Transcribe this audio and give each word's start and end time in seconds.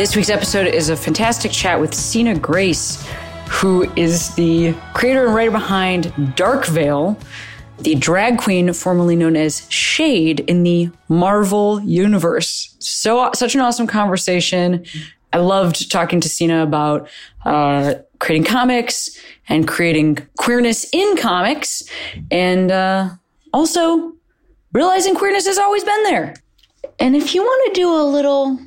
This 0.00 0.16
week's 0.16 0.30
episode 0.30 0.66
is 0.66 0.88
a 0.88 0.96
fantastic 0.96 1.52
chat 1.52 1.78
with 1.78 1.92
Sina 1.92 2.34
Grace, 2.34 3.06
who 3.50 3.82
is 3.96 4.34
the 4.34 4.74
creator 4.94 5.26
and 5.26 5.34
writer 5.34 5.50
behind 5.50 6.34
Dark 6.36 6.64
Veil, 6.64 7.18
the 7.80 7.96
drag 7.96 8.38
queen 8.38 8.72
formerly 8.72 9.14
known 9.14 9.36
as 9.36 9.70
Shade 9.70 10.40
in 10.40 10.62
the 10.62 10.88
Marvel 11.10 11.82
universe. 11.82 12.74
So 12.78 13.30
such 13.34 13.54
an 13.54 13.60
awesome 13.60 13.86
conversation. 13.86 14.86
I 15.34 15.36
loved 15.36 15.92
talking 15.92 16.22
to 16.22 16.30
Sina 16.30 16.62
about 16.62 17.06
uh, 17.44 17.96
creating 18.20 18.44
comics 18.44 19.18
and 19.50 19.68
creating 19.68 20.26
queerness 20.38 20.88
in 20.94 21.18
comics, 21.18 21.82
and 22.30 22.70
uh, 22.70 23.10
also 23.52 24.14
realizing 24.72 25.14
queerness 25.14 25.44
has 25.46 25.58
always 25.58 25.84
been 25.84 26.04
there. 26.04 26.36
And 26.98 27.14
if 27.14 27.34
you 27.34 27.42
want 27.42 27.74
to 27.74 27.78
do 27.78 27.92
a 27.92 28.04
little 28.04 28.58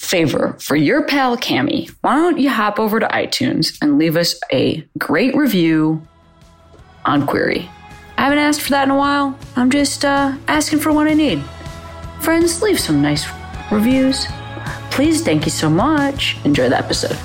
favor 0.00 0.56
for 0.58 0.76
your 0.76 1.02
pal 1.02 1.36
Cami, 1.36 1.90
why 2.00 2.16
don't 2.16 2.38
you 2.38 2.48
hop 2.48 2.80
over 2.80 2.98
to 2.98 3.06
iTunes 3.08 3.76
and 3.82 3.98
leave 3.98 4.16
us 4.16 4.34
a 4.50 4.82
great 4.98 5.36
review 5.36 6.06
on 7.04 7.26
Queery? 7.26 7.68
I 8.16 8.22
haven't 8.24 8.38
asked 8.38 8.62
for 8.62 8.70
that 8.70 8.84
in 8.84 8.90
a 8.90 8.96
while. 8.96 9.38
I'm 9.56 9.70
just 9.70 10.04
uh, 10.04 10.36
asking 10.48 10.80
for 10.80 10.90
what 10.90 11.06
I 11.06 11.14
need. 11.14 11.42
Friends, 12.22 12.62
leave 12.62 12.80
some 12.80 13.02
nice 13.02 13.26
reviews. 13.70 14.26
Please, 14.90 15.22
thank 15.22 15.44
you 15.44 15.50
so 15.50 15.68
much. 15.68 16.36
Enjoy 16.44 16.68
the 16.68 16.78
episode. 16.78 17.16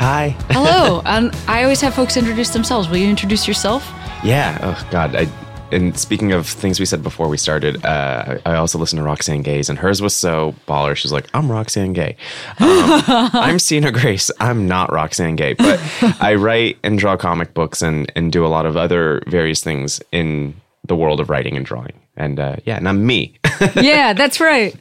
Hi. 0.00 0.34
Hello. 0.48 1.02
um, 1.04 1.30
I 1.46 1.62
always 1.62 1.82
have 1.82 1.92
folks 1.92 2.16
introduce 2.16 2.48
themselves. 2.54 2.88
Will 2.88 2.96
you 2.96 3.10
introduce 3.10 3.46
yourself? 3.46 3.86
Yeah. 4.24 4.58
Oh 4.62 4.88
God. 4.90 5.14
I, 5.14 5.28
and 5.72 5.94
speaking 5.98 6.32
of 6.32 6.46
things 6.46 6.80
we 6.80 6.86
said 6.86 7.02
before 7.02 7.28
we 7.28 7.36
started, 7.36 7.84
uh, 7.84 8.38
I 8.46 8.54
also 8.54 8.78
listened 8.78 8.98
to 9.00 9.02
Roxane 9.02 9.42
Gay's, 9.42 9.68
and 9.68 9.78
hers 9.78 10.00
was 10.00 10.16
so 10.16 10.54
baller. 10.66 10.96
She's 10.96 11.12
like, 11.12 11.28
"I'm 11.34 11.52
Roxane 11.52 11.92
Gay." 11.92 12.16
Um, 12.60 13.02
I'm 13.34 13.58
Sina 13.58 13.92
Grace. 13.92 14.30
I'm 14.40 14.66
not 14.66 14.90
Roxane 14.90 15.36
Gay, 15.36 15.52
but 15.52 15.78
I 16.18 16.34
write 16.34 16.78
and 16.82 16.98
draw 16.98 17.18
comic 17.18 17.52
books 17.52 17.82
and 17.82 18.10
and 18.16 18.32
do 18.32 18.44
a 18.46 18.48
lot 18.48 18.64
of 18.64 18.78
other 18.78 19.22
various 19.26 19.62
things 19.62 20.00
in 20.12 20.58
the 20.86 20.96
world 20.96 21.20
of 21.20 21.28
writing 21.28 21.58
and 21.58 21.66
drawing. 21.66 21.92
And 22.16 22.40
uh, 22.40 22.56
yeah, 22.64 22.78
and 22.78 22.88
I'm 22.88 23.06
me. 23.06 23.34
yeah, 23.76 24.14
that's 24.14 24.40
right. 24.40 24.74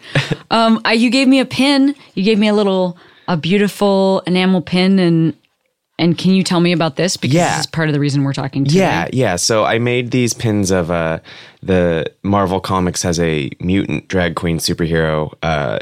Um, 0.49 0.79
I, 0.85 0.93
you 0.93 1.09
gave 1.09 1.27
me 1.27 1.41
a 1.41 1.45
pin. 1.45 1.93
You 2.15 2.23
gave 2.23 2.39
me 2.39 2.47
a 2.47 2.53
little, 2.53 2.97
a 3.29 3.37
beautiful 3.37 4.21
enamel 4.27 4.61
pin, 4.61 4.99
and 4.99 5.33
and 5.97 6.17
can 6.17 6.31
you 6.31 6.43
tell 6.43 6.59
me 6.61 6.71
about 6.73 6.95
this? 6.97 7.15
Because 7.17 7.35
Yeah. 7.35 7.51
this 7.57 7.59
is 7.61 7.67
part 7.67 7.87
of 7.89 7.93
the 7.93 7.99
reason 7.99 8.23
we're 8.23 8.33
talking 8.33 8.63
today. 8.65 8.79
Yeah, 8.79 9.07
yeah. 9.13 9.35
So 9.37 9.65
I 9.65 9.79
made 9.79 10.11
these 10.11 10.33
pins 10.33 10.71
of 10.71 10.89
uh, 10.91 11.19
the 11.61 12.11
Marvel 12.23 12.59
Comics 12.59 13.01
has 13.03 13.19
a 13.19 13.49
mutant 13.59 14.07
drag 14.07 14.35
queen 14.35 14.57
superhero. 14.59 15.33
Uh, 15.43 15.79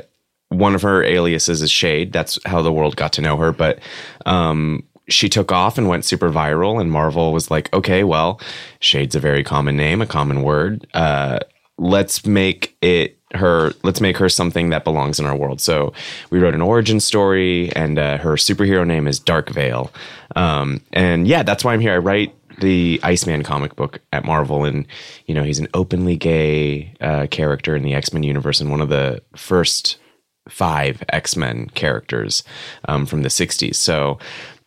one 0.50 0.74
of 0.76 0.82
her 0.82 1.04
aliases 1.04 1.62
is 1.62 1.70
Shade. 1.72 2.14
That's 2.14 2.40
how 2.46 2.62
the 2.62 2.72
world 2.72 2.96
got 2.96 3.14
to 3.14 3.22
know 3.22 3.38
her. 3.38 3.52
But 3.52 3.80
um, 4.26 4.84
she 5.08 5.30
took 5.30 5.52
off 5.52 5.78
and 5.78 5.88
went 5.88 6.04
super 6.04 6.30
viral, 6.32 6.82
and 6.82 6.92
Marvel 6.92 7.32
was 7.32 7.52
like, 7.52 7.72
okay, 7.74 8.04
well, 8.04 8.42
Shade's 8.80 9.16
a 9.16 9.20
very 9.20 9.44
common 9.44 9.78
name, 9.78 10.02
a 10.02 10.06
common 10.08 10.42
word. 10.42 10.88
Uh, 10.94 11.40
let's 11.78 12.26
make 12.26 12.76
it 12.82 13.17
her 13.34 13.74
let's 13.84 14.02
make 14.02 14.18
her 14.18 14.30
something 14.30 14.70
that 14.70 14.84
belongs 14.84 15.20
in 15.20 15.26
our 15.26 15.36
world. 15.36 15.62
So 15.62 15.94
we 16.30 16.40
wrote 16.40 16.54
an 16.54 16.62
origin 16.62 17.00
story 17.00 17.72
and 17.76 18.00
uh, 18.00 18.18
her 18.18 18.34
superhero 18.34 18.86
name 18.86 19.08
is 19.08 19.20
dark 19.20 19.50
veil. 19.50 19.92
Um, 20.36 20.82
and 20.94 21.28
yeah 21.28 21.44
that's 21.44 21.64
why 21.64 21.74
i'm 21.74 21.80
here. 21.80 21.94
I 21.94 21.98
write 21.98 22.34
the 22.60 23.00
iceman 23.04 23.44
comic 23.44 23.76
book 23.76 24.00
at 24.12 24.26
marvel 24.26 24.66
and 24.66 24.88
you 25.28 25.36
know 25.36 25.44
he's 25.44 25.60
an 25.60 25.68
openly 25.74 26.16
gay 26.16 26.94
uh, 27.02 27.28
character 27.30 27.76
in 27.76 27.84
the 27.84 27.94
x-men 27.94 28.24
universe 28.24 28.60
and 28.60 28.72
one 28.72 28.82
of 28.82 28.90
the 28.90 29.22
first 29.36 29.98
five 30.50 31.04
x-men 31.10 31.70
characters 31.76 32.42
um, 32.86 33.06
from 33.06 33.22
the 33.22 33.30
60s 33.30 33.76
so 33.76 34.18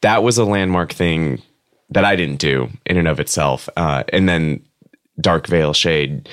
that 0.03 0.23
was 0.23 0.39
a 0.39 0.45
landmark 0.45 0.93
thing 0.93 1.43
that 1.91 2.05
i 2.05 2.15
didn't 2.15 2.39
do 2.39 2.69
in 2.87 2.97
and 2.97 3.09
of 3.09 3.21
itself. 3.21 3.69
Uh, 3.77 4.05
and 4.13 4.29
then 4.29 4.63
dark 5.21 5.47
veil 5.47 5.73
shade 5.73 6.29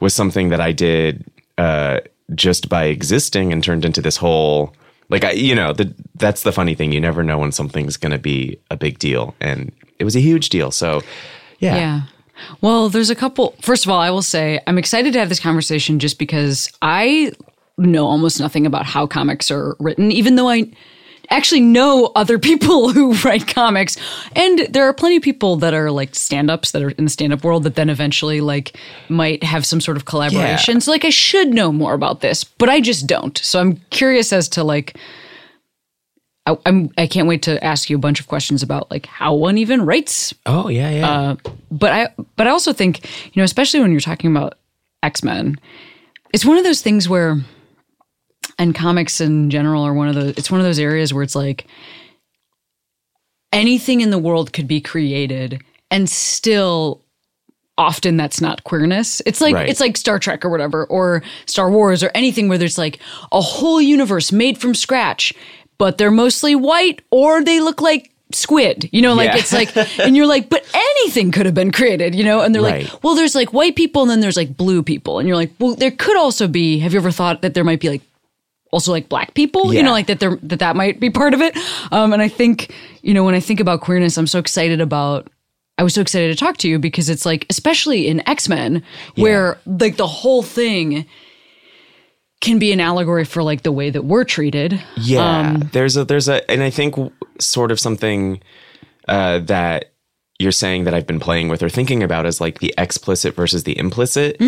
was 0.00 0.14
something 0.14 0.48
that 0.48 0.60
I 0.60 0.72
did 0.72 1.30
uh, 1.58 2.00
just 2.34 2.68
by 2.68 2.84
existing 2.84 3.52
and 3.52 3.62
turned 3.62 3.84
into 3.84 4.00
this 4.00 4.16
whole 4.16 4.74
like 5.10 5.24
I, 5.24 5.32
you 5.32 5.54
know, 5.54 5.72
the, 5.72 5.92
that's 6.14 6.44
the 6.44 6.52
funny 6.52 6.74
thing. 6.74 6.92
You 6.92 7.00
never 7.00 7.22
know 7.22 7.38
when 7.38 7.52
something's 7.52 7.96
going 7.96 8.12
to 8.12 8.18
be 8.18 8.60
a 8.70 8.76
big 8.76 8.98
deal, 8.98 9.34
and 9.40 9.72
it 9.98 10.04
was 10.04 10.16
a 10.16 10.20
huge 10.20 10.48
deal. 10.48 10.70
So, 10.70 11.02
yeah, 11.58 11.76
Yeah. 11.76 12.00
Well, 12.62 12.88
there's 12.88 13.10
a 13.10 13.14
couple. 13.14 13.54
First 13.60 13.84
of 13.84 13.90
all, 13.90 14.00
I 14.00 14.08
will 14.10 14.22
say 14.22 14.60
I'm 14.66 14.78
excited 14.78 15.12
to 15.12 15.18
have 15.18 15.28
this 15.28 15.40
conversation 15.40 15.98
just 15.98 16.18
because 16.18 16.72
I 16.80 17.32
know 17.76 18.06
almost 18.06 18.40
nothing 18.40 18.64
about 18.66 18.86
how 18.86 19.06
comics 19.06 19.50
are 19.50 19.76
written, 19.78 20.10
even 20.10 20.36
though 20.36 20.48
I 20.48 20.70
actually 21.30 21.60
know 21.60 22.10
other 22.16 22.38
people 22.38 22.88
who 22.92 23.14
write 23.24 23.46
comics. 23.46 23.96
And 24.34 24.60
there 24.70 24.84
are 24.84 24.92
plenty 24.92 25.16
of 25.16 25.22
people 25.22 25.56
that 25.56 25.74
are 25.74 25.90
like 25.90 26.14
stand 26.14 26.50
ups 26.50 26.72
that 26.72 26.82
are 26.82 26.90
in 26.90 27.04
the 27.04 27.10
stand 27.10 27.32
up 27.32 27.44
world 27.44 27.62
that 27.64 27.74
then 27.76 27.88
eventually 27.88 28.40
like 28.40 28.76
might 29.08 29.42
have 29.44 29.64
some 29.64 29.80
sort 29.80 29.96
of 29.96 30.04
collaboration. 30.04 30.80
So, 30.80 30.90
like, 30.90 31.04
I 31.04 31.10
should 31.10 31.48
know 31.48 31.72
more 31.72 31.94
about 31.94 32.20
this, 32.20 32.44
but 32.44 32.68
I 32.68 32.80
just 32.80 33.06
don't. 33.06 33.38
So, 33.38 33.60
I'm 33.60 33.76
curious 33.90 34.32
as 34.32 34.48
to 34.50 34.64
like, 34.64 34.96
I, 36.46 36.56
I'm 36.66 36.90
I 36.96 37.06
can't 37.06 37.28
wait 37.28 37.42
to 37.42 37.62
ask 37.62 37.90
you 37.90 37.96
a 37.96 38.00
bunch 38.00 38.18
of 38.18 38.26
questions 38.26 38.62
about 38.62 38.90
like 38.90 39.06
how 39.06 39.34
one 39.34 39.58
even 39.58 39.82
writes 39.82 40.32
Oh 40.46 40.68
yeah, 40.68 40.90
yeah. 40.90 41.10
uh, 41.10 41.36
but 41.70 41.92
I 41.92 42.08
but 42.36 42.46
I 42.46 42.50
also 42.50 42.72
think 42.72 43.04
you 43.04 43.40
know 43.40 43.44
especially 43.44 43.80
when 43.80 43.90
you're 43.90 44.00
talking 44.00 44.34
about 44.34 44.54
X 45.02 45.22
Men, 45.22 45.60
it's 46.32 46.44
one 46.44 46.56
of 46.56 46.64
those 46.64 46.80
things 46.82 47.08
where, 47.08 47.38
and 48.60 48.74
comics 48.76 49.20
in 49.20 49.50
general 49.50 49.82
are 49.82 49.94
one 49.94 50.06
of 50.08 50.14
those. 50.14 50.34
It's 50.36 50.50
one 50.50 50.60
of 50.60 50.66
those 50.66 50.78
areas 50.78 51.12
where 51.12 51.24
it's 51.24 51.34
like 51.34 51.66
anything 53.52 54.00
in 54.00 54.10
the 54.10 54.18
world 54.18 54.52
could 54.52 54.68
be 54.68 54.80
created, 54.80 55.62
and 55.90 56.08
still 56.08 57.02
often 57.78 58.16
that's 58.16 58.40
not 58.40 58.62
queerness. 58.64 59.22
It's 59.24 59.40
like 59.40 59.54
Right. 59.54 59.68
it's 59.68 59.80
like 59.80 59.96
Star 59.96 60.18
Trek 60.18 60.44
or 60.44 60.50
whatever, 60.50 60.84
or 60.84 61.22
Star 61.46 61.70
Wars 61.70 62.02
or 62.02 62.10
anything 62.14 62.48
where 62.48 62.58
there's 62.58 62.76
like 62.78 62.98
a 63.32 63.40
whole 63.40 63.80
universe 63.80 64.30
made 64.30 64.58
from 64.58 64.74
scratch, 64.74 65.32
but 65.78 65.96
they're 65.96 66.10
mostly 66.10 66.54
white 66.54 67.00
or 67.10 67.42
they 67.42 67.58
look 67.60 67.80
like 67.80 68.10
squid. 68.32 68.90
You 68.92 69.00
know, 69.00 69.14
like 69.14 69.28
Yeah. 69.32 69.38
it's 69.38 69.52
like 69.52 69.74
and 69.98 70.14
you're 70.14 70.26
like, 70.26 70.50
but 70.50 70.62
anything 70.74 71.32
could 71.32 71.46
have 71.46 71.54
been 71.54 71.72
created, 71.72 72.14
you 72.14 72.22
know? 72.22 72.42
And 72.42 72.54
they're 72.54 72.60
Right. 72.62 72.84
like, 72.84 73.02
well, 73.02 73.14
there's 73.14 73.34
like 73.34 73.54
white 73.54 73.76
people 73.76 74.02
and 74.02 74.10
then 74.10 74.20
there's 74.20 74.36
like 74.36 74.54
blue 74.58 74.82
people. 74.82 75.18
And 75.18 75.26
you're 75.26 75.36
like, 75.38 75.52
well, 75.58 75.74
there 75.74 75.90
could 75.90 76.18
also 76.18 76.46
be, 76.46 76.80
have 76.80 76.92
you 76.92 76.98
ever 77.00 77.10
thought 77.10 77.40
that 77.40 77.54
there 77.54 77.64
might 77.64 77.80
be 77.80 77.88
like 77.88 78.02
also 78.70 78.92
like 78.92 79.08
black 79.08 79.34
people, 79.34 79.74
you 79.74 79.82
know, 79.82 79.90
like 79.90 80.06
that 80.06 80.20
there 80.20 80.36
that 80.42 80.60
that 80.60 80.76
might 80.76 81.00
be 81.00 81.10
part 81.10 81.34
of 81.34 81.40
it. 81.40 81.56
Um, 81.90 82.12
and 82.12 82.22
I 82.22 82.28
think, 82.28 82.72
you 83.02 83.14
know, 83.14 83.24
when 83.24 83.34
I 83.34 83.40
think 83.40 83.60
about 83.60 83.80
queerness, 83.80 84.16
I'm 84.16 84.26
so 84.26 84.38
excited 84.38 84.80
about 84.80 85.28
I 85.78 85.82
was 85.82 85.94
so 85.94 86.02
excited 86.02 86.28
to 86.28 86.36
talk 86.36 86.58
to 86.58 86.68
you 86.68 86.78
because 86.78 87.08
it's 87.08 87.24
like, 87.24 87.46
especially 87.48 88.06
in 88.06 88.26
X 88.28 88.48
Men, 88.48 88.82
where 89.16 89.58
like 89.66 89.96
the 89.96 90.06
whole 90.06 90.42
thing 90.42 91.06
can 92.40 92.58
be 92.58 92.72
an 92.72 92.80
allegory 92.80 93.24
for 93.24 93.42
like 93.42 93.62
the 93.62 93.72
way 93.72 93.90
that 93.90 94.02
we're 94.02 94.24
treated. 94.24 94.82
Yeah, 94.96 95.56
there's 95.72 95.96
a 95.96 96.04
there's 96.04 96.28
a 96.28 96.48
and 96.50 96.62
I 96.62 96.70
think 96.70 96.96
sort 97.38 97.70
of 97.70 97.80
something 97.80 98.40
uh, 99.08 99.40
that 99.40 99.89
you're 100.40 100.52
saying 100.52 100.84
that 100.84 100.94
I've 100.94 101.06
been 101.06 101.20
playing 101.20 101.48
with 101.48 101.62
or 101.62 101.68
thinking 101.68 102.02
about 102.02 102.24
is 102.26 102.40
like 102.40 102.60
the 102.60 102.72
explicit 102.78 103.34
versus 103.34 103.64
the 103.64 103.76
implicit, 103.78 104.40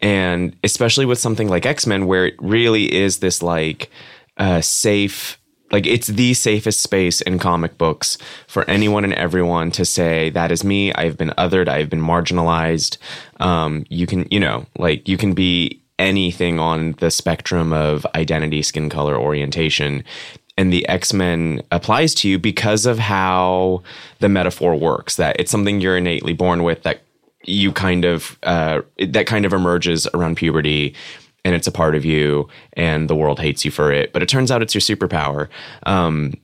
and 0.00 0.56
especially 0.62 1.06
with 1.06 1.18
something 1.18 1.48
like 1.48 1.66
X 1.66 1.86
Men, 1.86 2.06
where 2.06 2.26
it 2.26 2.34
really 2.38 2.84
is 2.94 3.18
this 3.18 3.42
like 3.42 3.90
uh, 4.36 4.60
safe. 4.60 5.38
Like 5.72 5.86
it's 5.86 6.08
the 6.08 6.34
safest 6.34 6.80
space 6.80 7.20
in 7.20 7.38
comic 7.38 7.78
books 7.78 8.18
for 8.48 8.68
anyone 8.68 9.04
and 9.04 9.14
everyone 9.14 9.70
to 9.72 9.84
say 9.84 10.30
that 10.30 10.50
is 10.50 10.64
me. 10.64 10.92
I've 10.94 11.16
been 11.16 11.32
othered. 11.38 11.68
I've 11.68 11.88
been 11.88 12.02
marginalized. 12.02 12.98
Um, 13.38 13.84
you 13.88 14.06
can, 14.06 14.26
you 14.30 14.40
know, 14.40 14.66
like 14.78 15.08
you 15.08 15.16
can 15.16 15.32
be 15.32 15.80
anything 16.00 16.58
on 16.58 16.92
the 16.98 17.10
spectrum 17.10 17.72
of 17.72 18.06
identity, 18.16 18.62
skin 18.62 18.88
color, 18.88 19.16
orientation, 19.16 20.02
and 20.60 20.70
the 20.70 20.86
X 20.90 21.14
Men 21.14 21.62
applies 21.72 22.14
to 22.16 22.28
you 22.28 22.38
because 22.38 22.84
of 22.84 22.98
how 22.98 23.82
the 24.18 24.28
metaphor 24.28 24.76
works. 24.78 25.16
That 25.16 25.40
it's 25.40 25.50
something 25.50 25.80
you're 25.80 25.96
innately 25.96 26.34
born 26.34 26.62
with 26.64 26.82
that 26.82 27.00
you 27.44 27.72
kind 27.72 28.04
of 28.04 28.38
uh, 28.42 28.82
that 29.08 29.26
kind 29.26 29.46
of 29.46 29.54
emerges 29.54 30.06
around 30.12 30.36
puberty. 30.36 30.94
And 31.46 31.54
it's 31.54 31.66
a 31.66 31.72
part 31.72 31.94
of 31.94 32.04
you, 32.04 32.46
and 32.74 33.08
the 33.08 33.16
world 33.16 33.40
hates 33.40 33.64
you 33.64 33.70
for 33.70 33.90
it. 33.90 34.12
But 34.12 34.22
it 34.22 34.28
turns 34.28 34.50
out 34.50 34.60
it's 34.60 34.74
your 34.74 34.82
superpower. 34.82 35.48
Um, 35.84 36.34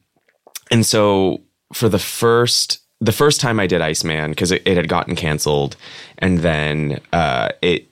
and 0.71 0.87
so 0.87 1.43
for 1.75 1.91
the 1.91 1.99
first 1.99 2.81
the 3.03 3.13
first 3.13 3.39
time 3.39 3.61
I 3.61 3.67
did 3.67 3.83
Iceman 3.83 4.31
because 4.31 4.51
it, 4.51 4.63
it 4.65 4.79
had 4.79 4.89
gotten 4.89 5.15
canceled, 5.15 5.77
and 6.17 6.39
then 6.39 7.01
uh, 7.13 7.51
it 7.61 7.91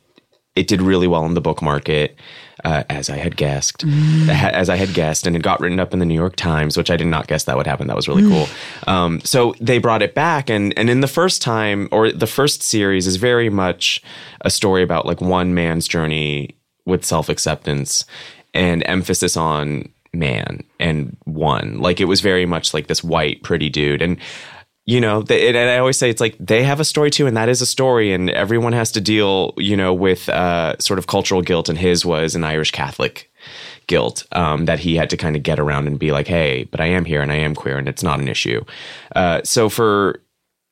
it 0.57 0.69
did 0.69 0.81
really 0.81 1.07
well 1.07 1.27
in 1.27 1.35
the 1.35 1.43
book 1.43 1.61
market. 1.61 2.19
Uh, 2.63 2.85
as 2.89 3.11
I 3.11 3.17
had 3.17 3.37
guessed, 3.37 3.85
as 4.29 4.71
I 4.71 4.77
had 4.77 4.95
guessed, 4.95 5.27
and 5.27 5.35
it 5.35 5.43
got 5.43 5.59
written 5.59 5.81
up 5.81 5.93
in 5.93 5.99
the 5.99 6.07
New 6.07 6.15
York 6.15 6.37
Times, 6.37 6.77
which 6.77 6.89
I 6.89 6.97
did 6.97 7.09
not 7.09 7.27
guess 7.27 7.45
that 7.45 7.57
would 7.57 7.67
happen. 7.67 7.89
That 7.89 7.97
was 7.97 8.07
really 8.07 8.23
cool. 8.23 8.47
Um, 8.87 9.21
so 9.23 9.55
they 9.61 9.79
brought 9.79 10.03
it 10.03 10.15
back, 10.15 10.49
and 10.49 10.73
and 10.79 10.89
in 10.89 11.01
the 11.01 11.09
first 11.09 11.43
time 11.43 11.89
or 11.91 12.13
the 12.13 12.29
first 12.29 12.63
series 12.63 13.09
is 13.09 13.17
very 13.17 13.51
much 13.51 14.03
a 14.43 14.51
story 14.51 14.85
about 14.85 15.05
like 15.05 15.21
one 15.21 15.53
man's 15.53 15.89
journey 15.89 16.57
with 16.87 17.05
self 17.05 17.29
acceptance 17.29 18.05
and 18.55 18.85
emphasis 18.87 19.37
on 19.37 19.89
man 20.13 20.63
and 20.79 21.17
one. 21.25 21.79
Like 21.79 22.01
it 22.01 22.05
was 22.05 22.21
very 22.21 22.47
much 22.47 22.73
like 22.73 22.87
this 22.87 23.03
white 23.03 23.43
pretty 23.43 23.69
dude, 23.69 24.01
and 24.01 24.17
you 24.87 25.01
know, 25.01 25.23
they, 25.23 25.49
and 25.49 25.57
I 25.57 25.79
always 25.79 25.97
say 25.97 26.11
it's 26.11 26.21
like 26.21 26.37
they 26.39 26.63
have 26.63 26.79
a 26.79 26.85
story 26.85 27.11
too, 27.11 27.27
and 27.27 27.37
that 27.37 27.49
is 27.49 27.63
a 27.63 27.67
story, 27.67 28.13
and 28.13 28.29
everyone 28.31 28.75
has 28.75 28.93
to 28.93 29.01
deal, 29.01 29.55
you 29.57 29.77
know, 29.77 29.95
with 29.95 30.29
uh, 30.29 30.77
sort 30.79 30.99
of 30.99 31.07
cultural 31.07 31.41
guilt, 31.41 31.69
and 31.69 31.79
his 31.79 32.05
was 32.05 32.35
an 32.35 32.45
Irish 32.45 32.71
Catholic 32.71 33.31
guilt 33.87 34.27
um, 34.33 34.67
that 34.67 34.81
he 34.81 34.97
had 34.97 35.11
to 35.11 35.17
kind 35.17 35.37
of 35.37 35.43
get 35.43 35.59
around 35.59 35.87
and 35.87 35.99
be 35.99 36.13
like, 36.13 36.27
hey, 36.27 36.65
but 36.65 36.81
I 36.81 36.87
am 36.87 37.05
here 37.05 37.23
and 37.23 37.33
I 37.33 37.37
am 37.37 37.55
queer, 37.55 37.79
and 37.79 37.89
it's 37.89 38.03
not 38.03 38.21
an 38.21 38.29
issue. 38.29 38.63
Uh, 39.17 39.41
so 39.43 39.71
for 39.71 40.21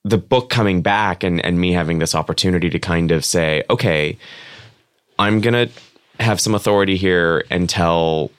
the 0.04 0.18
book 0.18 0.50
coming 0.50 0.82
back 0.82 1.22
and 1.22 1.42
and 1.44 1.58
me 1.58 1.72
having 1.72 1.98
this 1.98 2.14
opportunity 2.14 2.68
to 2.68 2.78
kind 2.78 3.12
of 3.12 3.24
say, 3.24 3.62
okay, 3.70 4.18
I'm 5.18 5.40
gonna 5.40 5.68
have 6.20 6.38
some 6.38 6.54
authority 6.54 6.98
here 6.98 7.44
and 7.50 7.68
tell 7.68 8.30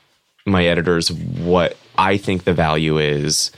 my 0.45 0.65
editors 0.65 1.11
what 1.11 1.77
I 1.97 2.17
think 2.17 2.43
the 2.43 2.53
value 2.53 2.99
is 2.99 3.51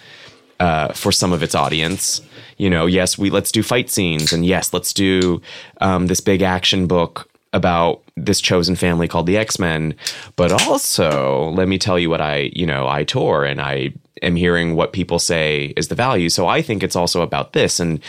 uh, 0.60 0.94
for 0.94 1.12
some 1.12 1.34
of 1.34 1.44
its 1.44 1.56
audience. 1.56 2.22
You 2.58 2.70
know, 2.70 2.86
yes, 2.86 3.18
we 3.18 3.30
let's 3.30 3.52
do 3.52 3.64
fight 3.64 3.90
scenes, 3.90 4.32
and 4.32 4.46
yes, 4.46 4.74
let's 4.74 4.94
do 4.94 5.42
um, 5.82 6.08
this 6.08 6.22
big 6.22 6.42
action 6.42 6.88
book 6.88 7.30
about 7.56 8.02
this 8.18 8.42
chosen 8.42 8.76
family 8.76 9.08
called 9.08 9.26
the 9.26 9.38
X 9.38 9.58
Men. 9.58 9.96
But 10.36 10.52
also, 10.52 11.50
let 11.52 11.68
me 11.68 11.78
tell 11.78 11.98
you 11.98 12.10
what 12.10 12.22
I, 12.22 12.52
you 12.54 12.66
know, 12.66 12.88
I 12.88 13.04
tour 13.04 13.46
and 13.46 13.62
I 13.62 13.94
am 14.22 14.36
hearing 14.36 14.76
what 14.76 14.94
people 14.94 15.20
say 15.20 15.74
is 15.78 15.88
the 15.88 15.96
value. 15.96 16.30
So 16.30 16.48
I 16.48 16.62
think 16.62 16.84
it's 16.84 16.96
also 16.96 17.22
about 17.22 17.54
this 17.54 17.80
and 17.80 18.00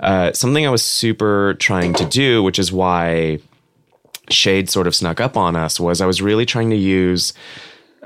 uh, 0.00 0.32
something 0.32 0.66
I 0.66 0.70
was 0.70 0.84
super 0.84 1.54
trying 1.54 1.94
to 1.94 2.04
do, 2.04 2.42
which 2.42 2.58
is 2.58 2.72
why 2.72 3.38
Shade 4.28 4.68
sort 4.68 4.86
of 4.86 4.94
snuck 4.94 5.20
up 5.20 5.36
on 5.36 5.54
us. 5.56 5.78
Was 5.78 6.00
I 6.00 6.06
was 6.06 6.20
really 6.20 6.46
trying 6.46 6.70
to 6.70 6.76
use 6.76 7.32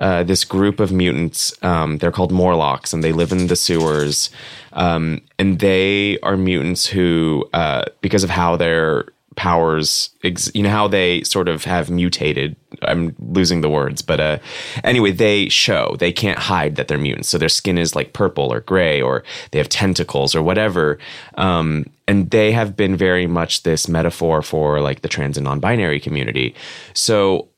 uh, 0.00 0.23
this 0.25 0.44
group 0.44 0.81
of 0.81 0.91
mutants. 0.91 1.52
Um, 1.62 1.99
they're 1.99 2.11
called 2.11 2.32
Morlocks, 2.32 2.93
and 2.93 3.05
they 3.05 3.12
live 3.12 3.32
in 3.32 3.47
the 3.47 3.56
sewers. 3.56 4.31
Um, 4.73 5.20
and 5.38 5.58
they 5.58 6.19
are 6.20 6.37
mutants 6.37 6.87
who, 6.87 7.49
uh, 7.52 7.85
because 8.00 8.25
of 8.25 8.31
how 8.31 8.56
their 8.56 9.06
powers, 9.37 10.11
ex- 10.25 10.50
you 10.55 10.62
know, 10.62 10.70
how 10.70 10.88
they 10.88 11.23
sort 11.23 11.49
of 11.49 11.64
have 11.64 11.88
mutated. 11.88 12.56
I'm 12.82 13.14
losing 13.19 13.61
the 13.61 13.69
words, 13.69 14.02
but 14.02 14.20
uh, 14.20 14.38
anyway, 14.85 15.12
they 15.12 15.49
show 15.49 15.97
they 15.99 16.12
can't 16.12 16.38
hide 16.38 16.76
that 16.76 16.88
they're 16.88 16.99
mutants. 16.99 17.29
So 17.29 17.38
their 17.38 17.49
skin 17.49 17.79
is 17.79 17.94
like 17.94 18.12
purple 18.12 18.53
or 18.53 18.61
gray, 18.61 19.00
or 19.00 19.23
they 19.50 19.58
have 19.58 19.69
tentacles 19.69 20.35
or 20.35 20.43
whatever. 20.43 20.99
Um, 21.37 21.87
and 22.08 22.31
they 22.31 22.53
have 22.53 22.76
been 22.76 22.96
very 22.96 23.26
much 23.26 23.62
this 23.62 23.88
metaphor 23.88 24.43
for 24.43 24.81
like 24.81 25.03
the 25.03 25.08
trans 25.08 25.37
and 25.37 25.44
non-binary 25.44 26.00
community. 26.00 26.55
So 26.93 27.50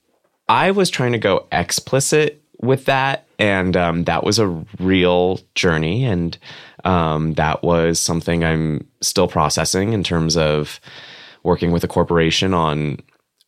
I 0.52 0.70
was 0.70 0.90
trying 0.90 1.12
to 1.12 1.18
go 1.18 1.46
explicit 1.50 2.42
with 2.60 2.84
that, 2.84 3.26
and 3.38 3.74
um, 3.74 4.04
that 4.04 4.22
was 4.22 4.38
a 4.38 4.48
real 4.78 5.40
journey, 5.54 6.04
and 6.04 6.36
um, 6.84 7.32
that 7.34 7.62
was 7.62 7.98
something 7.98 8.44
I'm 8.44 8.86
still 9.00 9.28
processing 9.28 9.94
in 9.94 10.04
terms 10.04 10.36
of 10.36 10.78
working 11.42 11.72
with 11.72 11.84
a 11.84 11.88
corporation 11.88 12.52
on 12.52 12.98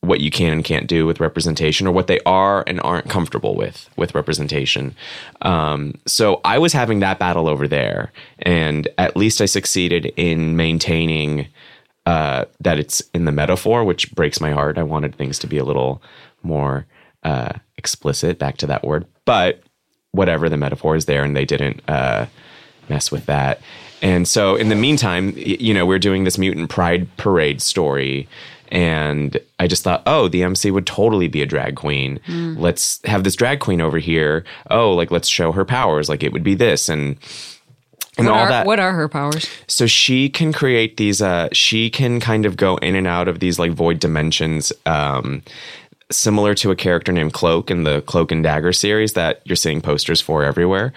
what 0.00 0.20
you 0.20 0.30
can 0.30 0.54
and 0.54 0.64
can't 0.64 0.86
do 0.86 1.04
with 1.04 1.20
representation 1.20 1.86
or 1.86 1.92
what 1.92 2.06
they 2.06 2.20
are 2.24 2.64
and 2.66 2.80
aren't 2.80 3.10
comfortable 3.10 3.54
with 3.54 3.90
with 3.98 4.14
representation. 4.14 4.94
Um, 5.42 5.94
so 6.06 6.40
i 6.44 6.58
was 6.58 6.72
having 6.72 7.00
that 7.00 7.18
battle 7.18 7.48
over 7.48 7.66
there 7.66 8.12
and 8.40 8.88
at 8.98 9.16
least 9.16 9.40
i 9.40 9.46
succeeded 9.46 10.12
in 10.16 10.56
maintaining 10.56 11.46
uh, 12.06 12.44
that 12.60 12.78
it's 12.78 13.00
in 13.14 13.24
the 13.24 13.32
metaphor 13.32 13.82
which 13.82 14.12
breaks 14.12 14.40
my 14.40 14.50
heart. 14.50 14.76
I 14.76 14.82
wanted 14.82 15.14
things 15.14 15.38
to 15.38 15.46
be 15.46 15.56
a 15.56 15.64
little 15.64 16.02
more 16.42 16.86
uh, 17.24 17.52
explicit 17.78 18.38
back 18.38 18.56
to 18.58 18.66
that 18.66 18.84
word 18.84 19.06
but 19.24 19.62
whatever 20.12 20.48
the 20.48 20.56
metaphor 20.56 20.94
is 20.96 21.06
there 21.06 21.24
and 21.24 21.34
they 21.36 21.44
didn't 21.44 21.80
uh, 21.88 22.26
mess 22.88 23.10
with 23.10 23.26
that. 23.26 23.60
And 24.02 24.28
so 24.28 24.54
in 24.54 24.68
the 24.68 24.76
meantime 24.76 25.32
you 25.36 25.72
know 25.74 25.86
we're 25.86 25.98
doing 25.98 26.24
this 26.24 26.36
mutant 26.38 26.70
pride 26.70 27.08
parade 27.16 27.60
story 27.62 28.28
and 28.68 29.36
i 29.58 29.66
just 29.66 29.82
thought 29.84 30.02
oh 30.06 30.26
the 30.28 30.42
mc 30.42 30.70
would 30.70 30.86
totally 30.86 31.28
be 31.28 31.42
a 31.42 31.46
drag 31.46 31.74
queen. 31.76 32.20
Let's 32.28 33.00
have 33.04 33.24
this 33.24 33.34
drag 33.36 33.60
queen 33.60 33.80
over 33.80 33.98
here. 33.98 34.44
Oh 34.70 34.92
like 34.92 35.10
let's 35.10 35.28
show 35.28 35.52
her 35.52 35.64
powers. 35.64 36.08
Like 36.08 36.22
it 36.22 36.32
would 36.32 36.44
be 36.44 36.54
this 36.54 36.88
and 36.88 37.16
and 38.16 38.26
What 38.28 38.34
all 38.36 38.42
are, 38.44 38.48
that. 38.48 38.66
what 38.66 38.78
are 38.78 38.92
her 38.92 39.08
powers? 39.08 39.48
so 39.66 39.86
she 39.86 40.28
can 40.28 40.52
create 40.52 40.96
these 40.98 41.20
uh 41.20 41.48
she 41.52 41.90
can 41.90 42.20
kind 42.20 42.46
of 42.46 42.56
go 42.56 42.76
in 42.76 42.94
and 42.94 43.06
out 43.06 43.26
of 43.28 43.40
these 43.40 43.58
like 43.58 43.72
void 43.72 43.98
dimensions 43.98 44.72
um 44.86 45.42
similar 46.10 46.54
to 46.54 46.70
a 46.70 46.76
character 46.76 47.12
named 47.12 47.32
cloak 47.32 47.70
in 47.70 47.84
the 47.84 48.02
cloak 48.02 48.32
and 48.32 48.42
dagger 48.42 48.72
series 48.72 49.14
that 49.14 49.40
you're 49.44 49.56
seeing 49.56 49.80
posters 49.80 50.20
for 50.20 50.44
everywhere. 50.44 50.92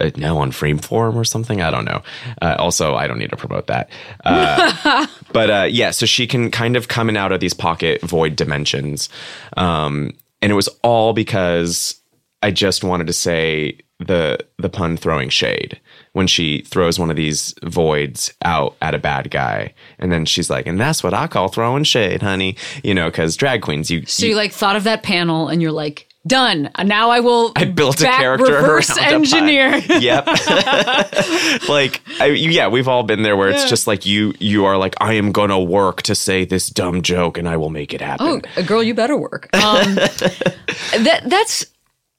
Uh, 0.00 0.10
now 0.16 0.38
on 0.38 0.50
Freeform 0.50 1.14
or 1.16 1.24
something? 1.24 1.60
I 1.60 1.70
don't 1.70 1.84
know. 1.84 2.02
Uh, 2.40 2.56
also 2.58 2.94
i 2.94 3.06
don't 3.06 3.18
need 3.18 3.30
to 3.30 3.36
promote 3.36 3.66
that. 3.66 3.90
Uh, 4.24 5.06
but 5.32 5.50
uh, 5.50 5.66
yeah 5.70 5.90
so 5.90 6.06
she 6.06 6.26
can 6.26 6.50
kind 6.50 6.76
of 6.76 6.88
come 6.88 7.08
in 7.10 7.16
out 7.16 7.32
of 7.32 7.40
these 7.40 7.54
pocket 7.54 8.00
void 8.02 8.36
dimensions. 8.36 9.08
Um 9.56 10.12
and 10.40 10.50
it 10.50 10.56
was 10.56 10.68
all 10.82 11.12
because 11.12 12.00
I 12.42 12.50
just 12.50 12.82
wanted 12.82 13.06
to 13.06 13.12
say 13.12 13.78
the 13.98 14.38
the 14.58 14.68
pun 14.68 14.96
throwing 14.96 15.28
shade 15.28 15.80
when 16.12 16.26
she 16.26 16.62
throws 16.62 16.98
one 16.98 17.10
of 17.10 17.16
these 17.16 17.54
voids 17.62 18.32
out 18.44 18.76
at 18.82 18.94
a 18.94 18.98
bad 18.98 19.30
guy, 19.30 19.72
and 19.98 20.12
then 20.12 20.24
she's 20.24 20.50
like, 20.50 20.66
"And 20.66 20.78
that's 20.80 21.02
what 21.02 21.14
I 21.14 21.26
call 21.26 21.48
throwing 21.48 21.84
shade, 21.84 22.22
honey." 22.22 22.56
You 22.82 22.94
know, 22.94 23.08
because 23.10 23.36
drag 23.36 23.62
queens, 23.62 23.90
you, 23.90 24.04
So 24.06 24.26
you 24.26 24.36
like 24.36 24.52
thought 24.52 24.76
of 24.76 24.84
that 24.84 25.02
panel 25.02 25.48
and 25.48 25.62
you're 25.62 25.72
like, 25.72 26.08
done. 26.26 26.70
Now 26.84 27.10
I 27.10 27.20
will. 27.20 27.52
I 27.56 27.64
built 27.64 28.00
a 28.00 28.04
character 28.04 28.54
reverse 28.54 28.96
engineer. 28.98 29.80
Yep. 30.02 30.26
like, 31.68 32.00
I, 32.18 32.26
yeah, 32.34 32.68
we've 32.68 32.88
all 32.88 33.02
been 33.02 33.22
there 33.22 33.36
where 33.36 33.50
it's 33.50 33.68
just 33.68 33.86
like 33.86 34.06
you 34.06 34.34
you 34.38 34.64
are 34.64 34.76
like, 34.76 34.94
I 35.00 35.14
am 35.14 35.32
gonna 35.32 35.60
work 35.60 36.02
to 36.02 36.14
say 36.14 36.44
this 36.44 36.68
dumb 36.68 37.02
joke, 37.02 37.38
and 37.38 37.48
I 37.48 37.56
will 37.56 37.70
make 37.70 37.92
it 37.94 38.00
happen. 38.00 38.26
Oh, 38.26 38.40
a 38.56 38.62
girl, 38.62 38.82
you 38.82 38.94
better 38.94 39.16
work. 39.16 39.54
Um, 39.54 39.94
that 39.94 41.22
that's 41.26 41.66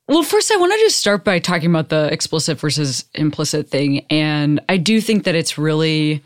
well. 0.07 0.24
First, 0.24 0.51
I 0.51 0.57
want 0.57 0.72
to 0.74 0.77
just 0.79 1.00
start 1.00 1.24
by 1.24 1.39
talking 1.39 1.69
about 1.69 1.89
the 1.89 2.12
explicit 2.12 2.60
versus 2.60 3.05
implicit 3.13 3.69
thing, 3.69 4.05
and 4.10 4.60
I 4.69 4.77
do 4.77 5.01
think 5.01 5.24
that 5.24 5.36
it's 5.36 5.57
really 5.57 6.24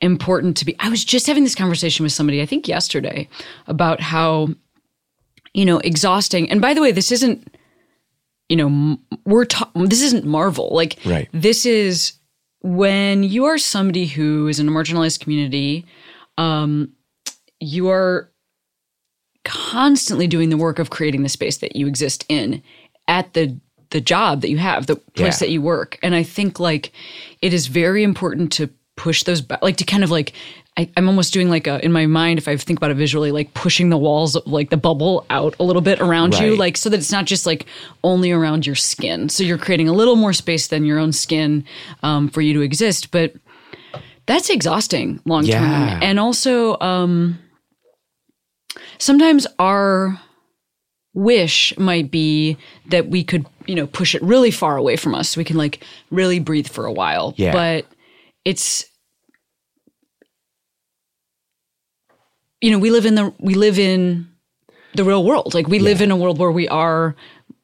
important 0.00 0.56
to 0.58 0.64
be. 0.64 0.76
I 0.78 0.88
was 0.88 1.04
just 1.04 1.26
having 1.26 1.44
this 1.44 1.54
conversation 1.54 2.04
with 2.04 2.12
somebody, 2.12 2.40
I 2.40 2.46
think 2.46 2.68
yesterday, 2.68 3.28
about 3.66 4.00
how 4.00 4.48
you 5.54 5.64
know 5.64 5.78
exhausting. 5.78 6.50
And 6.50 6.60
by 6.60 6.74
the 6.74 6.80
way, 6.80 6.92
this 6.92 7.10
isn't 7.12 7.52
you 8.48 8.56
know 8.56 8.98
we're 9.24 9.44
ta- 9.44 9.70
this 9.74 10.02
isn't 10.02 10.24
Marvel. 10.24 10.70
Like 10.72 10.98
Right. 11.04 11.28
this 11.32 11.66
is 11.66 12.12
when 12.60 13.22
you 13.22 13.44
are 13.44 13.58
somebody 13.58 14.06
who 14.06 14.48
is 14.48 14.58
in 14.60 14.68
a 14.68 14.70
marginalized 14.70 15.20
community. 15.20 15.86
Um, 16.36 16.92
you 17.60 17.88
are 17.88 18.30
constantly 19.44 20.26
doing 20.26 20.50
the 20.50 20.56
work 20.56 20.78
of 20.78 20.90
creating 20.90 21.22
the 21.22 21.28
space 21.28 21.58
that 21.58 21.74
you 21.74 21.86
exist 21.88 22.24
in 22.28 22.62
at 23.08 23.32
the 23.34 23.58
the 23.90 24.00
job 24.02 24.42
that 24.42 24.50
you 24.50 24.58
have, 24.58 24.86
the 24.86 24.96
place 24.96 25.40
Yeah. 25.40 25.46
that 25.46 25.50
you 25.50 25.62
work. 25.62 25.98
And 26.02 26.14
I 26.14 26.22
think 26.22 26.60
like 26.60 26.92
it 27.40 27.54
is 27.54 27.66
very 27.68 28.02
important 28.04 28.52
to 28.52 28.68
push 28.96 29.22
those 29.22 29.40
back, 29.40 29.62
like 29.62 29.78
to 29.78 29.84
kind 29.84 30.04
of 30.04 30.10
like 30.10 30.34
I, 30.76 30.90
I'm 30.96 31.08
almost 31.08 31.32
doing 31.32 31.48
like 31.48 31.66
a 31.66 31.82
in 31.84 31.90
my 31.90 32.04
mind 32.06 32.38
if 32.38 32.46
I 32.48 32.56
think 32.56 32.78
about 32.78 32.90
it 32.90 32.96
visually, 32.98 33.32
like 33.32 33.54
pushing 33.54 33.88
the 33.88 33.96
walls 33.96 34.36
of 34.36 34.46
like 34.46 34.68
the 34.70 34.76
bubble 34.76 35.24
out 35.30 35.56
a 35.58 35.64
little 35.64 35.80
bit 35.82 36.00
around 36.00 36.38
you, 36.38 36.54
like 36.54 36.76
so 36.76 36.90
that 36.90 36.98
it's 36.98 37.10
not 37.10 37.24
just 37.24 37.46
like 37.46 37.64
only 38.04 38.30
around 38.30 38.66
your 38.66 38.76
skin. 38.76 39.28
So 39.30 39.42
you're 39.42 39.58
creating 39.58 39.88
a 39.88 39.92
little 39.94 40.16
more 40.16 40.32
space 40.34 40.68
than 40.68 40.84
your 40.84 40.98
own 40.98 41.12
skin 41.12 41.64
um, 42.02 42.28
for 42.28 42.42
you 42.42 42.52
to 42.54 42.60
exist, 42.60 43.10
but 43.10 43.34
that's 44.26 44.50
exhausting 44.50 45.20
long 45.24 45.46
term. 45.46 45.62
Yeah. 45.64 45.98
And 46.02 46.20
also, 46.20 46.78
um, 46.80 47.38
sometimes 48.98 49.46
our 49.58 50.20
wish 51.18 51.76
might 51.76 52.10
be 52.10 52.56
that 52.86 53.08
we 53.08 53.24
could, 53.24 53.44
you 53.66 53.74
know, 53.74 53.86
push 53.86 54.14
it 54.14 54.22
really 54.22 54.50
far 54.50 54.76
away 54.76 54.96
from 54.96 55.14
us 55.14 55.30
so 55.30 55.40
we 55.40 55.44
can 55.44 55.56
like 55.56 55.84
really 56.10 56.38
breathe 56.38 56.68
for 56.68 56.86
a 56.86 56.92
while. 56.92 57.34
Yeah. 57.36 57.52
But 57.52 57.86
it's 58.44 58.86
you 62.60 62.70
know, 62.70 62.78
we 62.78 62.90
live 62.90 63.06
in 63.06 63.14
the 63.14 63.34
we 63.38 63.54
live 63.54 63.78
in 63.78 64.28
the 64.94 65.04
real 65.04 65.24
world. 65.24 65.54
Like 65.54 65.68
we 65.68 65.78
live 65.78 66.00
in 66.00 66.10
a 66.10 66.16
world 66.16 66.38
where 66.38 66.50
we 66.50 66.68
are 66.68 67.14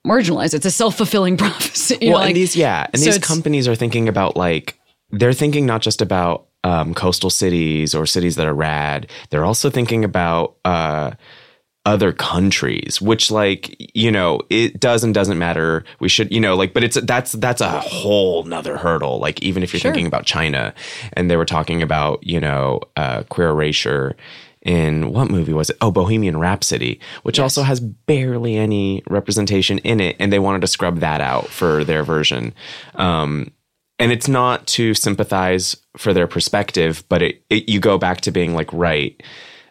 marginalized. 0.06 0.54
It's 0.54 0.66
a 0.66 0.70
self-fulfilling 0.70 1.37
prophecy. 1.38 1.99
You 2.00 2.11
well, 2.11 2.20
know, 2.20 2.26
like, 2.26 2.34
these 2.34 2.56
yeah, 2.56 2.87
and 2.92 3.00
so 3.00 3.11
these 3.11 3.18
companies 3.18 3.66
are 3.68 3.75
thinking 3.75 4.08
about 4.08 4.37
like 4.37 4.78
they're 5.11 5.32
thinking 5.32 5.66
not 5.66 5.80
just 5.80 6.02
about 6.02 6.49
um, 6.64 6.94
coastal 6.94 7.30
cities 7.30 7.94
or 7.94 8.06
cities 8.06 8.37
that 8.37 8.46
are 8.46 8.54
rad. 8.54 9.11
They're 9.30 9.44
also 9.44 9.70
thinking 9.70 10.04
about 10.04 10.56
uh, 10.64 11.12
other 11.86 12.12
countries, 12.12 13.00
which 13.00 13.30
like 13.30 13.76
you 13.94 14.10
know 14.10 14.40
it 14.50 14.80
does 14.80 15.04
and 15.04 15.12
doesn't 15.12 15.38
matter. 15.38 15.84
We 16.00 16.08
should 16.08 16.32
you 16.32 16.40
know 16.40 16.54
like, 16.56 16.72
but 16.72 16.82
it's 16.82 16.98
that's 17.02 17.32
that's 17.32 17.60
a 17.60 17.80
whole 17.80 18.44
nother 18.44 18.76
hurdle. 18.78 19.18
Like 19.18 19.42
even 19.42 19.62
if 19.62 19.72
you're 19.72 19.80
Sure. 19.80 19.92
thinking 19.92 20.06
about 20.06 20.24
China, 20.24 20.74
and 21.12 21.30
they 21.30 21.36
were 21.36 21.44
talking 21.44 21.82
about 21.82 22.24
you 22.26 22.40
know 22.40 22.80
uh, 22.96 23.22
queer 23.24 23.48
erasure. 23.48 24.16
In 24.62 25.12
what 25.12 25.30
movie 25.30 25.52
was 25.52 25.68
it? 25.68 25.76
Oh, 25.82 25.90
Bohemian 25.90 26.38
Rhapsody, 26.38 26.98
which 27.22 27.38
also 27.38 27.62
has 27.64 27.80
barely 27.80 28.56
any 28.56 29.02
representation 29.10 29.76
in 29.80 30.00
it, 30.00 30.16
and 30.18 30.32
they 30.32 30.38
wanted 30.38 30.62
to 30.62 30.66
scrub 30.66 31.00
that 31.00 31.20
out 31.20 31.48
for 31.48 31.84
their 31.84 32.02
version. 32.02 32.54
Um, 32.94 33.50
and 33.98 34.10
it's 34.10 34.26
not 34.26 34.66
to 34.68 34.94
sympathize 34.94 35.76
for 35.98 36.14
their 36.14 36.26
perspective, 36.26 37.04
but 37.10 37.20
it, 37.20 37.42
it 37.50 37.68
you 37.68 37.78
go 37.78 37.98
back 37.98 38.22
to 38.22 38.30
being 38.30 38.54
like, 38.54 38.72
right, 38.72 39.22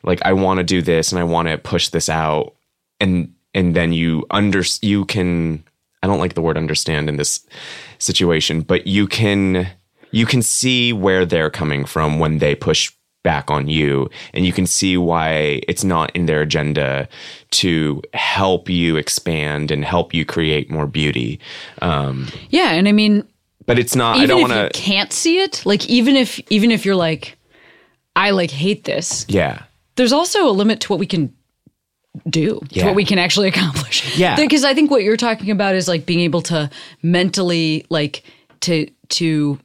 like 0.04 0.22
I 0.24 0.34
want 0.34 0.60
to 0.60 0.64
do 0.64 0.82
this 0.82 1.12
and 1.12 1.20
I 1.20 1.24
want 1.24 1.48
to 1.48 1.58
push 1.58 1.90
this 1.90 2.10
out, 2.10 2.56
and 3.00 3.34
and 3.54 3.76
then 3.76 3.94
you 3.94 4.26
under 4.30 4.64
you 4.82 5.06
can. 5.06 5.64
I 6.02 6.08
don't 6.08 6.20
like 6.20 6.34
the 6.34 6.42
word 6.42 6.58
understand 6.58 7.08
in 7.08 7.16
this 7.16 7.46
situation, 7.98 8.62
but 8.62 8.88
you 8.88 9.08
can 9.08 9.70
you 10.12 10.26
can 10.26 10.42
see 10.42 10.94
where 10.94 11.26
they're 11.26 11.50
coming 11.50 11.86
from 11.86 12.20
when 12.20 12.38
they 12.38 12.56
push 12.56 12.92
back 13.24 13.50
on 13.50 13.68
you. 13.68 14.10
And 14.34 14.46
you 14.46 14.54
can 14.54 14.68
see 14.68 14.98
why 14.98 15.62
it's 15.68 15.84
not 15.84 16.16
in 16.16 16.28
their 16.28 16.42
agenda 16.42 17.08
to 17.52 18.02
help 18.14 18.70
you 18.70 18.98
expand 18.98 19.72
and 19.72 19.84
help 19.84 20.14
you 20.14 20.26
create 20.26 20.70
more 20.70 20.86
beauty. 20.86 21.40
Um, 21.82 22.28
yeah, 22.50 22.74
and 22.74 22.88
I 22.88 22.92
mean, 22.92 23.28
but 23.66 23.80
it's 23.80 23.96
not 23.96 24.18
even 24.18 24.24
i 24.24 24.28
don't 24.28 24.42
want 24.42 24.74
to 24.74 24.80
can't 24.80 25.14
see 25.14 25.40
it, 25.40 25.66
like 25.66 25.90
even 25.90 26.16
if 26.16 26.40
even 26.52 26.70
if 26.70 26.86
you're 26.86 26.96
like, 26.96 27.38
I 28.16 28.32
like 28.32 28.52
hate 28.52 28.84
this, 28.84 29.26
yeah 29.30 29.64
there's 29.96 30.14
also 30.14 30.48
a 30.48 30.52
limit 30.52 30.80
to 30.82 30.88
what 30.92 31.00
we 31.00 31.06
can 31.06 31.34
do, 32.30 32.60
Yeah. 32.70 32.86
what 32.86 32.96
we 32.96 33.06
can 33.06 33.18
actually 33.20 33.48
accomplish. 33.54 34.18
Yeah. 34.18 34.36
Because 34.36 34.64
I 34.64 34.74
think 34.74 34.92
what 34.92 35.04
you're 35.04 35.18
talking 35.18 35.50
about 35.52 35.76
is 35.76 35.88
like 35.88 36.06
being 36.06 36.20
able 36.22 36.42
to 36.44 36.70
mentally 37.02 37.86
like 37.90 38.24
to 38.62 38.88
to 39.10 39.60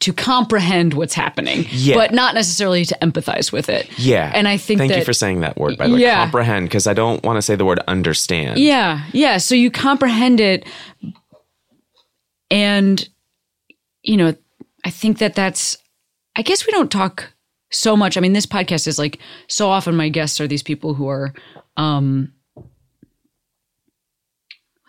to 0.00 0.14
comprehend 0.14 0.94
what's 0.94 1.12
happening, 1.12 1.66
Yeah. 1.70 1.94
but 1.94 2.12
not 2.14 2.34
necessarily 2.34 2.86
to 2.86 2.96
empathize 3.02 3.52
with 3.52 3.68
it. 3.68 3.86
yeah 3.98 4.32
And 4.34 4.48
I 4.48 4.56
think 4.56 4.78
thank 4.78 4.96
you 4.96 5.04
for 5.04 5.12
saying 5.12 5.40
that 5.40 5.58
word 5.58 5.76
by 5.76 5.88
the 5.88 5.94
way 5.94 6.00
Yeah. 6.00 6.22
comprehend 6.22 6.66
because 6.68 6.86
i 6.86 6.94
don't 6.94 7.22
want 7.22 7.36
to 7.36 7.42
say 7.42 7.54
the 7.54 7.66
word 7.66 7.80
understand 7.86 8.58
Yeah, 8.58 9.04
yeah. 9.12 9.36
So 9.36 9.54
you 9.54 9.70
comprehend 9.70 10.40
it, 10.40 10.64
and 12.50 13.06
you 14.02 14.16
know, 14.16 14.34
I 14.84 14.90
think 14.90 15.18
that 15.18 15.34
that's. 15.34 15.76
I 16.36 16.42
guess 16.42 16.66
we 16.66 16.72
don't 16.72 16.90
talk 16.90 17.32
so 17.70 17.96
much. 17.96 18.16
I 18.16 18.20
mean, 18.20 18.32
this 18.32 18.46
podcast 18.46 18.86
is 18.86 18.98
like 18.98 19.18
so 19.48 19.68
often. 19.68 19.96
My 19.96 20.08
guests 20.08 20.40
are 20.40 20.46
these 20.48 20.62
people 20.62 20.94
who 20.94 21.08
are, 21.08 21.32
um, 21.76 22.32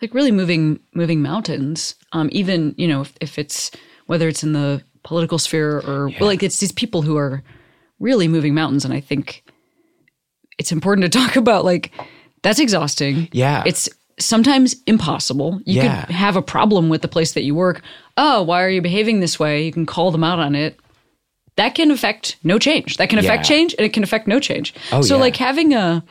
like 0.00 0.14
really 0.14 0.32
moving 0.32 0.80
moving 0.94 1.22
mountains. 1.22 1.94
Um, 2.12 2.28
even 2.32 2.74
you 2.76 2.88
know, 2.88 3.02
if, 3.02 3.14
if 3.20 3.38
it's 3.38 3.70
whether 4.06 4.28
it's 4.28 4.42
in 4.42 4.52
the 4.52 4.82
political 5.04 5.38
sphere 5.38 5.78
or 5.78 6.08
well, 6.20 6.28
like 6.28 6.42
it's 6.42 6.58
these 6.58 6.72
people 6.72 7.02
who 7.02 7.16
are 7.16 7.42
really 8.00 8.28
moving 8.28 8.54
mountains, 8.54 8.84
and 8.84 8.92
I 8.92 9.00
think 9.00 9.44
it's 10.58 10.72
important 10.72 11.10
to 11.10 11.18
talk 11.18 11.36
about 11.44 11.64
like 11.64 11.92
that's 12.42 12.58
exhausting. 12.58 13.28
Yeah. 13.32 13.62
It's 13.64 13.88
sometimes 14.18 14.74
impossible. 14.86 15.60
You 15.64 15.82
Yeah. 15.82 16.04
could 16.04 16.14
have 16.14 16.36
a 16.36 16.42
problem 16.42 16.88
with 16.88 17.02
the 17.02 17.08
place 17.08 17.32
that 17.34 17.42
you 17.44 17.54
work. 17.54 17.82
Oh, 18.16 18.42
why 18.42 18.62
are 18.62 18.68
you 18.68 18.82
behaving 18.82 19.20
this 19.20 19.38
way? 19.38 19.64
You 19.64 19.72
can 19.72 19.86
call 19.86 20.10
them 20.10 20.24
out 20.24 20.38
on 20.38 20.54
it. 20.54 20.78
That 21.56 21.74
can 21.74 21.90
affect 21.90 22.36
no 22.42 22.58
change. 22.58 22.96
That 22.96 23.08
can 23.10 23.18
affect 23.18 23.44
Yeah. 23.44 23.56
change 23.56 23.74
and 23.78 23.84
it 23.84 23.92
can 23.92 24.02
affect 24.02 24.26
no 24.26 24.40
change. 24.40 24.72
Oh, 24.90 25.02
so 25.02 25.16
yeah. 25.16 25.20
like 25.20 25.36
having 25.36 25.74
a 25.74 26.02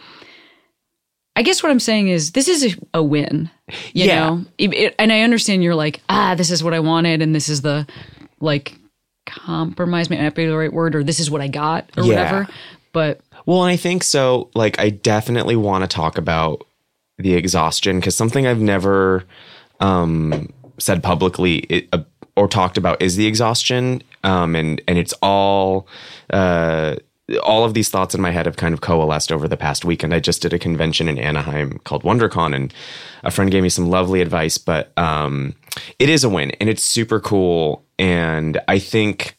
I 1.36 1.44
guess 1.44 1.64
what 1.64 1.72
I'm 1.72 1.80
saying 1.80 2.10
is 2.10 2.34
this 2.34 2.48
is 2.50 2.76
a, 2.94 3.00
a 3.00 3.04
win. 3.04 3.50
You 3.94 4.06
Yeah. 4.06 4.16
know? 4.30 4.46
It- 4.58 4.74
it- 4.74 4.96
and 5.00 5.12
I 5.14 5.22
understand 5.22 5.64
you're 5.64 5.76
like, 5.76 6.02
ah, 6.10 6.36
this 6.36 6.52
is 6.52 6.64
what 6.64 6.74
I 6.74 6.80
wanted 6.80 7.22
and 7.22 7.34
this 7.34 7.48
is 7.50 7.62
the 7.62 7.88
like 8.42 8.76
compromise 9.26 10.10
may 10.10 10.22
not 10.22 10.36
be 10.36 10.46
the 10.46 10.58
right 10.58 10.74
word 10.74 10.94
or 10.96 11.04
this 11.04 11.20
is 11.20 11.32
what 11.32 11.42
I 11.42 11.48
got 11.48 11.90
or 11.98 12.04
Yeah. 12.04 12.10
whatever. 12.10 12.48
But 12.92 13.22
Well, 13.46 13.64
and 13.64 13.72
I 13.72 13.78
think 13.78 14.04
so. 14.04 14.50
Like, 14.54 14.80
I 14.80 14.90
definitely 14.90 15.56
want 15.56 15.84
to 15.84 15.88
talk 15.88 16.18
about 16.18 16.66
the 17.18 17.34
exhaustion 17.34 18.00
because 18.00 18.16
something 18.16 18.46
I've 18.46 18.60
never 18.60 19.24
um, 19.80 20.52
said 20.78 21.02
publicly 21.02 21.56
it, 21.70 21.88
uh, 21.92 22.00
or 22.36 22.48
talked 22.48 22.78
about 22.78 23.02
is 23.02 23.16
the 23.16 23.26
exhaustion, 23.26 24.04
um, 24.24 24.56
and 24.56 24.82
and 24.88 24.98
it's 24.98 25.14
all. 25.22 25.88
Uh, 26.30 26.96
all 27.44 27.64
of 27.64 27.74
these 27.74 27.88
thoughts 27.88 28.14
in 28.14 28.20
my 28.20 28.32
head 28.32 28.46
have 28.46 28.58
kind 28.58 28.74
of 28.74 28.82
coalesced 28.82 29.32
over 29.32 29.48
the 29.48 29.56
past 29.56 29.86
weekend. 29.86 30.14
I 30.14 30.20
just 30.20 30.42
did 30.42 30.52
a 30.52 30.60
convention 30.60 31.08
in 31.08 31.18
Anaheim 31.18 31.80
called 31.86 32.04
WonderCon, 32.04 32.54
and 32.54 32.74
a 33.24 33.32
friend 33.32 33.50
gave 33.50 33.64
me 33.64 33.70
some 33.70 33.90
lovely 33.90 34.20
advice. 34.20 34.58
But 34.58 34.92
um, 34.98 35.56
it 35.98 36.10
is 36.10 36.26
a 36.26 36.30
win, 36.30 36.52
and 36.60 36.68
it's 36.68 36.84
super 36.84 37.22
cool. 37.22 37.86
And 37.98 38.60
I 38.68 38.80
think 38.80 39.38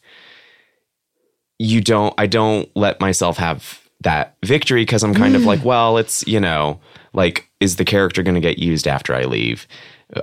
you 1.59 1.81
don't 1.81 2.13
i 2.17 2.25
don't 2.25 2.69
let 2.75 2.99
myself 2.99 3.37
have 3.37 3.81
that 4.01 4.35
victory 4.43 4.81
because 4.81 5.03
i'm 5.03 5.13
kind 5.13 5.35
of 5.35 5.45
like 5.45 5.63
well 5.63 5.97
it's 5.97 6.25
you 6.27 6.39
know 6.39 6.79
like 7.13 7.49
is 7.59 7.77
the 7.77 7.85
character 7.85 8.21
going 8.23 8.35
to 8.35 8.41
get 8.41 8.57
used 8.59 8.87
after 8.87 9.13
i 9.13 9.23
leave 9.23 9.67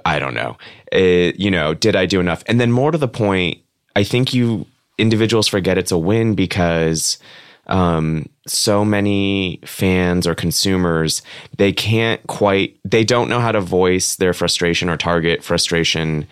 i 0.05 0.19
don't 0.19 0.35
know 0.35 0.57
Uh, 0.93 1.33
you 1.39 1.51
know 1.51 1.73
did 1.73 1.97
i 1.97 2.05
do 2.05 2.21
enough 2.21 2.43
and 2.47 2.61
then 2.61 2.71
more 2.71 2.91
to 2.91 2.99
the 2.99 3.09
point 3.09 3.59
i 3.97 4.05
think 4.05 4.35
you 4.35 4.67
individuals 4.99 5.49
forget 5.49 5.79
it's 5.79 5.93
a 5.93 5.99
win 5.99 6.35
because 6.35 7.19
um, 7.67 8.29
so 8.49 8.85
many 8.85 9.61
fans 9.65 10.27
or 10.27 10.35
consumers 10.35 11.23
they 11.57 11.73
can't 11.73 12.25
quite 12.27 12.77
they 12.85 13.05
don't 13.05 13.29
know 13.29 13.39
how 13.39 13.53
to 13.53 13.61
voice 13.61 14.17
their 14.17 14.33
frustration 14.33 14.89
or 14.89 14.97
target 14.97 15.43
frustration 15.45 16.27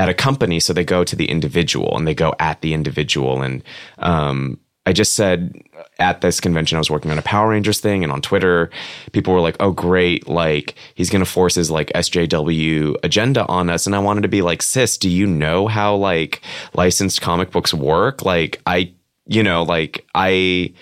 at 0.00 0.08
a 0.08 0.14
company. 0.14 0.58
So 0.58 0.72
they 0.72 0.84
go 0.84 1.04
to 1.04 1.14
the 1.14 1.28
individual 1.28 1.94
and 1.94 2.08
they 2.08 2.14
go 2.14 2.34
at 2.38 2.62
the 2.62 2.72
individual. 2.72 3.42
And 3.42 3.62
um, 3.98 4.58
i 4.86 4.94
just 4.94 5.14
said 5.14 5.52
at 6.00 6.20
this 6.20 6.40
convention 6.40 6.76
i 6.76 6.80
was 6.80 6.90
working 6.90 7.10
on 7.10 7.18
a 7.18 7.22
power 7.22 7.48
rangers 7.48 7.80
thing 7.80 8.02
and 8.02 8.12
on 8.12 8.20
twitter 8.20 8.70
people 9.12 9.32
were 9.32 9.40
like 9.40 9.56
oh 9.60 9.70
great 9.70 10.26
like 10.28 10.74
he's 10.94 11.10
to 11.10 11.24
force 11.24 11.54
his 11.54 11.70
like 11.70 11.92
sjw 11.94 12.96
agenda 13.02 13.46
on 13.46 13.68
us. 13.70 13.86
And 13.86 13.94
i 13.94 13.98
wanted 13.98 14.22
to 14.22 14.28
be 14.28 14.42
like 14.42 14.62
sis 14.62 14.96
do 14.98 15.08
you 15.08 15.26
know 15.26 15.66
how 15.66 15.94
like 15.94 16.42
licensed 16.74 17.20
comic 17.20 17.50
books 17.50 17.72
work? 17.74 18.24
Like 18.24 18.60
i 18.66 18.92
you 19.26 19.42
know 19.42 19.62
like 19.62 20.04
i 20.14 20.72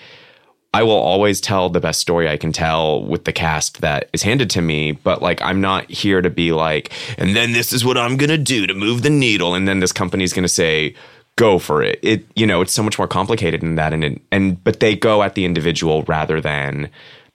I 0.71 0.83
will 0.83 0.91
always 0.91 1.41
tell 1.41 1.69
the 1.69 1.79
best 1.79 1.99
story 1.99 2.29
I 2.29 2.37
can 2.37 2.51
tell 2.51 3.03
with 3.03 3.25
the 3.25 3.33
cast 3.33 3.81
that 3.81 4.07
is 4.13 4.21
handed 4.21 4.51
to 4.51 4.61
me, 4.61 4.91
but 4.91 5.19
like 5.19 5.41
I'm 5.41 5.61
not 5.61 5.89
here 5.89 6.21
to 6.21 6.29
be 6.29 6.51
like, 6.51 6.91
and 7.17 7.35
then 7.35 7.53
this 7.53 7.73
is 7.73 7.83
what 7.83 7.97
I'm 7.97 8.17
gonna 8.17 8.37
do 8.37 8.67
to 8.67 8.75
move 8.75 9.01
the 9.01 9.09
needle, 9.09 9.55
and 9.55 9.67
then 9.67 9.79
this 9.79 9.91
company's 9.91 10.31
gonna 10.31 10.47
say, 10.47 10.93
go 11.39 11.57
for 11.57 11.81
it. 11.81 11.99
It 12.03 12.25
you 12.35 12.45
know, 12.45 12.61
it's 12.61 12.73
so 12.73 12.83
much 12.83 12.99
more 12.99 13.07
complicated 13.07 13.61
than 13.61 13.75
that, 13.75 13.93
and 13.93 14.03
it, 14.03 14.21
and 14.31 14.61
but 14.63 14.81
they 14.81 14.95
go 14.95 15.23
at 15.23 15.33
the 15.35 15.45
individual 15.45 16.03
rather 16.03 16.41
than 16.41 16.89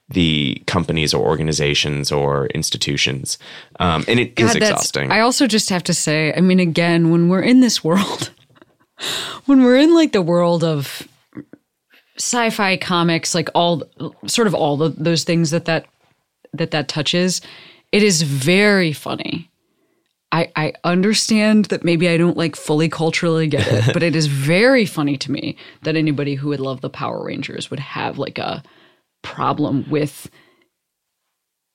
the 0.09 0.61
companies 0.67 1.15
or 1.15 1.27
organizations 1.27 2.11
or 2.11 2.45
institutions, 2.47 3.39
um, 3.79 4.05
and 4.07 4.19
it 4.19 4.39
is 4.39 4.53
God, 4.53 4.61
that's- 4.61 4.71
exhausting. 4.71 5.11
I 5.11 5.21
also 5.21 5.47
just 5.47 5.69
have 5.71 5.83
to 5.85 5.93
say, 5.93 6.31
I 6.37 6.41
mean, 6.41 6.59
again, 6.59 7.09
when 7.09 7.27
we're 7.27 7.41
in 7.41 7.61
this 7.61 7.83
world, 7.83 8.29
when 9.45 9.63
we're 9.63 9.77
in 9.77 9.95
like 9.95 10.11
the 10.11 10.21
world 10.21 10.63
of 10.63 11.07
sci-fi 12.17 12.77
comics, 12.77 13.33
like 13.33 13.49
all 13.55 13.81
sort 14.27 14.47
of 14.47 14.53
all 14.53 14.77
the, 14.77 14.89
those 14.89 15.23
things 15.23 15.49
that 15.49 15.65
that 15.65 15.87
that 16.53 16.69
that 16.71 16.87
touches, 16.87 17.41
it 17.91 18.03
is 18.03 18.21
very 18.21 18.93
funny. 18.93 19.49
I, 20.31 20.51
I 20.55 20.73
understand 20.83 21.65
that 21.65 21.83
maybe 21.83 22.09
I 22.09 22.17
don't 22.17 22.35
like 22.35 22.55
fully 22.55 22.89
culturally 22.89 23.47
get 23.47 23.67
it, 23.67 23.85
but 23.93 24.03
it 24.03 24.15
is 24.15 24.27
very 24.27 24.85
funny 24.85 25.17
to 25.17 25.31
me 25.31 25.57
that 25.83 25.95
anybody 25.95 26.35
who 26.35 26.49
would 26.49 26.59
love 26.59 26.81
the 26.81 26.89
Power 26.89 27.23
Rangers 27.23 27.69
would 27.69 27.79
have 27.79 28.17
like 28.17 28.37
a 28.37 28.63
problem 29.21 29.89
with 29.89 30.29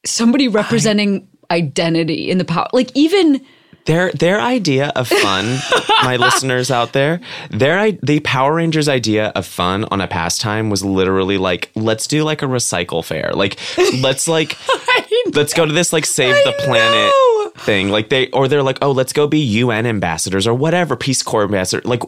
somebody 0.04 0.48
representing 0.48 1.28
identity 1.50 2.30
in 2.30 2.38
the 2.38 2.44
power. 2.44 2.68
Like 2.72 2.90
even 2.94 3.44
their 3.86 4.12
their 4.12 4.40
idea 4.40 4.88
of 4.94 5.08
fun, 5.08 5.58
my 6.02 6.16
listeners 6.16 6.70
out 6.70 6.92
there, 6.92 7.20
their 7.50 7.92
the 7.92 8.20
Power 8.20 8.54
Rangers 8.54 8.88
idea 8.88 9.28
of 9.28 9.46
fun 9.46 9.84
on 9.90 10.00
a 10.00 10.08
pastime 10.08 10.70
was 10.70 10.84
literally 10.84 11.38
like, 11.38 11.70
let's 11.74 12.06
do 12.06 12.24
like 12.24 12.42
a 12.42 12.46
recycle 12.46 13.04
fair. 13.04 13.32
Like, 13.34 13.58
let's 14.00 14.28
like 14.28 14.56
let's 15.34 15.54
go 15.54 15.66
to 15.66 15.72
this 15.72 15.92
like 15.92 16.06
save 16.06 16.34
the 16.44 16.52
planet 16.64 16.92
know. 16.92 17.50
thing. 17.56 17.90
Like 17.90 18.08
they 18.08 18.28
or 18.30 18.48
they're 18.48 18.62
like, 18.62 18.78
oh, 18.82 18.92
let's 18.92 19.12
go 19.12 19.26
be 19.26 19.38
UN 19.38 19.86
ambassadors 19.86 20.46
or 20.46 20.54
whatever, 20.54 20.96
Peace 20.96 21.22
Corps 21.22 21.44
ambassador. 21.44 21.86
Like, 21.86 22.02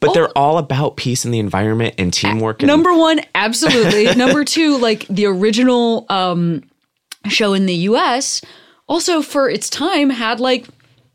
but 0.00 0.14
they're 0.14 0.36
all 0.36 0.58
about 0.58 0.96
peace 0.96 1.24
and 1.24 1.32
the 1.32 1.38
environment 1.38 1.94
and 1.98 2.12
teamwork. 2.12 2.62
And, 2.62 2.68
Number 2.68 2.94
one, 2.94 3.20
absolutely. 3.34 4.14
Number 4.16 4.44
two, 4.44 4.78
like 4.78 5.06
the 5.08 5.26
original 5.26 6.06
um, 6.08 6.62
show 7.28 7.52
in 7.52 7.66
the 7.66 7.74
U.S. 7.74 8.42
also 8.88 9.22
for 9.22 9.48
its 9.48 9.68
time 9.68 10.10
had 10.10 10.40
like 10.40 10.66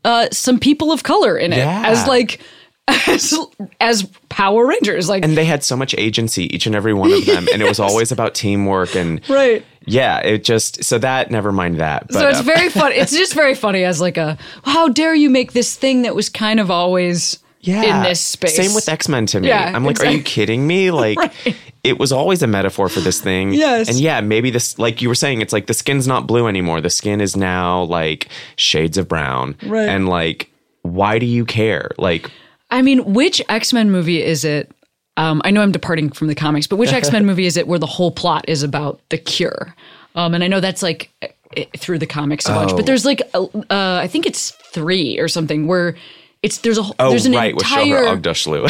uh, 0.04 0.28
some 0.32 0.58
people 0.58 0.92
of 0.92 1.02
color 1.02 1.36
in 1.36 1.52
it 1.52 1.58
Yeah. 1.58 1.82
as 1.86 2.06
like 2.06 2.40
as 3.06 3.32
as 3.80 4.02
Power 4.28 4.66
Rangers. 4.66 5.08
Like 5.08 5.24
and 5.24 5.36
they 5.36 5.44
had 5.44 5.62
so 5.62 5.76
much 5.76 5.94
agency, 5.96 6.52
each 6.54 6.66
and 6.66 6.74
every 6.74 6.92
one 6.94 7.12
of 7.12 7.24
them, 7.26 7.46
and 7.52 7.62
it 7.62 7.68
was 7.68 7.78
always 7.86 8.10
about 8.10 8.34
teamwork 8.34 8.96
and 8.96 9.20
right. 9.28 9.64
yeah, 9.86 10.18
it 10.18 10.42
just 10.44 10.82
so 10.84 10.98
that 10.98 11.30
never 11.30 11.52
mind 11.52 11.78
that. 11.78 12.08
But 12.08 12.14
So 12.14 12.28
it's 12.28 12.40
uh, 12.40 12.42
very 12.42 12.68
funny. 12.68 12.96
It's 12.96 13.12
just 13.16 13.34
very 13.34 13.54
funny 13.54 13.84
as 13.84 14.00
like 14.00 14.16
a 14.16 14.36
how 14.64 14.88
dare 14.88 15.14
you 15.14 15.30
make 15.30 15.52
this 15.52 15.76
thing 15.76 16.02
that 16.02 16.14
was 16.14 16.28
kind 16.28 16.58
of 16.58 16.70
always 16.70 17.38
yeah, 17.62 17.96
in 17.98 18.02
this 18.02 18.20
space. 18.20 18.54
Same 18.56 18.74
with 18.74 18.88
X 18.88 19.08
Men 19.08 19.24
to 19.26 19.40
me. 19.40 19.48
Yeah, 19.48 19.72
I'm 19.74 19.84
like, 19.84 20.00
are 20.00 20.10
you 20.10 20.22
kidding 20.22 20.66
me? 20.66 20.90
Like, 21.02 21.18
Right. 21.18 21.56
it 21.82 21.98
was 21.98 22.12
always 22.12 22.42
a 22.42 22.46
metaphor 22.46 22.88
for 22.88 23.00
this 23.00 23.20
thing. 23.20 23.52
Yes. 23.54 23.88
and 23.88 23.98
yeah, 23.98 24.20
maybe 24.20 24.50
this, 24.50 24.78
like 24.78 25.00
you 25.02 25.08
were 25.08 25.14
saying, 25.14 25.40
it's 25.40 25.52
like 25.52 25.66
the 25.66 25.74
skin's 25.74 26.06
not 26.06 26.26
blue 26.26 26.46
anymore. 26.48 26.80
The 26.80 26.90
skin 26.90 27.20
is 27.20 27.36
now 27.36 27.82
like 27.84 28.28
shades 28.56 28.98
of 28.98 29.08
brown. 29.08 29.56
Right. 29.64 29.88
and 29.88 30.08
like, 30.08 30.50
why 30.82 31.18
do 31.18 31.26
you 31.26 31.44
care? 31.44 31.90
Like, 31.98 32.30
I 32.70 32.82
mean, 32.82 33.12
which 33.14 33.40
X 33.48 33.72
Men 33.72 33.90
movie 33.90 34.22
is 34.22 34.44
it? 34.44 34.70
Um, 35.16 35.42
I 35.44 35.50
know 35.50 35.60
I'm 35.62 35.72
departing 35.72 36.10
from 36.10 36.26
the 36.28 36.34
comics, 36.34 36.66
but 36.66 36.76
which 36.76 36.92
X 36.92 37.12
Men 37.12 37.24
movie 37.30 37.46
is 37.46 37.56
it 37.56 37.66
where 37.68 37.78
the 37.78 37.86
whole 37.86 38.10
plot 38.10 38.44
is 38.48 38.62
about 38.62 39.00
the 39.10 39.18
cure? 39.18 39.74
Um, 40.14 40.34
and 40.34 40.42
I 40.42 40.48
know 40.48 40.60
that's 40.60 40.82
like 40.82 41.10
eh, 41.22 41.64
through 41.76 41.98
the 41.98 42.06
comics 42.06 42.46
a 42.48 42.52
bunch, 42.52 42.72
Oh. 42.72 42.76
but 42.76 42.86
there's 42.86 43.04
like 43.04 43.22
uh, 43.34 43.46
I 43.70 44.08
think 44.08 44.26
it's 44.26 44.50
three 44.72 45.18
or 45.18 45.28
something 45.28 45.66
where 45.66 45.96
it's 46.42 46.58
there's 46.58 46.78
a 46.78 46.82
oh 46.98 47.10
there's 47.10 47.26
an 47.26 47.32
right, 47.32 47.52
entire 47.52 48.04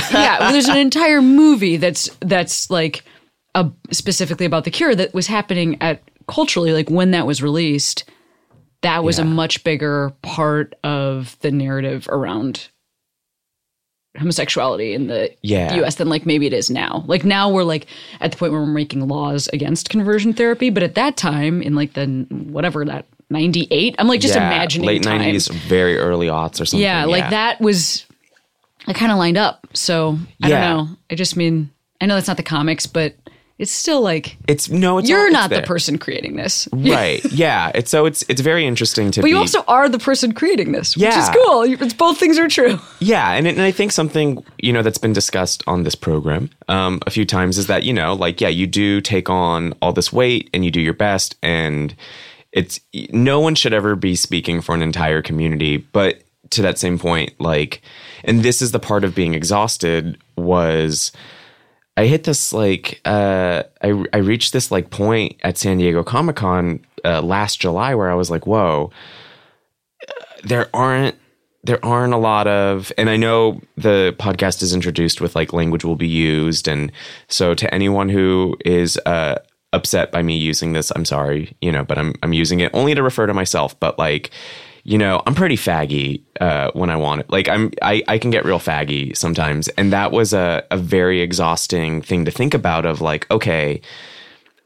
yeah 0.12 0.38
well, 0.40 0.52
there's 0.52 0.68
an 0.68 0.76
entire 0.76 1.22
movie 1.22 1.76
that's 1.76 2.08
that's 2.20 2.70
like 2.70 3.04
a, 3.54 3.70
specifically 3.90 4.46
about 4.46 4.64
the 4.64 4.70
cure 4.70 4.94
that 4.94 5.12
was 5.14 5.26
happening 5.26 5.76
at 5.80 6.02
culturally 6.28 6.72
like 6.72 6.90
when 6.90 7.10
that 7.10 7.26
was 7.26 7.42
released 7.42 8.04
that 8.82 9.04
was 9.04 9.18
a 9.18 9.24
much 9.24 9.62
bigger 9.64 10.12
part 10.22 10.74
of 10.82 11.38
the 11.40 11.50
narrative 11.50 12.08
around 12.10 12.68
homosexuality 14.18 14.92
in 14.92 15.06
the 15.06 15.30
Yeah. 15.42 15.74
US 15.76 15.94
than 15.96 16.08
like 16.08 16.26
maybe 16.26 16.46
it 16.46 16.52
is 16.52 16.68
now. 16.68 17.04
Like 17.06 17.24
now 17.24 17.48
we're 17.50 17.64
like 17.64 17.86
at 18.20 18.32
the 18.32 18.36
point 18.36 18.52
where 18.52 18.60
we're 18.60 18.66
making 18.66 19.06
laws 19.08 19.48
against 19.52 19.88
conversion 19.88 20.32
therapy, 20.32 20.68
but 20.70 20.82
at 20.82 20.96
that 20.96 21.16
time 21.16 21.62
in 21.62 21.74
like 21.74 21.94
the 21.94 22.06
whatever 22.30 22.84
that 22.84 23.06
98, 23.32 23.96
I'm 23.98 24.06
like 24.08 24.20
just 24.20 24.34
Yeah, 24.34 24.46
imagining 24.46 24.86
late 24.86 25.02
time. 25.02 25.20
'90s, 25.20 25.50
very 25.52 25.96
early 25.98 26.28
aughts 26.28 26.60
or 26.60 26.64
something. 26.64 26.80
Yeah, 26.80 27.04
like 27.06 27.30
that 27.30 27.60
was 27.60 28.06
I 28.86 28.92
kind 28.92 29.10
of 29.12 29.18
lined 29.18 29.38
up. 29.38 29.66
So 29.74 30.18
I 30.42 30.48
Yeah. 30.48 30.60
don't 30.74 30.88
know. 30.88 30.96
I 31.10 31.14
just 31.14 31.36
mean 31.36 31.70
I 32.00 32.06
know 32.06 32.14
that's 32.16 32.28
not 32.28 32.36
the 32.36 32.42
comics, 32.42 32.86
but 32.86 33.14
it's 33.58 33.70
still 33.70 34.00
like 34.00 34.36
It's 34.48 34.68
no, 34.70 34.98
it's 34.98 35.08
all- 35.08 35.16
you're 35.16 35.26
it's 35.26 35.32
not 35.32 35.50
the 35.50 35.62
person 35.62 35.96
creating 35.96 36.34
this. 36.34 36.66
right? 36.72 37.24
Yeah, 37.30 37.70
it's 37.76 37.90
so 37.92 38.06
it's 38.06 38.24
it's 38.28 38.40
very 38.40 38.66
interesting 38.66 39.12
to. 39.12 39.20
But 39.20 39.26
be, 39.26 39.30
you 39.30 39.38
also 39.38 39.62
are 39.68 39.88
the 39.88 40.00
person 40.00 40.32
creating 40.32 40.72
this, 40.72 40.96
which 40.96 41.14
is 41.14 41.28
cool. 41.28 41.62
It's 41.62 41.94
both 41.94 42.18
things 42.18 42.38
are 42.38 42.48
true. 42.48 42.80
Yeah, 42.98 43.30
and, 43.32 43.46
it- 43.46 43.50
and 43.56 43.62
I 43.62 43.70
think 43.70 43.92
something 43.92 44.44
you 44.58 44.72
know 44.72 44.82
that's 44.82 44.98
been 44.98 45.12
discussed 45.12 45.62
on 45.68 45.84
this 45.84 45.94
program 45.94 46.50
um, 46.68 46.98
a 47.06 47.10
few 47.10 47.24
times 47.24 47.56
is 47.56 47.68
that 47.68 47.84
you 47.84 47.92
know, 47.92 48.14
like, 48.14 48.40
yeah, 48.40 48.48
you 48.48 48.66
do 48.66 49.00
take 49.00 49.30
on 49.30 49.74
all 49.80 49.92
this 49.92 50.12
weight 50.12 50.50
and 50.52 50.64
you 50.64 50.72
do 50.72 50.80
your 50.80 50.94
best, 50.94 51.36
and 51.40 51.94
it's 52.52 52.80
no 53.10 53.40
one 53.40 53.54
should 53.54 53.72
ever 53.72 53.96
be 53.96 54.14
speaking 54.14 54.60
for 54.60 54.74
an 54.74 54.82
entire 54.82 55.22
community. 55.22 55.78
But 55.78 56.22
to 56.50 56.62
that 56.62 56.78
same 56.78 56.98
point, 56.98 57.32
like, 57.40 57.82
and 58.24 58.42
this 58.42 58.60
is 58.62 58.72
the 58.72 58.78
part 58.78 59.04
of 59.04 59.14
being 59.14 59.34
exhausted 59.34 60.18
was. 60.36 61.12
I 61.94 62.06
hit 62.06 62.24
this 62.24 62.54
like 62.54 63.02
uh, 63.04 63.64
I 63.82 64.04
I 64.14 64.18
reached 64.18 64.54
this 64.54 64.70
like 64.70 64.88
point 64.88 65.36
at 65.42 65.58
San 65.58 65.76
Diego 65.76 66.02
Comic 66.02 66.36
Con 66.36 66.80
uh, 67.04 67.20
last 67.20 67.60
July 67.60 67.94
where 67.94 68.10
I 68.10 68.14
was 68.14 68.30
like, 68.30 68.46
whoa, 68.46 68.90
there 70.42 70.68
aren't 70.74 71.16
there 71.64 71.84
aren't 71.84 72.12
a 72.12 72.18
lot 72.18 72.46
of 72.46 72.92
and 72.98 73.08
i 73.08 73.16
know 73.16 73.60
the 73.76 74.14
podcast 74.18 74.62
is 74.62 74.74
introduced 74.74 75.20
with 75.20 75.36
like 75.36 75.52
language 75.52 75.84
will 75.84 75.96
be 75.96 76.08
used 76.08 76.66
and 76.66 76.90
so 77.28 77.54
to 77.54 77.72
anyone 77.72 78.08
who 78.08 78.56
is 78.64 78.98
uh 79.06 79.36
upset 79.72 80.12
by 80.12 80.22
me 80.22 80.36
using 80.36 80.72
this 80.72 80.92
i'm 80.96 81.04
sorry 81.04 81.56
you 81.60 81.72
know 81.72 81.84
but 81.84 81.98
i'm 81.98 82.14
i'm 82.22 82.32
using 82.32 82.60
it 82.60 82.70
only 82.74 82.94
to 82.94 83.02
refer 83.02 83.26
to 83.26 83.34
myself 83.34 83.78
but 83.80 83.98
like 83.98 84.30
you 84.84 84.98
know 84.98 85.22
i'm 85.26 85.34
pretty 85.34 85.56
faggy 85.56 86.22
uh 86.40 86.70
when 86.74 86.90
i 86.90 86.96
want 86.96 87.20
it 87.20 87.30
like 87.30 87.48
i'm 87.48 87.70
i 87.82 88.02
i 88.08 88.18
can 88.18 88.30
get 88.30 88.44
real 88.44 88.58
faggy 88.58 89.16
sometimes 89.16 89.68
and 89.68 89.92
that 89.92 90.12
was 90.12 90.32
a 90.32 90.64
a 90.70 90.76
very 90.76 91.20
exhausting 91.20 92.02
thing 92.02 92.24
to 92.24 92.30
think 92.30 92.54
about 92.54 92.84
of 92.84 93.00
like 93.00 93.30
okay 93.30 93.80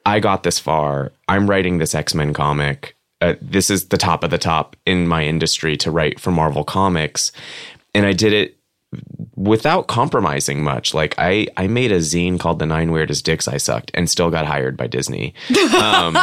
I 0.07 0.21
got 0.21 0.45
this 0.45 0.61
far. 0.61 1.13
I'm 1.27 1.51
writing 1.51 1.79
this 1.79 1.95
X 1.95 2.15
Men 2.15 2.33
comic. 2.33 2.97
Uh, 3.21 3.35
this 3.43 3.71
is 3.71 3.89
the 3.89 3.97
top 3.97 4.23
of 4.23 4.31
the 4.31 4.39
top 4.39 4.77
in 4.87 5.09
my 5.09 5.25
industry 5.25 5.77
to 5.79 5.91
write 5.91 6.21
for 6.21 6.31
Marvel 6.31 6.63
Comics, 6.63 7.33
and 7.93 8.07
I 8.07 8.13
did 8.13 8.33
it 8.33 8.56
without 9.37 9.87
compromising 9.87 10.63
much. 10.63 10.95
Like 10.95 11.15
I, 11.19 11.47
I 11.57 11.67
made 11.67 11.93
a 11.93 11.99
zine 11.99 12.39
called 12.39 12.59
"The 12.59 12.67
Nine 12.67 12.91
Weirdest 12.91 13.25
Dicks 13.25 13.49
I 13.49 13.57
Sucked" 13.57 13.91
and 13.95 14.11
still 14.11 14.31
got 14.31 14.47
hired 14.47 14.77
by 14.77 14.87
Disney. 14.87 15.35
Um, 15.81 16.17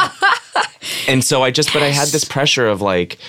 and 1.08 1.24
so 1.24 1.44
I 1.44 1.52
just, 1.52 1.74
but 1.74 1.84
I 1.84 1.90
had 1.90 2.10
this 2.10 2.26
pressure 2.26 2.68
of 2.68 2.82
like, 2.82 3.20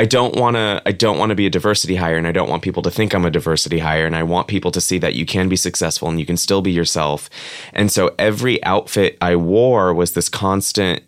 I 0.00 0.06
don't 0.06 0.34
want 0.36 0.56
to 0.56 0.80
I 0.86 0.92
don't 0.92 1.18
want 1.18 1.28
to 1.28 1.36
be 1.36 1.44
a 1.44 1.50
diversity 1.50 1.96
hire 1.96 2.16
and 2.16 2.26
I 2.26 2.32
don't 2.32 2.48
want 2.48 2.62
people 2.62 2.82
to 2.84 2.90
think 2.90 3.12
I'm 3.12 3.26
a 3.26 3.30
diversity 3.30 3.80
hire 3.80 4.06
and 4.06 4.16
I 4.16 4.22
want 4.22 4.48
people 4.48 4.70
to 4.70 4.80
see 4.80 4.98
that 4.98 5.14
you 5.14 5.26
can 5.26 5.48
be 5.50 5.56
successful 5.56 6.08
and 6.08 6.18
you 6.18 6.24
can 6.24 6.38
still 6.38 6.62
be 6.62 6.72
yourself. 6.72 7.28
And 7.74 7.92
so 7.92 8.14
every 8.18 8.62
outfit 8.64 9.18
I 9.20 9.36
wore 9.36 9.92
was 9.92 10.12
this 10.12 10.30
constant 10.30 11.02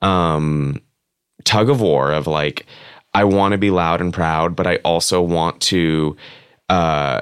um 0.00 0.80
tug 1.44 1.68
of 1.68 1.82
war 1.82 2.12
of 2.12 2.26
like 2.26 2.64
I 3.12 3.24
want 3.24 3.52
to 3.52 3.58
be 3.58 3.70
loud 3.70 4.00
and 4.00 4.14
proud 4.14 4.56
but 4.56 4.66
I 4.66 4.76
also 4.76 5.20
want 5.20 5.60
to 5.62 6.16
uh 6.70 7.20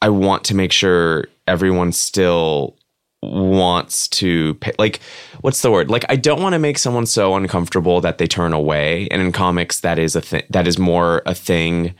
I 0.00 0.10
want 0.10 0.44
to 0.44 0.54
make 0.54 0.70
sure 0.70 1.26
everyone 1.48 1.90
still 1.92 2.76
wants 3.22 4.06
to 4.08 4.54
pay, 4.56 4.72
like 4.78 5.00
what's 5.40 5.62
the 5.62 5.70
word? 5.70 5.88
Like 5.90 6.04
i 6.08 6.16
don't 6.16 6.42
want 6.42 6.52
to 6.52 6.58
make 6.58 6.78
someone 6.78 7.06
so 7.06 7.34
uncomfortable 7.34 8.00
that 8.02 8.18
they 8.18 8.26
turn 8.26 8.52
away. 8.52 9.08
And 9.10 9.22
in 9.22 9.32
comics 9.32 9.80
that 9.80 9.98
is 9.98 10.14
a 10.14 10.20
thing 10.20 10.42
that 10.50 10.68
is 10.68 10.78
more 10.78 11.22
a 11.26 11.34
thing 11.34 11.94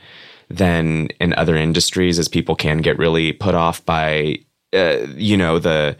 than 0.49 1.07
in 1.19 1.33
other 1.33 1.55
industries 1.55 2.19
as 2.19 2.27
people 2.27 2.55
can 2.55 2.77
get 2.79 2.99
really 2.99 3.33
put 3.33 3.55
off 3.55 3.83
by 3.85 4.37
uh, 4.73 5.07
you 5.15 5.35
know 5.35 5.57
the 5.57 5.97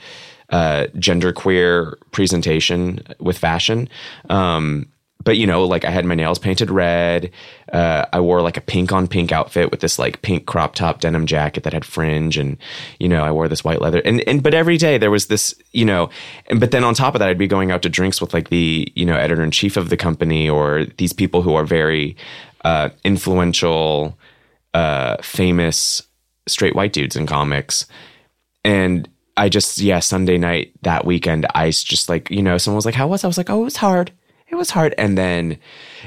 uh, 0.50 0.88
gender 1.00 1.34
queer 1.34 1.98
presentation 2.12 3.00
with 3.20 3.38
fashion. 3.38 3.90
Um, 4.30 4.88
but 5.26 5.38
you 5.38 5.46
know 5.46 5.66
like 5.66 5.84
i 5.84 5.90
had 5.90 6.06
my 6.06 6.16
nails 6.16 6.40
painted 6.40 6.70
red. 6.70 7.30
Uh, 7.74 8.06
i 8.14 8.20
wore 8.22 8.42
like 8.42 8.56
a 8.56 8.62
pink 8.62 8.94
on 8.94 9.08
pink 9.08 9.34
outfit 9.34 9.70
with 9.72 9.82
this 9.82 10.00
like 10.00 10.22
pink 10.22 10.46
crop 10.46 10.76
top 10.76 11.02
denim 11.02 11.26
jacket 11.26 11.64
that 11.64 11.74
had 11.74 11.84
fringe 11.84 12.38
and 12.38 12.58
you 13.00 13.10
know 13.10 13.22
i 13.24 13.32
wore 13.32 13.50
this 13.50 13.64
white 13.64 13.82
leather. 13.82 14.00
And 14.06 14.22
and 14.22 14.42
but 14.42 14.54
every 14.54 14.78
day 14.78 14.98
there 14.98 15.12
was 15.12 15.28
this 15.28 15.54
you 15.74 15.84
know 15.84 16.10
and 16.48 16.62
but 16.62 16.72
then 16.72 16.86
on 16.86 16.94
top 16.94 17.16
of 17.16 17.20
that 17.20 17.28
i'd 17.28 17.38
be 17.38 17.48
going 17.48 17.72
out 17.72 17.82
to 17.82 17.90
drinks 17.90 18.22
with 18.22 18.34
like 18.34 18.50
the 18.50 18.90
you 18.96 19.06
know 19.06 19.16
editor 19.18 19.44
in 19.44 19.52
chief 19.52 19.76
of 19.76 19.90
the 19.90 19.98
company 19.98 20.50
or 20.50 20.86
these 20.98 21.12
people 21.12 21.42
who 21.42 21.56
are 21.56 21.66
very 21.66 22.16
uh, 22.66 22.90
influential 23.04 24.18
uh, 24.74 25.18
famous 25.22 26.02
straight 26.48 26.76
white 26.76 26.92
dudes 26.92 27.16
in 27.16 27.28
comics. 27.28 27.86
And 28.64 29.08
I 29.38 29.50
just 29.50 29.78
yeah 29.80 30.00
Sunday 30.00 30.38
night 30.38 30.74
that 30.82 31.06
weekend 31.06 31.46
I 31.54 31.70
just 31.70 32.10
like 32.10 32.30
you 32.32 32.42
know 32.42 32.58
someone 32.58 32.78
was 32.78 32.86
like 32.86 32.96
how 32.96 33.08
was? 33.08 33.24
I 33.24 33.28
was 33.28 33.38
like 33.38 33.50
oh 33.50 33.62
it 33.62 33.66
was 33.66 33.78
hard 33.78 34.12
it 34.56 34.60
was 34.60 34.70
hard. 34.72 34.96
And 34.98 35.18
then 35.18 35.58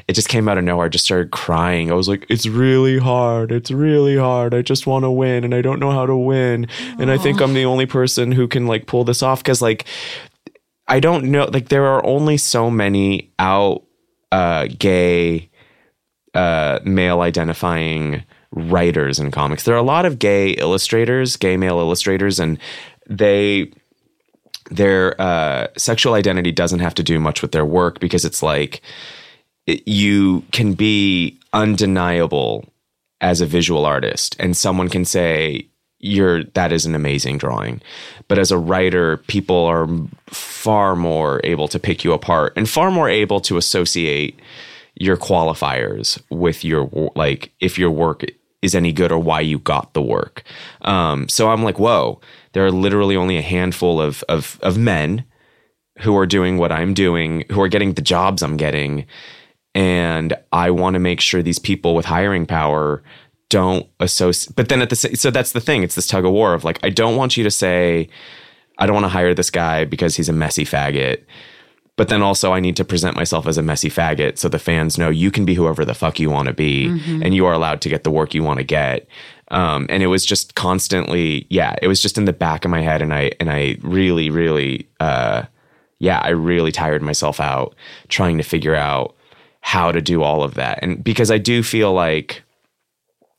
it 0.07 0.15
just 0.15 0.29
came 0.29 0.49
out 0.49 0.59
of 0.59 0.65
nowhere. 0.65 0.87
I 0.87 0.89
just 0.89 1.05
started 1.05 1.31
crying. 1.31 1.91
I 1.91 1.95
was 1.95 2.09
like 2.09 2.27
it's 2.29 2.47
really 2.47 2.99
hard. 2.99 3.53
It's 3.53 3.71
really 3.71 4.17
hard. 4.17 4.55
I 4.55 4.63
just 4.63 4.87
want 4.87 5.05
to 5.05 5.11
win 5.11 5.45
and 5.45 5.55
I 5.55 5.63
don't 5.63 5.81
know 5.81 5.91
how 5.91 6.07
to 6.07 6.17
win. 6.17 6.67
And 6.99 7.11
I 7.11 7.19
think 7.19 7.41
I'm 7.41 7.55
the 7.55 7.65
only 7.65 7.87
person 7.87 8.33
who 8.33 8.49
can 8.49 8.67
like 8.67 8.87
pull 8.87 9.05
this 9.05 9.23
off 9.23 9.45
cuz 9.45 9.63
like 9.63 9.85
I 10.87 11.01
don't 11.01 11.25
know 11.27 11.45
like 11.53 11.69
there 11.69 11.87
are 11.87 12.05
only 12.05 12.37
so 12.37 12.71
many 12.71 13.33
out 13.39 13.85
uh 14.33 14.69
gay 14.79 15.51
uh 16.35 16.81
male 16.85 17.21
identifying 17.21 18.25
writers 18.51 19.19
in 19.19 19.31
comics. 19.31 19.65
There 19.65 19.75
are 19.75 19.79
a 19.79 19.83
lot 19.83 20.07
of 20.07 20.19
gay 20.19 20.53
illustrators, 20.53 21.37
gay 21.37 21.57
male 21.57 21.79
illustrators, 21.79 22.41
and 22.41 22.59
they 23.09 23.71
their 24.71 25.21
uh, 25.21 25.69
sexual 25.77 26.15
identity 26.15 26.53
doesn't 26.53 26.81
have 26.81 26.95
to 26.95 27.03
do 27.03 27.19
much 27.19 27.43
with 27.43 27.53
their 27.53 27.65
work 27.65 28.01
because 28.01 28.25
it's 28.25 28.43
like 28.43 28.81
it- 29.67 29.87
you 29.89 30.43
can 30.53 30.75
be 30.75 31.39
undeniable 31.53 32.65
as 33.21 33.41
a 33.41 33.47
visual 33.47 33.85
artist 33.85 34.37
and 34.39 34.57
someone 34.57 34.89
can 34.89 35.05
say 35.05 35.67
you're 36.01 36.45
that 36.55 36.71
is 36.73 36.87
an 36.87 36.95
amazing 36.95 37.39
drawing. 37.39 37.81
But 38.29 38.39
as 38.39 38.53
a 38.53 38.59
writer 38.59 39.17
people 39.27 39.65
are 39.65 39.89
far 40.29 40.95
more 40.95 41.41
able 41.43 41.67
to 41.69 41.79
pick 41.81 42.05
you 42.05 42.13
apart 42.13 42.53
and 42.55 42.69
far 42.69 42.91
more 42.93 43.09
able 43.09 43.41
to 43.41 43.57
associate 43.57 44.39
your 44.95 45.17
qualifiers 45.17 46.21
with 46.31 46.65
your 46.65 46.89
like 47.17 47.51
if 47.61 47.79
your 47.79 47.91
work 47.91 48.25
is 48.63 48.75
any 48.75 48.93
good 48.93 49.13
or 49.13 49.19
why 49.19 49.41
you 49.41 49.59
got 49.59 49.95
the 49.95 50.03
work 50.03 50.43
um, 50.83 51.29
so 51.29 51.51
i'm 51.51 51.63
like 51.63 51.79
whoa 51.79 52.21
there 52.53 52.65
are 52.65 52.73
literally 52.73 53.17
only 53.17 53.37
a 53.37 53.43
handful 53.43 54.01
of 54.01 54.25
of, 54.29 54.59
of 54.63 54.77
men 54.77 55.25
who 56.01 56.17
are 56.17 56.27
doing 56.27 56.59
what 56.59 56.73
i'm 56.73 56.95
doing 56.95 57.45
who 57.51 57.61
are 57.61 57.69
getting 57.69 57.95
the 57.95 58.03
jobs 58.03 58.43
i'm 58.43 58.57
getting 58.57 59.07
and 59.79 60.35
I 60.51 60.71
want 60.71 60.95
to 60.95 60.99
make 60.99 61.21
sure 61.21 61.41
these 61.41 61.61
people 61.61 61.95
with 61.95 62.05
hiring 62.05 62.47
power 62.47 63.03
don't 63.49 63.87
associate. 64.01 64.57
But 64.57 64.69
then 64.69 64.83
at 64.83 64.91
the 64.91 64.97
so 64.97 65.31
that's 65.31 65.53
the 65.53 65.61
thing. 65.61 65.85
It's 65.85 65.95
this 65.95 66.09
tug 66.09 66.25
of 66.25 66.33
war 66.33 66.53
of 66.53 66.65
like 66.65 66.81
I 66.83 66.91
don't 66.91 67.17
want 67.17 67.37
you 67.37 67.45
to 67.45 67.51
say 67.51 68.09
I 68.79 68.87
don't 68.87 68.95
want 68.95 69.05
to 69.05 69.09
hire 69.11 69.35
this 69.35 69.51
guy 69.51 69.85
because 69.85 70.17
he's 70.17 70.29
a 70.29 70.33
messy 70.33 70.65
faggot. 70.65 71.25
But 71.99 72.09
then 72.09 72.23
also 72.23 72.55
I 72.55 72.61
need 72.61 72.77
to 72.77 72.85
present 72.85 73.17
myself 73.17 73.47
as 73.47 73.59
a 73.59 73.63
messy 73.63 73.91
faggot 73.91 74.39
so 74.39 74.49
the 74.49 74.59
fans 74.59 74.97
know 74.97 75.11
you 75.11 75.31
can 75.31 75.45
be 75.45 75.55
whoever 75.55 75.85
the 75.85 75.95
fuck 75.95 76.19
you 76.19 76.31
want 76.31 76.47
to 76.47 76.55
be 76.55 76.87
and 77.25 77.35
you 77.35 77.45
are 77.45 77.53
allowed 77.53 77.81
to 77.83 77.89
get 77.89 78.05
the 78.05 78.11
work 78.11 78.33
you 78.33 78.43
want 78.45 78.59
to 78.59 78.65
get. 78.65 79.07
Um, 79.51 79.87
and 79.91 80.03
it 80.03 80.07
was 80.07 80.25
just 80.25 80.55
constantly, 80.55 81.47
yeah, 81.51 81.75
it 81.83 81.89
was 81.89 82.01
just 82.01 82.17
in 82.17 82.25
the 82.25 82.33
back 82.33 82.65
of 82.65 82.71
my 82.71 82.83
head, 82.83 83.03
and 83.03 83.13
I 83.13 83.33
and 83.41 83.51
I 83.51 83.79
really, 83.81 84.31
really, 84.31 84.89
uh, 85.01 85.45
yeah, 85.99 86.21
I 86.21 86.31
really 86.31 86.71
tired 86.71 87.03
myself 87.03 87.41
out 87.41 87.75
trying 88.09 88.39
to 88.39 88.45
figure 88.45 88.75
out 88.75 89.17
how 89.61 89.91
to 89.91 90.01
do 90.01 90.23
all 90.23 90.43
of 90.43 90.55
that. 90.55 90.79
And 90.83 91.03
because 91.03 91.31
I 91.31 91.39
do 91.39 91.63
feel 91.63 91.93
like 91.93 92.43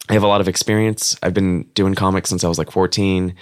I 0.09 0.13
have 0.13 0.23
a 0.23 0.27
lot 0.27 0.41
of 0.41 0.47
experience. 0.47 1.15
I've 1.21 1.35
been 1.35 1.63
doing 1.75 1.93
comics 1.93 2.29
since 2.29 2.43
I 2.43 2.47
was 2.47 2.57
like 2.57 2.71
14. 2.71 3.35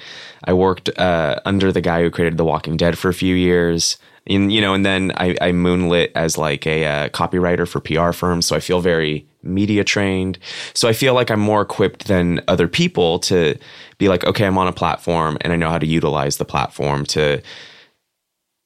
I 0.43 0.53
worked 0.53 0.89
uh, 0.99 1.39
under 1.45 1.71
the 1.71 1.81
guy 1.81 2.01
who 2.01 2.11
created 2.11 2.37
The 2.37 2.43
Walking 2.43 2.75
Dead 2.75 2.97
for 2.97 3.07
a 3.07 3.13
few 3.13 3.35
years. 3.35 3.97
And, 4.29 4.51
you 4.51 4.61
know, 4.61 4.73
and 4.73 4.85
then 4.85 5.11
I, 5.15 5.35
I 5.41 5.51
moonlit 5.51 6.11
as 6.15 6.37
like 6.37 6.67
a 6.67 6.85
uh, 6.85 7.09
copywriter 7.09 7.67
for 7.67 7.79
PR 7.79 8.11
firms. 8.11 8.45
So 8.45 8.55
I 8.55 8.59
feel 8.59 8.81
very 8.81 9.25
media 9.43 9.83
trained. 9.83 10.37
So 10.73 10.87
I 10.87 10.93
feel 10.93 11.13
like 11.13 11.31
I'm 11.31 11.39
more 11.39 11.61
equipped 11.61 12.07
than 12.07 12.41
other 12.47 12.67
people 12.67 13.19
to 13.19 13.57
be 13.97 14.09
like, 14.09 14.25
okay, 14.25 14.45
I'm 14.45 14.57
on 14.57 14.67
a 14.67 14.73
platform 14.73 15.37
and 15.41 15.53
I 15.53 15.55
know 15.55 15.69
how 15.69 15.79
to 15.79 15.87
utilize 15.87 16.37
the 16.37 16.45
platform 16.45 17.05
to 17.07 17.41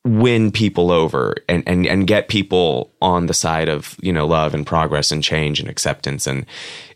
win 0.03 0.51
people 0.51 0.89
over 0.89 1.35
and, 1.47 1.63
and 1.67 1.85
and 1.85 2.07
get 2.07 2.27
people 2.27 2.91
on 3.03 3.27
the 3.27 3.35
side 3.35 3.69
of 3.69 3.95
you 4.01 4.11
know 4.11 4.25
love 4.25 4.55
and 4.55 4.65
progress 4.65 5.11
and 5.11 5.23
change 5.23 5.59
and 5.59 5.69
acceptance 5.69 6.25
and 6.25 6.43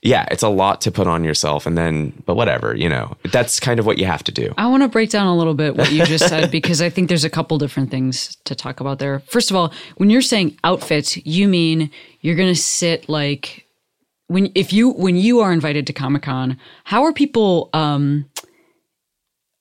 yeah 0.01 0.25
it's 0.31 0.41
a 0.41 0.49
lot 0.49 0.81
to 0.81 0.91
put 0.91 1.05
on 1.05 1.23
yourself 1.23 1.67
and 1.67 1.77
then 1.77 2.11
but 2.25 2.35
whatever 2.35 2.75
you 2.75 2.89
know 2.89 3.15
that's 3.31 3.59
kind 3.59 3.79
of 3.79 3.85
what 3.85 3.99
you 3.99 4.05
have 4.05 4.23
to 4.23 4.31
do 4.31 4.51
I 4.57 4.65
want 4.65 4.81
to 4.81 4.89
break 4.89 5.11
down 5.11 5.27
a 5.27 5.37
little 5.37 5.53
bit 5.53 5.75
what 5.75 5.91
you 5.91 6.03
just 6.05 6.27
said 6.27 6.49
because 6.49 6.81
I 6.81 6.89
think 6.89 7.07
there's 7.07 7.23
a 7.23 7.29
couple 7.29 7.59
different 7.59 7.91
things 7.91 8.37
to 8.45 8.55
talk 8.55 8.79
about 8.79 8.97
there. 8.97 9.19
First 9.19 9.51
of 9.51 9.55
all, 9.55 9.71
when 9.97 10.09
you're 10.09 10.21
saying 10.21 10.57
outfits, 10.63 11.17
you 11.25 11.47
mean 11.47 11.91
you're 12.21 12.35
to 12.35 12.55
sit 12.55 13.07
like 13.07 13.67
when 14.27 14.51
if 14.55 14.73
you 14.73 14.89
when 14.91 15.15
you 15.15 15.41
are 15.41 15.53
invited 15.53 15.85
to 15.87 15.93
Comic-Con, 15.93 16.57
how 16.85 17.03
are 17.03 17.13
people 17.13 17.69
um 17.73 18.25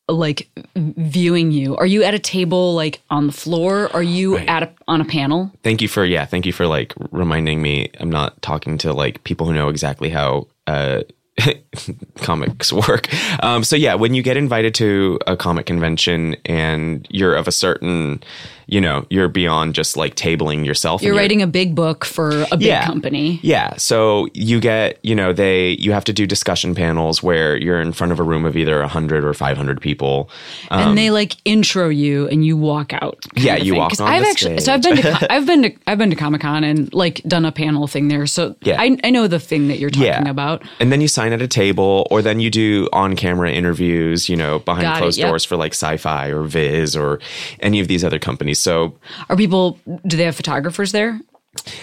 like 0.09 0.49
viewing 0.77 1.51
you? 1.53 1.77
Are 1.77 1.87
you 1.87 2.03
at 2.05 2.13
a 2.15 2.19
table 2.19 2.75
like 2.75 3.01
on 3.11 3.27
the 3.27 3.33
floor? 3.33 3.91
Are 3.95 4.03
you 4.03 4.37
Right. 4.37 4.49
at 4.49 4.63
a, 4.65 4.71
on 4.87 5.01
a 5.01 5.05
panel? 5.05 5.51
thank 5.63 5.81
you 5.81 5.89
for 5.89 6.05
yeah 6.05 6.25
thank 6.27 6.45
you 6.47 6.53
for 6.53 6.67
like 6.67 6.93
reminding 7.11 7.63
me 7.63 7.89
i'm 8.01 8.11
not 8.11 8.41
talking 8.43 8.77
to 8.79 8.93
like 8.93 9.23
people 9.25 9.47
who 9.47 9.55
know 9.55 9.69
exactly 9.69 10.11
how 10.11 10.47
uh 10.67 11.01
comics 12.17 12.73
work 12.73 13.09
um 13.43 13.65
so 13.65 13.75
yeah 13.77 13.95
when 13.95 14.15
you 14.15 14.23
get 14.23 14.37
invited 14.37 14.75
to 14.75 15.19
a 15.27 15.37
comic 15.37 15.67
convention 15.67 16.37
and 16.45 17.07
you're 17.11 17.35
of 17.35 17.49
a 17.49 17.53
certain 17.53 18.23
you 18.67 18.81
know 18.81 19.07
you're 19.11 19.29
beyond 19.29 19.75
just 19.75 19.97
like 19.97 20.15
tabling 20.15 20.65
yourself 20.65 21.01
and 21.01 21.07
You're 21.07 21.17
writing 21.17 21.43
a 21.43 21.47
big 21.47 21.75
book 21.75 22.05
for 22.05 22.31
a 22.51 22.57
big 22.57 22.63
Yeah. 22.69 22.87
company. 22.87 23.41
Yeah. 23.43 23.75
So 23.77 24.29
you 24.35 24.61
get, 24.61 24.99
you 25.03 25.15
know, 25.15 25.33
they, 25.33 25.71
you 25.81 25.93
have 25.93 26.05
to 26.05 26.13
do 26.13 26.27
discussion 26.27 26.75
panels 26.75 27.23
where 27.23 27.57
you're 27.57 27.81
in 27.81 27.93
front 27.93 28.13
of 28.13 28.19
a 28.21 28.23
room 28.23 28.45
of 28.45 28.57
either 28.57 28.81
100 28.81 29.25
or 29.25 29.35
500 29.35 29.81
people. 29.81 30.31
and 30.71 30.97
they 30.97 31.11
like 31.11 31.37
intro 31.45 31.89
you 31.89 32.29
and 32.29 32.45
you 32.47 32.57
walk 32.57 32.93
out. 32.93 33.19
Um, 33.37 33.43
Yeah, 33.43 33.57
you 33.57 33.73
thing. 33.73 33.79
walk 33.81 34.01
on 34.01 34.09
I've 34.09 34.25
actually 34.25 34.59
so 34.61 34.73
I've 34.75 34.83
been 34.83 34.97
to 35.03 35.33
I've 35.33 35.47
been 35.47 35.63
to 35.63 35.73
I've 35.87 35.99
been 35.99 36.11
to 36.11 36.17
Comic 36.17 36.41
Con 36.41 36.65
and 36.65 36.93
like 36.95 37.23
done 37.27 37.45
a 37.45 37.53
panel 37.53 37.87
thing 37.87 38.09
there. 38.09 38.27
So 38.27 38.57
Yeah. 38.63 38.81
I 38.81 38.97
I 39.05 39.11
know 39.11 39.27
the 39.27 39.41
thing 39.41 39.69
that 39.69 39.79
you're 39.79 39.91
talking 39.91 40.07
Yeah. 40.07 40.29
about. 40.29 40.63
And 40.81 40.91
then 40.91 41.01
you 41.01 41.09
sign 41.09 41.33
at 41.33 41.43
a 41.43 41.49
table, 41.49 42.07
or 42.11 42.23
then 42.23 42.41
you 42.41 42.51
do 42.51 42.89
on 42.93 43.17
camera 43.17 43.51
interviews, 43.53 44.29
you 44.29 44.37
know, 44.37 44.59
behind 44.61 44.83
Got 44.83 44.97
it, 44.97 45.01
closed 45.01 45.19
yep. 45.19 45.29
doors 45.29 45.45
for 45.45 45.57
like 45.57 45.73
Syfy 45.73 46.31
or 46.31 46.43
Viz 46.45 46.97
or 46.97 47.21
any 47.61 47.81
of 47.81 47.89
these 47.89 48.05
other 48.05 48.19
companies. 48.19 48.54
So 48.55 48.99
Are 49.29 49.37
people 49.37 49.79
do 50.07 50.17
they 50.17 50.25
have 50.25 50.37
photographers 50.37 50.93
there? 50.93 51.21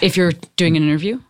If 0.00 0.16
you're 0.16 0.32
doing 0.56 0.76
an 0.76 0.82
interview? 0.82 1.20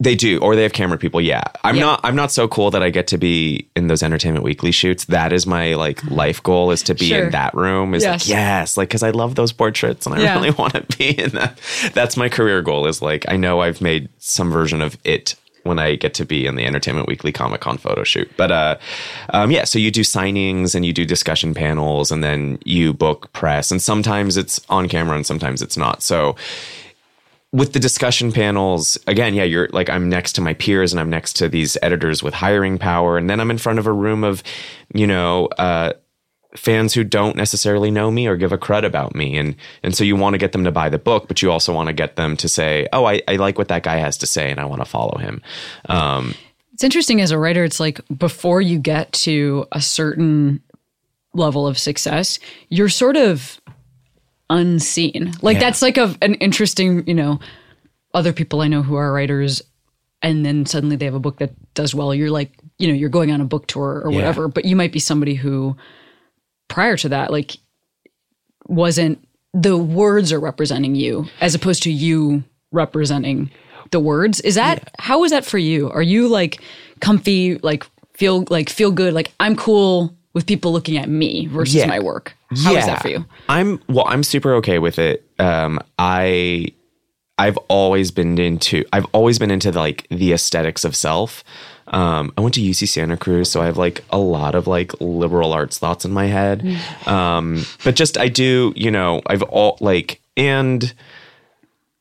They 0.00 0.16
do, 0.16 0.38
or 0.40 0.56
they 0.56 0.64
have 0.64 0.72
camera 0.72 0.98
people. 0.98 1.20
Yeah, 1.20 1.44
I'm 1.62 1.76
Yeah. 1.76 1.82
not. 1.82 2.00
I'm 2.02 2.16
not 2.16 2.32
so 2.32 2.48
cool 2.48 2.70
that 2.72 2.82
I 2.82 2.90
get 2.90 3.06
to 3.08 3.16
be 3.18 3.68
in 3.76 3.86
those 3.86 4.02
Entertainment 4.02 4.44
Weekly 4.44 4.72
shoots. 4.72 5.04
That 5.04 5.32
is 5.32 5.46
my 5.46 5.74
like 5.74 6.02
life 6.10 6.42
goal 6.42 6.72
is 6.72 6.82
to 6.82 6.94
be 6.94 7.06
Sure. 7.06 7.24
in 7.26 7.30
that 7.30 7.54
room. 7.54 7.94
Is 7.94 8.02
Yes. 8.02 8.28
like 8.28 8.28
yes, 8.28 8.76
like 8.76 8.88
because 8.88 9.04
I 9.04 9.10
love 9.10 9.36
those 9.36 9.52
portraits 9.52 10.04
and 10.04 10.14
I 10.16 10.20
Yeah. 10.20 10.34
really 10.34 10.50
want 10.58 10.74
to 10.74 10.82
be 10.98 11.10
in 11.18 11.30
that. 11.30 11.58
That's 11.94 12.16
my 12.16 12.28
career 12.28 12.60
goal. 12.60 12.86
Is 12.88 13.00
like 13.02 13.24
I 13.28 13.36
know 13.36 13.60
I've 13.60 13.80
made 13.80 14.08
some 14.18 14.50
version 14.50 14.82
of 14.82 14.98
it 15.04 15.36
when 15.64 15.78
I 15.78 15.96
get 15.96 16.14
to 16.14 16.24
be 16.24 16.46
in 16.46 16.54
the 16.54 16.64
Entertainment 16.64 17.08
Weekly 17.08 17.32
Comic 17.32 17.60
Con 17.60 17.78
photo 17.78 18.04
shoot. 18.04 18.30
But 18.36 18.52
uh, 18.52 18.76
um, 19.30 19.50
yeah, 19.50 19.64
so 19.64 19.78
you 19.78 19.90
do 19.90 20.02
signings 20.02 20.74
and 20.74 20.86
you 20.86 20.92
do 20.92 21.04
discussion 21.04 21.54
panels, 21.54 22.12
and 22.12 22.22
then 22.22 22.58
you 22.64 22.92
book 22.92 23.32
press, 23.32 23.70
and 23.70 23.82
sometimes 23.82 24.36
it's 24.36 24.60
on 24.68 24.88
camera 24.88 25.16
and 25.16 25.26
sometimes 25.26 25.60
it's 25.62 25.76
not. 25.76 26.02
So 26.02 26.36
with 27.52 27.72
the 27.72 27.78
discussion 27.78 28.32
panels, 28.32 28.98
again, 29.06 29.32
yeah, 29.32 29.44
you're 29.44 29.68
like 29.72 29.88
I'm 29.88 30.08
next 30.08 30.32
to 30.32 30.40
my 30.40 30.54
peers 30.54 30.92
and 30.92 30.98
I'm 30.98 31.08
next 31.08 31.34
to 31.36 31.48
these 31.48 31.78
editors 31.82 32.20
with 32.20 32.34
hiring 32.34 32.78
power, 32.78 33.16
and 33.16 33.30
then 33.30 33.40
I'm 33.40 33.50
in 33.50 33.58
front 33.58 33.78
of 33.78 33.86
a 33.86 33.92
room 33.92 34.24
of, 34.24 34.42
you 34.92 35.06
know, 35.06 35.46
uh, 35.58 35.92
fans 36.56 36.94
who 36.94 37.02
don't 37.04 37.36
necessarily 37.36 37.90
know 37.90 38.10
me 38.10 38.26
or 38.26 38.36
give 38.36 38.52
a 38.52 38.58
crud 38.58 38.84
about 38.84 39.14
me, 39.14 39.36
and 39.36 39.56
and 39.82 39.94
so 39.96 40.04
you 40.04 40.16
want 40.16 40.34
to 40.34 40.38
get 40.38 40.52
them 40.52 40.64
to 40.64 40.70
buy 40.72 40.88
the 40.88 40.98
book, 40.98 41.28
but 41.28 41.42
you 41.42 41.50
also 41.50 41.72
want 41.74 41.88
to 41.88 41.92
get 41.92 42.16
them 42.16 42.36
to 42.36 42.48
say, 42.48 42.86
oh, 42.92 43.04
I, 43.04 43.22
I 43.26 43.36
like 43.36 43.58
what 43.58 43.68
that 43.68 43.82
guy 43.82 43.96
has 43.96 44.16
to 44.18 44.26
say, 44.26 44.50
and 44.50 44.60
I 44.60 44.64
want 44.64 44.80
to 44.80 44.84
follow 44.86 45.18
him. 45.18 45.42
Um, 45.88 46.34
It's 46.72 46.84
interesting 46.84 47.20
as 47.20 47.30
a 47.30 47.38
writer, 47.38 47.64
it's 47.64 47.80
like 47.80 48.00
before 48.16 48.60
you 48.60 48.78
get 48.78 49.12
to 49.24 49.66
a 49.72 49.80
certain 49.80 50.60
level 51.32 51.66
of 51.66 51.78
success, 51.78 52.38
you're 52.68 52.88
sort 52.88 53.16
of 53.16 53.60
unseen. 54.50 55.32
Like 55.42 55.54
Yeah. 55.54 55.60
that's 55.60 55.82
like 55.82 55.96
a, 55.96 56.14
an 56.22 56.34
interesting, 56.34 57.06
you 57.06 57.14
know, 57.14 57.40
other 58.12 58.32
people 58.32 58.60
I 58.60 58.68
know 58.68 58.82
who 58.82 58.94
are 58.94 59.12
writers 59.12 59.62
and 60.22 60.44
then 60.44 60.64
suddenly 60.66 60.96
they 60.96 61.04
have 61.06 61.14
a 61.14 61.20
book 61.20 61.38
that 61.38 61.52
does 61.74 61.94
well. 61.94 62.14
You're 62.14 62.30
like, 62.30 62.52
you 62.78 62.88
know, 62.88 62.94
you're 62.94 63.08
going 63.08 63.30
on 63.32 63.40
a 63.40 63.44
book 63.44 63.66
tour 63.66 64.02
or 64.04 64.10
Yeah. 64.10 64.16
whatever, 64.16 64.48
but 64.48 64.64
you 64.64 64.76
might 64.76 64.92
be 64.92 65.00
somebody 65.00 65.34
who 65.34 65.76
prior 66.74 66.96
to 66.96 67.08
that, 67.08 67.30
like 67.30 67.56
wasn't 68.66 69.26
the 69.52 69.76
words 69.78 70.32
are 70.32 70.40
representing 70.40 70.94
you 70.96 71.26
as 71.40 71.54
opposed 71.54 71.82
to 71.84 71.90
you 71.92 72.42
representing 72.72 73.50
the 73.92 74.00
words. 74.00 74.40
Is 74.40 74.56
that 74.56 74.90
how 74.98 75.22
is 75.24 75.30
that 75.30 75.44
for 75.44 75.58
you? 75.58 75.90
Are 75.90 76.02
you 76.02 76.26
like 76.28 76.60
comfy, 77.00 77.58
like 77.58 77.84
feel 78.14 78.44
like 78.50 78.68
feel 78.68 78.90
good, 78.90 79.14
like 79.14 79.32
I'm 79.38 79.54
cool 79.56 80.16
with 80.32 80.46
people 80.46 80.72
looking 80.72 80.96
at 80.96 81.08
me 81.08 81.46
versus 81.46 81.76
Yeah. 81.76 81.86
my 81.86 82.00
work? 82.00 82.34
How 82.64 82.74
is 82.74 82.86
that 82.86 83.02
for 83.02 83.08
you? 83.08 83.24
I'm 83.48 83.80
well. 83.88 84.06
I'm 84.08 84.22
super 84.24 84.54
okay 84.54 84.78
with 84.78 84.98
it. 84.98 85.24
Um, 85.38 85.78
I 85.98 86.68
I've 87.38 87.56
always 87.68 88.10
been 88.10 88.38
into 88.38 88.84
I've 88.92 89.06
always 89.12 89.38
been 89.38 89.50
into 89.50 89.70
like 89.72 90.06
the 90.10 90.32
aesthetics 90.32 90.84
of 90.84 90.96
self. 90.96 91.44
Um, 91.88 92.32
I 92.36 92.40
went 92.40 92.54
to 92.54 92.60
UC 92.62 92.88
Santa 92.88 93.16
Cruz, 93.16 93.50
so 93.50 93.60
I 93.60 93.66
have 93.66 93.76
like 93.76 94.04
a 94.10 94.18
lot 94.18 94.54
of 94.54 94.66
like 94.66 94.92
liberal 95.00 95.52
arts 95.52 95.78
thoughts 95.78 96.04
in 96.04 96.12
my 96.12 96.26
head. 96.26 96.64
Um, 97.06 97.64
but 97.84 97.94
just 97.94 98.16
I 98.18 98.28
do, 98.28 98.72
you 98.74 98.90
know, 98.90 99.20
I've 99.26 99.42
all 99.42 99.76
like 99.80 100.20
and 100.36 100.92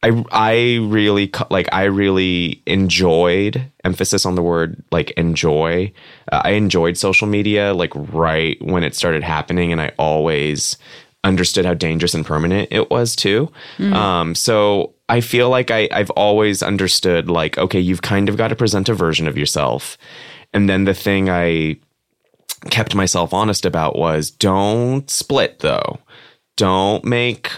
I 0.01 0.23
I 0.31 0.75
really 0.81 1.31
like 1.49 1.67
I 1.71 1.83
really 1.85 2.61
enjoyed 2.65 3.63
emphasis 3.83 4.25
on 4.25 4.35
the 4.35 4.41
word 4.41 4.83
like 4.91 5.11
enjoy. 5.11 5.91
Uh, 6.31 6.41
I 6.43 6.51
enjoyed 6.51 6.97
social 6.97 7.27
media 7.27 7.73
like 7.73 7.91
right 7.95 8.61
when 8.61 8.83
it 8.83 8.95
started 8.95 9.23
happening, 9.23 9.71
and 9.71 9.81
I 9.81 9.91
always 9.97 10.77
understood 11.25 11.65
how 11.65 11.73
dangerous 11.73 12.13
and 12.13 12.25
permanent 12.25 12.67
it 12.71 12.89
was 12.89 13.15
too. 13.15 13.49
Um, 13.93 14.35
so 14.35 14.93
I 15.13 15.21
feel 15.21 15.47
like 15.47 15.69
I 15.69 15.87
I've 15.91 16.09
always 16.11 16.63
understood 16.63 17.29
like 17.29 17.59
okay, 17.59 17.79
you've 17.79 18.01
kind 18.01 18.29
of 18.29 18.35
got 18.35 18.47
to 18.47 18.55
present 18.55 18.89
a 18.89 18.95
version 18.95 19.27
of 19.27 19.37
yourself, 19.37 19.95
and 20.53 20.67
then 20.67 20.85
the 20.85 20.95
thing 20.95 21.29
I 21.29 21.77
kept 22.71 22.95
myself 22.95 23.31
honest 23.31 23.63
about 23.63 23.95
was 23.95 24.31
don't 24.31 25.07
split 25.11 25.59
though. 25.59 25.99
Don't 26.57 27.05
make 27.05 27.51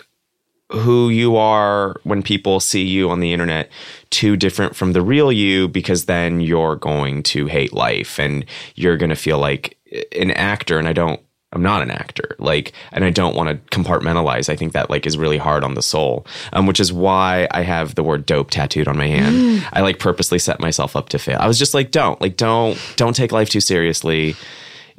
who 0.69 1.07
you 1.07 1.37
are 1.37 1.95
when 2.03 2.21
people 2.21 2.59
see 2.59 2.83
you 2.83 3.09
on 3.09 3.21
the 3.21 3.31
internet 3.31 3.69
too 4.09 4.35
different 4.35 4.75
from 4.75 4.91
the 4.91 5.01
real 5.01 5.31
you 5.31 5.69
because 5.69 6.05
then 6.05 6.41
you're 6.41 6.75
going 6.75 7.23
to 7.23 7.45
hate 7.45 7.71
life 7.71 8.19
and 8.19 8.45
you're 8.75 8.97
going 8.97 9.11
to 9.11 9.15
feel 9.15 9.37
like 9.37 9.77
an 10.11 10.31
actor 10.31 10.77
and 10.77 10.89
I 10.89 10.93
don't 10.93 11.21
I'm 11.55 11.63
not 11.63 11.81
an 11.81 11.91
actor 11.91 12.35
like 12.37 12.73
and 12.91 13.03
I 13.03 13.09
don't 13.09 13.35
want 13.35 13.49
to 13.49 13.77
compartmentalize. 13.77 14.49
I 14.49 14.55
think 14.55 14.73
that 14.73 14.89
like 14.89 15.05
is 15.05 15.17
really 15.17 15.37
hard 15.37 15.63
on 15.63 15.73
the 15.73 15.81
soul 15.81 16.25
um, 16.53 16.67
which 16.67 16.79
is 16.79 16.91
why 16.91 17.47
I 17.51 17.61
have 17.61 17.95
the 17.95 18.03
word 18.03 18.25
dope 18.25 18.51
tattooed 18.51 18.87
on 18.87 18.97
my 18.97 19.07
hand. 19.07 19.65
I 19.73 19.81
like 19.81 19.99
purposely 19.99 20.39
set 20.39 20.59
myself 20.59 20.95
up 20.95 21.09
to 21.09 21.19
fail. 21.19 21.37
I 21.39 21.47
was 21.47 21.57
just 21.57 21.73
like 21.73 21.91
don't 21.91 22.19
like 22.21 22.37
don't 22.37 22.79
don't 22.97 23.15
take 23.15 23.31
life 23.31 23.49
too 23.49 23.61
seriously. 23.61 24.35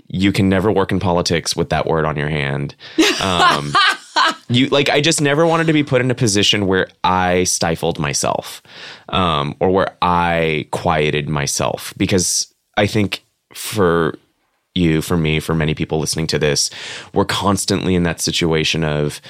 You 0.08 0.32
can 0.32 0.48
never 0.48 0.70
work 0.70 0.92
in 0.92 1.00
politics 1.00 1.56
with 1.56 1.70
that 1.70 1.86
word 1.86 2.04
on 2.04 2.16
your 2.16 2.28
hand. 2.28 2.74
Um, 3.20 3.72
you 4.48 4.68
like 4.68 4.88
i 4.88 5.00
just 5.00 5.20
never 5.20 5.46
wanted 5.46 5.66
to 5.66 5.72
be 5.72 5.82
put 5.82 6.00
in 6.00 6.10
a 6.10 6.14
position 6.14 6.66
where 6.66 6.88
i 7.04 7.44
stifled 7.44 7.98
myself 7.98 8.62
um, 9.10 9.54
or 9.60 9.70
where 9.70 9.96
i 10.02 10.66
quieted 10.70 11.28
myself 11.28 11.92
because 11.96 12.52
i 12.76 12.86
think 12.86 13.24
for 13.52 14.16
you 14.76 15.02
for 15.02 15.16
me 15.16 15.40
for 15.40 15.54
many 15.54 15.74
people 15.74 15.98
listening 15.98 16.26
to 16.26 16.38
this 16.38 16.70
we're 17.12 17.24
constantly 17.24 17.94
in 17.94 18.02
that 18.02 18.20
situation 18.20 18.84
of 18.84 19.20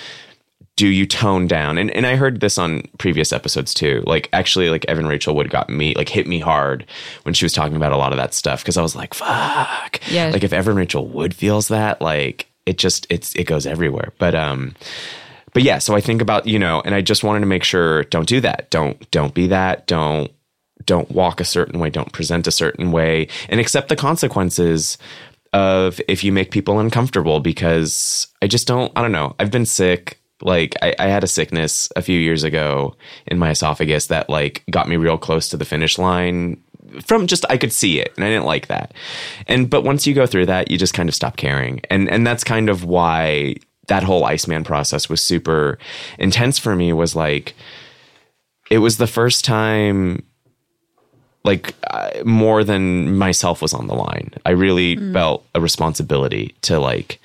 do 0.77 0.89
you 0.89 1.07
tone 1.07 1.47
down? 1.47 1.79
And, 1.79 1.91
and 1.91 2.07
i 2.07 2.17
heard 2.17 2.41
this 2.41 2.59
on 2.59 2.83
previous 2.99 3.33
episodes 3.33 3.75
too. 3.75 4.03
Like 4.07 4.29
actually 4.33 4.71
like 4.71 4.85
evan 4.87 5.07
rachel 5.07 5.35
wood 5.35 5.51
got 5.51 5.69
me 5.69 5.95
like 5.95 6.09
hit 6.09 6.27
me 6.27 6.39
hard 6.39 6.87
when 7.23 7.35
she 7.35 7.45
was 7.45 7.53
talking 7.53 7.77
about 7.77 7.93
a 7.93 7.97
lot 7.97 8.13
of 8.13 8.19
that 8.19 8.35
stuff 8.35 8.63
because 8.63 8.77
i 8.77 8.83
was 8.83 8.95
like 8.95 9.15
fuck. 9.15 10.01
Yeah. 10.11 10.29
like 10.29 10.45
if 10.45 10.53
evan 10.53 10.77
rachel 10.77 11.09
wood 11.09 11.35
feels 11.35 11.69
that 11.69 12.01
like 12.01 12.47
it 12.67 12.79
just 12.79 13.07
it's 13.11 13.35
it 13.35 13.45
goes 13.45 13.67
everywhere. 13.67 14.13
But 14.19 14.35
um 14.35 14.75
but 15.55 15.63
yeah 15.63 15.79
so 15.79 15.95
i 15.95 16.01
think 16.01 16.21
about 16.21 16.47
you 16.47 16.59
know 16.59 16.83
and 16.85 16.95
i 16.95 17.01
just 17.01 17.25
wanted 17.25 17.41
to 17.41 17.47
make 17.47 17.65
sure 17.65 18.05
don't 18.05 18.29
do 18.29 18.41
that. 18.43 18.71
Don't 18.71 19.11
don't 19.11 19.35
be 19.35 19.47
that. 19.49 19.87
Don't 19.87 20.31
don't 20.85 21.11
walk 21.11 21.41
a 21.41 21.45
certain 21.45 21.81
way. 21.81 21.91
Don't 21.91 22.13
present 22.13 22.47
a 22.47 22.53
certain 22.53 22.93
way. 22.93 23.29
And 23.49 23.61
accept 23.61 23.89
the 23.89 23.97
consequences 23.97 24.99
of 25.57 26.01
if 26.07 26.23
you 26.23 26.31
make 26.31 26.51
people 26.51 26.79
uncomfortable 26.79 27.41
because 27.41 28.27
i 28.43 28.47
just 28.47 28.67
don't 28.67 28.93
i 28.95 29.03
don't 29.03 29.13
know 29.13 29.35
i've 29.39 29.51
been 29.51 29.67
sick 29.67 30.21
like 30.43 30.77
I, 30.83 30.95
I 30.99 31.07
had 31.07 31.25
a 31.25 31.29
sickness 31.29 31.91
a 31.97 32.03
few 32.03 32.21
years 32.21 32.45
ago 32.45 32.95
in 33.27 33.39
my 33.39 33.51
esophagus 33.51 34.09
that 34.09 34.29
like 34.29 34.63
got 34.71 34.89
me 34.89 34.97
real 34.97 35.17
close 35.17 35.49
to 35.49 35.57
the 35.57 35.65
finish 35.65 35.99
line 35.99 36.63
from 37.05 37.27
just 37.27 37.45
I 37.51 37.57
could 37.57 37.73
see 37.73 38.01
it 38.01 38.13
and 38.17 38.25
I 38.25 38.29
didn't 38.29 38.45
like 38.45 38.69
that. 38.69 38.93
And 39.49 39.69
but 39.69 39.83
once 39.85 40.07
you 40.07 40.15
go 40.15 40.27
through 40.27 40.47
that, 40.47 40.71
you 40.71 40.79
just 40.79 40.95
kind 40.95 41.09
of 41.09 41.15
stop 41.15 41.37
caring. 41.37 41.81
And 41.91 42.09
and 42.09 42.27
that's 42.27 42.45
kind 42.45 42.69
of 42.69 42.85
why 42.85 43.57
that 43.89 44.03
whole 44.03 44.25
Iceman 44.25 44.65
process 44.65 45.09
was 45.09 45.21
super 45.21 45.79
intense 46.19 46.59
for 46.59 46.77
me 46.77 46.93
was 46.93 47.17
like 47.17 47.55
it 48.71 48.79
was 48.79 48.99
the 48.99 49.07
first 49.07 49.45
time 49.45 50.25
like 51.47 51.75
uh, 51.91 52.11
more 52.25 52.65
than 52.65 53.17
myself 53.17 53.63
was 53.63 53.73
on 53.73 53.87
the 53.87 53.95
line. 53.95 54.35
I 54.45 54.51
really 54.51 54.97
felt 55.13 55.47
a 55.55 55.61
responsibility 55.61 56.55
to 56.63 56.79
like 56.79 57.21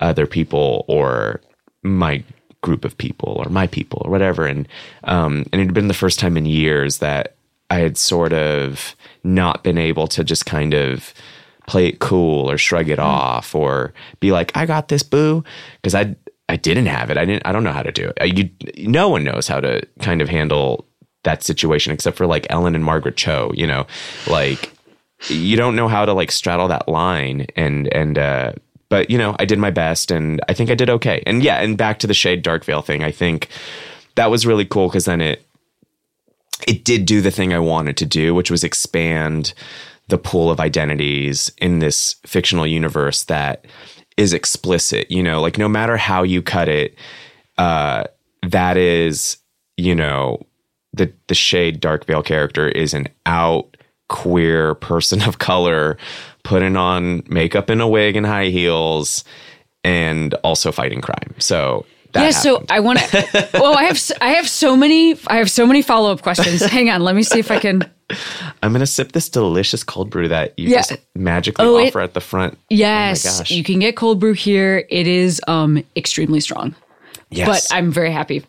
other 0.00 0.26
people 0.26 0.84
or 0.88 1.40
my 1.82 2.22
group 2.62 2.84
of 2.84 2.96
people 2.96 3.34
or 3.44 3.50
my 3.50 3.66
people 3.66 4.02
or 4.04 4.10
whatever. 4.10 4.46
And 4.46 4.66
um, 5.04 5.44
and 5.52 5.60
it 5.60 5.66
had 5.66 5.74
been 5.74 5.88
the 5.88 5.94
first 5.94 6.18
time 6.18 6.36
in 6.36 6.46
years 6.46 6.98
that 6.98 7.34
I 7.70 7.80
had 7.80 7.98
sort 7.98 8.32
of 8.32 8.94
not 9.24 9.64
been 9.64 9.78
able 9.78 10.06
to 10.08 10.24
just 10.24 10.46
kind 10.46 10.72
of 10.72 11.12
play 11.66 11.86
it 11.88 11.98
cool 11.98 12.50
or 12.50 12.56
shrug 12.56 12.88
it 12.88 13.00
off 13.00 13.54
or 13.54 13.92
be 14.20 14.30
like, 14.30 14.56
I 14.56 14.66
got 14.66 14.88
this 14.88 15.02
boo. 15.02 15.44
Because 15.76 15.94
I 15.94 16.14
I 16.48 16.56
didn't 16.56 16.86
have 16.86 17.10
it. 17.10 17.18
I 17.18 17.24
didn't 17.24 17.46
I 17.46 17.52
don't 17.52 17.64
know 17.64 17.72
how 17.72 17.82
to 17.82 17.92
do 17.92 18.08
it. 18.08 18.18
I, 18.20 18.24
you, 18.24 18.50
no 18.88 19.08
one 19.08 19.24
knows 19.24 19.48
how 19.48 19.60
to 19.60 19.82
kind 20.00 20.22
of 20.22 20.28
handle 20.28 20.86
that 21.26 21.42
situation 21.42 21.92
except 21.92 22.16
for 22.16 22.26
like 22.26 22.46
Ellen 22.48 22.74
and 22.74 22.82
Margaret 22.82 23.16
Cho, 23.16 23.52
you 23.54 23.66
know, 23.66 23.86
like 24.26 24.72
you 25.28 25.56
don't 25.56 25.76
know 25.76 25.88
how 25.88 26.04
to 26.04 26.12
like 26.12 26.30
straddle 26.30 26.68
that 26.68 26.88
line 26.88 27.46
and 27.56 27.92
and 27.92 28.18
uh 28.18 28.52
but 28.88 29.10
you 29.10 29.18
know 29.18 29.34
i 29.38 29.44
did 29.44 29.58
my 29.58 29.70
best 29.70 30.10
and 30.10 30.40
i 30.48 30.52
think 30.52 30.70
i 30.70 30.74
did 30.74 30.90
okay. 30.90 31.22
And 31.26 31.42
yeah 31.42 31.56
and 31.56 31.76
back 31.76 31.98
to 32.00 32.06
the 32.06 32.14
shade 32.14 32.42
dark 32.42 32.64
veil 32.64 32.82
thing 32.82 33.02
i 33.02 33.10
think 33.10 33.48
that 34.14 34.30
was 34.30 34.46
really 34.46 34.64
cool 34.64 34.88
because 34.88 35.06
then 35.06 35.20
it 35.20 35.46
it 36.66 36.84
did 36.84 37.06
do 37.06 37.20
the 37.20 37.30
thing 37.30 37.52
i 37.52 37.58
wanted 37.58 37.96
to 37.98 38.06
do 38.06 38.34
which 38.34 38.50
was 38.50 38.64
expand 38.64 39.54
the 40.08 40.18
pool 40.18 40.50
of 40.50 40.60
identities 40.60 41.50
in 41.58 41.80
this 41.80 42.16
fictional 42.24 42.66
universe 42.66 43.24
that 43.24 43.64
is 44.16 44.32
explicit 44.32 45.10
you 45.10 45.22
know? 45.22 45.40
Like 45.40 45.58
no 45.58 45.68
matter 45.68 45.96
how 45.96 46.22
you 46.22 46.42
cut 46.42 46.68
it 46.68 46.94
uh 47.58 48.04
that 48.42 48.76
is 48.76 49.38
you 49.76 49.94
know 49.94 50.45
the 50.96 51.12
the 51.28 51.34
shade 51.34 51.80
dark 51.80 52.06
veil 52.06 52.22
character 52.22 52.68
is 52.68 52.94
an 52.94 53.06
out 53.26 53.76
queer 54.08 54.74
person 54.76 55.22
of 55.22 55.38
color 55.38 55.96
putting 56.42 56.76
on 56.76 57.22
makeup 57.28 57.68
and 57.70 57.80
a 57.82 57.88
wig 57.88 58.16
and 58.16 58.26
high 58.26 58.46
heels 58.46 59.24
and 59.84 60.34
also 60.44 60.70
fighting 60.72 61.00
crime 61.00 61.34
so 61.38 61.84
that 62.12 62.22
yeah, 62.22 62.30
so. 62.30 62.64
I 62.70 62.80
want 62.80 62.98
to. 63.00 63.48
well, 63.54 63.76
I 63.76 63.82
have 63.84 64.00
I 64.22 64.30
have 64.30 64.48
so 64.48 64.74
many 64.76 65.16
I 65.26 65.36
have 65.36 65.50
so 65.50 65.66
many 65.66 65.82
follow 65.82 66.12
up 66.12 66.22
questions. 66.22 66.64
Hang 66.64 66.88
on, 66.88 67.02
let 67.02 67.14
me 67.14 67.22
see 67.22 67.40
if 67.40 67.50
I 67.50 67.58
can. 67.58 67.82
i'm 68.62 68.72
gonna 68.72 68.86
sip 68.86 69.10
this 69.12 69.28
delicious 69.28 69.82
cold 69.82 70.08
brew 70.08 70.28
that 70.28 70.56
you 70.56 70.68
Yeah. 70.68 70.76
just 70.76 70.96
magically 71.16 71.66
Oh, 71.66 71.76
it- 71.78 71.88
offer 71.88 72.00
at 72.00 72.14
the 72.14 72.20
front 72.20 72.56
Yes, 72.70 73.26
oh 73.26 73.30
my 73.32 73.38
gosh 73.40 73.50
you 73.50 73.64
can 73.64 73.80
get 73.80 73.96
cold 73.96 74.20
brew 74.20 74.32
here. 74.32 74.86
It 74.88 75.08
is 75.08 75.40
um 75.48 75.82
extremely 75.96 76.38
strong, 76.40 76.74
yes 77.30 77.48
but 77.48 77.76
I'm 77.76 77.90
very 77.90 78.12
happy 78.12 78.44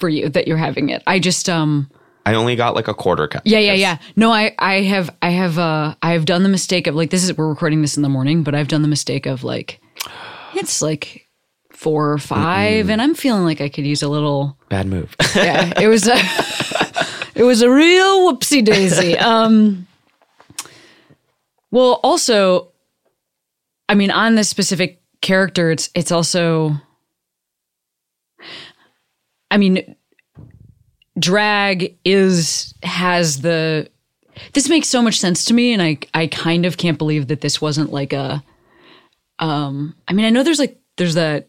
for 0.00 0.08
you 0.08 0.28
that 0.28 0.46
you're 0.48 0.56
having 0.56 0.88
it. 0.88 1.02
I 1.06 1.18
just 1.18 1.48
um 1.48 1.90
i 2.26 2.34
only 2.34 2.56
got 2.56 2.74
like 2.74 2.88
a 2.88 2.94
quarter 2.94 3.28
cup. 3.28 3.42
Yeah 3.44 3.58
yeah 3.58 3.74
yeah. 3.74 3.98
No 4.16 4.32
I 4.32 4.54
I 4.58 4.82
have 4.82 5.14
I 5.22 5.30
have 5.30 5.58
uh 5.58 5.94
I 6.02 6.12
have 6.12 6.24
done 6.24 6.42
the 6.42 6.48
mistake 6.48 6.86
of 6.86 6.94
like 6.94 7.10
this 7.10 7.24
is 7.24 7.36
we're 7.36 7.48
recording 7.48 7.82
this 7.82 7.96
in 7.96 8.02
the 8.02 8.08
morning, 8.08 8.42
but 8.42 8.54
I've 8.54 8.68
done 8.68 8.82
the 8.82 8.88
mistake 8.88 9.26
of 9.26 9.44
like 9.44 9.80
it's 10.54 10.80
like 10.82 11.28
four 11.70 12.12
or 12.12 12.18
5 12.18 12.88
and 12.88 13.02
I'm 13.02 13.14
feeling 13.14 13.44
like 13.44 13.60
I 13.60 13.68
could 13.68 13.84
use 13.84 14.02
a 14.02 14.08
little 14.08 14.56
bad 14.68 14.86
move. 14.86 15.14
Yeah, 15.34 15.72
it 15.80 15.88
was 15.88 16.06
a 16.08 16.14
it 17.34 17.42
was 17.42 17.62
a 17.62 17.70
real 17.70 18.32
whoopsie 18.32 18.64
daisy. 18.64 19.16
Um, 19.18 19.86
well, 21.70 21.98
also, 22.04 22.68
I 23.88 23.96
mean, 23.96 24.12
on 24.12 24.36
this 24.36 24.48
specific 24.48 25.02
character, 25.20 25.72
it's 25.72 25.90
it's 25.94 26.12
also, 26.12 26.76
I 29.50 29.56
mean, 29.56 29.94
drag 31.18 31.96
is 32.04 32.74
has 32.82 33.40
the. 33.42 33.88
This 34.52 34.68
makes 34.68 34.88
so 34.88 35.00
much 35.00 35.20
sense 35.20 35.44
to 35.46 35.54
me, 35.54 35.72
and 35.72 35.80
I 35.82 35.98
I 36.12 36.26
kind 36.26 36.66
of 36.66 36.76
can't 36.76 36.98
believe 36.98 37.28
that 37.28 37.40
this 37.40 37.60
wasn't 37.60 37.92
like 37.92 38.12
a. 38.12 38.42
Um, 39.38 39.94
I 40.08 40.12
mean, 40.12 40.24
I 40.26 40.30
know 40.30 40.42
there's 40.42 40.58
like 40.58 40.78
there's 40.96 41.14
that 41.14 41.46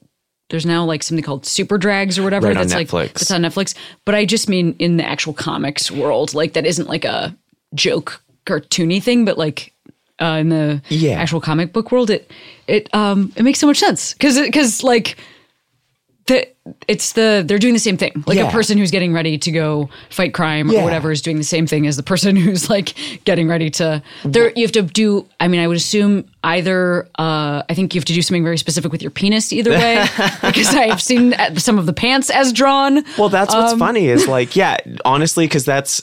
there's 0.50 0.66
now 0.66 0.86
like 0.86 1.02
something 1.02 1.24
called 1.24 1.46
super 1.46 1.78
drags 1.78 2.20
or 2.20 2.24
whatever 2.24 2.48
Right, 2.48 2.58
on 2.58 2.68
that's 2.68 2.74
like 2.76 2.88
Netflix. 2.88 3.14
that's 3.14 3.32
on 3.32 3.42
Netflix. 3.42 3.76
But 4.06 4.16
I 4.16 4.26
just 4.26 4.48
mean 4.50 4.76
in 4.80 4.98
the 4.98 5.06
actual 5.08 5.34
comics 5.34 5.90
world, 5.90 6.34
like 6.34 6.54
that 6.54 6.66
isn't 6.66 6.88
like 6.88 7.06
a 7.06 7.36
joke 7.74 8.22
cartoony 8.46 9.02
thing, 9.02 9.26
but 9.26 9.38
like 9.38 9.74
uh, 10.20 10.38
in 10.40 10.50
the 10.50 10.82
Yeah. 10.90 11.20
actual 11.20 11.42
comic 11.42 11.74
book 11.74 11.92
world, 11.92 12.10
it 12.12 12.32
it 12.68 12.94
um 12.94 13.32
it 13.36 13.44
makes 13.44 13.60
so 13.60 13.66
much 13.68 13.78
sense 13.80 14.14
because 14.14 14.40
because 14.40 14.84
like 14.84 15.18
the 16.28 16.48
it's 16.88 17.12
the 17.14 17.44
they're 17.46 17.60
doing 17.60 17.74
the 17.76 17.80
same 17.80 17.98
thing. 17.98 18.24
Like 18.26 18.38
Yeah. 18.38 18.48
a 18.48 18.52
person 18.52 18.78
who's 18.80 18.90
getting 18.90 19.14
ready 19.14 19.38
to 19.38 19.52
go 19.52 19.90
fight 20.10 20.34
crime 20.34 20.70
Yeah. 20.72 20.82
or 20.82 20.84
whatever 20.84 21.12
is 21.12 21.22
doing 21.22 21.38
the 21.38 21.44
same 21.44 21.68
thing 21.68 21.86
as 21.86 21.98
the 21.98 22.04
person 22.04 22.36
who's 22.44 22.70
like 22.70 22.96
getting 23.26 23.48
ready 23.48 23.70
to. 23.72 24.02
There 24.24 24.52
you 24.56 24.64
have 24.64 24.72
to 24.72 24.82
do. 24.82 25.28
I 25.40 25.48
mean, 25.48 25.60
I 25.62 25.68
would 25.68 25.78
assume 25.78 26.26
either. 26.44 27.08
Uh, 27.20 27.62
I 27.70 27.74
think 27.76 27.94
you 27.94 28.00
have 28.00 28.06
to 28.06 28.14
do 28.14 28.22
something 28.24 28.44
very 28.44 28.58
specific 28.58 28.92
with 28.92 29.02
your 29.04 29.12
penis 29.12 29.54
either 29.54 29.70
way 29.72 30.04
because 30.42 30.74
I 30.74 30.88
have 30.88 31.02
seen 31.02 31.34
uh, 31.36 31.56
some 31.56 31.78
of 31.78 31.86
the 31.86 31.94
pants 31.94 32.32
as 32.32 32.52
drawn. 32.52 33.04
Well, 33.18 33.30
that's 33.30 33.54
what's 33.54 33.74
Um, 33.74 33.80
funny 33.80 34.08
is 34.08 34.28
like, 34.28 34.56
yeah, 34.56 34.78
honestly, 35.06 35.46
because 35.46 35.66
that's 35.66 36.02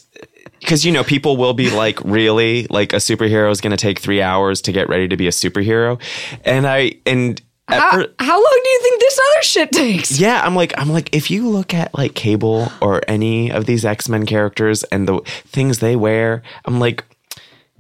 because 0.61 0.85
you 0.85 0.92
know 0.92 1.02
people 1.02 1.37
will 1.37 1.54
be 1.54 1.70
like, 1.72 1.98
really, 2.04 2.68
like 2.70 2.92
a 2.92 2.96
superhero 2.98 3.50
is 3.50 3.61
going 3.61 3.72
to 3.72 3.76
take 3.76 3.98
three 3.98 4.22
hours 4.22 4.61
to 4.62 4.70
get 4.72 4.88
ready 4.88 5.08
to 5.08 5.16
be 5.16 5.26
a 5.26 5.30
superhero, 5.32 6.00
and 6.44 6.68
I 6.68 6.94
and 7.04 7.42
How, 7.80 7.90
fir- 7.92 8.12
how 8.18 8.35
long 8.37 8.61
do 8.64 8.70
you 8.70 8.78
think 8.82 9.00
this 9.00 9.20
other 9.30 9.42
shit 9.42 9.72
takes? 9.72 10.18
yeah, 10.18 10.42
I'm 10.44 10.54
like, 10.54 10.72
I'm 10.78 10.90
like, 10.90 11.14
if 11.14 11.30
you 11.30 11.48
look 11.48 11.74
at 11.74 11.92
like 11.96 12.14
Cable 12.14 12.70
or 12.80 13.00
any 13.08 13.50
of 13.52 13.66
these 13.66 13.85
X 13.85 14.08
Men 14.08 14.26
characters 14.26 14.82
and 14.85 15.06
the 15.08 15.20
things 15.46 15.78
they 15.80 15.96
wear, 15.96 16.42
I'm 16.64 16.78
like. 16.80 17.04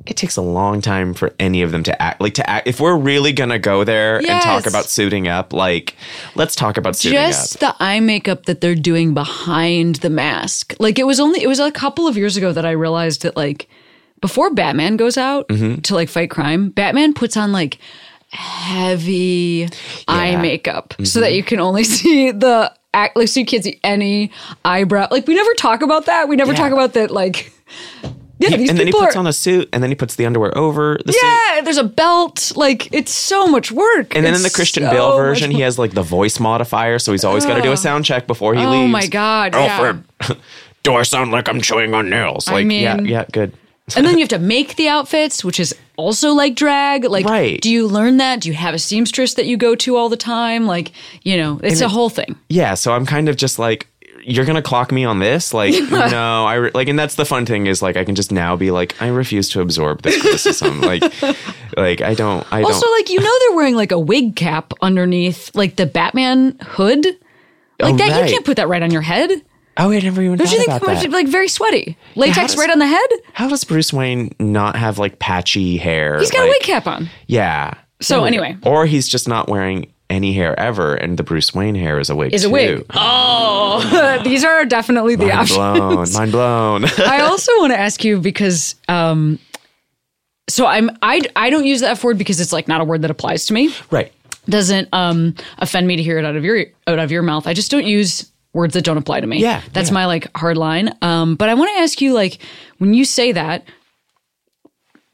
It 0.04 0.16
takes 0.16 0.36
a 0.36 0.42
long 0.42 0.80
time 0.80 1.14
for 1.14 1.32
any 1.38 1.62
of 1.62 1.70
them 1.70 1.84
to 1.84 2.02
act 2.02 2.20
like 2.20 2.34
to 2.34 2.50
act. 2.50 2.66
If 2.66 2.80
we're 2.80 2.96
really 2.96 3.32
gonna 3.32 3.60
go 3.60 3.84
there 3.84 4.16
and 4.16 4.42
talk 4.42 4.66
about 4.66 4.86
suiting 4.86 5.28
up, 5.28 5.52
like 5.52 5.94
let's 6.34 6.56
talk 6.56 6.76
about 6.76 6.96
suiting 6.96 7.20
just 7.20 7.54
up. 7.54 7.60
Just 7.60 7.78
the 7.78 7.84
eye 7.84 8.00
makeup 8.00 8.46
that 8.46 8.60
they're 8.60 8.74
doing 8.74 9.14
behind 9.14 9.96
the 9.96 10.10
mask. 10.10 10.74
Like 10.80 10.98
it 10.98 11.06
was 11.06 11.20
only 11.20 11.40
it 11.40 11.46
was 11.46 11.60
a 11.60 11.70
couple 11.70 12.08
of 12.08 12.16
years 12.16 12.36
ago 12.36 12.52
that 12.52 12.66
I 12.66 12.72
realized 12.72 13.22
that 13.22 13.36
like 13.36 13.68
before 14.20 14.52
Batman 14.52 14.96
goes 14.96 15.16
out 15.16 15.46
Mm-hmm. 15.46 15.82
to 15.82 15.94
like 15.94 16.08
fight 16.08 16.30
crime, 16.30 16.70
Batman 16.70 17.14
puts 17.14 17.36
on 17.36 17.52
like 17.52 17.78
heavy 18.32 19.68
eye 20.08 20.30
Yeah. 20.30 20.42
makeup 20.42 20.94
so 20.98 21.02
mm-hmm. 21.02 21.20
that 21.20 21.34
you 21.34 21.42
can 21.42 21.60
only 21.60 21.84
see 21.96 22.30
the 22.30 22.72
act 22.94 23.16
like 23.16 23.28
so 23.28 23.40
you 23.40 23.46
can't 23.46 23.64
see 23.64 23.78
any 23.84 24.30
eyebrow. 24.64 25.08
Like 25.10 25.26
we 25.26 25.34
never 25.34 25.54
talk 25.54 25.82
about 25.82 26.06
that. 26.06 26.28
We 26.28 26.36
never 26.36 26.52
Yeah. 26.52 26.58
talk 26.58 26.72
about 26.72 26.94
that 26.94 27.10
like 27.10 27.52
yeah, 28.50 28.56
these 28.56 28.70
and 28.70 28.78
then 28.78 28.86
he 28.86 28.92
puts 28.92 29.14
are 29.14 29.18
on 29.18 29.26
a 29.26 29.32
suit, 29.32 29.68
and 29.72 29.82
then 29.82 29.90
he 29.90 29.94
puts 29.94 30.16
the 30.16 30.26
underwear 30.26 30.56
over 30.56 30.98
the 31.04 31.12
suit. 31.12 31.22
Yeah, 31.22 31.60
there's 31.62 31.78
a 31.78 31.84
belt. 31.84 32.52
Like 32.56 32.92
it's 32.92 33.12
so 33.12 33.46
much 33.46 33.70
work. 33.70 34.16
And 34.16 34.24
then 34.24 34.34
in 34.34 34.42
the 34.42 34.50
Christian 34.50 34.84
so 34.84 34.90
Bale 34.90 35.16
version, 35.16 35.50
he 35.50 35.60
has 35.60 35.78
like 35.78 35.92
the 35.92 36.02
voice 36.02 36.40
modifier, 36.40 36.98
so 36.98 37.12
he's 37.12 37.24
always 37.24 37.46
got 37.46 37.56
to 37.56 37.62
do 37.62 37.72
a 37.72 37.76
sound 37.76 38.04
check 38.04 38.26
before 38.26 38.54
he 38.54 38.64
Oh 38.64 38.70
leaves. 38.70 38.84
Oh 38.84 38.88
my 38.88 39.06
God, 39.06 39.54
yeah. 39.54 39.60
Alfred, 39.60 40.40
do 40.82 40.94
I 40.94 41.02
sound 41.04 41.30
like 41.30 41.48
I'm 41.48 41.60
chewing 41.60 41.94
on 41.94 42.10
nails? 42.10 42.48
I 42.48 42.54
Like, 42.54 42.70
yeah, 42.70 43.00
yeah, 43.00 43.24
good. 43.30 43.54
and 43.96 44.06
then 44.06 44.14
you 44.18 44.20
have 44.20 44.28
to 44.30 44.38
make 44.38 44.76
the 44.76 44.88
outfits, 44.88 45.44
which 45.44 45.58
is 45.60 45.74
also 45.96 46.32
like 46.32 46.54
drag. 46.54 47.04
Like, 47.04 47.26
Right. 47.26 47.60
do 47.60 47.70
you 47.70 47.86
learn 47.88 48.18
that? 48.18 48.40
Do 48.40 48.48
you 48.48 48.54
have 48.54 48.74
a 48.74 48.78
seamstress 48.78 49.34
that 49.34 49.46
you 49.46 49.56
go 49.56 49.74
to 49.76 49.96
all 49.96 50.08
the 50.08 50.16
time? 50.16 50.66
Like, 50.66 50.92
you 51.22 51.36
know, 51.36 51.60
it's 51.62 51.80
a 51.80 51.88
whole 51.88 52.08
thing. 52.08 52.36
Yeah, 52.48 52.74
so 52.74 52.92
I'm 52.92 53.04
kind 53.06 53.28
of 53.28 53.36
just 53.36 53.58
like, 53.58 53.88
you're 54.24 54.44
gonna 54.44 54.62
clock 54.62 54.92
me 54.92 55.04
on 55.04 55.18
this? 55.18 55.52
Like, 55.52 55.74
no, 55.90 56.44
I 56.46 56.54
re- 56.54 56.70
like, 56.74 56.86
and 56.86 56.96
that's 56.96 57.16
the 57.16 57.24
fun 57.24 57.44
thing 57.44 57.66
is 57.66 57.82
like, 57.82 57.96
I 57.96 58.04
can 58.04 58.14
just 58.14 58.30
now 58.30 58.54
be 58.54 58.70
like, 58.70 59.00
I 59.02 59.08
refuse 59.08 59.48
to 59.50 59.60
absorb 59.60 60.02
this 60.02 60.20
criticism. 60.22 60.80
like, 60.92 61.02
like 61.76 62.00
I 62.02 62.14
don't, 62.14 62.46
I 62.52 62.62
Also, 62.62 62.80
don't. 62.82 62.98
like 63.00 63.10
you 63.10 63.18
know, 63.20 63.38
they're 63.40 63.56
wearing 63.56 63.74
like 63.74 63.90
a 63.90 63.98
wig 63.98 64.36
cap 64.36 64.72
underneath, 64.80 65.50
like 65.56 65.74
the 65.74 65.86
Batman 65.86 66.56
hood. 66.62 67.04
Like 67.80 67.94
Oh, 67.94 67.96
that, 67.96 68.10
right. 68.12 68.24
you 68.26 68.32
can't 68.32 68.44
put 68.44 68.58
that 68.58 68.68
right 68.68 68.82
on 68.82 68.92
your 68.92 69.02
head. 69.02 69.42
Oh, 69.78 69.90
I 69.90 70.00
never 70.00 70.20
even 70.22 70.36
Don't 70.36 70.50
you 70.50 70.58
think 70.58 70.68
about 70.68 70.80
that 70.82 70.86
must 70.86 71.02
that. 71.02 71.08
be 71.08 71.14
like 71.14 71.28
very 71.28 71.48
sweaty? 71.48 71.96
Latex 72.14 72.52
does- 72.52 72.58
right 72.58 72.70
on 72.70 72.78
the 72.78 72.86
head. 72.86 73.06
How 73.32 73.48
does 73.48 73.64
Bruce 73.64 73.92
Wayne 73.92 74.34
not 74.38 74.76
have 74.76 74.98
like 74.98 75.18
patchy 75.18 75.78
hair? 75.78 76.18
He's 76.18 76.30
got 76.30 76.44
a 76.44 76.48
wig 76.48 76.62
cap 76.62 76.86
on. 76.86 77.08
Yeah. 77.26 77.74
So 78.00 78.22
we 78.22 78.28
anyway. 78.28 78.56
or 78.64 78.84
he's 78.86 79.08
just 79.08 79.28
not 79.28 79.48
wearing 79.48 79.92
any 80.10 80.34
hair 80.34 80.58
ever, 80.60 80.94
and 80.94 81.16
the 81.16 81.22
Bruce 81.22 81.54
Wayne 81.54 81.74
hair 81.74 81.98
is 81.98 82.10
a 82.10 82.16
wig. 82.16 82.34
Is 82.34 82.44
a 82.44 82.50
wig. 82.50 82.84
Oh, 82.92 84.20
these 84.24 84.44
are 84.44 84.64
definitely 84.66 85.14
the 85.16 85.26
Mind 85.26 85.38
options. 85.38 85.56
blown. 85.56 86.12
Mind 86.12 86.32
blown. 86.32 86.84
I 86.98 87.20
also 87.20 87.50
want 87.60 87.72
to 87.72 87.78
ask 87.78 88.04
you 88.04 88.20
because 88.20 88.74
um 88.88 89.38
so 90.48 90.66
I'm 90.66 90.90
I 91.00 91.22
I 91.36 91.48
don't 91.50 91.64
use 91.64 91.80
the 91.80 91.88
F 91.88 92.04
word 92.04 92.18
because 92.18 92.40
it's 92.40 92.52
like 92.52 92.68
not 92.68 92.80
a 92.80 92.84
word 92.84 93.02
that 93.02 93.10
applies 93.10 93.46
to 93.46 93.54
me. 93.54 93.72
right. 93.90 94.12
Doesn't 94.48 94.88
um 94.92 95.34
offend 95.58 95.86
me 95.86 95.94
to 95.96 96.02
hear 96.02 96.18
it 96.18 96.24
out 96.24 96.34
of 96.36 96.44
your 96.44 96.64
out 96.88 96.98
of 96.98 97.10
your 97.12 97.22
mouth. 97.22 97.46
I 97.46 97.54
just 97.54 97.70
don't 97.70 97.86
use 97.86 98.30
words 98.52 98.74
that 98.74 98.84
don't 98.84 98.98
apply 98.98 99.20
to 99.20 99.26
me. 99.26 99.38
Yeah, 99.38 99.62
That's 99.72 99.88
yeah. 99.88 99.94
my 99.94 100.06
like 100.06 100.34
hard 100.36 100.56
line. 100.56 100.94
Um 101.02 101.36
but 101.36 101.48
I 101.48 101.54
want 101.54 101.70
to 101.76 101.82
ask 101.82 102.00
you 102.00 102.12
like 102.12 102.38
when 102.78 102.94
you 102.94 103.04
say 103.04 103.32
that 103.32 103.64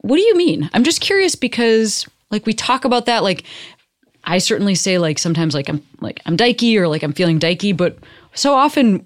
what 0.01 0.15
do 0.15 0.21
you 0.21 0.35
mean? 0.37 0.69
I'm 0.73 0.83
just 0.83 1.01
curious 1.01 1.35
because 1.35 2.07
like 2.31 2.45
we 2.45 2.53
talk 2.53 2.85
about 2.85 3.05
that 3.05 3.23
like 3.23 3.43
I 4.23 4.37
certainly 4.37 4.75
say 4.75 4.97
like 4.97 5.19
sometimes 5.19 5.53
like 5.53 5.69
I'm 5.69 5.81
like 6.01 6.21
I'm 6.25 6.37
dykey 6.37 6.75
or 6.77 6.87
like 6.87 7.03
I'm 7.03 7.13
feeling 7.13 7.39
dykey, 7.39 7.75
but 7.75 7.97
so 8.33 8.53
often 8.53 9.05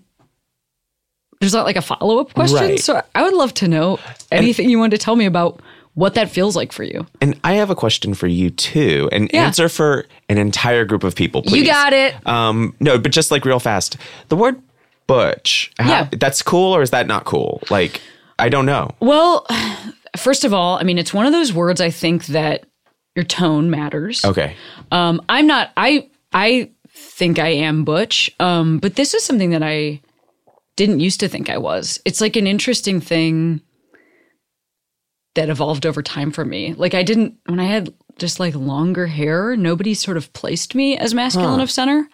there's 1.39 1.53
not 1.53 1.65
like 1.65 1.75
a 1.75 1.81
follow 1.81 2.19
up 2.19 2.33
question. 2.33 2.57
Right. 2.57 2.79
So 2.79 3.01
I 3.15 3.23
would 3.23 3.33
love 3.33 3.53
to 3.55 3.67
know 3.67 3.99
anything 4.31 4.69
you 4.69 4.79
wanted 4.79 4.97
to 4.97 5.03
tell 5.03 5.15
me 5.15 5.25
about 5.25 5.61
what 5.95 6.15
that 6.15 6.29
feels 6.29 6.55
like 6.55 6.71
for 6.71 6.83
you. 6.83 7.05
And 7.21 7.39
I 7.43 7.53
have 7.53 7.69
a 7.69 7.75
question 7.75 8.13
for 8.13 8.27
you 8.27 8.49
too, 8.49 9.09
and 9.11 9.29
Yeah. 9.33 9.45
answer 9.45 9.69
for 9.69 10.05
an 10.29 10.37
entire 10.37 10.85
group 10.85 11.03
of 11.03 11.15
people, 11.15 11.41
please. 11.43 11.57
You 11.61 11.65
got 11.65 11.93
it. 11.93 12.15
Um, 12.27 12.75
no, 12.79 12.97
but 12.97 13.11
just 13.11 13.29
like 13.31 13.45
real 13.45 13.59
fast, 13.59 13.97
the 14.29 14.35
word 14.35 14.61
butch. 15.07 15.71
how- 15.79 15.89
Yeah. 15.89 16.07
that's 16.13 16.41
cool 16.41 16.73
or 16.75 16.81
is 16.81 16.89
that 16.91 17.07
not 17.07 17.25
cool? 17.25 17.61
Like, 17.69 18.01
I 18.39 18.49
don't 18.49 18.65
know. 18.65 18.91
Well, 18.99 19.45
first 20.17 20.43
of 20.45 20.53
all, 20.53 20.77
I 20.79 20.83
mean 20.83 20.97
it's 20.97 21.13
one 21.13 21.25
of 21.25 21.31
those 21.31 21.53
words 21.53 21.79
I 21.81 21.89
think 21.89 22.25
that 22.27 22.63
your 23.15 23.25
tone 23.25 23.69
matters. 23.69 24.23
Okay. 24.25 24.55
Um, 24.91 25.21
I'm 25.29 25.45
not. 25.45 25.71
I 25.77 26.07
I 26.33 26.69
think 26.95 27.37
I 27.37 27.49
am 27.49 27.83
butch. 27.83 28.31
Um, 28.39 28.79
but 28.79 28.95
this 28.95 29.13
is 29.13 29.23
something 29.23 29.51
that 29.51 29.61
I 29.61 30.01
didn't 30.75 30.99
used 31.01 31.19
to 31.19 31.27
think 31.27 31.49
I 31.49 31.57
was. 31.59 31.99
It's 32.05 32.21
like 32.21 32.35
an 32.35 32.47
interesting 32.47 32.99
thing 33.01 33.61
that 35.35 35.49
evolved 35.49 35.85
over 35.85 36.01
time 36.01 36.31
for 36.31 36.45
me. 36.45 36.73
Like 36.73 36.93
I 36.93 37.03
didn't 37.03 37.35
when 37.47 37.59
I 37.59 37.65
had 37.65 37.93
just 38.17 38.39
like 38.39 38.55
longer 38.55 39.07
hair. 39.07 39.55
Nobody 39.55 39.93
sort 39.93 40.17
of 40.17 40.31
placed 40.33 40.75
me 40.75 40.97
as 40.97 41.13
masculine 41.13 41.59
of 41.59 41.71
center. 41.71 42.07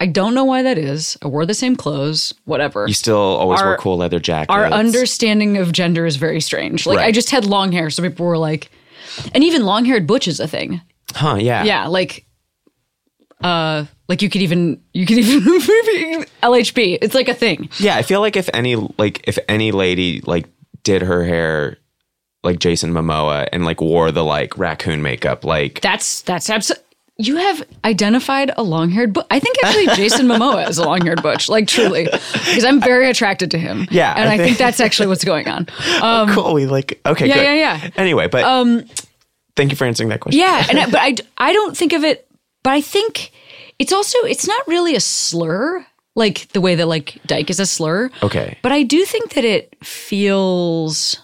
I 0.00 0.06
don't 0.06 0.34
know 0.34 0.44
why 0.44 0.62
that 0.62 0.78
is. 0.78 1.16
I 1.22 1.26
wore 1.26 1.44
the 1.44 1.54
same 1.54 1.74
clothes. 1.74 2.32
Whatever. 2.44 2.86
You 2.86 2.94
still 2.94 3.16
always 3.16 3.60
Our- 3.60 3.70
wear 3.70 3.76
cool 3.78 3.96
leather 3.96 4.20
jackets. 4.20 4.50
Our 4.54 4.66
understanding 4.66 5.56
of 5.56 5.72
gender 5.72 6.06
is 6.06 6.16
very 6.16 6.40
strange. 6.40 6.86
Like 6.86 7.00
I 7.00 7.10
just 7.10 7.30
had 7.30 7.44
long 7.44 7.72
hair, 7.72 7.90
so 7.90 8.02
people 8.02 8.26
were 8.26 8.38
like, 8.38 8.70
and 9.34 9.42
even 9.42 9.64
long 9.64 9.84
haired 9.84 10.06
butch 10.06 10.28
is 10.28 10.38
a 10.38 10.46
thing. 10.46 10.80
Huh, 11.14 11.36
yeah. 11.40 11.64
Yeah, 11.64 11.86
like 11.88 12.26
uh 13.42 13.84
like 14.08 14.20
you 14.22 14.28
could 14.28 14.42
even 14.42 14.80
you 14.92 15.06
could 15.06 15.18
even 15.18 15.42
LHB. 16.42 16.98
It's 17.02 17.14
like 17.14 17.28
a 17.28 17.34
thing. 17.34 17.68
Yeah, 17.78 17.96
I 17.96 18.02
feel 18.02 18.20
like 18.20 18.36
if 18.36 18.48
any 18.54 18.76
like 18.76 19.24
if 19.26 19.38
any 19.48 19.72
lady 19.72 20.20
like 20.26 20.46
did 20.84 21.02
her 21.02 21.24
hair 21.24 21.78
like 22.42 22.58
Jason 22.58 22.92
Momoa 22.92 23.48
and 23.52 23.64
like 23.64 23.80
wore 23.80 24.10
the 24.12 24.24
like 24.24 24.56
raccoon 24.58 25.02
makeup, 25.02 25.44
like 25.44 25.80
That's 25.80 26.22
that's 26.22 26.48
absolutely 26.50 26.84
you 27.20 27.36
have 27.36 27.66
identified 27.84 28.52
a 28.56 28.62
long-haired 28.62 29.12
butch. 29.12 29.26
I 29.28 29.40
think 29.40 29.56
actually 29.64 29.86
Jason 29.96 30.28
Momoa 30.28 30.68
is 30.68 30.78
a 30.78 30.84
long-haired 30.84 31.20
butch, 31.20 31.48
like 31.48 31.66
truly, 31.66 32.04
because 32.04 32.64
I'm 32.64 32.80
very 32.80 33.10
attracted 33.10 33.50
to 33.50 33.58
him. 33.58 33.88
Yeah, 33.90 34.14
and 34.16 34.28
I 34.28 34.34
I, 34.34 34.36
think, 34.36 34.46
think- 34.46 34.58
that's 34.58 34.78
actually 34.78 35.08
what's 35.08 35.24
going 35.24 35.48
on. 35.48 35.66
Um, 36.00 36.28
cool. 36.28 36.54
We 36.54 36.66
like 36.66 37.00
okay, 37.04 37.26
yeah, 37.26 37.34
good. 37.34 37.42
yeah, 37.42 37.54
yeah. 37.54 37.90
Anyway, 37.96 38.28
but 38.28 38.44
um, 38.44 38.84
thank 39.56 39.72
you 39.72 39.76
for 39.76 39.84
answering 39.84 40.10
that 40.10 40.20
question. 40.20 40.38
Yeah, 40.40 40.64
and 40.70 40.78
I, 40.78 40.84
but 40.86 41.00
I 41.00 41.16
I 41.48 41.52
don't 41.52 41.76
think 41.76 41.92
of 41.92 42.04
it. 42.04 42.28
But 42.62 42.74
I 42.74 42.80
think 42.80 43.32
it's 43.80 43.92
also 43.92 44.16
it's 44.20 44.46
not 44.46 44.66
really 44.68 44.94
a 44.94 45.00
slur 45.00 45.84
like 46.14 46.48
the 46.48 46.60
way 46.60 46.76
that 46.76 46.86
like 46.86 47.18
dyke 47.26 47.50
is 47.50 47.58
a 47.58 47.66
slur. 47.66 48.10
Okay. 48.22 48.58
But 48.62 48.70
I 48.70 48.84
do 48.84 49.04
think 49.04 49.34
that 49.34 49.44
it 49.44 49.74
feels 49.84 51.18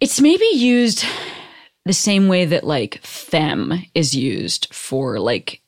it's 0.00 0.20
maybe 0.20 0.44
used 0.52 1.04
the 1.84 1.92
same 1.92 2.28
way 2.28 2.44
that 2.44 2.64
like 2.64 2.98
femme 3.02 3.84
is 3.94 4.14
used 4.14 4.72
for 4.72 5.18
like 5.18 5.60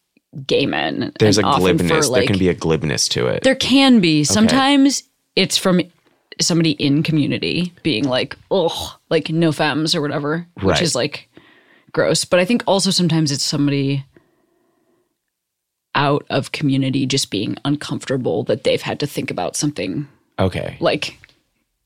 gay 0.47 0.67
men. 0.67 1.13
There's 1.19 1.39
a 1.39 1.43
often 1.43 1.79
for, 1.79 1.85
glibness. 1.85 2.11
there 2.13 2.27
can 2.27 2.39
be 2.39 2.49
a 2.49 2.55
glibness 2.55 3.09
to 3.11 3.27
it. 3.27 3.43
there 3.43 3.55
can 3.55 4.01
be. 4.01 4.25
Sometimes 4.25 5.03
it's 5.37 5.59
from 5.59 5.81
somebody 6.41 6.73
in 6.73 7.03
community 7.03 7.73
being 7.83 8.05
like, 8.05 8.37
oh, 8.51 8.97
like 9.11 9.31
no 9.31 9.53
femmes 9.53 9.95
or 9.95 10.01
whatever, 10.01 10.47
which 10.55 10.65
Right. 10.65 10.83
is 10.83 10.95
like 10.95 11.29
gross. 11.93 12.25
But 12.25 12.41
I 12.41 12.45
think 12.45 12.63
also 12.67 12.91
sometimes 12.91 13.31
it's 13.31 13.45
somebody 13.45 14.05
out 15.95 16.25
of 16.31 16.53
community 16.53 17.05
just 17.05 17.31
being 17.31 17.57
uncomfortable 17.65 18.45
that 18.45 18.65
they've 18.65 18.81
had 18.81 18.99
to 19.01 19.07
think 19.07 19.31
about 19.31 19.57
something 19.57 20.09
okay. 20.39 20.77
like 20.81 21.19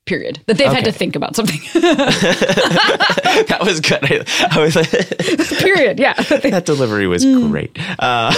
period 0.07 0.39
that 0.47 0.57
they've 0.57 0.71
had 0.71 0.85
to 0.85 0.91
think 0.91 1.15
about 1.15 1.35
something 1.35 1.59
that 1.81 3.59
was 3.63 3.79
good. 3.81 3.99
I, 4.03 4.25
I 4.51 4.59
was 4.61 4.75
like, 4.75 4.89
period 5.59 5.99
yeah 5.99 6.13
that 6.13 6.63
delivery 6.65 7.07
was 7.07 7.25
Mm. 7.27 7.51
great. 7.51 7.77
Uh, 7.99 8.33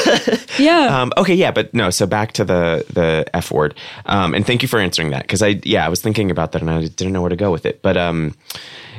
yeah 0.58 1.02
um, 1.02 1.12
okay, 1.18 1.36
yeah, 1.36 1.52
but 1.52 1.74
no. 1.74 1.90
So 1.92 2.06
back 2.08 2.32
to 2.34 2.44
the 2.44 2.84
the 2.94 3.26
F 3.36 3.52
word, 3.52 3.76
um, 4.08 4.34
and 4.34 4.46
thank 4.46 4.62
you 4.64 4.68
for 4.68 4.80
answering 4.80 5.12
that 5.12 5.24
because 5.24 5.42
I 5.44 5.60
yeah 5.64 5.86
I 5.86 5.90
was 5.90 6.02
thinking 6.02 6.32
about 6.32 6.54
that 6.54 6.62
and 6.62 6.72
I 6.72 6.88
didn't 6.88 7.14
know 7.14 7.22
where 7.22 7.30
to 7.30 7.36
go 7.36 7.52
with 7.52 7.66
it. 7.66 7.82
But 7.82 7.98
um, 7.98 8.34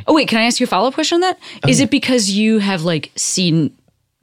oh 0.06 0.14
wait 0.14 0.28
can 0.28 0.38
i 0.38 0.44
ask 0.44 0.59
you 0.61 0.64
a 0.64 0.66
follow-up 0.66 0.94
question 0.94 1.16
on 1.16 1.20
that 1.20 1.38
is 1.68 1.78
it 1.78 1.90
because 1.90 2.30
you 2.30 2.59
have 2.59 2.85
like 2.85 3.12
seen 3.16 3.70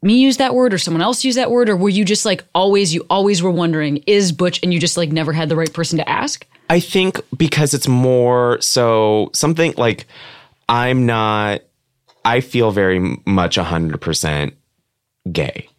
me 0.02 0.20
use 0.20 0.38
that 0.38 0.54
word 0.54 0.74
or 0.74 0.78
someone 0.78 1.02
else 1.02 1.24
use 1.26 1.36
that 1.36 1.50
word 1.50 1.70
or 1.70 1.76
were 1.76 1.90
you 1.90 2.06
just 2.06 2.26
like 2.26 2.44
always 2.54 2.94
you 2.94 3.06
always 3.10 3.42
were 3.42 3.52
wondering 3.52 3.98
is 4.08 4.32
butch 4.32 4.60
and 4.62 4.74
you 4.74 4.80
just 4.80 4.98
like 4.98 5.12
never 5.12 5.34
had 5.34 5.50
the 5.50 5.56
right 5.56 5.74
person 5.74 5.98
to 5.98 6.08
ask 6.08 6.46
I 6.70 6.80
think 6.80 7.20
because 7.36 7.74
it's 7.74 7.88
more 7.88 8.60
so 8.62 9.30
something 9.34 9.74
like 9.78 10.06
I'm 10.70 11.06
not. 11.06 11.62
I 12.26 12.42
feel 12.42 12.72
very 12.72 13.00
much 13.26 13.56
hundred 13.56 14.02
percent 14.02 14.54
gay, 15.32 15.70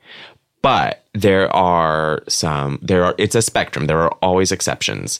but 0.62 1.04
there 1.12 1.54
are 1.54 2.22
some. 2.28 2.78
There 2.80 3.04
are. 3.04 3.14
It's 3.18 3.34
a 3.34 3.42
spectrum. 3.42 3.86
There 3.86 4.00
are 4.00 4.12
always 4.22 4.50
exceptions, 4.50 5.18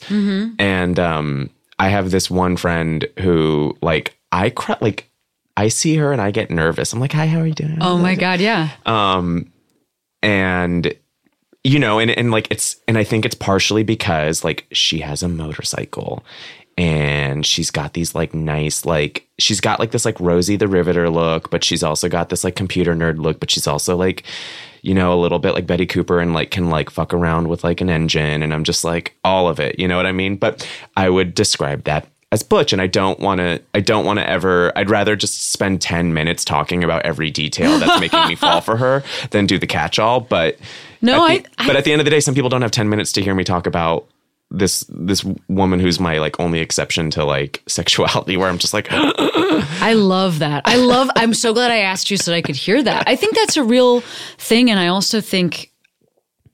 and 0.57 0.99
um, 0.99 1.51
I 1.77 1.89
have 1.89 2.09
this 2.09 2.31
one 2.31 2.57
friend 2.57 3.05
who 3.19 3.77
like 3.81 4.17
I 4.31 4.49
cry 4.49 4.77
like. 4.81 5.08
I 5.59 5.67
see 5.67 5.95
her 5.97 6.11
and 6.11 6.21
I 6.21 6.31
get 6.31 6.49
nervous. 6.49 6.93
I'm 6.93 6.99
like, 6.99 7.13
"Hi, 7.13 7.27
how 7.27 7.39
are 7.39 7.47
you 7.47 7.53
doing?" 7.53 7.77
oh 7.81 7.97
my 7.97 8.15
god 8.15 8.39
yeah 8.39 8.69
Um, 8.85 9.51
and 10.21 10.93
you 11.63 11.79
know 11.79 11.99
and, 11.99 12.11
and 12.11 12.31
like 12.31 12.47
it's 12.49 12.77
and 12.87 12.97
i 12.97 13.03
think 13.03 13.25
it's 13.25 13.35
partially 13.35 13.83
because 13.83 14.43
like 14.43 14.65
she 14.71 14.99
has 14.99 15.21
a 15.21 15.27
motorcycle 15.27 16.23
and 16.77 17.45
she's 17.45 17.69
got 17.69 17.93
these 17.93 18.15
like 18.15 18.33
nice 18.33 18.85
like 18.85 19.27
she's 19.37 19.59
got 19.59 19.79
like 19.79 19.91
this 19.91 20.05
like 20.05 20.19
rosie 20.21 20.55
the 20.55 20.67
riveter 20.69 21.09
look 21.09 21.49
but 21.49 21.63
she's 21.63 21.83
also 21.83 22.07
got 22.07 22.29
this 22.29 22.43
like 22.45 22.55
computer 22.55 22.95
nerd 22.95 23.17
look 23.17 23.39
but 23.41 23.51
she's 23.51 23.67
also 23.67 23.97
like 23.97 24.23
you 24.81 24.93
know 24.93 25.13
a 25.13 25.19
little 25.19 25.39
bit 25.39 25.53
like 25.53 25.67
betty 25.67 25.85
cooper 25.85 26.19
and 26.19 26.33
like 26.33 26.49
can 26.51 26.69
like 26.69 26.89
fuck 26.89 27.13
around 27.13 27.49
with 27.49 27.63
like 27.65 27.81
an 27.81 27.89
engine 27.89 28.41
and 28.41 28.53
i'm 28.53 28.63
just 28.63 28.85
like 28.85 29.15
all 29.25 29.49
of 29.49 29.59
it 29.59 29.77
you 29.77 29.87
know 29.87 29.97
what 29.97 30.05
i 30.05 30.13
mean 30.13 30.37
but 30.37 30.65
i 30.95 31.09
would 31.09 31.35
describe 31.35 31.83
that 31.83 32.07
as 32.31 32.43
butch 32.43 32.73
and 32.73 32.81
I 32.81 32.87
don't 32.87 33.19
want 33.19 33.39
to 33.39 33.61
I 33.73 33.79
don't 33.79 34.05
want 34.05 34.19
to 34.19 34.29
ever 34.29 34.71
I'd 34.77 34.89
rather 34.89 35.15
just 35.15 35.51
spend 35.51 35.81
10 35.81 36.13
minutes 36.13 36.45
talking 36.45 36.83
about 36.83 37.03
every 37.03 37.31
detail 37.31 37.79
that's 37.79 37.99
making 37.99 38.27
me 38.27 38.35
fall 38.35 38.61
for 38.61 38.77
her 38.77 39.03
than 39.31 39.45
do 39.47 39.57
the 39.57 39.65
catch-all 39.67 40.19
but 40.21 40.57
No, 41.01 41.25
at 41.27 41.43
the- 41.43 41.49
I- 41.49 41.63
I- 41.63 41.67
but 41.67 41.75
at 41.75 41.83
the 41.85 41.91
end 41.91 42.01
of 42.01 42.05
the 42.05 42.11
day 42.11 42.19
some 42.19 42.35
people 42.35 42.49
don't 42.49 42.61
have 42.61 42.71
10 42.71 42.87
minutes 42.89 43.11
to 43.13 43.21
hear 43.23 43.33
me 43.33 43.43
talk 43.43 43.65
about 43.65 44.05
this 44.51 44.83
this 44.89 45.23
woman 45.47 45.79
who's 45.79 45.99
my 45.99 46.17
like 46.17 46.39
only 46.39 46.59
exception 46.59 47.11
to 47.11 47.23
like 47.23 47.61
sexuality 47.67 48.35
where 48.37 48.49
I'm 48.49 48.57
just 48.57 48.73
like 48.73 48.87
I 48.91 49.93
love 49.93 50.39
that. 50.39 50.63
I 50.65 50.75
love. 50.77 51.09
I'm 51.15 51.33
so 51.33 51.53
glad 51.53 51.69
I 51.71 51.77
asked 51.79 52.09
you 52.11 52.17
so 52.17 52.31
that 52.31 52.37
I 52.37 52.41
could 52.41 52.55
hear 52.55 52.81
that. 52.81 53.03
I 53.07 53.15
think 53.15 53.35
that's 53.35 53.57
a 53.57 53.63
real 53.63 54.01
thing, 54.37 54.69
and 54.71 54.79
I 54.79 54.87
also 54.87 55.21
think, 55.21 55.71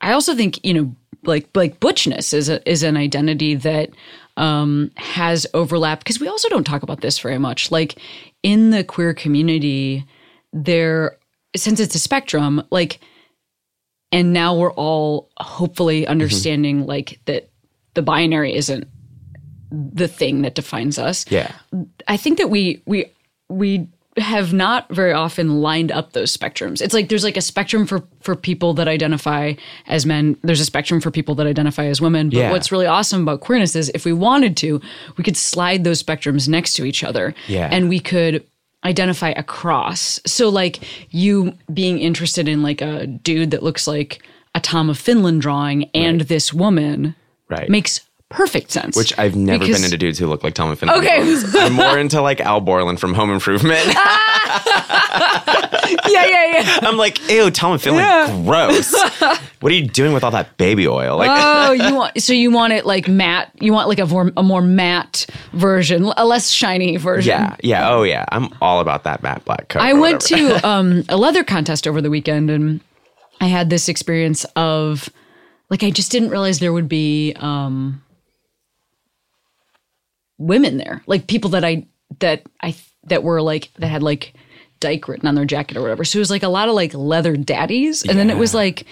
I 0.01 0.11
also 0.13 0.36
think 0.36 0.63
you 0.65 0.73
know, 0.73 0.95
like 1.23 1.47
like 1.55 1.80
butchness 1.80 2.34
is 2.34 2.49
a, 2.49 2.67
is 2.69 2.84
an 2.84 2.97
identity 2.97 3.55
that 3.55 3.89
um, 4.38 4.91
has 4.97 5.47
overlap 5.53 5.99
because 5.99 6.19
we 6.19 6.27
also 6.27 6.49
don't 6.49 6.65
talk 6.65 6.83
about 6.83 7.01
this 7.01 7.19
very 7.19 7.38
much. 7.38 7.71
Like 7.71 7.99
in 8.43 8.69
the 8.69 8.83
queer 8.83 9.13
community, 9.13 10.05
there 10.53 11.17
since 11.55 11.79
it's 11.79 11.95
a 11.95 11.99
spectrum, 11.99 12.63
like, 12.69 12.99
and 14.11 14.33
now 14.33 14.55
we're 14.55 14.73
all 14.73 15.29
hopefully 15.38 16.05
understanding 16.07 16.86
like 16.86 17.19
that 17.25 17.49
the 17.93 18.01
binary 18.01 18.53
isn't 18.55 18.88
the 19.71 20.07
thing 20.07 20.43
that 20.43 20.55
defines 20.55 20.99
us. 20.99 21.25
yeah 21.29 21.51
I 22.07 22.17
think 22.17 22.38
that 22.38 22.49
we 22.49 22.81
we 22.86 23.11
we 23.49 23.88
have 24.18 24.53
not 24.53 24.88
very 24.89 25.11
often 25.11 25.61
lined 25.61 25.91
up 25.91 26.13
those 26.13 26.36
spectrums. 26.36 26.82
It's 26.82 26.93
like 26.93 27.09
there's 27.09 27.24
like 27.24 27.36
a 27.38 27.41
spectrum 27.41 27.86
for 27.86 28.03
for 28.22 28.36
people 28.36 28.74
that 28.76 28.88
identify 28.88 29.53
as 29.88 30.05
men. 30.05 30.38
There's 30.41 30.61
a 30.61 30.66
spectrum 30.66 31.01
for 31.01 31.11
people 31.11 31.36
that 31.36 31.45
identify 31.47 31.86
as 31.86 31.99
women. 31.99 32.30
But 32.30 32.38
Yeah. 32.38 32.51
what's 32.51 32.72
really 32.72 32.86
awesome 32.86 33.24
about 33.24 33.41
queerness 33.41 33.76
is 33.76 33.91
if 33.93 34.05
we 34.05 34.13
wanted 34.13 34.55
to, 34.57 34.80
we 35.18 35.24
could 35.24 35.36
slide 35.38 35.84
those 35.84 36.01
spectrums 36.01 36.47
next 36.47 36.74
to 36.76 36.86
each 36.86 37.03
other. 37.03 37.36
Yeah. 37.47 37.68
And 37.72 37.89
we 37.89 37.99
could 37.99 38.45
identify 38.86 39.30
across. 39.32 40.20
So 40.26 40.47
like 40.49 40.80
you 41.09 41.53
being 41.74 41.99
interested 41.99 42.47
in 42.47 42.61
like 42.63 42.82
a 42.82 43.07
dude 43.07 43.51
that 43.51 43.63
looks 43.63 43.88
like 43.88 44.22
a 44.53 44.59
Tom 44.61 44.89
of 44.89 44.97
Finland 44.97 45.41
drawing 45.41 45.89
and 45.93 46.22
this 46.22 46.53
woman 46.53 47.16
right 47.49 47.70
makes 47.70 47.99
perfect 48.36 48.71
sense. 48.71 48.95
which 48.95 49.17
I've 49.17 49.36
never 49.36 49.59
Because- 49.59 49.77
been 49.77 49.86
into 49.86 49.97
dudes 49.97 50.19
who 50.19 50.27
look 50.27 50.43
like 50.43 50.53
Tom 50.53 50.69
and 50.69 50.77
Finley. 50.79 50.95
Okay. 50.97 51.21
I'm 51.65 51.73
more 51.73 51.97
into 51.97 52.21
like 52.21 52.39
Al 52.41 52.61
Borland 52.61 52.99
from 52.99 53.13
Home 53.13 53.31
Improvement. 53.31 53.79
yeah, 56.07 56.25
yeah, 56.25 56.45
yeah. 56.53 56.79
I'm 56.81 56.97
like, 56.97 57.27
ew, 57.29 57.49
Tom 57.51 57.73
and 57.73 57.81
Finley, 57.81 57.99
Yeah. 57.99 58.27
gross. 58.45 58.93
what 59.59 59.71
are 59.71 59.75
you 59.75 59.88
doing 59.88 60.13
with 60.13 60.23
all 60.23 60.31
that 60.31 60.57
baby 60.57 60.88
oil? 60.88 61.17
Like, 61.17 61.29
Oh, 61.31 61.71
you 61.71 61.95
want 61.99 62.21
so 62.21 62.33
you 62.33 62.51
want 62.51 62.73
it 62.73 62.86
like 62.86 63.07
matte? 63.07 63.51
You 63.59 63.73
want 63.73 63.88
like 63.88 63.99
a 63.99 64.05
more 64.05 64.31
a 64.38 64.43
more 64.43 64.61
matte 64.61 65.25
version, 65.53 66.11
a 66.17 66.25
less 66.25 66.49
shiny 66.49 66.97
version. 66.97 67.31
yeah, 67.31 67.55
yeah, 67.63 67.89
oh 67.91 68.03
yeah. 68.03 68.25
I'm 68.31 68.49
all 68.61 68.79
about 68.79 69.03
that 69.03 69.23
matte 69.23 69.45
black 69.45 69.69
coat. 69.69 69.81
I 69.81 69.93
went 69.93 70.21
to 70.21 70.67
um, 70.67 71.03
a 71.09 71.17
leather 71.17 71.43
contest 71.43 71.88
over 71.88 72.01
the 72.01 72.09
weekend, 72.09 72.49
and 72.49 72.81
I 73.41 73.45
had 73.47 73.69
this 73.69 73.88
experience 73.89 74.45
of 74.55 75.09
like 75.69 75.83
I 75.83 75.89
just 75.91 76.11
didn't 76.11 76.29
realize 76.29 76.59
there 76.59 76.73
would 76.73 76.89
be 76.89 77.33
um, 77.38 78.01
women 80.38 80.77
there, 80.77 81.03
like 81.07 81.27
people 81.27 81.51
that 81.51 81.63
I 81.63 81.86
that 82.19 82.43
I 82.61 82.75
that 83.05 83.23
were 83.23 83.41
like 83.41 83.71
that 83.77 83.88
had 83.88 84.03
like 84.03 84.33
dyke 84.79 85.07
written 85.07 85.27
on 85.27 85.36
their 85.36 85.45
jacket 85.45 85.77
or 85.77 85.81
whatever. 85.81 86.03
So 86.03 86.17
it 86.17 86.19
was 86.19 86.31
like 86.31 86.43
a 86.43 86.49
lot 86.49 86.69
of 86.69 86.75
like 86.75 86.93
leather 86.93 87.36
daddies, 87.36 88.03
and 88.03 88.17
then 88.17 88.29
it 88.29 88.38
was 88.38 88.53
like 88.53 88.86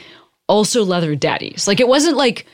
also 0.48 0.84
leather 0.84 1.16
daddies. 1.16 1.68
Like 1.68 1.80
it 1.80 1.88
wasn't 1.88 2.18
like 2.18 2.46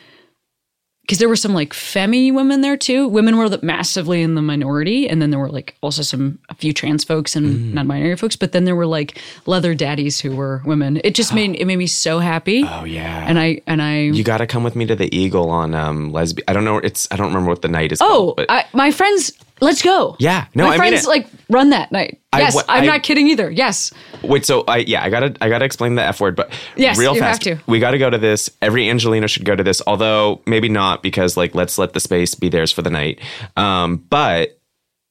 because 1.10 1.18
there 1.18 1.28
were 1.28 1.36
some 1.36 1.56
like 1.56 1.74
femi 1.74 2.32
women 2.32 2.62
there 2.62 2.78
too. 2.78 3.08
Women 3.08 3.36
were 3.36 3.50
massively 3.64 4.22
in 4.22 4.36
the 4.36 4.44
minority, 4.44 5.10
and 5.10 5.20
then 5.20 5.32
there 5.32 5.40
were 5.40 5.50
like 5.50 5.76
also 5.82 6.04
some 6.04 6.38
a 6.50 6.54
few 6.54 6.72
trans 6.72 7.04
folks 7.04 7.36
and 7.36 7.50
Mm. 7.50 7.74
non-binary 7.74 8.16
folks. 8.16 8.36
But 8.36 8.52
then 8.52 8.66
there 8.66 8.76
were 8.76 8.86
like 8.86 9.20
leather 9.48 9.74
daddies 9.74 10.20
who 10.20 10.36
were 10.36 10.62
women. 10.66 11.02
It 11.04 11.16
just 11.16 11.34
made 11.34 11.56
it 11.56 11.66
made 11.66 11.78
me 11.78 11.88
so 11.88 12.20
happy. 12.20 12.64
Oh 12.64 12.84
yeah. 12.84 13.26
And 13.28 13.40
I 13.40 13.62
and 13.66 13.82
I 13.82 14.02
you 14.02 14.24
got 14.24 14.38
to 14.38 14.46
come 14.46 14.64
with 14.64 14.76
me 14.76 14.86
to 14.86 14.96
the 14.96 15.10
Eagle 15.16 15.50
on 15.50 15.74
um 15.74 16.12
lesbian. 16.14 16.46
I 16.48 16.54
don't 16.54 16.64
know. 16.64 16.78
It's 16.78 17.08
I 17.10 17.16
don't 17.16 17.30
remember 17.30 17.50
what 17.50 17.64
the 17.64 17.70
night 17.70 17.92
is. 17.92 18.02
oh 18.02 18.06
called, 18.06 18.36
but 18.38 18.46
I, 18.52 18.66
my 18.74 18.92
friends, 18.92 19.32
let's 19.62 19.82
go. 19.82 20.16
Yeah. 20.20 20.46
No, 20.56 20.64
my 20.66 20.70
I 20.70 20.72
mean 20.72 20.78
friends 20.80 21.04
it. 21.06 21.08
like 21.10 21.28
run 21.50 21.70
that 21.72 21.92
night. 21.92 22.22
Yes, 22.36 22.62
I- 22.70 22.86
not 22.86 23.04
kidding 23.04 23.28
either. 23.28 23.50
Yes, 23.50 23.92
Wait, 24.24 24.46
so 24.46 24.64
I 24.68 24.78
yeah, 24.78 25.04
I 25.04 25.10
gotta 25.10 25.36
I 25.42 25.50
gotta 25.50 25.66
explain 25.66 25.96
the 25.96 26.04
F 26.04 26.20
word, 26.22 26.36
but 26.36 26.52
Yes, 26.76 26.98
real 26.98 27.16
you 27.16 27.22
have 27.22 27.32
fast. 27.38 27.42
to. 27.44 27.58
We 27.68 27.80
gotta 27.80 27.98
go 27.98 28.10
to 28.10 28.18
this. 28.18 28.50
Every 28.62 28.86
Angeleno 28.86 29.28
should 29.30 29.46
go 29.46 29.56
to 29.56 29.64
this, 29.64 29.82
although 29.88 30.42
maybe 30.46 30.70
not 30.70 31.02
because 31.04 31.36
like 31.38 31.56
let's 31.56 31.78
let 31.78 31.94
the 31.94 32.00
space 32.00 32.36
be 32.36 32.50
theirs 32.50 32.72
for 32.72 32.82
the 32.82 32.90
night. 32.92 33.20
Um, 33.58 33.98
but 34.10 34.56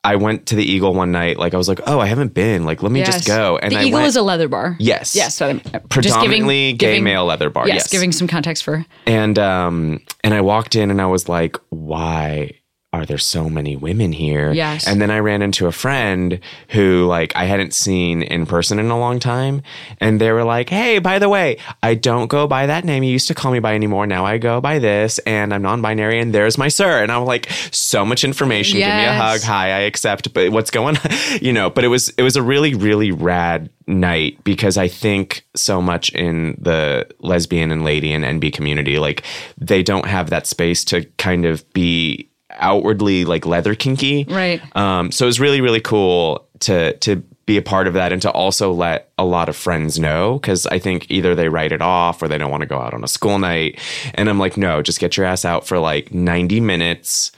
I 0.04 0.14
went 0.14 0.46
to 0.46 0.54
the 0.54 0.62
Eagle 0.64 0.94
one 0.94 1.10
night, 1.10 1.38
like 1.38 1.54
I 1.54 1.56
was 1.56 1.68
like, 1.68 1.80
oh, 1.86 1.98
I 1.98 2.06
haven't 2.06 2.32
been. 2.32 2.64
Like, 2.64 2.82
let 2.84 2.92
me 2.92 3.00
yes. 3.00 3.14
just 3.16 3.26
go. 3.26 3.58
And 3.58 3.72
the 3.72 3.78
I 3.78 3.82
Eagle 3.82 3.98
went, 3.98 4.06
is 4.08 4.16
a 4.16 4.22
leather 4.22 4.46
bar. 4.46 4.76
Yes. 4.78 5.16
yes. 5.16 5.34
So 5.34 5.48
I'm, 5.48 5.60
predominantly 5.88 6.72
giving, 6.72 6.76
gay 6.76 6.86
giving- 6.92 7.04
male 7.04 7.24
leather 7.26 7.50
bar. 7.50 7.66
Yes, 7.66 7.76
Yes, 7.76 7.88
giving 7.90 8.12
some 8.12 8.28
context 8.28 8.62
for. 8.62 8.86
and 9.06 9.38
um 9.40 10.00
and 10.22 10.34
I 10.34 10.40
walked 10.40 10.76
in 10.76 10.90
and 10.92 11.00
I 11.02 11.06
was 11.06 11.28
like, 11.28 11.56
why 11.70 12.52
are 12.98 13.06
there 13.06 13.18
so 13.18 13.48
many 13.48 13.76
women 13.76 14.12
here? 14.12 14.52
Yes. 14.52 14.86
And 14.86 15.00
then 15.00 15.10
I 15.10 15.18
ran 15.18 15.42
into 15.42 15.66
a 15.66 15.72
friend 15.72 16.40
who 16.70 17.06
like 17.06 17.34
I 17.36 17.44
hadn't 17.44 17.74
seen 17.74 18.22
in 18.22 18.46
person 18.46 18.78
in 18.78 18.90
a 18.90 18.98
long 18.98 19.18
time. 19.18 19.62
And 20.00 20.20
they 20.20 20.32
were 20.32 20.44
like, 20.44 20.68
Hey, 20.68 20.98
by 20.98 21.18
the 21.18 21.28
way, 21.28 21.58
I 21.82 21.94
don't 21.94 22.28
go 22.28 22.46
by 22.46 22.66
that 22.66 22.84
name 22.84 23.02
you 23.02 23.12
used 23.12 23.28
to 23.28 23.34
call 23.34 23.52
me 23.52 23.58
by 23.60 23.74
anymore. 23.74 24.06
Now 24.06 24.24
I 24.24 24.38
go 24.38 24.60
by 24.60 24.78
this 24.78 25.18
and 25.20 25.54
I'm 25.54 25.62
non-binary 25.62 26.20
and 26.20 26.34
there's 26.34 26.58
my 26.58 26.68
sir. 26.68 27.02
And 27.02 27.10
I'm 27.10 27.24
like, 27.24 27.48
so 27.70 28.04
much 28.04 28.24
information. 28.24 28.78
Give 28.78 28.88
me 28.88 29.04
a 29.04 29.14
hug. 29.14 29.40
Hi, 29.42 29.66
I 29.66 29.80
accept. 29.80 30.32
But 30.34 30.50
what's 30.50 30.70
going 30.70 30.96
on? 30.96 31.10
you 31.40 31.52
know, 31.52 31.70
but 31.70 31.84
it 31.84 31.88
was 31.88 32.08
it 32.10 32.22
was 32.22 32.36
a 32.36 32.42
really, 32.42 32.74
really 32.74 33.12
rad 33.12 33.70
night 33.86 34.42
because 34.44 34.76
I 34.76 34.88
think 34.88 35.46
so 35.54 35.80
much 35.80 36.10
in 36.10 36.58
the 36.60 37.06
lesbian 37.20 37.70
and 37.70 37.84
lady 37.84 38.12
and 38.12 38.24
NB 38.24 38.52
community, 38.52 38.98
like 38.98 39.24
they 39.56 39.82
don't 39.82 40.06
have 40.06 40.30
that 40.30 40.46
space 40.46 40.84
to 40.86 41.04
kind 41.16 41.44
of 41.44 41.68
be 41.72 42.27
outwardly 42.58 43.24
like 43.24 43.46
leather 43.46 43.74
kinky. 43.74 44.24
Right. 44.28 44.60
Um, 44.76 45.10
so 45.12 45.24
it 45.24 45.28
was 45.28 45.40
really, 45.40 45.60
really 45.60 45.80
cool 45.80 46.46
to 46.60 46.96
to 46.98 47.22
be 47.48 47.56
a 47.56 47.62
part 47.62 47.86
of 47.86 47.94
that 47.94 48.12
and 48.12 48.20
to 48.20 48.30
also 48.30 48.70
let 48.72 49.10
a 49.16 49.24
lot 49.24 49.48
of 49.48 49.56
friends 49.56 49.98
know 49.98 50.38
because 50.38 50.66
I 50.66 50.78
think 50.78 51.10
either 51.10 51.34
they 51.34 51.48
write 51.48 51.72
it 51.72 51.80
off 51.80 52.22
or 52.22 52.28
they 52.28 52.36
don't 52.36 52.50
want 52.50 52.60
to 52.60 52.66
go 52.66 52.78
out 52.78 52.92
on 52.92 53.02
a 53.02 53.08
school 53.08 53.38
night. 53.38 53.80
And 54.14 54.28
I'm 54.28 54.38
like, 54.38 54.58
no, 54.58 54.82
just 54.82 55.00
get 55.00 55.16
your 55.16 55.24
ass 55.24 55.46
out 55.46 55.66
for 55.66 55.78
like 55.78 56.12
90 56.12 56.60
minutes. 56.60 57.32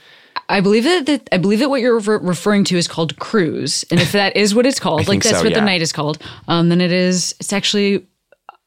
I 0.49 0.59
believe 0.59 0.83
that, 0.83 1.05
that 1.05 1.29
I 1.31 1.37
believe 1.37 1.59
that 1.59 1.69
what 1.69 1.79
you're 1.79 1.95
refer- 1.95 2.17
referring 2.17 2.65
to 2.65 2.77
is 2.77 2.89
called 2.89 3.17
cruise, 3.19 3.85
and 3.89 4.01
if 4.01 4.11
that 4.11 4.35
is 4.35 4.53
what 4.53 4.65
it's 4.65 4.81
called, 4.81 5.07
like 5.07 5.23
that's 5.23 5.37
so, 5.37 5.45
what 5.45 5.53
the 5.53 5.61
night 5.61 5.81
is 5.81 5.93
called, 5.93 6.21
um, 6.49 6.67
then 6.67 6.81
it 6.81 6.91
is. 6.91 7.33
It's 7.39 7.53
actually 7.53 8.05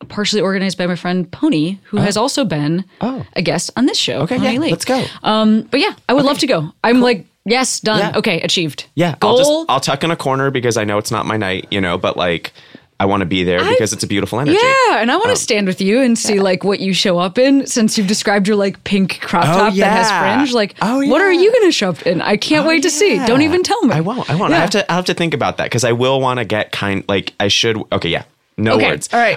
partially 0.08 0.40
organized 0.42 0.76
by 0.78 0.86
my 0.86 0.96
friend 0.96 1.30
Pony, 1.30 1.78
who 1.84 1.96
has 1.98 2.16
also 2.16 2.44
been 2.44 2.84
Oh. 3.00 3.24
a 3.36 3.42
guest 3.42 3.70
on 3.76 3.86
this 3.86 3.96
show. 3.98 4.20
Okay, 4.22 4.36
yeah, 4.38 4.58
let's 4.58 4.84
go. 4.84 5.02
Um, 5.22 5.62
but 5.70 5.80
yeah, 5.80 5.94
I 6.08 6.12
would 6.14 6.24
love 6.24 6.38
to 6.40 6.46
go. 6.46 6.72
I'm 6.82 7.00
like, 7.00 7.26
yes, 7.46 7.80
done. 7.80 7.98
Yeah. 8.00 8.18
Okay, 8.18 8.40
achieved. 8.42 8.86
Yeah, 8.94 9.14
goal. 9.20 9.30
I'll 9.30 9.38
just 9.38 9.70
I'll 9.70 9.80
tuck 9.80 10.04
in 10.04 10.10
a 10.10 10.16
corner 10.16 10.50
because 10.50 10.76
I 10.76 10.84
know 10.84 10.98
it's 10.98 11.10
not 11.10 11.26
my 11.26 11.36
night, 11.36 11.66
you 11.70 11.80
know, 11.80 11.96
but 11.96 12.16
like 12.16 12.52
I 13.00 13.06
want 13.06 13.20
to 13.22 13.26
be 13.26 13.42
there 13.44 13.58
because 13.64 13.92
it's 13.92 14.04
a 14.04 14.06
beautiful 14.06 14.38
energy. 14.40 14.56
yeah, 14.60 15.00
and 15.00 15.10
I 15.10 15.14
Um, 15.14 15.20
want 15.20 15.30
to 15.30 15.42
stand 15.42 15.66
with 15.66 15.80
you 15.80 16.00
and 16.00 16.16
see 16.18 16.38
like 16.38 16.62
what 16.64 16.80
you 16.80 16.92
show 16.92 17.18
up 17.18 17.38
in. 17.38 17.66
Since 17.66 17.96
you've 17.98 18.06
described 18.06 18.46
your 18.46 18.56
like 18.56 18.82
pink 18.84 19.20
crop 19.20 19.44
Oh, 19.46 19.58
top 19.70 19.74
that 19.74 19.90
has 19.92 20.10
fringe, 20.10 20.52
like 20.54 20.74
Oh, 20.82 21.06
what 21.08 21.20
are 21.20 21.32
you 21.32 21.50
going 21.50 21.64
to 21.64 21.72
show 21.72 21.90
up 21.90 22.06
in? 22.06 22.20
I 22.20 22.36
can't 22.36 22.66
wait 22.66 22.82
to 22.82 22.90
see. 22.90 23.18
Don't 23.26 23.42
even 23.42 23.62
tell 23.62 23.80
me. 23.82 23.94
I 23.94 24.00
won't. 24.00 24.28
I 24.30 24.34
won't. 24.34 24.52
I 24.52 24.58
have 24.58 24.70
to. 24.70 24.90
I 24.92 24.94
have 24.96 25.06
to 25.06 25.14
think 25.14 25.34
about 25.34 25.56
that 25.56 25.64
because 25.64 25.82
I 25.84 25.92
will 25.92 26.20
want 26.20 26.38
to 26.38 26.44
get 26.44 26.72
kind. 26.72 27.04
Like 27.08 27.32
I 27.40 27.48
should. 27.48 27.78
Okay. 27.92 28.10
Yeah. 28.10 28.24
No 28.56 28.74
Okay, 28.76 28.86
words. 28.90 29.08
all 29.12 29.18
right. 29.18 29.36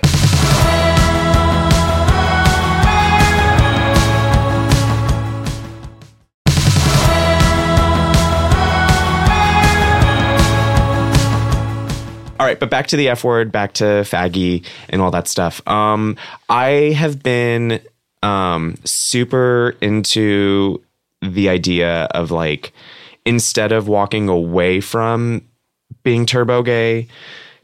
All 12.40 12.46
right, 12.46 12.60
but 12.60 12.70
back 12.70 12.88
to 12.88 12.98
the 12.98 13.10
F 13.10 13.24
word, 13.24 13.52
back 13.52 13.74
to 13.74 13.84
faggy 13.84 14.64
and 14.90 15.02
all 15.02 15.10
that 15.12 15.28
stuff. 15.28 15.66
Um, 15.68 16.18
I 16.50 16.94
have 16.96 17.24
been 17.24 17.80
um, 18.22 18.76
super 18.84 19.76
into 19.82 20.84
the 21.22 21.50
idea 21.50 22.04
of 22.12 22.30
like 22.30 22.74
instead 23.26 23.72
of 23.72 23.88
walking 23.88 24.30
away 24.30 24.82
from 24.82 25.42
being 26.04 26.26
turbo 26.28 26.62
gay, 26.62 27.08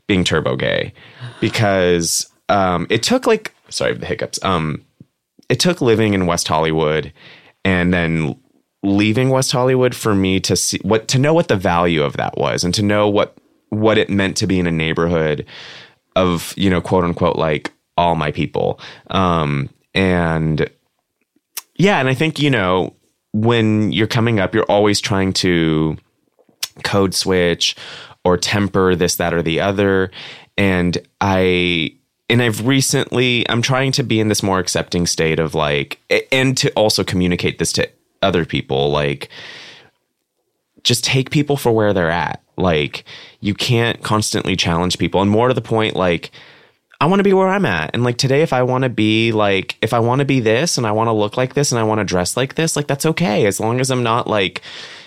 being 0.08 0.24
turbo 0.24 0.56
gay, 0.56 0.94
because 1.40 2.32
um, 2.50 2.88
it 2.90 3.04
took 3.04 3.28
like 3.28 3.54
sorry 3.70 3.94
the 3.94 4.08
hiccups. 4.08 4.44
Um, 4.44 4.84
it 5.50 5.60
took 5.60 5.82
living 5.82 6.16
in 6.16 6.26
West 6.26 6.48
Hollywood 6.48 7.14
and 7.64 7.94
then 7.94 8.40
leaving 8.82 9.30
West 9.30 9.52
Hollywood 9.52 9.94
for 9.94 10.16
me 10.16 10.40
to 10.40 10.56
see 10.56 10.80
what 10.82 11.08
to 11.10 11.20
know 11.20 11.34
what 11.34 11.48
the 11.48 11.56
value 11.56 12.02
of 12.02 12.18
that 12.18 12.38
was 12.38 12.64
and 12.64 12.74
to 12.74 12.82
know 12.82 13.08
what 13.08 13.38
what 13.74 13.98
it 13.98 14.10
meant 14.10 14.38
to 14.38 14.48
be 14.48 14.60
in 14.60 14.68
a 14.68 14.72
neighborhood 14.72 15.46
of 16.16 16.54
you 16.58 16.70
know 16.70 16.82
quote 16.82 17.04
unquote 17.04 17.36
like 17.36 17.72
all 17.98 18.16
my 18.16 18.32
people 18.32 18.80
um 19.12 19.70
and 19.94 20.70
yeah 21.76 22.00
and 22.00 22.08
i 22.08 22.14
think 22.14 22.40
you 22.40 22.50
know 22.50 22.94
when 23.32 23.92
you're 23.92 24.08
coming 24.08 24.40
up 24.40 24.54
you're 24.54 24.64
always 24.66 25.02
trying 25.02 25.34
to 25.34 25.98
code 26.84 27.14
switch 27.14 27.76
or 28.24 28.38
temper 28.38 28.96
this, 28.96 29.18
that, 29.18 29.34
or 29.34 29.42
the 29.42 29.60
other. 29.60 30.12
And 30.58 30.98
I, 31.20 31.96
and 32.30 32.42
I've 32.42 32.66
recently, 32.66 33.48
I'm 33.50 33.62
trying 33.62 33.92
to 33.94 34.04
be 34.04 34.20
in 34.20 34.30
this 34.30 34.44
more 34.44 34.60
accepting 34.60 35.06
state 35.06 35.40
of 35.40 35.54
like, 35.54 36.00
and 36.32 36.58
to 36.58 36.72
also 36.72 37.04
communicate 37.04 37.60
this 37.60 37.72
to 37.74 37.90
other 38.22 38.46
people, 38.46 38.92
like, 38.92 39.30
just 40.84 41.04
take 41.04 41.30
people 41.30 41.58
for 41.58 41.72
where 41.72 41.94
they're 41.94 42.12
at. 42.12 42.43
Like, 42.58 43.04
you 43.40 43.54
can't 43.54 44.02
constantly 44.04 44.56
challenge 44.56 44.98
people. 44.98 45.22
And 45.22 45.30
more 45.32 45.48
to 45.48 45.54
the 45.54 45.62
point, 45.62 45.96
like, 45.96 46.32
I 47.02 47.06
want 47.06 47.20
to 47.20 47.24
be 47.24 47.34
where 47.34 47.50
I'm 47.50 47.66
at. 47.66 47.92
And 47.94 48.04
like 48.06 48.18
today, 48.18 48.44
if 48.44 48.54
I 48.54 48.64
want 48.64 48.84
to 48.84 48.90
be 48.90 49.34
like, 49.34 49.78
if 49.82 49.94
I 49.94 50.00
want 50.00 50.20
to 50.20 50.26
be 50.26 50.40
this 50.40 50.78
and 50.78 50.88
I 50.88 50.94
want 50.94 51.10
to 51.10 51.12
look 51.12 51.36
like 51.36 51.54
this 51.54 51.74
and 51.74 51.80
I 51.80 51.84
want 51.84 52.00
to 52.00 52.06
dress 52.06 52.38
like 52.38 52.56
this, 52.56 52.78
like 52.78 52.88
that's 52.88 53.06
okay. 53.06 53.46
As 53.46 53.60
long 53.60 53.82
as 53.82 53.92
I'm 53.92 54.04
not 54.04 54.26
like, 54.26 54.62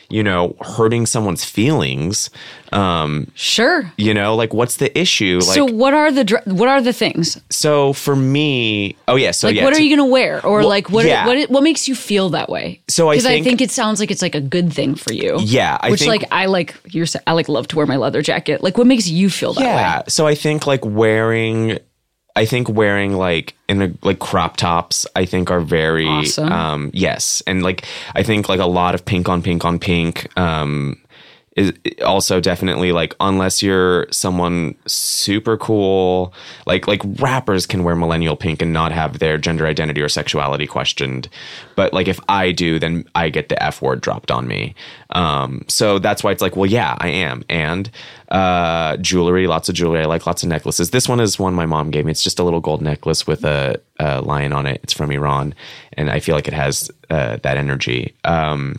you 0.08 0.22
know, 0.22 0.54
hurting 0.60 1.06
someone's 1.06 1.44
feelings. 1.44 2.30
Um, 2.72 3.30
Sure. 3.34 3.90
you 3.96 4.12
know, 4.12 4.34
like 4.36 4.52
what's 4.52 4.76
the 4.76 4.96
issue? 4.98 5.38
Like, 5.42 5.54
so 5.54 5.64
what 5.64 5.94
are 5.94 6.10
the 6.12 6.24
dr- 6.24 6.46
what 6.46 6.68
are 6.68 6.80
the 6.82 6.92
things? 6.92 7.40
so 7.50 7.92
for 7.92 8.14
me, 8.16 8.96
oh 9.08 9.16
yeah. 9.16 9.30
So 9.30 9.46
Like 9.48 9.56
yeah. 9.56 9.64
what 9.64 9.74
are 9.74 9.80
you 9.80 9.88
going 9.96 10.06
to 10.06 10.12
wear 10.12 10.44
or 10.44 10.60
Well, 10.60 10.68
like 10.68 10.90
what 10.90 11.06
yeah. 11.06 11.26
what 11.26 11.48
what 11.50 11.62
makes 11.62 11.88
you 11.88 11.94
feel 11.94 12.28
that 12.30 12.48
way? 12.48 12.80
So 12.88 13.08
I 13.10 13.14
Cuz 13.16 13.26
I 13.26 13.30
think- 13.30 13.46
think 13.46 13.60
it 13.60 13.70
sounds 13.70 14.00
like 14.00 14.10
it's 14.10 14.22
like 14.22 14.34
a 14.34 14.40
good 14.40 14.72
thing 14.72 14.94
for 14.94 15.12
you. 15.12 15.38
Yeah, 15.40 15.78
I 15.80 15.90
which 15.90 16.00
think- 16.00 16.10
like 16.10 16.24
I 16.32 16.46
like 16.46 16.74
you're 16.90 17.06
I 17.26 17.32
like 17.32 17.48
love 17.48 17.68
to 17.68 17.76
wear 17.76 17.86
my 17.86 17.96
leather 17.96 18.22
jacket. 18.22 18.62
Like 18.62 18.76
what 18.78 18.86
makes 18.86 19.08
you 19.08 19.30
feel 19.30 19.52
that 19.54 19.60
yeah. 19.62 19.74
way? 19.76 19.80
Yeah. 19.82 20.02
So 20.08 20.26
I 20.26 20.34
think 20.34 20.66
like 20.66 20.84
wearing, 20.84 21.78
I 22.36 22.44
think 22.44 22.68
wearing 22.68 23.14
like 23.14 23.54
in 23.68 23.82
a, 23.82 23.92
like 24.02 24.18
crop 24.18 24.56
tops, 24.56 25.06
I 25.16 25.24
think 25.24 25.50
are 25.50 25.60
very 25.60 26.06
Awesome. 26.06 26.52
um 26.52 26.90
yes, 26.92 27.42
and 27.46 27.62
like 27.62 27.84
I 28.14 28.22
think 28.22 28.48
like 28.48 28.60
a 28.60 28.66
lot 28.66 28.94
of 28.94 29.04
pink 29.04 29.28
on 29.28 29.42
pink 29.42 29.64
on 29.64 29.78
pink 29.78 30.28
um 30.38 30.96
is 31.56 31.72
also 32.04 32.38
definitely 32.38 32.92
like 32.92 33.16
unless 33.18 33.62
you're 33.62 34.06
someone 34.12 34.74
super 34.86 35.56
cool 35.56 36.32
like 36.66 36.86
like 36.86 37.00
rappers 37.18 37.66
can 37.66 37.82
wear 37.82 37.96
millennial 37.96 38.36
pink 38.36 38.60
and 38.60 38.72
not 38.74 38.92
have 38.92 39.18
their 39.18 39.38
gender 39.38 39.66
identity 39.66 40.02
or 40.02 40.08
sexuality 40.08 40.66
questioned. 40.66 41.28
But 41.74 41.92
like 41.94 42.08
if 42.08 42.20
i 42.28 42.52
do 42.52 42.78
then 42.78 43.08
i 43.14 43.30
get 43.30 43.48
the 43.48 43.60
f 43.62 43.80
word 43.80 44.02
dropped 44.02 44.30
on 44.30 44.46
me. 44.46 44.74
Um 45.10 45.64
so 45.66 45.98
that's 45.98 46.22
why 46.22 46.30
it's 46.30 46.42
like 46.42 46.56
well 46.56 46.70
yeah 46.70 46.94
i 47.00 47.08
am. 47.08 47.42
And 47.48 47.90
uh 48.28 48.98
jewelry 48.98 49.46
lots 49.46 49.70
of 49.70 49.74
jewelry. 49.74 50.00
I 50.00 50.04
like 50.04 50.26
lots 50.26 50.42
of 50.42 50.50
necklaces. 50.50 50.90
This 50.90 51.08
one 51.08 51.20
is 51.20 51.38
one 51.38 51.54
my 51.54 51.66
mom 51.66 51.90
gave 51.90 52.04
me. 52.04 52.10
It's 52.10 52.22
just 52.22 52.38
a 52.38 52.44
little 52.44 52.60
gold 52.60 52.82
necklace 52.82 53.26
with 53.26 53.44
a, 53.44 53.80
a 53.98 54.20
lion 54.20 54.52
on 54.52 54.66
it. 54.66 54.80
It's 54.82 54.92
from 54.92 55.10
iran. 55.10 55.54
And 55.94 56.10
i 56.10 56.20
feel 56.20 56.34
like 56.34 56.48
it 56.48 56.54
has 56.54 56.90
uh, 57.08 57.38
that 57.42 57.56
energy. 57.56 58.14
Um 58.24 58.76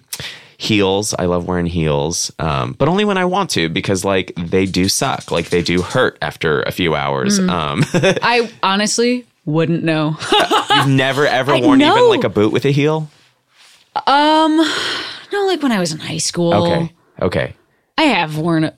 heels 0.57 1.13
i 1.19 1.25
love 1.25 1.47
wearing 1.47 1.67
heels 1.67 2.31
um, 2.39 2.73
but 2.73 2.87
only 2.87 3.05
when 3.05 3.17
i 3.17 3.23
want 3.25 3.49
to 3.51 3.69
because 3.69 4.03
like 4.03 4.31
they 4.37 4.65
do 4.65 4.89
suck 4.89 5.29
like 5.31 5.49
they 5.49 5.61
do 5.61 5.81
hurt 5.83 6.17
after 6.21 6.63
a 6.63 6.71
few 6.71 6.95
hours 6.95 7.39
Mm. 7.39 7.49
um, 7.49 7.83
I 8.23 8.51
honestly 8.63 9.25
wouldn't 9.45 9.83
know. 9.83 10.17
you've 10.75 10.87
never 10.87 11.25
ever 11.27 11.51
I 11.55 11.61
worn 11.61 11.79
even 11.81 12.09
like 12.09 12.23
a 12.23 12.29
boot 12.29 12.51
with 12.51 12.65
a 12.65 12.71
heel 12.71 13.07
Um, 14.07 14.57
no, 15.31 15.45
like 15.45 15.61
when 15.61 15.71
I 15.71 15.79
was 15.79 15.91
in 15.91 15.99
high 15.99 16.17
school. 16.17 16.53
okay 16.53 16.93
okay 17.21 17.53
I 17.97 18.03
have 18.03 18.37
worn 18.37 18.71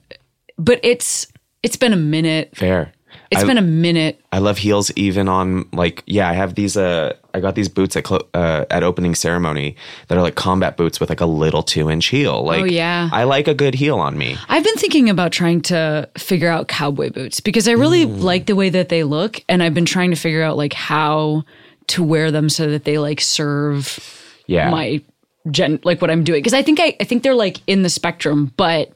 but 0.57 0.80
it's 0.84 1.27
it's 1.63 1.75
been 1.77 1.93
a 1.93 1.97
minute. 1.97 2.55
fair 2.55 2.91
It's 3.32 3.43
I, 3.43 3.45
been 3.45 3.57
a 3.59 3.61
minute. 3.61 4.19
I 4.32 4.39
love 4.39 4.57
heels 4.57 4.91
even 4.95 5.27
on 5.30 5.67
like 5.71 6.03
yeah 6.07 6.27
I 6.30 6.34
have 6.34 6.55
these 6.55 6.75
uh 6.75 7.13
I 7.34 7.39
got 7.41 7.53
these 7.53 7.69
boots 7.69 7.95
at 7.95 8.03
clo- 8.03 8.27
uh, 8.34 8.65
at 8.71 8.82
opening 8.82 9.13
ceremony 9.13 9.75
that 10.07 10.17
are 10.17 10.21
like 10.23 10.34
combat 10.36 10.77
boots 10.77 10.99
with 10.99 11.09
like 11.09 11.21
a 11.21 11.27
little 11.27 11.61
two 11.61 11.91
inch 11.91 12.07
heel 12.07 12.43
like 12.43 12.61
Oh, 12.61 12.65
yeah. 12.65 13.07
I 13.11 13.25
like 13.25 13.47
a 13.47 13.53
good 13.53 13.75
heel 13.75 13.99
on 13.99 14.17
me 14.17 14.36
I've 14.47 14.63
been 14.63 14.75
thinking 14.77 15.09
about 15.11 15.32
trying 15.32 15.61
to 15.63 16.09
figure 16.17 16.49
out 16.49 16.67
cowboy 16.67 17.11
boots 17.11 17.39
because 17.39 17.67
I 17.67 17.73
really 17.73 18.05
Mm. 18.07 18.21
like 18.23 18.47
the 18.47 18.55
way 18.55 18.69
that 18.69 18.89
they 18.89 19.03
look 19.03 19.43
and 19.47 19.61
I've 19.61 19.75
been 19.75 19.86
trying 19.86 20.09
to 20.09 20.15
figure 20.15 20.41
out 20.41 20.57
like 20.57 20.73
how 20.73 21.43
to 21.88 22.03
wear 22.03 22.32
them 22.32 22.49
so 22.49 22.69
that 22.71 22.84
they 22.86 22.97
like 22.97 23.21
serve 23.21 23.99
yeah 24.47 24.71
my 24.71 25.03
gen 25.51 25.80
like 25.84 26.01
what 26.01 26.09
I'm 26.09 26.23
doing 26.23 26.39
because 26.39 26.53
I 26.55 26.63
think 26.63 26.80
I 26.80 26.95
I 26.99 27.03
think 27.03 27.21
they're 27.21 27.36
like 27.36 27.61
in 27.67 27.84
the 27.84 27.89
spectrum 27.89 28.51
but 28.57 28.91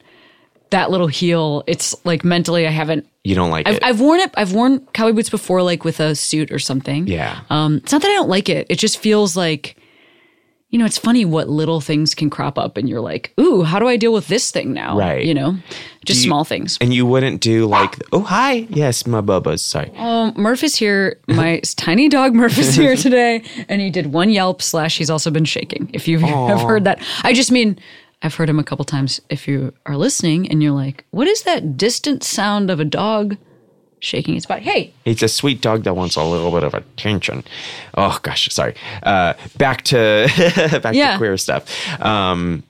that 0.70 0.90
little 0.90 1.06
heel 1.06 1.62
it's 1.68 1.94
like 2.04 2.24
mentally 2.24 2.66
I 2.66 2.70
haven't 2.70 3.06
you 3.24 3.34
don't 3.34 3.50
like 3.50 3.66
I've, 3.66 3.76
it. 3.76 3.84
I've 3.84 4.00
worn 4.00 4.20
it 4.20 4.30
I've 4.36 4.52
worn 4.52 4.80
cowboy 4.92 5.12
boots 5.14 5.30
before 5.30 5.62
like 5.62 5.82
with 5.82 5.98
a 5.98 6.14
suit 6.14 6.52
or 6.52 6.58
something. 6.58 7.06
Yeah. 7.06 7.40
Um 7.50 7.78
it's 7.78 7.90
not 7.90 8.02
that 8.02 8.10
I 8.10 8.14
don't 8.14 8.28
like 8.28 8.48
it. 8.48 8.66
It 8.70 8.78
just 8.78 8.98
feels 8.98 9.36
like 9.36 9.76
you 10.68 10.78
know 10.78 10.84
it's 10.84 10.98
funny 10.98 11.24
what 11.24 11.48
little 11.48 11.80
things 11.80 12.14
can 12.14 12.28
crop 12.28 12.58
up 12.58 12.76
and 12.76 12.88
you're 12.88 13.00
like 13.00 13.32
ooh 13.40 13.62
how 13.62 13.78
do 13.78 13.88
I 13.88 13.96
deal 13.96 14.12
with 14.12 14.28
this 14.28 14.50
thing 14.50 14.72
now? 14.74 14.98
Right. 14.98 15.24
you 15.24 15.32
know? 15.32 15.56
Just 16.04 16.24
you- 16.24 16.28
small 16.28 16.44
things. 16.44 16.76
And 16.82 16.92
you 16.92 17.06
wouldn't 17.06 17.40
do 17.40 17.66
like 17.66 17.96
oh 18.12 18.20
hi. 18.22 18.66
Yes 18.68 19.06
my 19.06 19.22
bubba's 19.22 19.64
sorry. 19.64 19.90
Um, 19.96 20.34
Murph 20.36 20.62
is 20.62 20.76
here. 20.76 21.18
My 21.26 21.60
tiny 21.76 22.10
dog 22.10 22.34
Murph 22.34 22.58
is 22.58 22.74
here 22.74 22.94
today, 23.06 23.42
and 23.70 23.80
he 23.80 23.88
did 23.88 24.12
one 24.12 24.30
yelp 24.30 24.60
slash. 24.60 24.98
He's 24.98 25.08
also 25.10 25.30
been 25.30 25.46
shaking. 25.46 25.88
If 25.94 26.06
you 26.08 26.18
have 26.18 26.60
heard 26.60 26.84
that, 26.84 27.00
I 27.22 27.32
just 27.32 27.50
mean 27.50 27.78
I've 28.24 28.34
heard 28.34 28.48
him 28.48 28.58
a 28.58 28.64
couple 28.64 28.84
times. 28.84 29.20
If 29.28 29.46
you 29.46 29.72
are 29.86 29.96
listening 29.96 30.50
and 30.50 30.62
you're 30.62 30.72
like, 30.72 31.04
"What 31.10 31.28
is 31.28 31.42
that 31.42 31.76
distant 31.76 32.24
sound 32.24 32.70
of 32.70 32.80
a 32.80 32.84
dog 32.84 33.36
shaking 34.00 34.36
its 34.36 34.46
body?" 34.46 34.62
Hey, 34.62 34.92
it's 35.04 35.22
a 35.22 35.28
sweet 35.28 35.60
dog 35.60 35.84
that 35.84 35.94
wants 35.94 36.16
a 36.16 36.24
little 36.24 36.50
bit 36.50 36.64
of 36.64 36.74
attention. 36.74 37.44
Oh 37.96 38.18
gosh, 38.22 38.48
sorry. 38.50 38.74
Uh, 39.02 39.34
back 39.58 39.82
to 39.84 40.26
back 40.82 40.94
Yeah. 40.94 41.12
to 41.12 41.18
queer 41.18 41.36
stuff. 41.36 41.64
Um, 42.00 42.62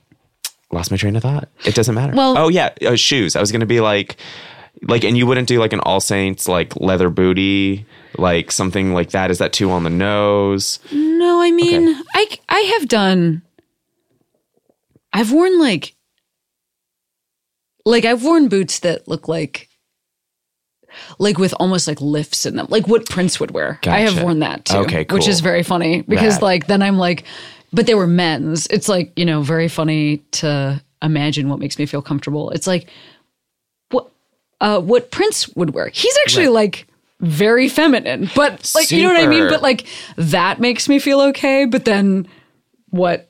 lost 0.73 0.91
my 0.91 0.97
train 0.97 1.15
of 1.17 1.23
thought. 1.23 1.49
It 1.65 1.75
doesn't 1.75 1.95
matter. 1.95 2.15
Well- 2.15 2.37
oh 2.37 2.49
yeah, 2.49 2.71
uh, 2.85 2.97
shoes. 2.97 3.37
I 3.37 3.41
was 3.41 3.53
gonna 3.53 3.65
be 3.67 3.81
like, 3.81 4.17
like, 4.83 5.05
and 5.05 5.17
you 5.17 5.25
wouldn't 5.27 5.47
do 5.49 5.61
like 5.61 5.73
an 5.73 5.81
All 5.81 6.01
Saints 6.01 6.49
like 6.49 6.75
leather 6.81 7.11
booty, 7.11 7.87
like 8.19 8.51
something 8.51 8.93
like 8.93 9.11
that. 9.11 9.31
Is 9.31 9.39
that 9.39 9.53
too 9.53 9.71
on 9.71 9.85
the 9.85 9.91
nose? 9.91 10.81
no, 10.93 11.41
I 11.41 11.53
mean, 11.53 11.91
Okay. 11.91 12.01
I 12.15 12.27
I 12.49 12.61
have 12.79 12.89
done. 12.89 13.43
I've 15.15 15.33
worn 15.33 15.59
like, 15.61 15.95
like 17.87 18.05
I've 18.05 18.25
worn 18.25 18.49
boots 18.49 18.81
that 18.81 19.09
look 19.09 19.29
like. 19.29 19.69
Like 21.19 21.39
with 21.39 21.55
almost 21.59 21.89
like 21.89 22.01
lifts 22.01 22.47
in 22.47 22.55
them, 22.55 22.67
like 22.69 22.87
what 22.87 23.09
Prince 23.09 23.41
would 23.41 23.51
wear. 23.51 23.81
I 23.95 24.01
have 24.01 24.23
worn 24.23 24.39
that 24.41 24.65
too. 24.65 24.77
Okay, 24.79 25.05
Which 25.11 25.27
is 25.27 25.41
very 25.41 25.65
funny 25.65 26.03
because 26.03 26.41
like 26.43 26.67
then 26.69 26.83
I'm 26.83 26.99
like, 26.99 27.25
but 27.73 27.87
they 27.87 27.97
were 27.97 28.07
men's. 28.07 28.69
It's 28.69 28.89
like, 28.89 29.13
you 29.17 29.25
know, 29.25 29.43
very 29.43 29.67
funny 29.67 30.19
to 30.33 30.81
imagine 31.03 31.49
what 31.49 31.59
makes 31.59 31.79
me 31.81 31.87
feel 31.87 32.01
comfortable. 32.01 32.51
It's 32.51 32.69
like 32.69 32.89
what 33.91 34.09
uh 34.61 34.79
what 34.81 35.11
Prince 35.11 35.49
would 35.57 35.75
wear. 35.75 35.89
He's 35.89 36.17
actually 36.25 36.47
like 36.49 36.87
very 37.21 37.69
feminine, 37.69 38.31
but 38.37 38.71
like 38.77 38.93
you 38.93 39.03
know 39.03 39.09
what 39.09 39.21
I 39.21 39.27
mean? 39.27 39.49
But 39.49 39.63
like 39.63 39.87
that 40.17 40.61
makes 40.61 40.89
me 40.89 41.01
feel 41.01 41.21
okay. 41.23 41.65
But 41.65 41.85
then 41.87 42.29
what 42.91 43.29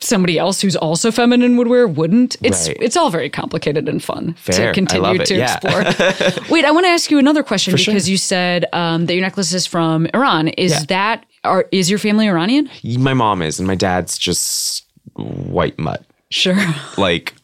somebody 0.00 0.38
else 0.38 0.60
who's 0.60 0.76
also 0.76 1.10
feminine 1.10 1.56
would 1.56 1.68
wear 1.68 1.88
wouldn't. 1.88 2.36
It's 2.42 2.68
Right. 2.68 2.76
it's 2.80 2.96
all 2.96 3.10
very 3.10 3.30
complicated 3.30 3.88
and 3.88 4.02
fun 4.02 4.34
Fair. 4.38 4.68
To 4.68 4.72
continue 4.74 5.18
to 5.24 5.34
Yeah. 5.34 5.54
explore. 5.56 6.44
Wait, 6.50 6.64
I 6.64 6.70
want 6.70 6.84
to 6.86 6.90
ask 6.90 7.10
you 7.10 7.18
another 7.18 7.42
question 7.42 7.76
sure. 7.76 7.92
because 7.92 8.08
you 8.08 8.16
said 8.16 8.66
um, 8.72 9.06
that 9.06 9.14
your 9.14 9.22
necklace 9.22 9.52
is 9.52 9.66
from 9.66 10.06
Iran. 10.14 10.48
Is 10.48 10.72
Yeah. 10.72 10.80
that 10.88 11.26
are 11.44 11.66
is 11.72 11.88
your 11.88 11.98
family 11.98 12.28
Iranian? 12.28 12.68
My 12.98 13.14
mom 13.14 13.40
is, 13.42 13.58
and 13.58 13.66
my 13.66 13.74
dad's 13.76 14.18
just 14.18 14.84
white 15.14 15.78
mutt. 15.78 16.04
Sure. 16.30 16.58
like 16.98 17.34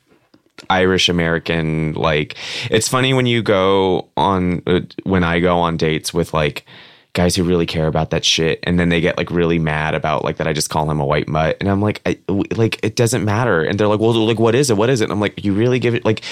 Irish 0.69 1.09
American. 1.09 1.93
Like 1.95 2.37
it's 2.71 2.89
funny 2.89 3.15
when 3.15 3.27
you 3.27 3.43
go 3.43 4.09
on 4.17 4.63
uh, 4.67 4.81
when 5.05 5.25
I 5.25 5.41
go 5.41 5.59
on 5.59 5.77
dates 5.77 6.13
with 6.13 6.35
like 6.35 6.65
guys 7.15 7.37
who 7.37 7.45
really 7.45 7.67
care 7.67 7.87
about 7.87 8.09
that 8.11 8.25
shit, 8.25 8.59
and 8.63 8.79
then 8.79 8.89
they 8.89 9.01
get 9.01 9.19
like 9.19 9.31
really 9.31 9.59
mad 9.59 9.95
about 9.95 10.25
like 10.25 10.39
that 10.39 10.47
I 10.47 10.53
just 10.53 10.71
call 10.71 10.91
him 10.91 11.01
a 11.01 11.05
white 11.05 11.29
mutt, 11.29 11.57
and 11.61 11.69
I'm 11.69 11.83
like, 11.83 12.01
I, 12.07 12.19
like 12.57 12.81
it 12.83 12.97
doesn't 12.97 13.25
matter, 13.25 13.63
and 13.63 13.79
they're 13.79 13.87
like, 13.89 14.01
well, 14.01 14.13
like 14.15 14.39
what 14.39 14.55
is 14.55 14.71
it? 14.71 14.77
What 14.77 14.89
is 14.91 15.01
it? 15.01 15.05
And 15.05 15.13
I'm 15.13 15.21
like, 15.21 15.45
you 15.45 15.53
really 15.53 15.79
give 15.79 15.95
it 15.95 16.05
like 16.05 16.23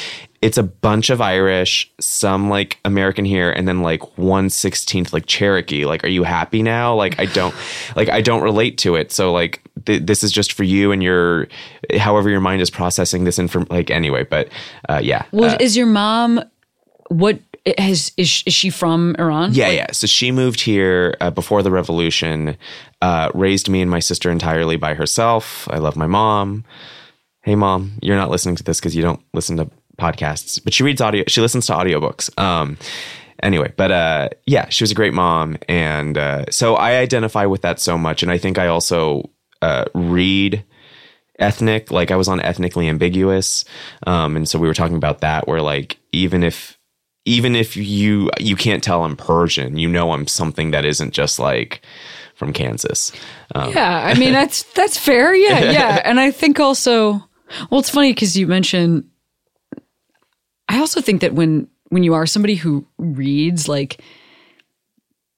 it's 0.40 0.56
a 0.56 0.62
bunch 0.62 1.10
of 1.10 1.20
Irish, 1.20 1.92
some 2.00 2.48
like 2.48 2.78
American 2.84 3.24
here, 3.26 3.50
and 3.50 3.68
then 3.68 3.82
like 3.82 4.18
one 4.18 4.48
sixteenth 4.48 5.12
like 5.12 5.26
Cherokee. 5.26 5.84
Like, 5.84 6.02
are 6.02 6.08
you 6.08 6.22
happy 6.22 6.62
now? 6.62 6.94
Like, 6.94 7.18
I 7.20 7.26
don't 7.26 7.54
like 7.96 8.08
I 8.08 8.22
don't 8.22 8.42
relate 8.42 8.78
to 8.78 8.94
it. 8.94 9.12
So 9.12 9.32
like 9.32 9.62
th- 9.84 10.02
this 10.02 10.22
is 10.24 10.32
just 10.32 10.54
for 10.54 10.64
you 10.64 10.92
and 10.92 11.02
your 11.02 11.48
however 11.98 12.30
your 12.30 12.40
mind 12.40 12.62
is 12.62 12.70
processing 12.70 13.24
this 13.24 13.38
inform 13.38 13.66
like 13.68 13.90
anyway. 13.90 14.24
But 14.24 14.48
uh, 14.88 15.00
yeah, 15.02 15.24
Well, 15.32 15.54
Uh, 15.54 15.58
is 15.60 15.76
your 15.76 15.86
mom 15.86 16.42
what 17.08 17.38
has 17.78 18.12
is 18.16 18.42
is 18.46 18.54
she 18.54 18.70
from 18.70 19.14
Iran? 19.18 19.52
yeah, 19.52 19.68
yeah. 19.70 19.92
So 19.92 20.06
she 20.06 20.32
moved 20.32 20.60
here 20.60 21.16
uh, 21.20 21.30
before 21.30 21.62
the 21.62 21.70
revolution, 21.70 22.56
uh, 23.02 23.30
raised 23.34 23.68
me 23.68 23.82
and 23.82 23.90
my 23.90 24.00
sister 24.00 24.30
entirely 24.30 24.76
by 24.76 24.94
herself. 24.94 25.68
I 25.70 25.78
love 25.78 25.96
my 25.96 26.06
mom. 26.06 26.64
Hey, 27.42 27.54
mom, 27.54 27.92
you're 28.02 28.16
not 28.16 28.30
listening 28.30 28.56
to 28.56 28.62
this 28.62 28.80
because 28.80 28.94
you 28.94 29.02
don't 29.02 29.22
listen 29.32 29.56
to 29.56 29.70
podcasts, 29.98 30.62
but 30.62 30.72
she 30.74 30.82
reads 30.82 31.00
audio. 31.00 31.24
She 31.26 31.40
listens 31.40 31.66
to 31.66 31.72
audiobooks. 31.72 32.38
Um, 32.38 32.76
anyway, 33.42 33.72
but 33.76 33.90
uh, 33.90 34.28
yeah, 34.46 34.68
she 34.68 34.82
was 34.82 34.90
a 34.90 34.94
great 34.94 35.14
mom, 35.14 35.56
and 35.68 36.16
uh, 36.18 36.46
so 36.50 36.76
I 36.76 36.96
identify 36.96 37.46
with 37.46 37.62
that 37.62 37.80
so 37.80 37.96
much, 37.98 38.22
and 38.22 38.32
I 38.32 38.38
think 38.38 38.58
I 38.58 38.66
also 38.68 39.30
uh, 39.62 39.84
read 39.94 40.64
ethnic. 41.38 41.90
Like 41.90 42.10
I 42.10 42.16
was 42.16 42.28
on 42.28 42.40
ethnically 42.40 42.88
ambiguous, 42.88 43.64
um, 44.06 44.36
and 44.36 44.48
so 44.48 44.58
we 44.58 44.68
were 44.68 44.74
talking 44.74 44.96
about 44.96 45.20
that. 45.20 45.46
Where 45.46 45.62
like 45.62 45.98
even 46.12 46.42
if 46.42 46.78
even 47.24 47.54
if 47.54 47.76
you 47.76 48.30
you 48.38 48.56
can't 48.56 48.82
tell 48.82 49.04
I'm 49.04 49.16
Persian, 49.16 49.76
you 49.78 49.88
know 49.88 50.12
I'm 50.12 50.26
something 50.26 50.70
that 50.72 50.84
isn't 50.84 51.12
just 51.12 51.38
like 51.38 51.82
from 52.34 52.52
Kansas. 52.52 53.12
Um, 53.54 53.72
Yeah, 53.74 54.04
I 54.06 54.14
mean 54.14 54.32
that's 54.32 54.62
that's 54.74 54.98
fair. 54.98 55.34
Yeah, 55.34 55.70
yeah, 55.70 56.00
and 56.04 56.18
I 56.18 56.30
think 56.30 56.58
also, 56.58 57.22
well, 57.70 57.80
it's 57.80 57.90
funny 57.90 58.12
because 58.12 58.36
you 58.36 58.46
mentioned. 58.46 59.04
I 60.68 60.78
also 60.78 61.00
think 61.00 61.20
that 61.20 61.34
when 61.34 61.68
when 61.88 62.02
you 62.04 62.14
are 62.14 62.26
somebody 62.26 62.54
who 62.54 62.86
reads, 62.98 63.68
like, 63.68 64.00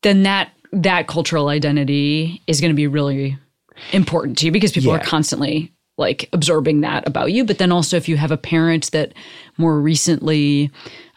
then 0.02 0.22
that 0.24 0.50
that 0.72 1.06
cultural 1.06 1.48
identity 1.48 2.42
is 2.46 2.60
going 2.60 2.70
to 2.70 2.76
be 2.76 2.86
really 2.86 3.36
important 3.92 4.38
to 4.38 4.46
you 4.46 4.52
because 4.52 4.72
people 4.72 4.92
Yeah. 4.92 4.98
are 4.98 5.04
constantly 5.04 5.72
like 5.98 6.28
absorbing 6.32 6.80
that 6.82 7.06
about 7.06 7.32
you. 7.32 7.44
But 7.44 7.58
then 7.58 7.72
also, 7.72 7.96
if 7.96 8.08
you 8.08 8.16
have 8.16 8.30
a 8.30 8.36
parent 8.36 8.90
that 8.92 9.12
more 9.58 9.80
recently 9.80 10.70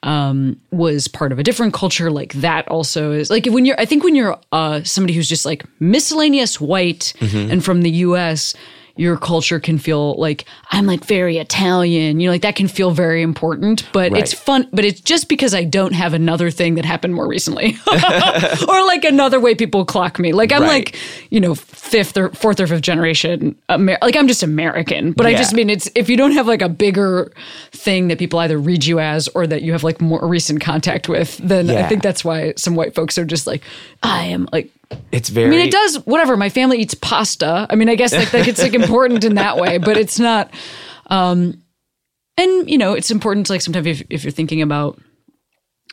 um, 0.05 0.61
was 0.71 1.07
part 1.09 1.31
of 1.31 1.39
a 1.39 1.43
different 1.43 1.73
culture, 1.73 2.09
like 2.11 2.31
that 2.35 2.67
also 2.69 3.11
is 3.11 3.29
like 3.29 3.45
when 3.47 3.65
you're, 3.65 3.79
I 3.79 3.85
think 3.85 4.03
when 4.03 4.15
you're 4.15 4.39
uh, 4.51 4.83
somebody 4.83 5.13
who's 5.13 5.27
just 5.27 5.45
like 5.45 5.65
miscellaneous 5.79 6.61
white 6.61 7.13
Mm-hmm. 7.19 7.51
and 7.51 7.65
from 7.65 7.81
the 7.81 7.89
US, 8.07 8.53
your 8.97 9.17
culture 9.17 9.59
can 9.59 9.77
feel 9.77 10.15
like 10.15 10.45
I'm 10.71 10.85
like 10.85 11.03
very 11.05 11.37
Italian, 11.37 12.19
you 12.19 12.27
know, 12.27 12.31
like 12.33 12.41
that 12.43 12.55
can 12.55 12.67
feel 12.67 12.91
very 12.91 13.21
important, 13.21 13.87
but 13.91 14.15
it's 14.15 14.33
fun, 14.33 14.67
but 14.71 14.85
it's 14.85 15.01
just 15.01 15.27
because 15.29 15.53
I 15.53 15.63
don't 15.65 15.93
have 15.93 16.13
another 16.13 16.49
thing 16.51 16.75
that 16.75 16.85
happened 16.85 17.13
more 17.13 17.27
recently 17.27 17.75
or 17.91 18.85
like 18.85 19.03
another 19.03 19.39
way 19.39 19.55
people 19.55 19.85
clock 19.85 20.19
me. 20.19 20.31
Like 20.33 20.51
I'm 20.51 20.61
Right. 20.61 20.85
like, 20.93 20.97
you 21.29 21.39
know, 21.39 21.55
fifth 21.55 22.17
or 22.17 22.29
fourth 22.31 22.59
or 22.59 22.67
fifth 22.67 22.81
generation, 22.81 23.55
Amer- 23.69 23.97
like 24.01 24.15
I'm 24.15 24.27
just 24.27 24.43
American, 24.43 25.11
but 25.11 25.25
I 25.25 25.33
just 25.33 25.53
mean 25.53 25.69
it's 25.69 25.89
if 25.95 26.09
you 26.09 26.17
don't 26.17 26.31
have 26.31 26.47
like 26.47 26.61
a 26.61 26.69
bigger 26.69 27.31
thing 27.71 28.07
that 28.07 28.17
people 28.19 28.39
either 28.39 28.57
read 28.57 28.85
you 28.85 28.99
as 28.99 29.27
or 29.29 29.45
that 29.47 29.61
you 29.61 29.71
have 29.73 29.83
like 29.83 29.99
more 30.01 30.25
recent 30.27 30.61
contact 30.61 31.09
with, 31.09 31.37
then 31.37 31.69
I 31.69 31.87
think 31.87 32.01
that's 32.01 32.23
why 32.23 32.53
some 32.57 32.75
white 32.75 32.95
folks 32.95 33.17
are 33.17 33.25
just 33.25 33.45
like, 33.47 33.61
I 34.03 34.25
am 34.25 34.47
like. 34.51 34.71
It's 35.11 35.29
very. 35.29 35.47
I 35.47 35.49
mean, 35.49 35.67
it 35.67 35.71
does 35.71 35.97
whatever. 36.05 36.35
My 36.37 36.49
family 36.49 36.79
eats 36.79 36.93
pasta. 36.93 37.67
I 37.69 37.75
mean, 37.75 37.89
I 37.89 37.95
guess 37.95 38.13
like, 38.13 38.33
like 38.33 38.47
it's 38.47 38.61
like 38.61 38.73
important 38.83 39.23
in 39.23 39.35
that 39.35 39.57
way, 39.57 39.77
but 39.77 39.97
it's 39.97 40.19
not. 40.19 40.51
Um, 41.07 41.61
and 42.37 42.69
you 42.69 42.77
know, 42.77 42.93
it's 42.93 43.11
important. 43.11 43.47
to 43.47 43.53
Like 43.53 43.61
sometimes 43.61 43.87
if 43.87 44.03
if 44.09 44.23
you're 44.23 44.31
thinking 44.31 44.61
about 44.61 44.99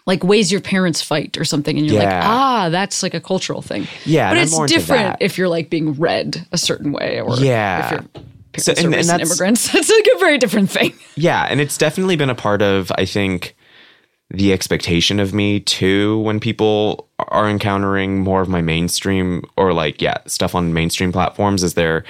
like 0.06 0.24
ways 0.24 0.50
your 0.50 0.60
parents 0.60 1.00
fight 1.00 1.38
or 1.38 1.44
something, 1.44 1.78
and 1.78 1.86
you're 1.86 1.98
like, 2.02 2.08
ah, 2.12 2.68
that's 2.70 3.02
like 3.02 3.14
a 3.14 3.20
cultural 3.20 3.62
thing. 3.62 3.86
Yeah, 4.04 4.30
but 4.30 4.38
it's 4.38 4.58
different 4.66 5.18
if 5.20 5.38
you're 5.38 5.48
like 5.48 5.70
being 5.70 5.94
read 5.94 6.44
a 6.50 6.58
certain 6.58 6.92
way, 6.92 7.20
or 7.20 7.36
Yeah. 7.36 7.84
if 7.84 7.90
your 7.92 8.00
parents 8.00 8.64
So- 8.64 8.72
and- 8.76 8.94
and 8.94 9.08
that's- 9.08 9.28
immigrants. 9.30 9.72
It's 9.74 9.88
like 9.90 10.08
a 10.16 10.18
very 10.18 10.38
different 10.38 10.70
thing. 10.70 10.92
Yeah, 11.14 11.46
and 11.48 11.60
it's 11.60 11.78
definitely 11.78 12.16
been 12.16 12.30
a 12.30 12.34
part 12.34 12.62
of 12.62 12.90
I 12.98 13.04
think 13.04 13.54
the 14.32 14.52
expectation 14.52 15.20
of 15.20 15.34
me 15.34 15.60
too 15.60 16.18
when 16.20 16.40
people 16.40 17.08
are 17.18 17.48
encountering 17.48 18.20
more 18.20 18.40
of 18.40 18.48
my 18.48 18.62
mainstream 18.62 19.44
or 19.56 19.72
like 19.74 20.00
yeah, 20.00 20.16
stuff 20.26 20.54
on 20.54 20.72
mainstream 20.72 21.12
platforms 21.12 21.62
is 21.62 21.74
there 21.74 22.04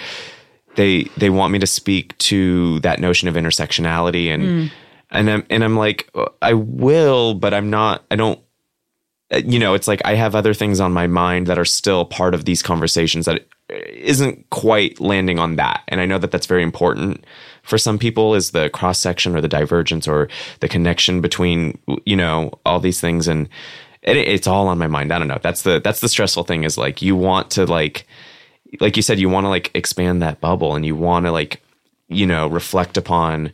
they 0.76 1.04
they 1.16 1.30
want 1.30 1.52
me 1.52 1.58
to 1.58 1.66
speak 1.66 2.16
to 2.18 2.78
that 2.80 3.00
notion 3.00 3.28
of 3.28 3.34
intersectionality 3.34 4.28
and 4.28 4.42
mm. 4.42 4.70
and 5.10 5.28
I'm 5.28 5.46
and 5.50 5.64
I'm 5.64 5.76
like 5.76 6.08
uh, 6.14 6.26
I 6.40 6.54
will, 6.54 7.34
but 7.34 7.52
I'm 7.52 7.70
not 7.70 8.04
I 8.10 8.16
don't 8.16 8.38
uh, 9.32 9.38
you 9.44 9.58
know, 9.58 9.74
it's 9.74 9.88
like 9.88 10.02
I 10.04 10.14
have 10.14 10.34
other 10.34 10.54
things 10.54 10.78
on 10.78 10.92
my 10.92 11.08
mind 11.08 11.48
that 11.48 11.58
are 11.58 11.64
still 11.64 12.04
part 12.04 12.34
of 12.34 12.44
these 12.44 12.62
conversations 12.62 13.26
that 13.26 13.46
uh, 13.70 13.74
isn't 13.90 14.48
quite 14.50 15.00
landing 15.00 15.40
on 15.40 15.56
that. 15.56 15.82
And 15.88 16.00
I 16.00 16.06
know 16.06 16.18
that 16.18 16.30
that's 16.30 16.46
very 16.46 16.62
important 16.62 17.24
for 17.62 17.78
some 17.78 17.98
people 17.98 18.34
is 18.34 18.50
the 18.50 18.70
cross 18.70 18.98
section 18.98 19.36
or 19.36 19.40
the 19.40 19.48
divergence 19.48 20.06
or 20.08 20.28
the 20.60 20.68
connection 20.68 21.20
between, 21.20 21.78
you 22.04 22.16
know, 22.16 22.58
all 22.66 22.80
these 22.80 23.00
things. 23.00 23.28
And 23.28 23.48
it, 24.02 24.16
it's 24.16 24.46
all 24.46 24.68
on 24.68 24.78
my 24.78 24.88
mind. 24.88 25.12
I 25.12 25.18
don't 25.18 25.28
know. 25.28 25.40
That's 25.42 25.62
the, 25.62 25.80
that's 25.80 26.00
the 26.00 26.08
stressful 26.08 26.44
thing 26.44 26.64
is 26.64 26.76
like, 26.76 27.02
you 27.02 27.16
want 27.16 27.50
to 27.52 27.64
like, 27.66 28.06
like 28.80 28.96
you 28.96 29.02
said, 29.02 29.18
you 29.18 29.28
want 29.28 29.44
to 29.44 29.48
like 29.48 29.70
expand 29.74 30.22
that 30.22 30.40
bubble 30.40 30.74
and 30.74 30.84
you 30.84 30.96
want 30.96 31.26
to 31.26 31.32
like, 31.32 31.62
you 32.08 32.26
know, 32.26 32.48
reflect 32.48 32.96
upon 32.96 33.52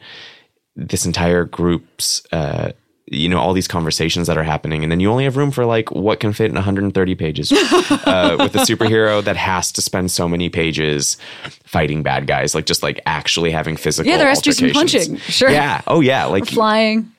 this 0.75 1.05
entire 1.05 1.45
group's 1.45 2.23
uh 2.33 2.71
you 3.11 3.29
know 3.29 3.39
all 3.39 3.53
these 3.53 3.69
conversations 3.69 4.27
that 4.27 4.37
are 4.37 4.43
happening 4.43 4.83
and 4.83 4.91
then 4.93 5.01
you 5.01 5.11
only 5.11 5.25
have 5.25 5.37
room 5.37 5.51
for 5.51 5.65
like 5.65 5.91
what 5.93 6.21
can 6.21 6.33
fit 6.33 6.47
in 6.51 6.55
130 6.55 7.15
pages 7.15 7.51
uh, 7.53 8.37
with 8.39 8.55
a 8.55 8.59
superhero 8.59 9.23
that 9.25 9.37
has 9.37 9.73
to 9.73 9.81
spend 9.83 10.11
so 10.11 10.29
many 10.29 10.49
pages 10.49 11.17
fighting 11.65 12.03
bad 12.03 12.27
guys 12.27 12.55
like 12.55 12.67
just 12.67 12.83
like 12.83 13.01
actually 13.07 13.51
having 13.51 13.77
physical 13.77 14.11
Yeah, 14.11 14.19
there 14.19 14.29
has 14.29 14.41
to 14.43 14.51
be 14.51 14.55
some 14.55 14.71
punching. 14.71 15.17
Sure. 15.19 15.51
yeah 15.51 15.81
oh 15.87 16.01
yeah 16.01 16.25
like 16.27 16.47
Flying, 16.47 17.11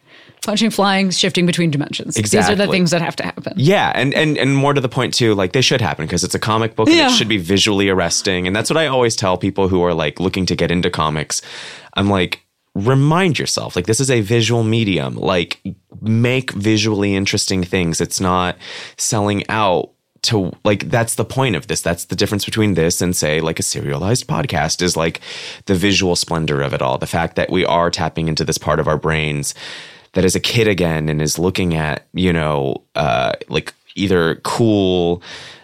punching, 0.43 0.69
flying, 0.69 1.09
shifting 1.11 1.45
between 1.45 1.69
dimensions. 1.71 2.15
exactly. 2.17 2.53
These 2.55 2.61
are 2.61 2.65
the 2.67 2.71
things 2.71 2.91
that 2.91 3.01
have 3.01 3.15
to 3.17 3.23
happen. 3.23 3.53
Yeah, 3.57 3.91
and 3.93 4.13
and 4.13 4.37
and 4.37 4.55
more 4.55 4.73
to 4.73 4.81
the 4.81 4.89
point 4.89 5.13
too, 5.13 5.35
like 5.35 5.51
they 5.53 5.61
should 5.61 5.81
happen 5.81 6.05
because 6.05 6.23
it's 6.23 6.33
a 6.35 6.39
comic 6.39 6.75
book 6.75 6.87
and 6.87 6.97
Yeah. 6.97 7.07
it 7.07 7.11
should 7.11 7.27
be 7.27 7.37
visually 7.37 7.89
arresting, 7.89 8.47
and 8.47 8.55
that's 8.55 8.69
what 8.69 8.77
I 8.77 8.87
always 8.87 9.15
tell 9.15 9.37
people 9.37 9.67
who 9.67 9.83
are 9.83 9.93
like 9.93 10.19
looking 10.19 10.45
to 10.47 10.55
get 10.55 10.71
into 10.71 10.89
comics. 10.89 11.41
I'm 11.95 12.09
like, 12.09 12.41
remind 12.75 13.39
yourself, 13.39 13.75
like 13.75 13.87
this 13.87 13.99
is 13.99 14.11
a 14.11 14.21
visual 14.21 14.63
medium. 14.63 15.15
Like 15.15 15.61
make 16.01 16.51
visually 16.51 17.15
interesting 17.15 17.63
things. 17.63 18.01
It's 18.01 18.19
not 18.19 18.57
selling 18.97 19.47
out 19.49 19.91
to 20.21 20.51
like 20.65 20.89
that's 20.89 21.15
the 21.15 21.25
point 21.25 21.55
of 21.55 21.67
this 21.67 21.81
that's 21.81 22.05
the 22.05 22.15
difference 22.15 22.43
between 22.43 22.73
this 22.73 23.01
and 23.01 23.15
say 23.15 23.39
like 23.39 23.59
a 23.59 23.63
serialized 23.63 24.27
podcast 24.27 24.81
is 24.81 24.97
like 24.97 25.21
the 25.65 25.75
visual 25.75 26.15
splendor 26.15 26.61
of 26.61 26.73
it 26.73 26.81
all 26.81 26.97
the 26.97 27.07
fact 27.07 27.35
that 27.35 27.49
we 27.49 27.63
are 27.65 27.89
tapping 27.89 28.27
into 28.27 28.43
this 28.43 28.57
part 28.57 28.79
of 28.79 28.87
our 28.87 28.97
brains 28.97 29.55
that 30.13 30.25
is 30.25 30.35
a 30.35 30.39
kid 30.39 30.67
again 30.67 31.07
and 31.07 31.21
is 31.21 31.39
looking 31.39 31.73
at 31.73 32.05
you 32.13 32.33
know 32.33 32.83
uh 32.95 33.31
like 33.47 33.73
either 33.95 34.35
cool 34.43 35.23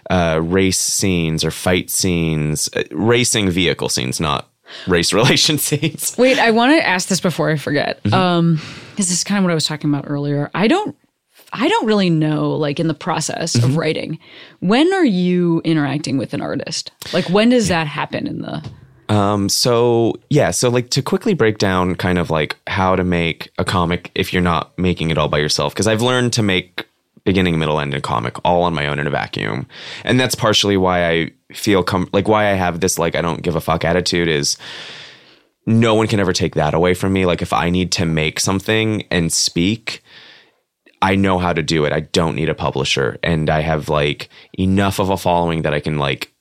uh 0.09 0.39
race 0.41 0.79
scenes 0.79 1.43
or 1.43 1.51
fight 1.51 1.89
scenes 1.89 2.69
uh, 2.75 2.83
racing 2.91 3.49
vehicle 3.49 3.89
scenes 3.89 4.21
not 4.21 4.49
race 4.88 5.13
relations 5.20 5.63
scenes 5.63 6.16
Wait, 6.18 6.39
I 6.39 6.51
want 6.51 6.78
to 6.78 6.86
ask 6.88 7.07
this 7.07 7.20
before 7.20 7.49
I 7.49 7.55
forget. 7.57 8.01
Mm-hmm. 8.03 8.13
Um, 8.13 8.55
because 8.91 9.09
this 9.09 9.18
is 9.18 9.24
kind 9.24 9.39
of 9.39 9.43
what 9.43 9.51
I 9.51 9.55
was 9.55 9.66
talking 9.66 9.89
about 9.89 10.05
earlier. 10.07 10.49
I 10.53 10.68
don't, 10.68 10.95
I 11.51 11.68
don't 11.68 11.86
really 11.86 12.09
know, 12.09 12.51
like 12.51 12.80
in 12.80 12.88
the 12.88 12.93
process 12.93 13.55
Mm-hmm. 13.55 13.66
of 13.66 13.78
writing, 13.78 14.20
when 14.59 14.91
are 14.93 15.05
you 15.05 15.61
interacting 15.66 16.18
with 16.18 16.34
an 16.34 16.41
artist? 16.41 16.91
Like, 17.13 17.30
when 17.30 17.49
does 17.49 17.68
that 17.68 17.88
happen 17.88 18.26
in 18.26 18.41
the? 18.41 18.63
Um, 19.07 19.49
so 19.49 20.16
yeah, 20.30 20.51
so 20.51 20.70
like 20.70 20.89
to 20.91 21.01
quickly 21.01 21.34
break 21.36 21.57
down 21.59 21.95
kind 21.95 22.18
of 22.18 22.30
like 22.32 22.55
how 22.68 22.95
to 22.95 23.03
make 23.03 23.51
a 23.59 23.63
comic 23.66 24.09
if 24.16 24.34
you're 24.34 24.41
not 24.41 24.78
making 24.80 25.11
it 25.11 25.18
all 25.18 25.28
by 25.28 25.38
yourself, 25.38 25.74
because 25.74 25.88
I've 25.88 26.01
learned 26.01 26.34
to 26.34 26.41
make 26.41 26.88
beginning, 27.24 27.59
middle, 27.59 27.80
end, 27.80 27.93
and 27.93 28.01
comic 28.03 28.38
all 28.43 28.63
on 28.63 28.74
my 28.74 28.88
own 28.88 28.97
in 28.97 29.05
a 29.07 29.11
vacuum, 29.11 29.68
and 30.03 30.20
that's 30.20 30.36
partially 30.36 30.78
why 30.78 31.07
I 31.07 31.32
feel 31.55 31.83
com- 31.83 32.09
like 32.13 32.27
why 32.27 32.51
I 32.51 32.53
have 32.53 32.79
this 32.79 32.99
like 32.99 33.15
I 33.15 33.21
don't 33.21 33.41
give 33.41 33.55
a 33.55 33.61
fuck 33.61 33.85
attitude 33.85 34.27
is 34.27 34.57
no 35.65 35.95
one 35.95 36.07
can 36.07 36.19
ever 36.19 36.33
take 36.33 36.55
that 36.55 36.73
away 36.73 36.93
from 36.93 37.13
me. 37.13 37.25
Like 37.25 37.41
if 37.41 37.53
I 37.53 37.69
need 37.69 37.91
to 37.93 38.05
make 38.05 38.39
something 38.39 39.03
and 39.09 39.31
speak, 39.33 40.03
I 41.01 41.15
know 41.15 41.39
how 41.39 41.53
to 41.53 41.63
do 41.63 41.85
it. 41.85 41.93
I 41.93 42.01
don't 42.01 42.35
need 42.35 42.49
a 42.49 42.55
publisher, 42.55 43.17
and 43.21 43.49
I 43.49 43.61
have 43.61 43.89
like 43.89 44.29
enough 44.57 44.99
of 44.99 45.09
a 45.09 45.17
following 45.17 45.63
that 45.63 45.73
I 45.73 45.79
can 45.79 45.97
like 45.97 46.31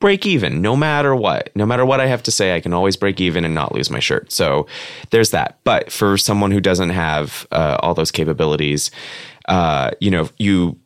break 0.00 0.26
even 0.26 0.62
no 0.62 0.76
matter 0.76 1.14
what. 1.14 1.50
No 1.56 1.66
matter 1.66 1.84
what 1.84 2.00
I 2.00 2.06
have 2.06 2.22
to 2.24 2.30
say, 2.30 2.54
I 2.54 2.60
can 2.60 2.72
always 2.72 2.96
break 2.96 3.20
even 3.20 3.44
and 3.44 3.54
not 3.54 3.74
lose 3.74 3.90
my 3.90 3.98
shirt. 3.98 4.30
So 4.32 4.66
there's 5.10 5.30
that. 5.30 5.58
But 5.64 5.90
for 5.90 6.16
someone 6.16 6.50
who 6.50 6.60
doesn't 6.60 6.90
have 6.90 7.46
uh, 7.50 7.78
all 7.80 7.94
those 7.94 8.10
capabilities, 8.10 8.90
uh, 9.48 9.90
you 10.00 10.10
know, 10.10 10.28
you 10.38 10.78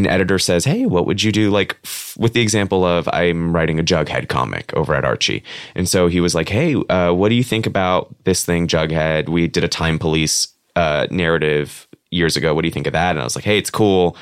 an 0.00 0.06
editor 0.06 0.38
says, 0.38 0.64
"Hey, 0.64 0.86
what 0.86 1.06
would 1.06 1.22
you 1.22 1.30
do?" 1.30 1.50
Like 1.50 1.76
f- 1.84 2.16
with 2.18 2.32
the 2.32 2.40
example 2.40 2.84
of 2.84 3.08
I'm 3.12 3.54
writing 3.54 3.78
a 3.78 3.84
Jughead 3.84 4.28
comic 4.28 4.72
over 4.74 4.94
at 4.94 5.04
Archie, 5.04 5.42
and 5.74 5.88
so 5.88 6.08
he 6.08 6.20
was 6.20 6.34
like, 6.34 6.48
"Hey, 6.48 6.74
uh, 6.74 7.12
what 7.12 7.28
do 7.28 7.34
you 7.34 7.44
think 7.44 7.66
about 7.66 8.14
this 8.24 8.44
thing, 8.44 8.66
Jughead? 8.66 9.28
We 9.28 9.46
did 9.46 9.62
a 9.64 9.68
Time 9.68 9.98
Police 9.98 10.48
uh, 10.76 11.06
narrative." 11.10 11.86
Years 12.12 12.36
ago, 12.36 12.56
what 12.56 12.62
do 12.62 12.66
you 12.66 12.72
think 12.72 12.88
of 12.88 12.92
that? 12.92 13.10
And 13.10 13.20
I 13.20 13.22
was 13.22 13.36
like, 13.36 13.44
"Hey, 13.44 13.56
it's 13.56 13.70
cool." 13.70 14.16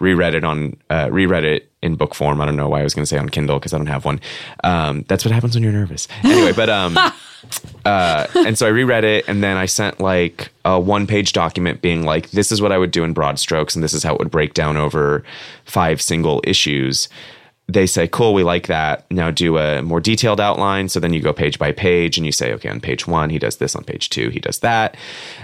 Reread 0.00 0.34
it 0.34 0.42
on, 0.42 0.76
uh, 0.90 1.08
reread 1.08 1.44
it 1.44 1.70
in 1.82 1.94
book 1.94 2.12
form. 2.16 2.40
I 2.40 2.44
don't 2.46 2.56
know 2.56 2.68
why 2.68 2.80
I 2.80 2.82
was 2.82 2.94
going 2.94 3.04
to 3.04 3.06
say 3.06 3.16
on 3.16 3.28
Kindle 3.28 3.60
because 3.60 3.72
I 3.72 3.76
don't 3.78 3.86
have 3.86 4.04
one. 4.04 4.20
Um, 4.64 5.04
that's 5.06 5.24
what 5.24 5.30
happens 5.32 5.54
when 5.54 5.62
you're 5.62 5.70
nervous. 5.72 6.08
Anyway, 6.24 6.52
but 6.52 6.68
um, 6.68 6.98
uh, 7.84 8.26
and 8.34 8.58
so 8.58 8.66
I 8.66 8.70
reread 8.70 9.04
it, 9.04 9.28
and 9.28 9.42
then 9.42 9.56
I 9.56 9.66
sent 9.66 10.00
like 10.00 10.50
a 10.64 10.78
one 10.78 11.06
page 11.06 11.32
document 11.32 11.80
being 11.80 12.04
like, 12.04 12.30
this 12.30 12.52
is 12.52 12.60
what 12.60 12.72
I 12.72 12.78
would 12.78 12.90
do 12.90 13.04
in 13.04 13.12
broad 13.12 13.38
strokes, 13.38 13.74
and 13.74 13.82
this 13.82 13.94
is 13.94 14.02
how 14.02 14.14
it 14.14 14.18
would 14.18 14.30
break 14.30 14.54
down 14.54 14.76
over 14.76 15.24
five 15.64 16.00
single 16.02 16.40
issues. 16.44 17.08
They 17.70 17.86
say, 17.86 18.08
cool, 18.08 18.32
we 18.32 18.44
like 18.44 18.66
that. 18.68 19.04
Now 19.10 19.30
do 19.30 19.58
a 19.58 19.82
more 19.82 20.00
detailed 20.00 20.40
outline. 20.40 20.88
So 20.88 21.00
then 21.00 21.12
you 21.12 21.20
go 21.20 21.34
page 21.34 21.58
by 21.58 21.70
page 21.70 22.16
and 22.16 22.24
you 22.24 22.32
say, 22.32 22.54
okay, 22.54 22.70
on 22.70 22.80
page 22.80 23.06
one, 23.06 23.28
he 23.28 23.38
does 23.38 23.58
this. 23.58 23.76
On 23.76 23.84
page 23.84 24.08
two, 24.08 24.30
he 24.30 24.40
does 24.40 24.60
that. 24.60 24.96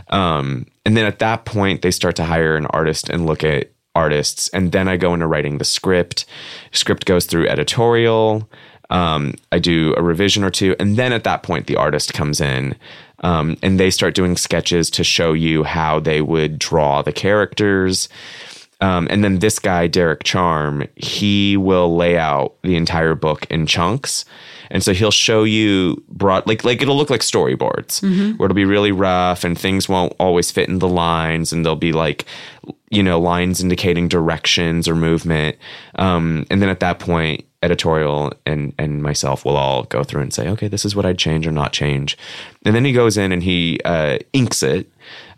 Um, 0.09 0.67
and 0.87 0.97
then 0.97 1.05
at 1.05 1.19
that 1.19 1.45
point, 1.45 1.83
they 1.83 1.91
start 1.91 2.17
to 2.17 2.25
hire 2.25 2.57
an 2.57 2.65
artist 2.67 3.11
and 3.11 3.27
look 3.27 3.45
at 3.45 3.73
artists. 3.95 4.49
And 4.49 4.73
then 4.73 4.89
I 4.89 4.97
go 4.97 5.13
into 5.13 5.27
writing 5.27 5.59
the 5.59 5.67
script. 5.67 6.25
Script 6.73 7.05
goes 7.05 7.27
through 7.27 7.47
editorial. 7.47 8.49
Um, 8.91 9.35
I 9.51 9.59
do 9.59 9.95
a 9.97 10.03
revision 10.03 10.45
or 10.45 10.51
two, 10.51 10.77
and 10.79 10.97
then 10.97 11.13
at 11.13 11.25
that 11.25 11.43
point, 11.43 11.67
the 11.67 11.77
artist 11.77 12.13
comes 12.13 12.41
in. 12.41 12.77
Um, 13.21 13.57
and 13.63 13.81
they 13.81 13.91
start 13.91 14.15
doing 14.15 14.37
sketches 14.37 14.91
to 14.91 15.05
show 15.05 15.33
you 15.33 15.65
how 15.65 15.99
they 15.99 16.21
would 16.21 16.59
draw 16.59 17.01
the 17.01 17.13
characters. 17.13 18.11
Um, 18.83 19.07
and 19.09 19.25
then 19.25 19.39
this 19.39 19.59
guy, 19.59 19.87
Derek 19.87 20.25
Charm, 20.25 20.87
he 20.97 21.57
will 21.57 21.97
lay 21.97 22.19
out 22.19 22.57
the 22.63 22.77
entire 22.77 23.15
book 23.15 23.47
in 23.49 23.67
chunks. 23.67 24.27
And 24.71 24.83
so 24.83 24.93
he'll 24.93 25.11
show 25.11 25.45
you 25.45 26.03
broad, 26.09 26.47
like 26.47 26.65
like 26.65 26.83
it'll 26.83 26.97
look 26.97 27.09
like 27.09 27.21
storyboards, 27.21 28.03
where 28.37 28.47
it'll 28.47 28.55
be 28.55 28.67
really 28.67 28.93
rough 28.93 29.45
and 29.45 29.59
things 29.59 29.89
won't 29.89 30.13
always 30.19 30.51
fit 30.51 30.69
in 30.69 30.81
the 30.81 30.89
lines, 30.89 31.53
and 31.53 31.65
there'll 31.65 31.77
be 31.77 31.93
like, 31.93 32.27
you 32.91 33.03
know, 33.03 33.19
lines 33.21 33.63
indicating 33.63 34.09
directions 34.09 34.87
or 34.87 34.97
movement. 34.97 35.57
Um, 35.95 36.45
and 36.51 36.61
then 36.61 36.69
at 36.69 36.81
that 36.81 36.99
point, 36.99 37.47
editorial 37.65 38.33
and 38.45 38.75
and 38.79 39.03
myself 39.03 39.45
will 39.45 39.57
all 39.57 39.85
go 39.85 40.05
through 40.05 40.23
and 40.23 40.33
say, 40.33 40.49
okay, 40.49 40.69
this 40.69 40.85
is 40.85 40.95
what 40.95 41.07
I'd 41.07 41.19
change 41.19 41.47
or 41.47 41.53
not 41.53 41.73
change. 41.73 42.17
And 42.65 42.75
then 42.75 42.85
he 42.85 42.93
goes 42.93 43.17
in 43.17 43.33
and 43.33 43.43
he 43.43 43.81
uh, 43.85 44.19
inks 44.33 44.63
it. 44.63 44.91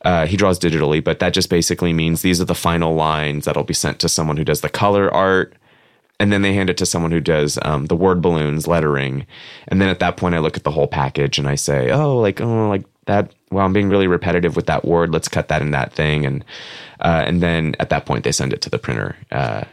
Uh, 0.05 0.27
he 0.27 0.37
draws 0.37 0.59
digitally, 0.59 1.03
but 1.03 1.18
that 1.18 1.33
just 1.33 1.51
basically 1.51 1.93
means 1.93 2.22
these 2.22 2.41
are 2.41 2.45
the 2.45 2.55
final 2.55 2.95
lines 2.95 3.45
that'll 3.45 3.64
be 3.64 3.74
sent 3.74 3.99
to 4.01 4.09
someone 4.09 4.37
who 4.37 4.45
does 4.45 4.61
the 4.61 4.68
color 4.68 5.12
art 5.12 5.55
and 6.18 6.33
then 6.33 6.43
they 6.43 6.55
hand 6.55 6.70
it 6.70 6.77
to 6.79 6.87
someone 6.87 7.11
who 7.11 7.20
does 7.20 7.59
um, 7.62 7.87
the 7.87 7.97
word 7.97 8.22
balloons 8.22 8.66
lettering 8.66 9.27
and 9.68 9.81
then 9.81 9.89
at 9.89 9.99
that 9.99 10.16
point 10.16 10.35
i 10.35 10.39
look 10.39 10.57
at 10.57 10.64
the 10.64 10.70
whole 10.70 10.87
package 10.87 11.39
and 11.39 11.49
i 11.49 11.55
say 11.55 11.91
oh 11.91 12.16
like 12.16 12.41
oh 12.41 12.68
like 12.68 12.85
that 13.07 13.33
well 13.51 13.64
i'm 13.64 13.72
being 13.72 13.89
really 13.89 14.07
repetitive 14.07 14.57
with 14.57 14.66
that 14.66 14.85
word 14.85 15.12
let's 15.12 15.29
cut 15.29 15.49
that 15.49 15.62
in 15.62 15.72
that 15.72 15.93
thing 15.93 16.24
and 16.24 16.45
uh, 17.01 17.22
and 17.27 17.43
then 17.43 17.74
at 17.79 17.91
that 17.91 18.07
point 18.07 18.24
they 18.24 18.33
send 18.33 18.53
it 18.53 18.62
to 18.62 18.70
the 18.70 18.79
printer 18.79 19.16
uh, 19.31 19.64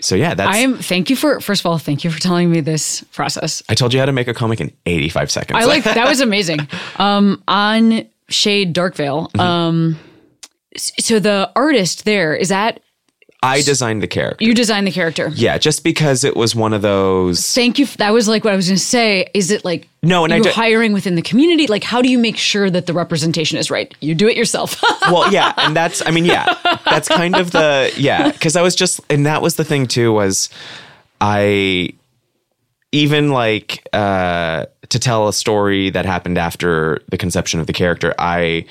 so 0.00 0.14
yeah 0.14 0.34
that's 0.34 0.50
I 0.50 0.58
am. 0.58 0.76
Thank 0.76 1.10
you 1.10 1.16
for 1.16 1.40
first 1.40 1.62
of 1.62 1.66
all, 1.66 1.78
thank 1.78 2.04
you 2.04 2.10
for 2.10 2.20
telling 2.20 2.50
me 2.50 2.60
this 2.60 3.02
process. 3.12 3.62
i 3.68 3.74
told 3.74 3.92
you 3.92 4.00
how 4.00 4.06
to 4.06 4.12
make 4.12 4.28
a 4.28 4.34
comic 4.34 4.60
in 4.60 4.72
85 4.86 5.30
seconds 5.30 5.58
I 5.62 5.66
like 5.66 5.84
that 5.84 6.08
was 6.08 6.20
amazing. 6.20 6.60
Um, 6.96 7.42
on 7.46 8.08
Shade 8.28 8.72
Dark 8.72 8.96
Veil. 8.96 9.28
Mm-hmm. 9.28 9.40
Um, 9.40 9.98
so 10.76 11.18
the 11.18 11.50
artist 11.54 12.04
there 12.04 12.34
is 12.34 12.48
that 12.48 12.80
i 13.42 13.60
designed 13.62 14.02
the 14.02 14.06
character 14.08 14.44
you 14.44 14.52
designed 14.54 14.86
the 14.86 14.90
character. 14.90 15.30
yeah 15.34 15.58
just 15.58 15.84
because 15.84 16.24
it 16.24 16.36
was 16.36 16.54
one 16.56 16.72
of 16.72 16.82
those 16.82 17.54
Thank 17.54 17.78
you. 17.78 17.84
f- 17.84 17.96
That 17.98 18.12
was 18.12 18.26
like 18.28 18.42
what 18.44 18.52
I 18.52 18.56
was 18.56 18.66
going 18.68 18.78
to 18.78 18.82
say. 18.84 19.28
Is 19.34 19.50
it 19.50 19.64
like 19.64 19.88
No, 20.02 20.24
and 20.24 20.32
I 20.32 20.38
you 20.38 20.42
do- 20.44 20.50
hiring 20.50 20.92
within 20.92 21.14
the 21.14 21.22
community? 21.22 21.66
Like, 21.68 21.84
how 21.84 22.02
do 22.02 22.10
you 22.10 22.18
make 22.18 22.36
sure 22.36 22.68
that 22.70 22.86
the 22.86 22.92
representation 22.92 23.58
is 23.58 23.70
right? 23.70 23.94
You 24.00 24.14
do 24.14 24.28
it 24.28 24.36
yourself. 24.36 24.82
well 25.02 25.32
yeah 25.32 25.52
and 25.56 25.74
that's 25.76 26.04
i 26.06 26.10
mean 26.10 26.24
yeah 26.24 26.46
that's 26.84 27.08
kind 27.08 27.36
of 27.36 27.50
the 27.52 27.92
yeah 27.96 28.30
because 28.32 28.56
i 28.56 28.62
was 28.62 28.74
just 28.74 29.00
and 29.08 29.24
that 29.26 29.40
was 29.42 29.54
the 29.56 29.64
thing 29.64 29.86
too 29.86 30.12
was 30.12 30.50
i 31.20 31.90
even 32.92 33.30
like 33.30 33.86
uh 33.92 34.66
to 34.88 34.98
tell 34.98 35.28
a 35.28 35.32
story 35.32 35.90
that 35.90 36.06
happened 36.06 36.38
after 36.38 37.00
the 37.10 37.18
conception 37.18 37.60
of 37.60 37.66
the 37.66 37.72
character 37.72 38.14
i 38.18 38.64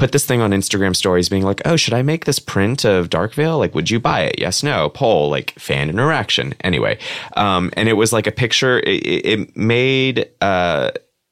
put 0.00 0.12
this 0.12 0.24
thing 0.24 0.40
on 0.40 0.50
instagram 0.50 0.96
stories 0.96 1.28
being 1.28 1.44
like 1.44 1.60
oh 1.64 1.76
should 1.76 1.94
i 1.94 2.02
make 2.02 2.24
this 2.24 2.38
print 2.38 2.84
of 2.84 3.10
dark 3.10 3.34
veil 3.34 3.58
like 3.58 3.74
would 3.74 3.90
you 3.90 4.00
buy 4.00 4.22
it 4.22 4.34
yes 4.38 4.62
no 4.62 4.88
poll 4.88 5.30
like 5.30 5.52
fan 5.52 5.88
interaction 5.88 6.54
anyway 6.62 6.98
um 7.36 7.70
and 7.74 7.88
it 7.88 7.92
was 7.92 8.12
like 8.12 8.26
a 8.26 8.32
picture 8.32 8.78
it, 8.80 9.06
it 9.06 9.56
made 9.56 10.28
uh 10.40 10.90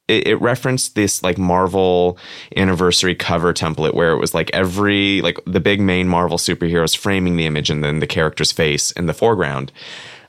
it, 0.09 0.27
it 0.27 0.35
referenced 0.41 0.95
this 0.95 1.23
like 1.23 1.37
Marvel 1.37 2.17
anniversary 2.57 3.15
cover 3.15 3.53
template 3.53 3.93
where 3.93 4.11
it 4.11 4.17
was 4.17 4.33
like 4.33 4.49
every 4.53 5.21
like 5.21 5.39
the 5.45 5.59
big 5.59 5.79
main 5.79 6.07
Marvel 6.07 6.37
superheroes 6.37 6.97
framing 6.97 7.37
the 7.37 7.45
image 7.45 7.69
and 7.69 7.83
then 7.83 7.99
the 7.99 8.07
character's 8.07 8.51
face 8.51 8.91
in 8.91 9.05
the 9.05 9.13
foreground. 9.13 9.71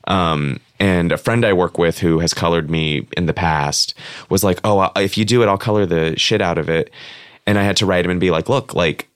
Um, 0.05 0.59
and 0.79 1.11
a 1.11 1.17
friend 1.17 1.45
I 1.45 1.53
work 1.53 1.77
with 1.77 1.99
who 1.99 2.19
has 2.19 2.33
colored 2.33 2.69
me 2.69 3.07
in 3.15 3.27
the 3.27 3.33
past 3.33 3.93
was 4.29 4.43
like, 4.43 4.59
"Oh, 4.63 4.89
if 4.95 5.15
you 5.17 5.25
do 5.25 5.43
it, 5.43 5.47
I'll 5.47 5.57
color 5.57 5.85
the 5.85 6.17
shit 6.17 6.41
out 6.41 6.57
of 6.57 6.69
it." 6.69 6.91
And 7.45 7.57
I 7.57 7.63
had 7.63 7.77
to 7.77 7.85
write 7.85 8.05
him 8.05 8.11
and 8.11 8.19
be 8.19 8.31
like, 8.31 8.49
"Look, 8.49 8.73
like 8.75 9.09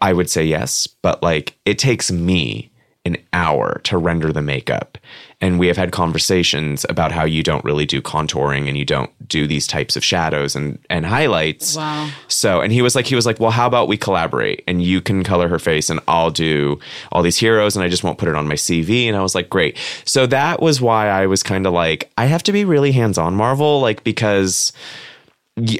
I 0.00 0.12
would 0.12 0.28
say 0.28 0.44
yes, 0.44 0.86
but 0.86 1.22
like 1.22 1.56
it 1.64 1.78
takes 1.78 2.10
me 2.10 2.72
an 3.04 3.16
hour 3.32 3.80
to 3.82 3.98
render 3.98 4.32
the 4.32 4.42
makeup. 4.42 4.96
And 5.40 5.58
we 5.58 5.66
have 5.66 5.76
had 5.76 5.90
conversations 5.90 6.86
about 6.88 7.10
how 7.10 7.24
you 7.24 7.42
don't 7.42 7.64
really 7.64 7.84
do 7.84 8.00
contouring 8.00 8.68
and 8.68 8.78
you 8.78 8.84
don't 8.84 9.10
do 9.26 9.48
these 9.48 9.66
types 9.66 9.96
of 9.96 10.04
shadows 10.04 10.54
and, 10.54 10.78
and 10.88 11.04
highlights. 11.04 11.74
Wow. 11.74 12.10
So, 12.28 12.60
and 12.60 12.72
he 12.72 12.80
was 12.80 12.94
like, 12.94 13.06
he 13.06 13.16
was 13.16 13.26
like, 13.26 13.40
well, 13.40 13.50
how 13.50 13.66
about 13.66 13.88
we 13.88 13.96
collaborate 13.96 14.62
and 14.68 14.84
you 14.84 15.00
can 15.00 15.24
color 15.24 15.48
her 15.48 15.58
face 15.58 15.90
and 15.90 15.98
I'll 16.06 16.30
do 16.30 16.78
all 17.10 17.22
these 17.22 17.38
heroes 17.38 17.74
and 17.74 17.84
I 17.84 17.88
just 17.88 18.04
won't 18.04 18.18
put 18.18 18.28
it 18.28 18.36
on 18.36 18.46
my 18.46 18.54
CV. 18.54 19.06
And 19.06 19.16
I 19.16 19.22
was 19.22 19.34
like, 19.34 19.50
great. 19.50 19.76
So 20.04 20.26
that 20.26 20.62
was 20.62 20.80
why 20.80 21.08
I 21.08 21.26
was 21.26 21.42
kind 21.42 21.66
of 21.66 21.72
like, 21.72 22.12
I 22.16 22.26
have 22.26 22.44
to 22.44 22.52
be 22.52 22.64
really 22.64 22.92
hands 22.92 23.18
on 23.18 23.34
Marvel, 23.34 23.80
like, 23.80 24.04
because 24.04 24.72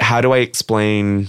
how 0.00 0.20
do 0.20 0.32
I 0.32 0.38
explain 0.38 1.28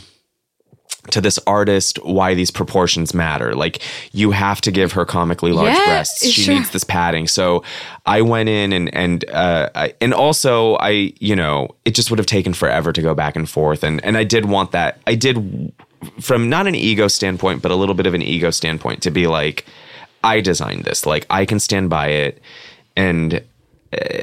to 1.11 1.19
this 1.19 1.37
artist 1.45 2.03
why 2.05 2.33
these 2.33 2.49
proportions 2.49 3.13
matter. 3.13 3.53
Like 3.55 3.81
you 4.13 4.31
have 4.31 4.61
to 4.61 4.71
give 4.71 4.93
her 4.93 5.05
comically 5.05 5.51
large 5.51 5.73
Yeah, 5.73 5.85
breasts. 5.85 6.25
She 6.25 6.43
sure. 6.43 6.53
needs 6.55 6.69
this 6.69 6.83
padding. 6.83 7.27
So 7.27 7.63
I 8.05 8.21
went 8.21 8.49
in 8.49 8.71
and 8.71 8.93
and 8.95 9.29
uh 9.29 9.69
I, 9.75 9.93
and 9.99 10.13
also 10.13 10.75
I 10.75 11.13
you 11.19 11.35
know 11.35 11.75
it 11.83 11.93
just 11.93 12.09
would 12.09 12.19
have 12.19 12.25
taken 12.25 12.53
forever 12.53 12.93
to 12.93 13.01
go 13.01 13.13
back 13.13 13.35
and 13.35 13.49
forth 13.49 13.83
and 13.83 14.03
and 14.03 14.17
I 14.17 14.23
did 14.23 14.45
want 14.45 14.71
that. 14.71 14.99
I 15.05 15.15
did 15.15 15.73
from 16.21 16.49
not 16.49 16.67
an 16.67 16.75
ego 16.75 17.07
standpoint 17.07 17.61
but 17.61 17.71
a 17.71 17.75
little 17.75 17.95
bit 17.95 18.05
of 18.05 18.13
an 18.13 18.21
ego 18.21 18.49
standpoint 18.49 19.03
to 19.03 19.11
be 19.11 19.27
like 19.27 19.65
I 20.23 20.39
designed 20.39 20.85
this. 20.85 21.05
Like 21.05 21.25
I 21.29 21.45
can 21.45 21.59
stand 21.59 21.89
by 21.89 22.07
it 22.07 22.41
and 22.95 23.43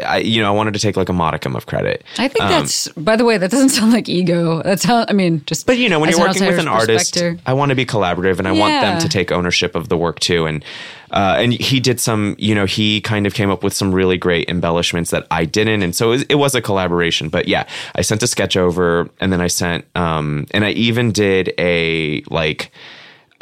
I 0.06 0.18
you 0.18 0.42
know 0.42 0.48
I 0.48 0.54
wanted 0.54 0.74
to 0.74 0.80
take 0.80 0.96
like 0.96 1.08
a 1.08 1.12
modicum 1.12 1.56
of 1.56 1.66
credit. 1.66 2.04
I 2.18 2.28
think 2.28 2.40
that's. 2.40 2.88
By 2.88 3.16
the 3.16 3.24
way, 3.24 3.38
that 3.38 3.50
doesn't 3.50 3.68
sound 3.80 3.92
like 3.92 4.08
ego. 4.08 4.62
That's 4.62 4.84
how. 4.84 5.04
I 5.08 5.12
mean, 5.12 5.42
just. 5.46 5.66
But 5.66 5.78
you 5.78 5.88
know, 5.88 6.00
when 6.00 6.10
you're 6.10 6.20
working 6.20 6.46
with 6.46 6.58
an 6.58 6.68
artist. 6.68 7.20
I 7.46 7.52
want 7.52 7.70
to 7.70 7.74
be 7.74 7.86
collaborative 7.86 8.38
and 8.38 8.46
I 8.46 8.52
want 8.52 8.72
them 8.72 9.00
to 9.00 9.08
take 9.08 9.32
ownership 9.32 9.74
of 9.74 9.88
the 9.88 9.96
work 9.96 10.20
too. 10.20 10.46
And 10.46 10.64
uh, 11.10 11.36
and 11.38 11.52
he 11.52 11.80
did 11.80 11.98
some, 11.98 12.36
you 12.38 12.54
know, 12.54 12.66
he 12.66 13.00
kind 13.00 13.26
of 13.26 13.34
came 13.34 13.50
up 13.50 13.64
with 13.64 13.72
some 13.72 13.92
really 13.92 14.16
great 14.16 14.48
embellishments 14.48 15.10
that 15.10 15.26
I 15.30 15.44
didn't, 15.44 15.82
and 15.82 15.94
so 15.94 16.08
it 16.08 16.10
was, 16.10 16.22
it 16.22 16.34
was 16.36 16.54
a 16.54 16.62
collaboration. 16.62 17.28
But 17.28 17.48
yeah, 17.48 17.66
I 17.94 18.02
sent 18.02 18.22
a 18.22 18.26
sketch 18.26 18.56
over, 18.56 19.08
and 19.20 19.32
then 19.32 19.40
I 19.40 19.48
sent, 19.48 19.84
um, 19.96 20.46
and 20.52 20.64
I 20.64 20.70
even 20.70 21.12
did 21.12 21.52
a 21.58 22.22
like. 22.30 22.70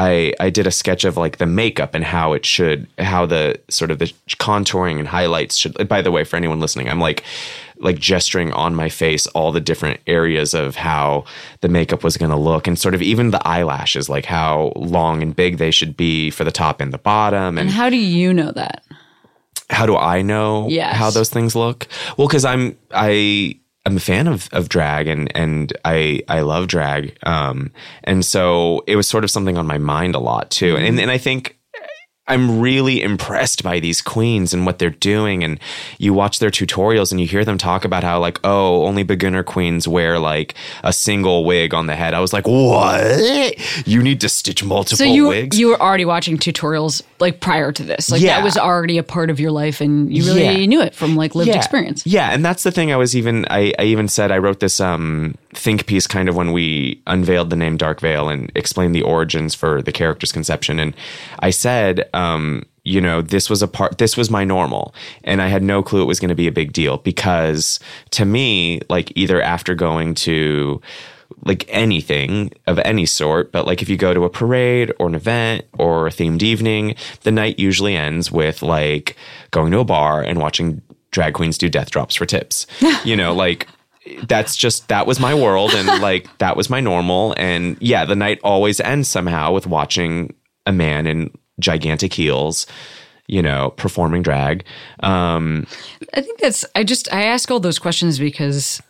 I, 0.00 0.32
I 0.38 0.50
did 0.50 0.66
a 0.66 0.70
sketch 0.70 1.04
of 1.04 1.16
like 1.16 1.38
the 1.38 1.46
makeup 1.46 1.94
and 1.94 2.04
how 2.04 2.32
it 2.32 2.46
should 2.46 2.86
how 2.98 3.26
the 3.26 3.60
sort 3.68 3.90
of 3.90 3.98
the 3.98 4.06
contouring 4.38 4.98
and 5.00 5.08
highlights 5.08 5.56
should 5.56 5.88
by 5.88 6.02
the 6.02 6.12
way 6.12 6.22
for 6.24 6.36
anyone 6.36 6.60
listening 6.60 6.88
I'm 6.88 7.00
like 7.00 7.24
like 7.80 7.98
gesturing 7.98 8.52
on 8.52 8.74
my 8.74 8.88
face 8.88 9.26
all 9.28 9.50
the 9.52 9.60
different 9.60 10.00
areas 10.06 10.54
of 10.54 10.76
how 10.76 11.24
the 11.62 11.68
makeup 11.68 12.02
was 12.04 12.16
going 12.16 12.30
to 12.30 12.36
look 12.36 12.66
and 12.66 12.78
sort 12.78 12.94
of 12.94 13.02
even 13.02 13.30
the 13.30 13.44
eyelashes 13.46 14.08
like 14.08 14.24
how 14.24 14.72
long 14.76 15.22
and 15.22 15.34
big 15.34 15.58
they 15.58 15.70
should 15.72 15.96
be 15.96 16.30
for 16.30 16.44
the 16.44 16.52
top 16.52 16.80
and 16.80 16.92
the 16.92 16.98
bottom 16.98 17.58
and 17.58 17.68
And 17.68 17.70
how 17.70 17.90
do 17.90 17.96
you 17.96 18.32
know 18.32 18.52
that? 18.52 18.84
how 19.70 19.84
do 19.84 19.96
I 19.96 20.22
know 20.22 20.68
Yes. 20.68 20.96
how 20.96 21.10
those 21.10 21.28
things 21.28 21.54
look? 21.54 21.86
Well, 22.16 22.26
because 22.28 22.44
I'm 22.44 22.76
I 22.92 23.58
I'm 23.88 23.96
a 23.96 24.00
fan 24.00 24.26
of 24.26 24.50
of 24.52 24.68
drag 24.68 25.08
and 25.08 25.34
and 25.34 25.72
I 25.82 26.20
I 26.28 26.40
love 26.40 26.66
drag. 26.68 27.16
Um, 27.22 27.72
and 28.04 28.22
so 28.22 28.84
it 28.86 28.96
was 28.96 29.08
sort 29.08 29.24
of 29.24 29.30
something 29.30 29.56
on 29.56 29.66
my 29.66 29.78
mind 29.78 30.14
a 30.14 30.18
lot 30.18 30.50
too. 30.50 30.76
And 30.76 31.00
and 31.00 31.10
I 31.10 31.16
think 31.16 31.57
I'm 32.28 32.60
really 32.60 33.02
impressed 33.02 33.62
by 33.62 33.80
these 33.80 34.00
queens 34.02 34.52
and 34.54 34.66
what 34.66 34.78
they're 34.78 34.90
doing. 34.90 35.42
And 35.42 35.58
you 35.98 36.12
watch 36.12 36.38
their 36.38 36.50
tutorials 36.50 37.10
and 37.10 37.20
you 37.20 37.26
hear 37.26 37.44
them 37.44 37.58
talk 37.58 37.84
about 37.84 38.04
how, 38.04 38.18
like, 38.20 38.38
oh, 38.44 38.84
only 38.84 39.02
beginner 39.02 39.42
queens 39.42 39.88
wear 39.88 40.18
like 40.18 40.54
a 40.84 40.92
single 40.92 41.44
wig 41.44 41.72
on 41.74 41.86
the 41.86 41.96
head. 41.96 42.14
I 42.14 42.20
was 42.20 42.32
like, 42.32 42.46
what? 42.46 43.54
You 43.86 44.02
need 44.02 44.20
to 44.20 44.28
stitch 44.28 44.62
multiple 44.62 44.98
So 44.98 45.04
you 45.04 45.28
wigs? 45.28 45.58
you 45.58 45.68
were 45.68 45.80
already 45.80 46.04
watching 46.04 46.36
tutorials 46.38 47.02
like 47.18 47.40
prior 47.40 47.72
to 47.72 47.82
this. 47.82 48.10
Like 48.10 48.20
Yeah. 48.20 48.36
that 48.38 48.44
was 48.44 48.56
already 48.56 48.98
a 48.98 49.02
part 49.02 49.30
of 49.30 49.40
your 49.40 49.50
life, 49.50 49.80
and 49.80 50.14
you 50.14 50.24
really 50.24 50.44
Yeah. 50.44 50.66
knew 50.66 50.80
it 50.82 50.94
from 50.94 51.16
like 51.16 51.34
lived 51.34 51.50
experience. 51.50 52.02
Yeah, 52.06 52.30
and 52.30 52.44
that's 52.44 52.62
the 52.62 52.70
thing. 52.70 52.92
I 52.92 52.96
was 52.96 53.16
even 53.16 53.46
I, 53.50 53.72
I 53.78 53.84
even 53.84 54.06
said 54.08 54.30
I 54.30 54.38
wrote 54.38 54.60
this 54.60 54.80
um 54.80 55.34
think 55.58 55.86
piece 55.86 56.06
kind 56.06 56.28
of 56.28 56.36
when 56.36 56.52
we 56.52 57.02
unveiled 57.06 57.50
the 57.50 57.56
name 57.56 57.76
Dark 57.76 58.00
Veil 58.00 58.28
and 58.28 58.50
explained 58.54 58.94
the 58.94 59.02
origins 59.02 59.54
for 59.54 59.82
the 59.82 59.92
character's 59.92 60.32
conception, 60.32 60.78
and 60.78 60.94
I 61.40 61.50
said 61.50 62.08
um 62.14 62.64
you 62.84 63.00
know 63.00 63.20
this 63.20 63.50
was 63.50 63.62
a 63.62 63.68
part 63.68 63.98
this 63.98 64.16
was 64.16 64.30
my 64.30 64.44
normal 64.44 64.94
and 65.22 65.42
i 65.42 65.48
had 65.48 65.62
no 65.62 65.82
clue 65.82 66.00
it 66.00 66.06
was 66.06 66.20
going 66.20 66.30
to 66.30 66.34
be 66.34 66.46
a 66.46 66.52
big 66.52 66.72
deal 66.72 66.96
because 66.98 67.80
to 68.10 68.24
me 68.24 68.80
like 68.88 69.12
either 69.14 69.42
after 69.42 69.74
going 69.74 70.14
to 70.14 70.80
like 71.44 71.64
anything 71.68 72.52
of 72.66 72.78
any 72.80 73.06
sort, 73.06 73.52
but 73.52 73.66
like 73.66 73.82
if 73.82 73.88
you 73.88 73.96
go 73.96 74.14
to 74.14 74.24
a 74.24 74.30
parade 74.30 74.92
or 74.98 75.08
an 75.08 75.14
event 75.14 75.64
or 75.78 76.06
a 76.06 76.10
themed 76.10 76.42
evening, 76.42 76.94
the 77.22 77.30
night 77.30 77.58
usually 77.58 77.96
ends 77.96 78.32
with 78.32 78.62
like 78.62 79.16
going 79.50 79.72
to 79.72 79.78
a 79.78 79.84
bar 79.84 80.22
and 80.22 80.40
watching 80.40 80.82
drag 81.10 81.34
queens 81.34 81.58
do 81.58 81.68
death 81.68 81.90
drops 81.90 82.14
for 82.14 82.26
tips. 82.26 82.66
you 83.04 83.16
know, 83.16 83.32
like 83.34 83.68
that's 84.26 84.56
just 84.56 84.88
that 84.88 85.06
was 85.06 85.20
my 85.20 85.34
world 85.34 85.72
and 85.74 85.86
like 86.02 86.26
that 86.38 86.56
was 86.56 86.68
my 86.70 86.80
normal 86.80 87.34
and 87.36 87.76
yeah, 87.80 88.04
the 88.04 88.16
night 88.16 88.40
always 88.42 88.80
ends 88.80 89.08
somehow 89.08 89.52
with 89.52 89.66
watching 89.66 90.34
a 90.66 90.72
man 90.72 91.06
in 91.06 91.30
gigantic 91.60 92.12
heels 92.12 92.66
you 93.30 93.42
know, 93.42 93.74
performing 93.76 94.22
drag. 94.22 94.64
Um, 95.00 95.66
I 96.14 96.22
think 96.22 96.40
that's 96.40 96.64
I 96.74 96.82
just 96.82 97.12
I 97.12 97.24
ask 97.24 97.50
all 97.50 97.60
those 97.60 97.78
questions 97.78 98.18
because 98.18 98.80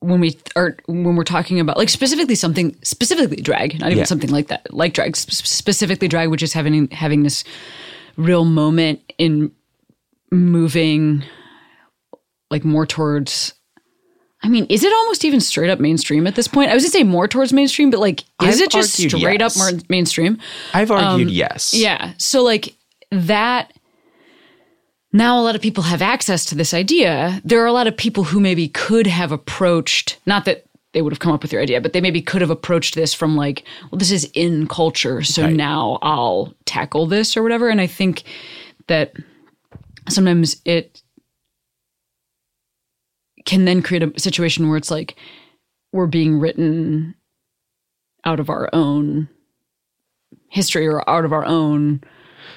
when 0.00 0.20
we 0.20 0.38
are 0.56 0.74
when 0.86 1.16
we're 1.16 1.22
talking 1.24 1.60
about 1.60 1.76
like 1.76 1.90
specifically 1.90 2.34
something 2.34 2.74
specifically 2.82 3.36
drag, 3.42 3.78
not 3.78 3.88
even 3.88 3.98
Yeah. 3.98 4.04
something 4.04 4.30
like 4.30 4.48
that, 4.48 4.72
like 4.72 4.94
drag 4.94 5.16
sp- 5.20 5.32
specifically 5.36 6.08
drag, 6.08 6.30
which 6.30 6.42
is 6.42 6.54
having 6.54 6.88
having 6.92 7.24
this 7.24 7.44
real 8.16 8.46
moment 8.46 9.02
in 9.18 9.52
moving 10.32 11.22
like 12.50 12.64
more 12.64 12.86
towards. 12.86 13.52
I 14.42 14.48
mean, 14.48 14.66
is 14.68 14.84
it 14.84 14.92
almost 14.92 15.24
even 15.24 15.40
straight 15.40 15.68
up 15.68 15.80
mainstream 15.80 16.26
at 16.26 16.36
this 16.36 16.46
point? 16.46 16.70
I 16.70 16.74
was 16.74 16.84
gonna 16.84 16.92
say 16.92 17.02
more 17.02 17.26
towards 17.26 17.52
mainstream, 17.52 17.90
but 17.90 18.00
like, 18.00 18.20
is 18.42 18.56
I've 18.56 18.60
it 18.60 18.70
just 18.70 18.94
straight 18.94 19.40
yes. 19.40 19.56
up 19.56 19.58
more 19.58 19.80
mainstream? 19.88 20.38
I've 20.72 20.90
argued 20.90 21.30
yes. 21.30 21.74
Um, 21.74 21.80
Yeah. 21.80 22.12
So 22.18 22.42
like 22.42 22.74
that 23.10 23.72
now 25.12 25.40
a 25.40 25.42
lot 25.42 25.54
of 25.56 25.62
people 25.62 25.82
have 25.84 26.02
access 26.02 26.44
to 26.46 26.54
this 26.54 26.74
idea. 26.74 27.40
There 27.44 27.62
are 27.62 27.66
a 27.66 27.72
lot 27.72 27.86
of 27.86 27.96
people 27.96 28.24
who 28.24 28.40
maybe 28.40 28.68
could 28.68 29.06
have 29.06 29.32
approached 29.32 30.18
not 30.26 30.44
that 30.44 30.64
they 30.92 31.02
would 31.02 31.12
have 31.12 31.20
come 31.20 31.32
up 31.32 31.42
with 31.42 31.52
your 31.52 31.60
idea, 31.62 31.80
but 31.80 31.92
they 31.92 32.00
maybe 32.00 32.22
could 32.22 32.40
have 32.40 32.50
approached 32.50 32.94
this 32.94 33.12
from 33.12 33.36
like, 33.36 33.64
well, 33.90 33.98
this 33.98 34.10
is 34.10 34.30
in 34.34 34.66
culture, 34.68 35.22
so 35.22 35.44
Right. 35.44 35.52
now 35.54 35.98
I'll 36.02 36.54
tackle 36.64 37.06
this 37.06 37.36
or 37.36 37.42
whatever. 37.42 37.68
And 37.68 37.80
I 37.80 37.86
think 37.86 38.22
that 38.86 39.12
sometimes 40.08 40.60
it 40.64 41.02
can 43.48 43.64
then 43.64 43.80
create 43.82 44.02
a 44.02 44.20
situation 44.20 44.68
where 44.68 44.76
it's 44.76 44.90
like 44.90 45.16
we're 45.92 46.06
being 46.06 46.38
written 46.38 47.14
out 48.26 48.40
of 48.40 48.50
our 48.50 48.68
own 48.74 49.26
history 50.50 50.86
or 50.86 51.08
out 51.08 51.24
of 51.24 51.32
our 51.32 51.46
own 51.46 52.02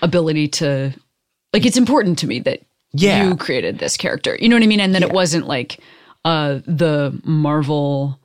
ability 0.01 0.49
to 0.49 0.93
like 1.53 1.65
it's 1.65 1.77
important 1.77 2.19
to 2.19 2.27
me 2.27 2.39
that 2.41 2.59
Yeah. 2.93 3.23
you 3.29 3.37
created 3.37 3.79
this 3.79 3.95
character. 3.95 4.35
You 4.39 4.49
know 4.49 4.57
what 4.57 4.63
i 4.63 4.67
mean? 4.67 4.81
And 4.81 4.93
that 4.95 5.01
it 5.01 5.13
wasn't 5.13 5.47
like 5.47 5.79
uh 6.25 6.59
the 6.65 7.17
marvel 7.23 8.19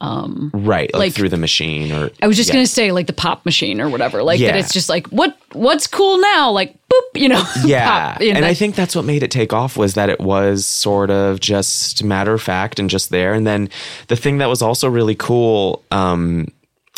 Right. 0.00 0.92
Like, 0.92 0.94
Like- 0.94 1.12
through 1.14 1.30
the 1.30 1.36
machine 1.38 1.90
or 1.92 2.10
i 2.22 2.26
was 2.26 2.36
just 2.36 2.48
yeah. 2.48 2.54
gonna 2.56 2.66
say 2.66 2.92
like 2.92 3.06
the 3.06 3.12
pop 3.12 3.44
machine 3.46 3.80
or 3.80 3.88
whatever 3.88 4.22
like 4.22 4.38
that 4.40 4.56
it's 4.56 4.72
just 4.72 4.88
like 4.88 5.06
what 5.08 5.36
what's 5.52 5.86
cool 5.86 6.18
now 6.18 6.50
like 6.50 6.74
boop 6.88 7.20
you 7.20 7.28
know 7.28 7.42
Yeah. 7.64 8.12
pop, 8.12 8.20
you 8.20 8.30
know, 8.32 8.36
and 8.36 8.44
I 8.44 8.52
think 8.54 8.74
that's 8.74 8.94
what 8.94 9.04
made 9.06 9.22
it 9.22 9.30
take 9.30 9.52
off 9.54 9.76
was 9.76 9.94
that 9.94 10.08
it 10.10 10.20
was 10.20 10.66
sort 10.66 11.10
of 11.10 11.40
just 11.40 12.04
matter 12.04 12.34
of 12.34 12.42
fact 12.42 12.78
and 12.78 12.90
just 12.90 13.10
there. 13.10 13.32
And 13.32 13.46
then 13.46 13.68
the 14.08 14.16
thing 14.16 14.38
that 14.38 14.46
was 14.48 14.60
also 14.62 14.88
really 14.88 15.14
cool, 15.14 15.82
um, 15.90 16.48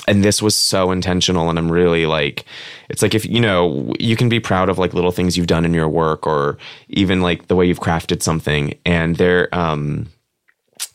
and 0.08 0.24
this 0.24 0.40
was 0.42 0.56
so 0.56 0.90
intentional, 0.90 1.48
and 1.50 1.58
I'm 1.58 1.70
really 1.70 2.06
like, 2.06 2.44
it's 2.88 3.02
like 3.02 3.14
if 3.14 3.24
you 3.26 3.40
know, 3.40 3.92
you 4.00 4.16
can 4.16 4.28
be 4.28 4.40
proud 4.40 4.68
of 4.68 4.78
like 4.78 4.92
little 4.94 5.12
things 5.12 5.36
you've 5.36 5.46
done 5.46 5.64
in 5.64 5.72
your 5.74 5.88
work 5.88 6.26
or 6.26 6.58
even 6.88 7.20
like 7.22 7.46
the 7.48 7.54
way 7.54 7.66
you've 7.66 7.80
crafted 7.80 8.22
something. 8.22 8.74
And 8.84 9.16
there, 9.16 9.48
um, 9.54 10.06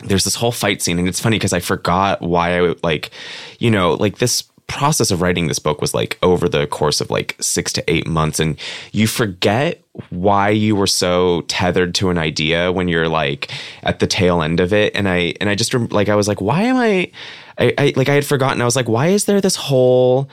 there's 0.05 0.23
this 0.23 0.35
whole 0.35 0.51
fight 0.51 0.81
scene 0.81 0.99
and 0.99 1.07
it's 1.07 1.19
funny 1.19 1.37
because 1.37 1.53
i 1.53 1.59
forgot 1.59 2.21
why 2.21 2.57
i 2.57 2.61
would 2.61 2.83
like 2.83 3.11
you 3.59 3.69
know 3.71 3.93
like 3.93 4.17
this 4.17 4.43
process 4.67 5.11
of 5.11 5.21
writing 5.21 5.47
this 5.47 5.59
book 5.59 5.81
was 5.81 5.93
like 5.93 6.17
over 6.23 6.47
the 6.47 6.65
course 6.67 7.01
of 7.01 7.11
like 7.11 7.35
six 7.39 7.71
to 7.71 7.83
eight 7.91 8.07
months 8.07 8.39
and 8.39 8.57
you 8.91 9.05
forget 9.05 9.83
why 10.09 10.49
you 10.49 10.75
were 10.75 10.87
so 10.87 11.41
tethered 11.41 11.93
to 11.93 12.09
an 12.09 12.17
idea 12.17 12.71
when 12.71 12.87
you're 12.87 13.09
like 13.09 13.51
at 13.83 13.99
the 13.99 14.07
tail 14.07 14.41
end 14.41 14.59
of 14.59 14.73
it 14.73 14.95
and 14.95 15.07
i 15.07 15.33
and 15.39 15.49
i 15.49 15.55
just 15.55 15.73
like 15.91 16.09
i 16.09 16.15
was 16.15 16.27
like 16.27 16.41
why 16.41 16.63
am 16.63 16.77
i 16.77 17.11
I, 17.57 17.73
I 17.77 17.93
like 17.95 18.09
i 18.09 18.13
had 18.13 18.25
forgotten. 18.25 18.61
I 18.61 18.65
was 18.65 18.75
like 18.75 18.89
why 18.89 19.07
is 19.07 19.25
there 19.25 19.41
this 19.41 19.55
whole 19.55 20.29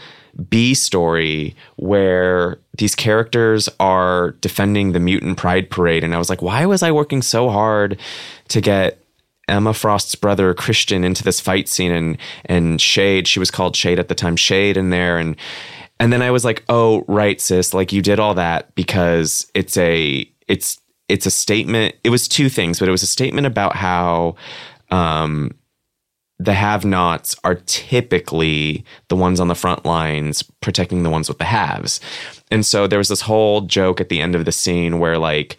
B 0.48 0.74
story 0.74 1.56
where 1.76 2.58
these 2.78 2.94
characters 2.94 3.68
are 3.80 4.32
defending 4.40 4.92
the 4.92 5.00
mutant 5.00 5.36
pride 5.36 5.70
parade? 5.70 6.04
And 6.04 6.14
I 6.14 6.18
was 6.18 6.30
like 6.30 6.42
why 6.42 6.66
was 6.66 6.82
I 6.82 6.92
working 6.92 7.22
so 7.22 7.48
hard 7.48 7.98
to 8.48 8.60
get 8.60 8.99
Emma 9.50 9.74
Frost's 9.74 10.14
brother 10.14 10.54
Christian 10.54 11.04
into 11.04 11.22
this 11.22 11.40
fight 11.40 11.68
scene 11.68 11.92
and 11.92 12.18
and 12.46 12.80
Shade 12.80 13.28
she 13.28 13.38
was 13.38 13.50
called 13.50 13.76
Shade 13.76 13.98
at 13.98 14.08
the 14.08 14.14
time 14.14 14.36
Shade 14.36 14.76
in 14.76 14.90
there 14.90 15.18
and 15.18 15.36
and 15.98 16.12
then 16.12 16.22
I 16.22 16.30
was 16.30 16.44
like 16.44 16.64
oh 16.68 17.04
right 17.08 17.40
sis 17.40 17.74
like 17.74 17.92
you 17.92 18.02
did 18.02 18.20
all 18.20 18.34
that 18.34 18.74
because 18.74 19.50
it's 19.54 19.76
a 19.76 20.30
it's 20.48 20.80
it's 21.08 21.26
a 21.26 21.30
statement 21.30 21.96
it 22.04 22.10
was 22.10 22.28
two 22.28 22.48
things 22.48 22.78
but 22.78 22.88
it 22.88 22.92
was 22.92 23.02
a 23.02 23.06
statement 23.06 23.46
about 23.46 23.76
how 23.76 24.36
um 24.90 25.52
the 26.40 26.54
have-nots 26.54 27.36
are 27.44 27.56
typically 27.66 28.82
the 29.08 29.16
ones 29.16 29.40
on 29.40 29.48
the 29.48 29.54
front 29.54 29.84
lines 29.84 30.42
protecting 30.62 31.02
the 31.02 31.10
ones 31.10 31.28
with 31.28 31.36
the 31.36 31.44
haves. 31.44 32.00
And 32.50 32.64
so 32.64 32.86
there 32.86 32.98
was 32.98 33.08
this 33.08 33.20
whole 33.20 33.60
joke 33.60 34.00
at 34.00 34.08
the 34.08 34.22
end 34.22 34.34
of 34.34 34.46
the 34.46 34.52
scene 34.52 34.98
where 34.98 35.18
like 35.18 35.58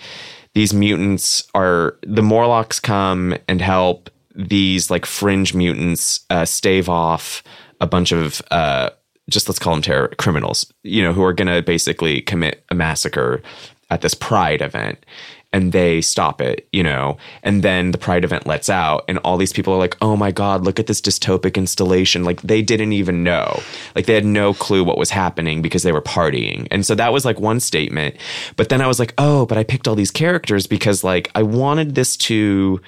these 0.53 0.73
mutants 0.73 1.43
are 1.53 1.97
the 2.03 2.21
Morlocks 2.21 2.79
come 2.79 3.35
and 3.47 3.61
help 3.61 4.09
these 4.35 4.89
like 4.89 5.05
fringe 5.05 5.53
mutants 5.53 6.21
uh, 6.29 6.45
stave 6.45 6.89
off 6.89 7.43
a 7.79 7.87
bunch 7.87 8.11
of 8.11 8.41
uh, 8.51 8.89
just 9.29 9.47
let's 9.47 9.59
call 9.59 9.73
them 9.73 9.81
terror 9.81 10.09
criminals, 10.17 10.71
you 10.83 11.03
know, 11.03 11.13
who 11.13 11.23
are 11.23 11.33
going 11.33 11.47
to 11.47 11.61
basically 11.61 12.21
commit 12.21 12.63
a 12.69 12.75
massacre 12.75 13.41
at 13.89 14.01
this 14.01 14.13
pride 14.13 14.61
event 14.61 15.05
and 15.53 15.71
they 15.71 16.01
stop 16.01 16.41
it, 16.41 16.67
you 16.71 16.83
know, 16.83 17.17
and 17.43 17.63
then 17.63 17.91
the 17.91 17.97
pride 17.97 18.23
event 18.23 18.47
lets 18.47 18.69
out 18.69 19.03
and 19.07 19.17
all 19.19 19.37
these 19.37 19.53
people 19.53 19.73
are 19.73 19.77
like, 19.79 19.97
"Oh 20.01 20.15
my 20.15 20.31
god, 20.31 20.63
look 20.63 20.79
at 20.79 20.87
this 20.87 21.01
dystopic 21.01 21.55
installation." 21.55 22.23
Like 22.23 22.41
they 22.41 22.61
didn't 22.61 22.93
even 22.93 23.23
know. 23.23 23.61
Like 23.95 24.05
they 24.05 24.13
had 24.13 24.25
no 24.25 24.53
clue 24.53 24.83
what 24.83 24.97
was 24.97 25.09
happening 25.09 25.61
because 25.61 25.83
they 25.83 25.91
were 25.91 26.01
partying. 26.01 26.67
And 26.71 26.85
so 26.85 26.95
that 26.95 27.13
was 27.13 27.25
like 27.25 27.39
one 27.39 27.59
statement. 27.59 28.15
But 28.55 28.69
then 28.69 28.81
I 28.81 28.87
was 28.87 28.99
like, 28.99 29.13
"Oh, 29.17 29.45
but 29.45 29.57
I 29.57 29.63
picked 29.63 29.87
all 29.87 29.95
these 29.95 30.11
characters 30.11 30.67
because 30.67 31.03
like 31.03 31.29
I 31.35 31.43
wanted 31.43 31.95
this 31.95 32.15
to 32.17 32.81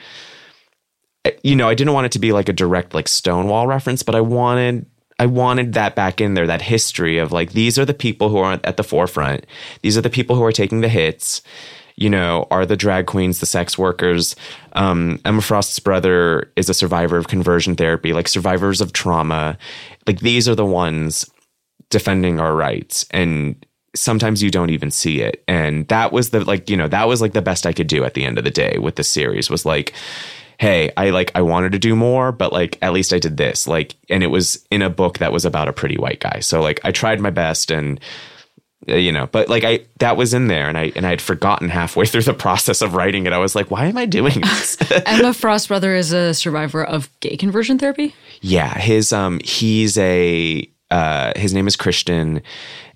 you 1.41 1.55
know, 1.55 1.69
I 1.69 1.73
didn't 1.73 1.93
want 1.93 2.05
it 2.05 2.11
to 2.13 2.19
be 2.19 2.31
like 2.31 2.49
a 2.49 2.53
direct 2.53 2.93
like 2.93 3.07
Stonewall 3.07 3.67
reference, 3.67 4.03
but 4.03 4.15
I 4.15 4.21
wanted 4.21 4.85
I 5.19 5.25
wanted 5.25 5.73
that 5.73 5.95
back 5.95 6.19
in 6.19 6.33
there, 6.33 6.47
that 6.47 6.61
history 6.61 7.17
of 7.17 7.31
like 7.31 7.53
these 7.53 7.77
are 7.77 7.85
the 7.85 7.93
people 7.93 8.29
who 8.29 8.37
are 8.37 8.59
at 8.63 8.77
the 8.77 8.83
forefront. 8.83 9.45
These 9.81 9.97
are 9.97 10.01
the 10.01 10.09
people 10.09 10.35
who 10.35 10.43
are 10.43 10.51
taking 10.51 10.81
the 10.81 10.89
hits. 10.89 11.41
You 11.95 12.09
know, 12.09 12.47
are 12.49 12.65
the 12.65 12.75
drag 12.75 13.05
queens, 13.05 13.39
the 13.39 13.45
sex 13.45 13.77
workers. 13.77 14.35
Um, 14.73 15.19
Emma 15.25 15.41
Frost's 15.41 15.79
brother 15.79 16.51
is 16.55 16.69
a 16.69 16.73
survivor 16.73 17.17
of 17.17 17.27
conversion 17.27 17.75
therapy, 17.75 18.13
like 18.13 18.27
survivors 18.27 18.81
of 18.81 18.93
trauma. 18.93 19.57
Like 20.07 20.19
these 20.19 20.49
are 20.49 20.55
the 20.55 20.65
ones 20.65 21.29
defending 21.93 22.39
our 22.39 22.55
rights 22.55 23.05
and 23.11 23.63
sometimes 23.95 24.41
you 24.41 24.49
don't 24.49 24.71
even 24.71 24.89
see 24.89 25.21
it 25.21 25.43
and 25.47 25.87
that 25.89 26.11
was 26.11 26.31
the 26.31 26.43
like 26.43 26.67
you 26.67 26.75
know 26.75 26.87
that 26.87 27.07
was 27.07 27.21
like 27.21 27.33
the 27.33 27.41
best 27.41 27.67
i 27.67 27.71
could 27.71 27.85
do 27.85 28.03
at 28.03 28.15
the 28.15 28.25
end 28.25 28.39
of 28.39 28.43
the 28.43 28.49
day 28.49 28.79
with 28.79 28.95
the 28.95 29.03
series 29.03 29.47
was 29.47 29.63
like 29.63 29.93
hey 30.57 30.91
i 30.97 31.11
like 31.11 31.31
i 31.35 31.41
wanted 31.41 31.71
to 31.71 31.77
do 31.77 31.95
more 31.95 32.31
but 32.31 32.51
like 32.51 32.79
at 32.81 32.93
least 32.93 33.13
i 33.13 33.19
did 33.19 33.37
this 33.37 33.67
like 33.67 33.95
and 34.09 34.23
it 34.23 34.27
was 34.27 34.65
in 34.71 34.81
a 34.81 34.89
book 34.89 35.19
that 35.19 35.31
was 35.31 35.45
about 35.45 35.67
a 35.67 35.73
pretty 35.73 35.97
white 35.97 36.19
guy 36.19 36.39
so 36.39 36.61
like 36.61 36.79
i 36.83 36.91
tried 36.91 37.19
my 37.19 37.29
best 37.29 37.69
and 37.69 37.99
you 38.87 39.11
know 39.11 39.27
but 39.27 39.47
like 39.49 39.63
i 39.63 39.79
that 39.99 40.17
was 40.17 40.33
in 40.33 40.47
there 40.47 40.67
and 40.67 40.77
i 40.77 40.91
and 40.95 41.05
i 41.05 41.09
had 41.09 41.21
forgotten 41.21 41.69
halfway 41.69 42.05
through 42.11 42.21
the 42.21 42.33
process 42.33 42.81
of 42.81 42.95
writing 42.95 43.25
it 43.25 43.33
i 43.33 43.37
was 43.37 43.55
like 43.55 43.71
why 43.71 43.85
am 43.85 43.97
i 43.97 44.05
doing 44.05 44.41
this 44.41 44.77
emma 45.05 45.33
frost 45.43 45.67
brother 45.69 45.95
is 45.95 46.11
a 46.11 46.33
survivor 46.33 46.83
of 46.83 47.09
gay 47.19 47.37
conversion 47.37 47.77
therapy 47.79 48.13
Yeah, 48.41 48.77
his 48.77 49.13
um 49.13 49.39
he's 49.43 49.97
a 49.97 50.67
uh 50.91 51.31
his 51.37 51.53
name 51.53 51.65
is 51.65 51.75
Christian 51.77 52.41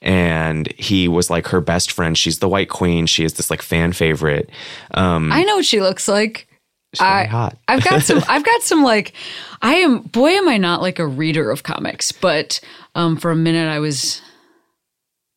and 0.02 0.72
he 0.74 1.08
was 1.08 1.30
like 1.30 1.48
her 1.48 1.62
best 1.62 1.92
friend. 1.92 2.18
She's 2.18 2.40
the 2.40 2.50
white 2.50 2.70
queen. 2.70 3.08
She 3.08 3.24
is 3.24 3.34
this 3.36 3.50
like 3.50 3.62
fan 3.62 3.94
favorite. 3.94 4.50
Um 4.94 5.32
I 5.32 5.44
know 5.44 5.56
what 5.56 5.66
she 5.66 5.80
looks 5.82 6.08
like. 6.08 6.48
she's 6.94 7.02
I, 7.02 7.26
hot. 7.26 7.58
I've 7.68 7.84
got 7.84 8.04
some. 8.04 8.22
I've 8.28 8.44
got 8.46 8.62
some. 8.62 8.84
Like, 8.84 9.14
I 9.62 9.76
am. 9.76 10.02
Boy, 10.02 10.32
am 10.32 10.48
I 10.48 10.58
not 10.58 10.82
like 10.82 11.00
a 11.00 11.08
reader 11.08 11.50
of 11.50 11.64
comics. 11.64 12.12
But 12.12 12.60
um, 12.94 13.18
for 13.18 13.32
a 13.32 13.36
minute, 13.36 13.68
I 13.68 13.80
was 13.80 14.22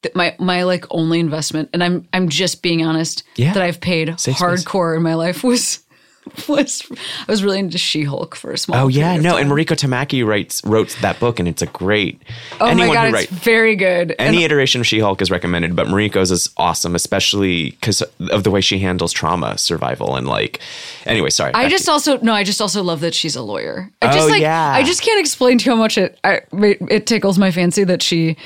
th- 0.02 0.14
my 0.14 0.34
my 0.38 0.62
like 0.64 0.84
only 0.90 1.20
investment, 1.20 1.70
and 1.72 1.82
I'm 1.84 2.06
I'm 2.12 2.28
just 2.28 2.62
being 2.62 2.84
honest. 2.84 3.22
Yeah. 3.36 3.52
that 3.54 3.62
I've 3.62 3.80
paid 3.80 4.08
Safe 4.20 4.36
space. 4.36 4.40
hardcore 4.64 4.96
in 4.96 5.02
my 5.02 5.14
life 5.14 5.42
was 5.44 5.80
was 6.48 6.82
I 7.26 7.30
was 7.32 7.42
really 7.42 7.58
into 7.58 7.78
She 7.78 8.04
Hulk 8.04 8.36
for 8.36 8.52
a 8.52 8.58
small. 8.58 8.84
Oh 8.84 8.88
yeah, 8.88 9.16
no, 9.16 9.32
time. 9.32 9.42
and 9.42 9.50
Mariko 9.50 9.74
Tamaki 9.74 10.24
writes 10.24 10.62
wrote 10.64 10.94
that 11.00 11.18
book 11.18 11.38
and 11.40 11.48
it's 11.48 11.62
a 11.62 11.66
great 11.66 12.22
Oh 12.60 12.74
my 12.74 12.86
god, 12.92 13.10
who 13.10 13.16
it's 13.16 13.32
very 13.32 13.74
good. 13.74 14.10
And 14.18 14.34
any 14.34 14.44
iteration 14.44 14.82
of 14.82 14.86
She-Hulk 14.86 15.22
is 15.22 15.30
recommended, 15.30 15.74
but 15.74 15.86
Mariko's 15.86 16.30
is 16.30 16.50
awesome, 16.58 16.94
especially 16.94 17.70
because 17.70 18.02
of 18.30 18.44
the 18.44 18.50
way 18.50 18.60
she 18.60 18.78
handles 18.78 19.12
trauma 19.12 19.56
survival 19.56 20.14
and 20.14 20.28
like. 20.28 20.60
Anyway, 21.06 21.30
sorry. 21.30 21.52
I 21.54 21.68
just 21.70 21.88
also 21.88 22.18
no. 22.18 22.34
I 22.34 22.44
just 22.44 22.60
also 22.60 22.82
love 22.82 23.00
that 23.00 23.14
she's 23.14 23.34
a 23.34 23.42
lawyer. 23.42 23.90
I 24.02 24.12
just 24.12 24.28
Oh, 24.28 24.30
like. 24.30 24.42
yeah. 24.42 24.72
I 24.72 24.82
just 24.82 25.00
can't 25.02 25.18
explain 25.18 25.56
to 25.58 25.64
you 25.64 25.70
how 25.72 25.78
much 25.78 25.96
it 25.96 26.18
I, 26.22 26.42
it 26.52 27.06
tickles 27.06 27.38
my 27.38 27.50
fancy 27.50 27.82
that 27.84 28.02
she 28.02 28.36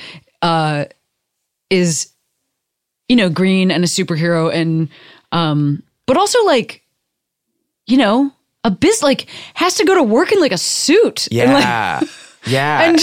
uh, 0.43 0.85
is, 1.75 2.11
you 3.09 3.17
know, 3.17 3.29
green 3.29 3.71
and 3.71 3.85
a 3.85 3.87
superhero, 3.87 4.53
and 4.53 4.89
um, 5.33 5.83
but 6.07 6.17
also 6.17 6.43
like, 6.45 6.83
you 7.87 7.97
know, 7.97 8.33
a 8.63 8.71
biz 8.71 9.03
like 9.03 9.27
has 9.55 9.75
to 9.75 9.85
go 9.85 9.95
to 9.95 10.03
work 10.03 10.33
in 10.33 10.41
like 10.41 10.53
a 10.53 10.59
suit. 10.59 11.29
and, 11.45 11.53
like, 11.53 11.63
yeah, 11.65 12.01
yeah. 12.47 12.83
and 12.89 12.97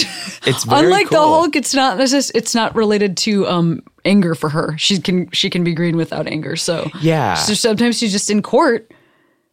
it's 0.45 0.63
very 0.63 0.85
unlike 0.85 1.09
the. 1.09 1.17
Hulk, 1.17 1.55
it's 1.55 1.73
not 1.73 1.97
this 1.97 2.13
is 2.13 2.31
it's 2.33 2.55
not 2.55 2.75
related 2.75 3.17
to 3.17 3.47
um 3.47 3.83
anger 4.05 4.35
for 4.35 4.49
her. 4.49 4.75
She 4.77 4.99
can 4.99 5.29
she 5.31 5.49
can 5.49 5.63
be 5.63 5.73
green 5.73 5.97
without 5.97 6.27
anger. 6.27 6.55
So 6.55 6.89
Yeah. 7.01 7.35
So 7.35 7.53
sometimes 7.53 7.97
she's 7.99 8.11
just 8.11 8.29
in 8.29 8.41
court 8.41 8.91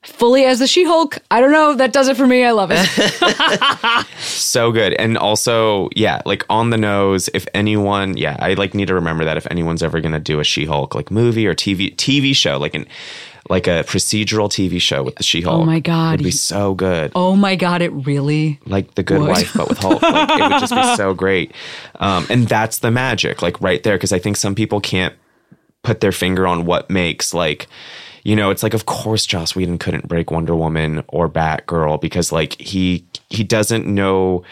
fully 0.02 0.44
as 0.44 0.58
the 0.58 0.66
She-Hulk. 0.66 1.18
I 1.30 1.40
don't 1.40 1.52
know. 1.52 1.74
That 1.74 1.92
does 1.92 2.08
it 2.08 2.16
for 2.16 2.26
me. 2.26 2.44
I 2.44 2.52
love 2.52 2.70
it. 2.72 4.06
so 4.18 4.72
good 4.72 4.92
and 4.94 5.18
also 5.18 5.88
yeah 5.94 6.22
like 6.24 6.44
on 6.48 6.70
the 6.70 6.76
nose 6.76 7.28
if 7.34 7.46
anyone 7.54 8.16
yeah 8.16 8.36
i 8.40 8.54
like 8.54 8.74
need 8.74 8.88
to 8.88 8.94
remember 8.94 9.24
that 9.24 9.36
if 9.36 9.46
anyone's 9.50 9.82
ever 9.82 10.00
gonna 10.00 10.18
do 10.20 10.40
a 10.40 10.44
she-hulk 10.44 10.94
like 10.94 11.10
movie 11.10 11.46
or 11.46 11.54
tv 11.54 11.94
tv 11.96 12.34
show 12.34 12.56
like 12.58 12.74
an 12.74 12.86
like 13.48 13.66
a 13.66 13.82
procedural 13.84 14.48
tv 14.48 14.80
show 14.80 15.02
with 15.02 15.14
the 15.16 15.22
she-hulk 15.22 15.62
Oh 15.62 15.64
my 15.64 15.80
God. 15.80 16.14
It'd 16.14 16.24
be 16.24 16.30
so 16.30 16.74
good 16.74 17.12
oh 17.14 17.34
my 17.36 17.56
god, 17.56 17.82
it 17.82 17.90
really. 17.90 18.58
like 18.66 18.94
the 18.94 19.02
good 19.02 19.20
Would. 19.20 19.28
wife 19.30 19.52
but 19.54 19.68
with 19.68 19.78
hulk 19.78 20.02
like, 20.02 20.30
it 20.38 20.42
would 20.42 20.60
just 20.60 20.74
be 20.74 20.96
so 20.96 21.14
great 21.14 21.52
um, 21.96 22.26
and 22.30 22.46
that's 22.48 22.78
the 22.80 22.90
magic 22.90 23.42
like 23.42 23.60
right 23.60 23.82
there 23.82 23.96
because 23.96 24.12
i 24.12 24.18
think 24.18 24.36
some 24.36 24.54
people 24.54 24.80
can't 24.80 25.14
put 25.82 26.00
their 26.00 26.12
finger 26.12 26.46
on 26.46 26.64
what 26.66 26.90
makes 26.90 27.32
like 27.34 27.66
you 28.28 28.36
know 28.36 28.50
it's 28.50 28.62
like 28.62 28.74
of 28.74 28.84
course 28.86 29.24
joss 29.24 29.56
whedon 29.56 29.78
couldn't 29.78 30.06
break 30.06 30.30
wonder 30.30 30.54
woman 30.54 31.02
or 31.08 31.28
batgirl 31.28 32.00
because 32.00 32.30
like 32.30 32.60
he 32.60 33.04
he 33.30 33.42
doesn't 33.42 33.86
know 33.86 34.42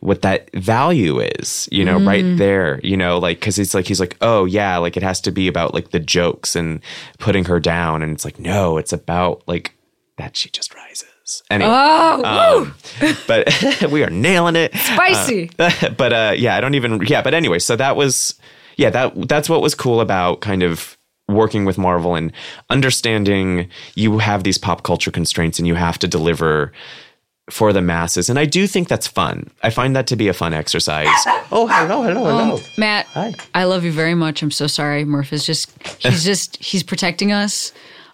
what 0.00 0.22
that 0.22 0.50
value 0.54 1.20
is 1.20 1.68
you 1.70 1.84
know 1.84 2.00
right 2.00 2.24
there 2.38 2.80
you 2.82 2.96
know 2.96 3.18
like 3.18 3.38
because 3.38 3.58
it's 3.58 3.74
like 3.74 3.86
he's 3.86 4.00
like 4.00 4.16
oh 4.20 4.46
yeah 4.46 4.78
like 4.78 4.96
it 4.96 5.02
has 5.02 5.20
to 5.20 5.30
be 5.30 5.46
about 5.46 5.74
like 5.74 5.90
the 5.90 6.00
jokes 6.00 6.56
and 6.56 6.80
putting 7.18 7.44
her 7.44 7.60
down. 7.60 8.02
And 8.02 8.12
it's 8.12 8.24
like 8.24 8.38
no 8.38 8.78
it's 8.78 8.92
about 8.92 9.42
like 9.46 9.74
that 10.16 10.36
she 10.36 10.50
just 10.50 10.74
rises. 10.74 11.42
Anyway 11.50 11.70
Oh, 11.70 12.64
um, 12.64 13.16
but 13.28 13.46
we 13.90 14.02
are 14.02 14.10
nailing 14.10 14.56
it. 14.56 14.74
Spicy. 14.74 15.50
but 15.56 16.12
uh 16.12 16.32
yeah 16.36 16.56
i 16.56 16.60
don't 16.60 16.74
even 16.74 17.00
yeah 17.06 17.22
but 17.22 17.34
anyway 17.34 17.58
so 17.58 17.76
that 17.76 17.94
was 17.94 18.34
yeah 18.76 18.90
that 18.90 19.28
that's 19.28 19.48
what 19.48 19.60
was 19.60 19.74
cool 19.74 20.00
about 20.00 20.40
kind 20.40 20.62
of 20.62 20.96
working 21.30 21.64
with 21.64 21.78
marvel 21.78 22.14
and 22.14 22.32
understanding 22.68 23.68
you 23.94 24.18
have 24.18 24.44
these 24.44 24.58
pop 24.58 24.82
culture 24.82 25.10
constraints 25.10 25.58
and 25.58 25.66
you 25.66 25.74
have 25.74 25.98
to 25.98 26.08
deliver 26.08 26.72
for 27.50 27.72
the 27.72 27.82
masses 27.82 28.30
and 28.30 28.38
i 28.38 28.44
do 28.44 28.66
think 28.66 28.86
that's 28.86 29.08
fun 29.08 29.50
i 29.62 29.70
find 29.70 29.96
that 29.96 30.06
to 30.06 30.14
be 30.14 30.28
a 30.28 30.32
fun 30.32 30.54
exercise 30.54 31.08
oh 31.50 31.66
hello 31.66 32.02
hello 32.02 32.24
hello 32.24 32.54
um, 32.54 32.60
Matt, 32.78 33.06
Hi. 33.06 33.34
I 33.54 33.64
love 33.64 33.84
you 33.84 33.90
very 33.92 34.14
much. 34.14 34.42
I'm 34.42 34.50
so 34.52 34.66
sorry. 34.66 35.04
Murph 35.04 35.32
is 35.32 35.44
just 35.44 35.70
he's 35.98 36.24
just 36.24 36.56
he's 36.62 36.82
protecting 36.82 37.32
us. 37.32 37.72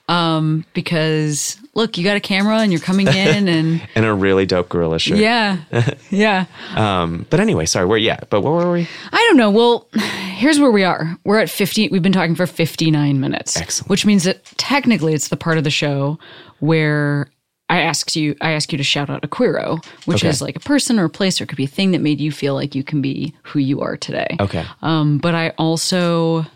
Um, 0.08 0.64
because 0.72 1.56
look, 1.74 1.98
you 1.98 2.04
got 2.04 2.16
a 2.16 2.20
camera 2.20 2.58
and 2.58 2.70
you're 2.70 2.80
coming 2.80 3.08
in 3.08 3.48
and 3.56 3.82
and 3.96 4.04
a 4.06 4.14
really 4.14 4.46
dope 4.46 4.68
gorilla 4.68 4.98
shirt 5.00 5.18
yeah. 5.18 5.58
Yeah. 6.10 6.46
um 6.76 7.26
but 7.28 7.40
anyway 7.40 7.66
sorry 7.66 7.86
where 7.86 7.98
yeah 7.98 8.20
but 8.30 8.42
where 8.42 8.52
were 8.52 8.70
we 8.72 8.88
I 9.12 9.16
don't 9.28 9.36
know. 9.36 9.50
Well, 9.50 9.88
here's 10.36 10.60
where 10.60 10.70
we 10.70 10.84
are. 10.84 11.16
We're 11.24 11.38
at 11.40 11.50
50. 11.50 11.88
We've 11.88 12.02
been 12.02 12.12
talking 12.12 12.36
for 12.36 12.46
59 12.46 13.18
minutes. 13.18 13.56
Excellent. 13.56 13.90
Which 13.90 14.06
means 14.06 14.22
that 14.24 14.44
technically 14.58 15.12
it's 15.12 15.28
the 15.28 15.36
part 15.36 15.58
of 15.58 15.64
the 15.64 15.70
show 15.70 16.18
where 16.60 17.28
I 17.68 17.80
asked 17.80 18.14
you 18.14 18.36
I 18.40 18.52
ask 18.52 18.70
you 18.70 18.78
to 18.78 18.84
shout 18.84 19.10
out 19.10 19.24
a 19.24 19.28
queero, 19.28 19.84
which 20.04 20.18
Okay. 20.22 20.28
is 20.28 20.40
like 20.40 20.54
a 20.54 20.60
person 20.60 21.00
or 21.00 21.06
a 21.06 21.10
place 21.10 21.40
or 21.40 21.44
it 21.44 21.48
could 21.48 21.56
be 21.56 21.64
a 21.64 21.68
thing 21.68 21.90
that 21.90 22.00
made 22.00 22.20
you 22.20 22.30
feel 22.30 22.54
like 22.54 22.76
you 22.76 22.84
can 22.84 23.02
be 23.02 23.34
who 23.42 23.58
you 23.58 23.80
are 23.80 23.96
today. 23.96 24.36
okay 24.38 24.64
Um, 24.82 25.18
but 25.18 25.34
I 25.34 25.48
also 25.58 26.46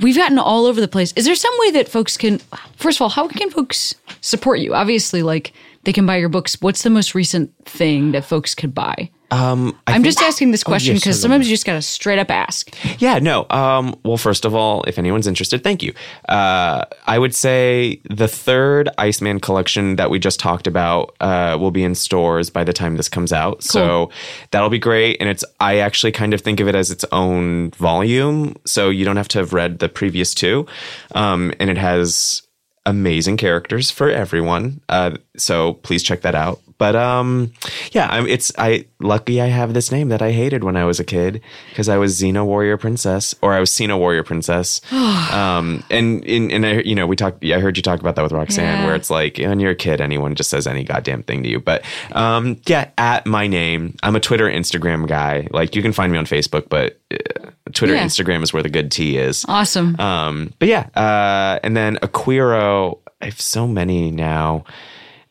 we've 0.00 0.16
gotten 0.16 0.38
all 0.38 0.66
over 0.66 0.80
the 0.80 0.88
place. 0.88 1.12
Is 1.16 1.24
there 1.24 1.34
some 1.34 1.54
way 1.60 1.70
that 1.72 1.88
folks 1.88 2.16
can 2.16 2.40
first 2.76 2.98
of 2.98 3.02
all, 3.02 3.08
how 3.08 3.28
can 3.28 3.50
folks 3.50 3.94
support 4.20 4.58
you? 4.60 4.74
Obviously, 4.74 5.22
like 5.22 5.52
they 5.84 5.92
can 5.92 6.06
buy 6.06 6.16
your 6.16 6.28
books. 6.28 6.56
What's 6.60 6.82
the 6.82 6.90
most 6.90 7.14
recent 7.14 7.52
thing 7.64 8.12
that 8.12 8.24
folks 8.24 8.54
could 8.54 8.74
buy? 8.74 9.10
um 9.32 9.78
I 9.86 9.92
I'm 9.92 10.02
think- 10.02 10.06
just 10.06 10.20
asking 10.22 10.50
this 10.50 10.64
Oh, 10.66 10.70
question 10.70 10.94
yes, 10.94 11.02
because 11.04 11.20
certainly. 11.20 11.34
sometimes 11.36 11.48
you 11.48 11.54
just 11.54 11.64
gotta 11.64 11.82
straight 11.82 12.18
up 12.18 12.32
ask. 12.32 12.68
Yeah, 12.98 13.20
no. 13.20 13.46
Um, 13.48 13.94
well, 14.04 14.16
first 14.16 14.44
of 14.44 14.56
all, 14.56 14.82
if 14.88 14.98
anyone's 14.98 15.28
interested, 15.28 15.62
thank 15.62 15.84
you. 15.84 15.94
Uh, 16.28 16.84
I 17.06 17.16
would 17.16 17.32
say 17.32 18.00
the 18.10 18.26
third 18.26 18.88
Iceman 18.98 19.38
collection 19.38 19.94
that 19.96 20.10
we 20.10 20.18
just 20.18 20.40
talked 20.40 20.66
about 20.66 21.14
uh, 21.20 21.56
will 21.60 21.70
be 21.70 21.84
in 21.84 21.94
stores 21.94 22.50
by 22.50 22.64
the 22.64 22.72
time 22.72 22.96
this 22.96 23.08
comes 23.08 23.32
out. 23.32 23.62
So 23.62 24.10
that'll 24.50 24.68
be 24.68 24.80
great. 24.80 25.16
And 25.20 25.28
it's, 25.28 25.44
I 25.60 25.78
actually 25.78 26.10
kind 26.10 26.34
of 26.34 26.40
think 26.40 26.58
of 26.58 26.66
it 26.66 26.74
as 26.74 26.90
its 26.90 27.04
own 27.12 27.70
volume. 27.70 28.56
So 28.66 28.90
you 28.90 29.04
don't 29.04 29.16
have 29.16 29.28
to 29.28 29.38
have 29.38 29.52
read 29.52 29.78
the 29.78 29.88
previous 29.88 30.34
two. 30.34 30.66
Um, 31.14 31.52
and 31.60 31.70
it 31.70 31.78
has 31.78 32.42
amazing 32.86 33.36
characters 33.36 33.90
for 33.90 34.10
everyone. 34.10 34.80
Uh, 34.88 35.16
so 35.36 35.74
please 35.74 36.02
check 36.02 36.22
that 36.22 36.34
out. 36.34 36.60
But 36.80 36.96
um, 36.96 37.52
yeah, 37.92 38.08
I'm, 38.10 38.26
it's 38.26 38.50
I 38.56 38.86
lucky 39.00 39.38
I 39.40 39.48
have 39.48 39.74
this 39.74 39.92
name 39.92 40.08
that 40.08 40.22
I 40.22 40.32
hated 40.32 40.64
when 40.64 40.76
I 40.76 40.84
was 40.86 40.98
a 40.98 41.04
kid 41.04 41.42
because 41.68 41.90
I 41.90 41.98
was 41.98 42.18
Xena 42.18 42.42
Warrior 42.44 42.78
Princess 42.78 43.34
or 43.42 43.52
I 43.52 43.60
was 43.60 43.70
Cena 43.70 43.98
Warrior 43.98 44.24
Princess. 44.24 44.80
um, 44.92 45.84
and 45.90 46.24
in 46.24 46.50
and 46.50 46.64
I 46.64 46.80
you 46.80 46.94
know 46.94 47.06
we 47.06 47.16
talked 47.16 47.44
I 47.44 47.60
heard 47.60 47.76
you 47.76 47.82
talk 47.82 48.00
about 48.00 48.16
that 48.16 48.22
with 48.22 48.32
Roxanne 48.32 48.78
Yeah. 48.80 48.86
where 48.86 48.94
it's 48.94 49.10
like 49.10 49.36
when 49.36 49.60
you're 49.60 49.72
a 49.72 49.76
kid 49.76 50.00
anyone 50.00 50.34
just 50.34 50.48
says 50.48 50.66
any 50.66 50.82
goddamn 50.84 51.22
thing 51.24 51.42
to 51.42 51.48
you. 51.50 51.60
But 51.60 51.84
um, 52.12 52.56
yeah, 52.66 52.88
at 52.96 53.26
my 53.26 53.46
name, 53.46 53.94
I'm 54.02 54.16
a 54.16 54.20
Twitter 54.20 54.48
Instagram 54.48 55.06
guy. 55.06 55.48
Like 55.50 55.76
you 55.76 55.82
can 55.82 55.92
find 55.92 56.10
me 56.10 56.16
on 56.18 56.24
Facebook, 56.24 56.70
but 56.70 56.98
uh, 57.12 57.50
Twitter 57.74 57.94
Yeah. 57.94 58.04
Instagram 58.06 58.42
is 58.42 58.54
where 58.54 58.62
the 58.62 58.70
good 58.70 58.90
tea 58.90 59.18
is. 59.18 59.44
Awesome. 59.48 60.00
Um, 60.00 60.54
but 60.58 60.68
yeah, 60.68 60.88
uh, 60.94 61.60
and 61.62 61.76
then 61.76 61.98
a 62.00 62.08
queero, 62.08 62.98
I 63.20 63.26
have 63.26 63.40
so 63.40 63.68
many 63.68 64.10
now, 64.10 64.64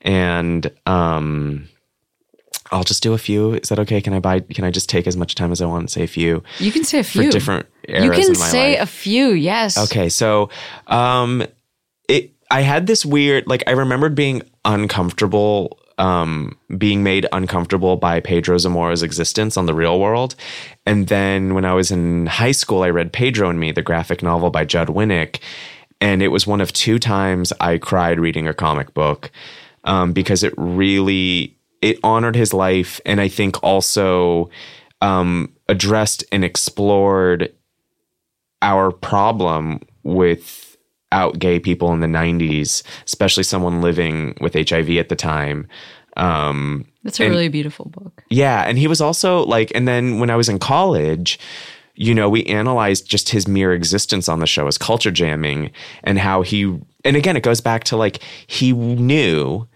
and 0.01 0.71
um, 0.85 1.67
I'll 2.71 2.83
just 2.83 3.03
do 3.03 3.13
a 3.13 3.17
few. 3.17 3.53
Is 3.53 3.69
that 3.69 3.79
okay? 3.79 4.01
Can 4.01 4.13
I 4.13 4.19
buy? 4.19 4.39
Can 4.41 4.63
I 4.63 4.71
just 4.71 4.89
take 4.89 5.07
as 5.07 5.17
much 5.17 5.35
time 5.35 5.51
as 5.51 5.61
I 5.61 5.65
want 5.65 5.81
and 5.81 5.89
say 5.89 6.03
a 6.03 6.07
few 6.07 6.43
you 6.59 6.71
can 6.71 6.83
say 6.83 6.99
a 6.99 7.03
for 7.03 7.21
few. 7.21 7.31
different 7.31 7.65
eras 7.87 8.05
you 8.05 8.11
can 8.11 8.35
say 8.35 8.73
life? 8.73 8.83
a 8.83 8.85
few. 8.85 9.29
Yes. 9.29 9.77
Okay, 9.77 10.09
so 10.09 10.49
um 10.87 11.43
it 12.07 12.31
I 12.51 12.61
had 12.61 12.87
this 12.87 13.05
weird 13.05 13.47
like 13.47 13.63
I 13.67 13.71
remembered 13.71 14.15
being 14.15 14.43
uncomfortable 14.65 15.79
um 15.97 16.57
being 16.77 17.03
made 17.03 17.27
uncomfortable 17.31 17.97
by 17.97 18.19
Pedro 18.19 18.57
Zamora's 18.57 19.03
existence 19.03 19.57
on 19.57 19.65
the 19.65 19.73
real 19.73 19.99
world. 19.99 20.35
And 20.85 21.07
then 21.07 21.55
when 21.55 21.65
I 21.65 21.73
was 21.73 21.91
in 21.91 22.27
high 22.27 22.51
school 22.53 22.83
I 22.83 22.89
read 22.89 23.11
Pedro 23.11 23.49
and 23.49 23.59
Me, 23.59 23.71
the 23.71 23.81
graphic 23.81 24.21
novel 24.21 24.49
by 24.51 24.63
Judd 24.63 24.89
Winick, 24.89 25.39
and 25.99 26.21
it 26.21 26.29
was 26.29 26.45
one 26.45 26.61
of 26.61 26.71
two 26.71 26.99
times 26.99 27.51
I 27.59 27.77
cried 27.79 28.19
reading 28.19 28.47
a 28.47 28.53
comic 28.53 28.93
book 28.93 29.31
um 29.83 30.13
because 30.13 30.43
it 30.43 30.53
really 30.57 31.57
it 31.81 31.97
honored 32.03 32.35
his 32.35 32.53
life 32.53 32.99
and 33.05 33.19
I 33.21 33.27
think 33.27 33.61
also 33.63 34.49
um 35.01 35.53
addressed 35.67 36.23
and 36.31 36.43
explored 36.43 37.53
our 38.61 38.91
problem 38.91 39.79
with 40.03 40.77
out 41.11 41.39
gay 41.39 41.59
people 41.59 41.91
in 41.93 42.01
the 42.01 42.07
90s, 42.07 42.83
especially 43.05 43.43
someone 43.43 43.81
living 43.81 44.35
with 44.41 44.53
HIV 44.53 44.91
at 44.91 45.09
the 45.09 45.15
time. 45.15 45.67
Um, 46.17 46.85
That's 47.03 47.19
a 47.19 47.23
and- 47.23 47.31
really 47.33 47.47
beautiful 47.47 47.85
book. 47.85 48.23
yeah, 48.29 48.63
and 48.67 48.77
he 48.77 48.87
was 48.87 48.99
also 49.01 49.43
like, 49.45 49.71
and 49.73 49.87
then 49.87 50.19
when 50.19 50.29
I 50.29 50.35
was 50.35 50.49
in 50.49 50.59
college, 50.59 51.39
you 51.95 52.13
know, 52.13 52.29
we 52.29 52.43
analyzed 52.45 53.09
just 53.09 53.29
his 53.29 53.47
mere 53.47 53.73
existence 53.73 54.27
on 54.29 54.39
the 54.39 54.45
show 54.47 54.67
as 54.67 54.77
culture 54.77 55.11
jamming 55.11 55.71
and 56.03 56.19
how 56.19 56.41
he, 56.41 56.79
and 57.05 57.15
again, 57.15 57.37
it 57.37 57.43
goes 57.43 57.61
back 57.61 57.83
to 57.85 57.97
like, 57.97 58.21
he 58.47 58.73
knew, 58.73 59.67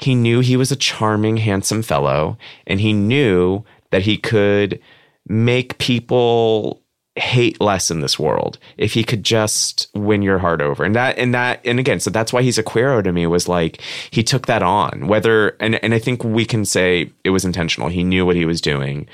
he 0.00 0.14
knew 0.14 0.40
he 0.40 0.56
was 0.56 0.70
a 0.70 0.76
charming, 0.76 1.36
handsome 1.38 1.82
fellow, 1.82 2.38
and 2.66 2.80
he 2.80 2.92
knew 2.92 3.64
that 3.90 4.02
he 4.02 4.16
could 4.16 4.80
make 5.26 5.78
people 5.78 6.82
hate 7.16 7.60
less 7.60 7.90
in 7.90 8.00
this 8.00 8.18
world 8.18 8.58
if 8.78 8.94
he 8.94 9.04
could 9.04 9.24
just 9.24 9.88
win 9.94 10.22
your 10.22 10.38
heart 10.38 10.62
over. 10.62 10.84
And 10.84 10.94
that 10.94 11.18
and 11.18 11.34
that 11.34 11.60
and 11.64 11.78
again 11.78 12.00
so 12.00 12.08
that's 12.08 12.32
why 12.32 12.42
he's 12.42 12.56
a 12.56 12.62
queero 12.62 13.02
to 13.02 13.12
me 13.12 13.26
was 13.26 13.48
like 13.48 13.80
he 14.10 14.22
took 14.22 14.46
that 14.46 14.62
on 14.62 15.08
whether 15.08 15.50
and 15.60 15.74
and 15.84 15.92
i 15.92 15.98
think 15.98 16.22
we 16.24 16.44
can 16.44 16.64
say 16.64 17.12
it 17.24 17.30
was 17.30 17.44
intentional. 17.44 17.88
He 17.88 18.04
knew 18.04 18.24
what 18.24 18.36
he 18.36 18.46
was 18.46 18.60
doing 18.60 19.08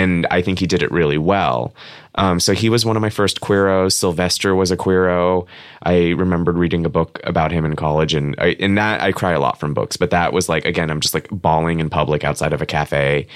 and 0.00 0.26
i 0.30 0.40
think 0.42 0.58
he 0.58 0.66
did 0.66 0.82
it 0.82 0.90
really 0.90 1.18
well. 1.18 1.74
Um, 2.16 2.40
so 2.40 2.54
he 2.54 2.68
was 2.68 2.84
one 2.84 2.96
of 2.96 3.02
my 3.02 3.10
first 3.10 3.40
queeros 3.40 3.92
sylvester 3.92 4.54
was 4.54 4.70
a 4.72 4.76
queero. 4.76 5.46
I 5.82 6.10
remembered 6.10 6.56
reading 6.56 6.84
a 6.84 6.90
book 6.90 7.20
about 7.22 7.52
him 7.52 7.64
in 7.64 7.76
college 7.76 8.14
and 8.14 8.34
I, 8.38 8.54
that 8.54 9.00
i 9.00 9.12
cry 9.12 9.32
a 9.32 9.40
lot 9.40 9.60
from 9.60 9.74
books 9.74 9.96
but 9.96 10.10
that 10.10 10.32
was 10.32 10.48
like 10.48 10.64
again 10.64 10.90
i'm 10.90 11.00
just 11.00 11.14
like 11.14 11.28
bawling 11.30 11.80
in 11.80 11.88
public 11.88 12.24
outside 12.24 12.52
of 12.52 12.62
a 12.62 12.66
cafe 12.66 13.26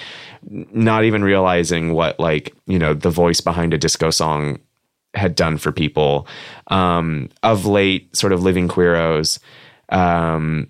not 0.48 1.04
even 1.04 1.22
realizing 1.22 1.92
what 1.92 2.18
like 2.18 2.54
you 2.66 2.78
know 2.78 2.94
the 2.94 3.10
voice 3.10 3.40
behind 3.40 3.72
a 3.74 3.78
disco 3.78 4.10
song 4.10 4.58
had 5.14 5.34
done 5.34 5.56
for 5.58 5.70
people 5.72 6.26
um 6.68 7.28
of 7.42 7.66
late 7.66 8.14
sort 8.16 8.32
of 8.32 8.42
living 8.42 8.68
queeros. 8.68 9.38
Um 9.88 10.68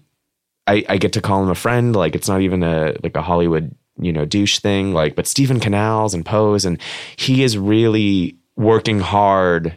i 0.66 0.84
i 0.88 0.96
get 0.98 1.12
to 1.14 1.20
call 1.20 1.42
him 1.42 1.50
a 1.50 1.54
friend 1.54 1.96
like 1.96 2.14
it's 2.14 2.28
not 2.28 2.40
even 2.42 2.62
a 2.62 2.94
like 3.02 3.16
a 3.16 3.22
hollywood 3.22 3.74
you 3.98 4.12
know 4.12 4.24
douche 4.24 4.58
thing 4.58 4.92
like 4.92 5.14
but 5.14 5.26
steven 5.26 5.60
canals 5.60 6.14
and 6.14 6.26
pose 6.26 6.64
and 6.64 6.80
he 7.16 7.42
is 7.42 7.56
really 7.56 8.36
working 8.56 9.00
hard 9.00 9.76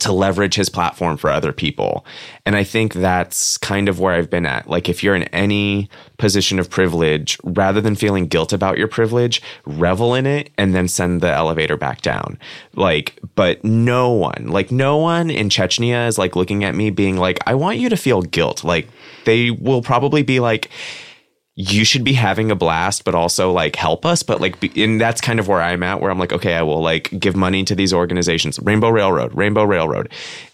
to 0.00 0.12
leverage 0.12 0.54
his 0.54 0.68
platform 0.68 1.16
for 1.16 1.30
other 1.30 1.52
people. 1.52 2.04
And 2.44 2.54
I 2.54 2.62
think 2.62 2.92
that's 2.92 3.56
kind 3.56 3.88
of 3.88 4.00
where 4.00 4.14
I've 4.14 4.28
been 4.28 4.44
at. 4.44 4.68
Like, 4.68 4.88
if 4.88 5.02
you're 5.02 5.14
in 5.14 5.24
any 5.24 5.88
position 6.18 6.58
of 6.58 6.68
privilege, 6.68 7.38
rather 7.42 7.80
than 7.80 7.94
feeling 7.94 8.26
guilt 8.26 8.52
about 8.52 8.76
your 8.76 8.88
privilege, 8.88 9.40
revel 9.64 10.14
in 10.14 10.26
it 10.26 10.50
and 10.58 10.74
then 10.74 10.88
send 10.88 11.20
the 11.20 11.32
elevator 11.32 11.76
back 11.76 12.02
down. 12.02 12.38
Like, 12.74 13.18
but 13.34 13.64
no 13.64 14.10
one, 14.10 14.48
like, 14.48 14.70
no 14.70 14.98
one 14.98 15.30
in 15.30 15.48
Chechnya 15.48 16.06
is 16.06 16.18
like 16.18 16.36
looking 16.36 16.64
at 16.64 16.74
me 16.74 16.90
being 16.90 17.16
like, 17.16 17.38
I 17.46 17.54
want 17.54 17.78
you 17.78 17.88
to 17.88 17.96
feel 17.96 18.22
guilt. 18.22 18.64
Like, 18.64 18.88
they 19.24 19.50
will 19.50 19.82
probably 19.82 20.22
be 20.22 20.38
like, 20.38 20.70
you 21.60 21.84
should 21.84 22.04
be 22.04 22.12
having 22.12 22.52
a 22.52 22.54
blast, 22.54 23.04
but 23.04 23.16
also 23.16 23.50
like 23.50 23.74
help 23.74 24.06
us. 24.06 24.22
But 24.22 24.40
like, 24.40 24.60
be- 24.60 24.84
and 24.84 25.00
that's 25.00 25.20
kind 25.20 25.40
of 25.40 25.48
where 25.48 25.60
I'm 25.60 25.82
at, 25.82 26.00
where 26.00 26.08
I'm 26.08 26.18
like, 26.18 26.32
okay, 26.32 26.54
I 26.54 26.62
will 26.62 26.80
like 26.80 27.10
give 27.18 27.34
money 27.34 27.64
to 27.64 27.74
these 27.74 27.92
organizations, 27.92 28.60
Rainbow 28.60 28.90
Railroad, 28.90 29.34
Rainbow 29.34 29.64
Railroad. 29.64 30.08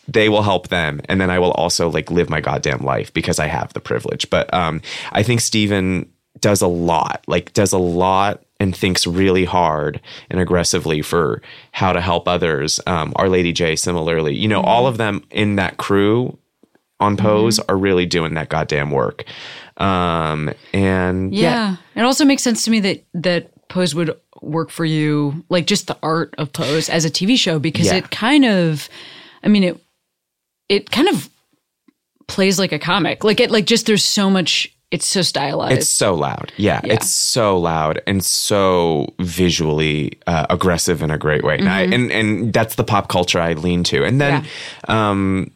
They 0.09 0.31
will 0.31 0.41
help 0.41 0.69
them, 0.69 1.03
and 1.07 1.21
then 1.21 1.29
I 1.29 1.39
will 1.39 1.51
also 1.53 1.91
like 1.91 2.11
live 2.11 2.31
my 2.31 2.41
goddamn 2.41 2.81
life 2.81 3.13
because 3.13 3.39
I 3.39 3.49
have 3.49 3.75
the 3.75 3.81
privilege. 3.81 4.31
But 4.31 4.53
um, 4.55 4.81
I 5.13 5.23
think 5.23 5.43
Steven 5.43 6.11
does 6.41 6.63
a 6.63 6.67
lot, 6.67 7.23
like 7.27 7.53
does 7.53 7.75
a 7.75 7.79
lot 7.79 8.43
and 8.59 8.75
thinks 8.75 9.07
really 9.07 9.45
hard 9.45 10.01
and 10.31 10.41
aggressively 10.41 11.03
for 11.03 11.43
how 11.73 11.93
to 11.93 12.01
help 12.01 12.27
others. 12.27 12.81
Um, 12.87 13.13
Our 13.17 13.29
Lady 13.29 13.53
J, 13.53 13.77
similarly, 13.77 14.35
you 14.35 14.49
know, 14.49 14.63
all 14.63 14.87
of 14.87 14.97
them 14.97 15.23
in 15.31 15.57
that 15.57 15.77
crew 15.77 16.39
on 16.99 17.19
Pose 17.19 17.59
are 17.59 17.77
really 17.77 18.07
doing 18.07 18.35
that 18.35 18.49
goddamn 18.49 18.91
work. 18.91 19.25
Um, 19.77 20.53
and 20.73 21.35
Yeah. 21.35 21.77
It 21.95 22.03
also 22.03 22.25
makes 22.25 22.43
sense 22.43 22.65
to 22.65 22.71
me 22.71 22.81
that 22.81 23.05
that 23.15 23.51
Pose 23.69 23.95
would 23.95 24.17
work 24.43 24.71
for 24.71 24.85
you, 24.85 25.45
like 25.49 25.67
just 25.67 25.87
the 25.87 25.97
art 26.03 26.35
of 26.39 26.53
Pose 26.53 26.89
as 26.89 27.05
a 27.05 27.11
TV 27.11 27.37
show, 27.39 27.59
because 27.59 27.87
Yeah. 27.87 27.97
it 27.97 28.11
kind 28.11 28.45
of, 28.45 28.89
I 29.43 29.49
mean, 29.49 29.65
it 29.65 29.81
it 30.69 30.91
kind 30.91 31.09
of 31.09 31.29
plays 32.27 32.59
like 32.59 32.73
a 32.73 32.79
comic. 32.79 33.25
Like 33.25 33.41
it, 33.41 33.51
like 33.51 33.67
just 33.67 33.87
there's 33.87 34.05
so 34.05 34.31
much. 34.31 34.71
It's 34.91 35.07
so 35.09 35.23
stylized. 35.23 35.79
It's 35.79 35.89
so 35.89 36.15
loud. 36.15 36.53
Yeah, 36.57 36.81
it's 36.85 37.11
so 37.11 37.59
loud 37.59 38.01
and 38.07 38.25
so 38.25 39.13
visually 39.19 40.19
uh, 40.29 40.47
aggressive 40.51 41.03
in 41.03 41.11
a 41.11 41.19
great 41.19 41.43
way. 41.43 41.59
And, 41.59 41.69
I, 41.69 41.81
and 41.83 42.13
and 42.13 42.53
that's 42.53 42.77
the 42.77 42.85
pop 42.85 43.09
culture 43.09 43.41
I 43.41 43.55
lean 43.55 43.83
to. 43.85 44.05
And 44.05 44.21
then 44.21 44.47
um 44.87 45.51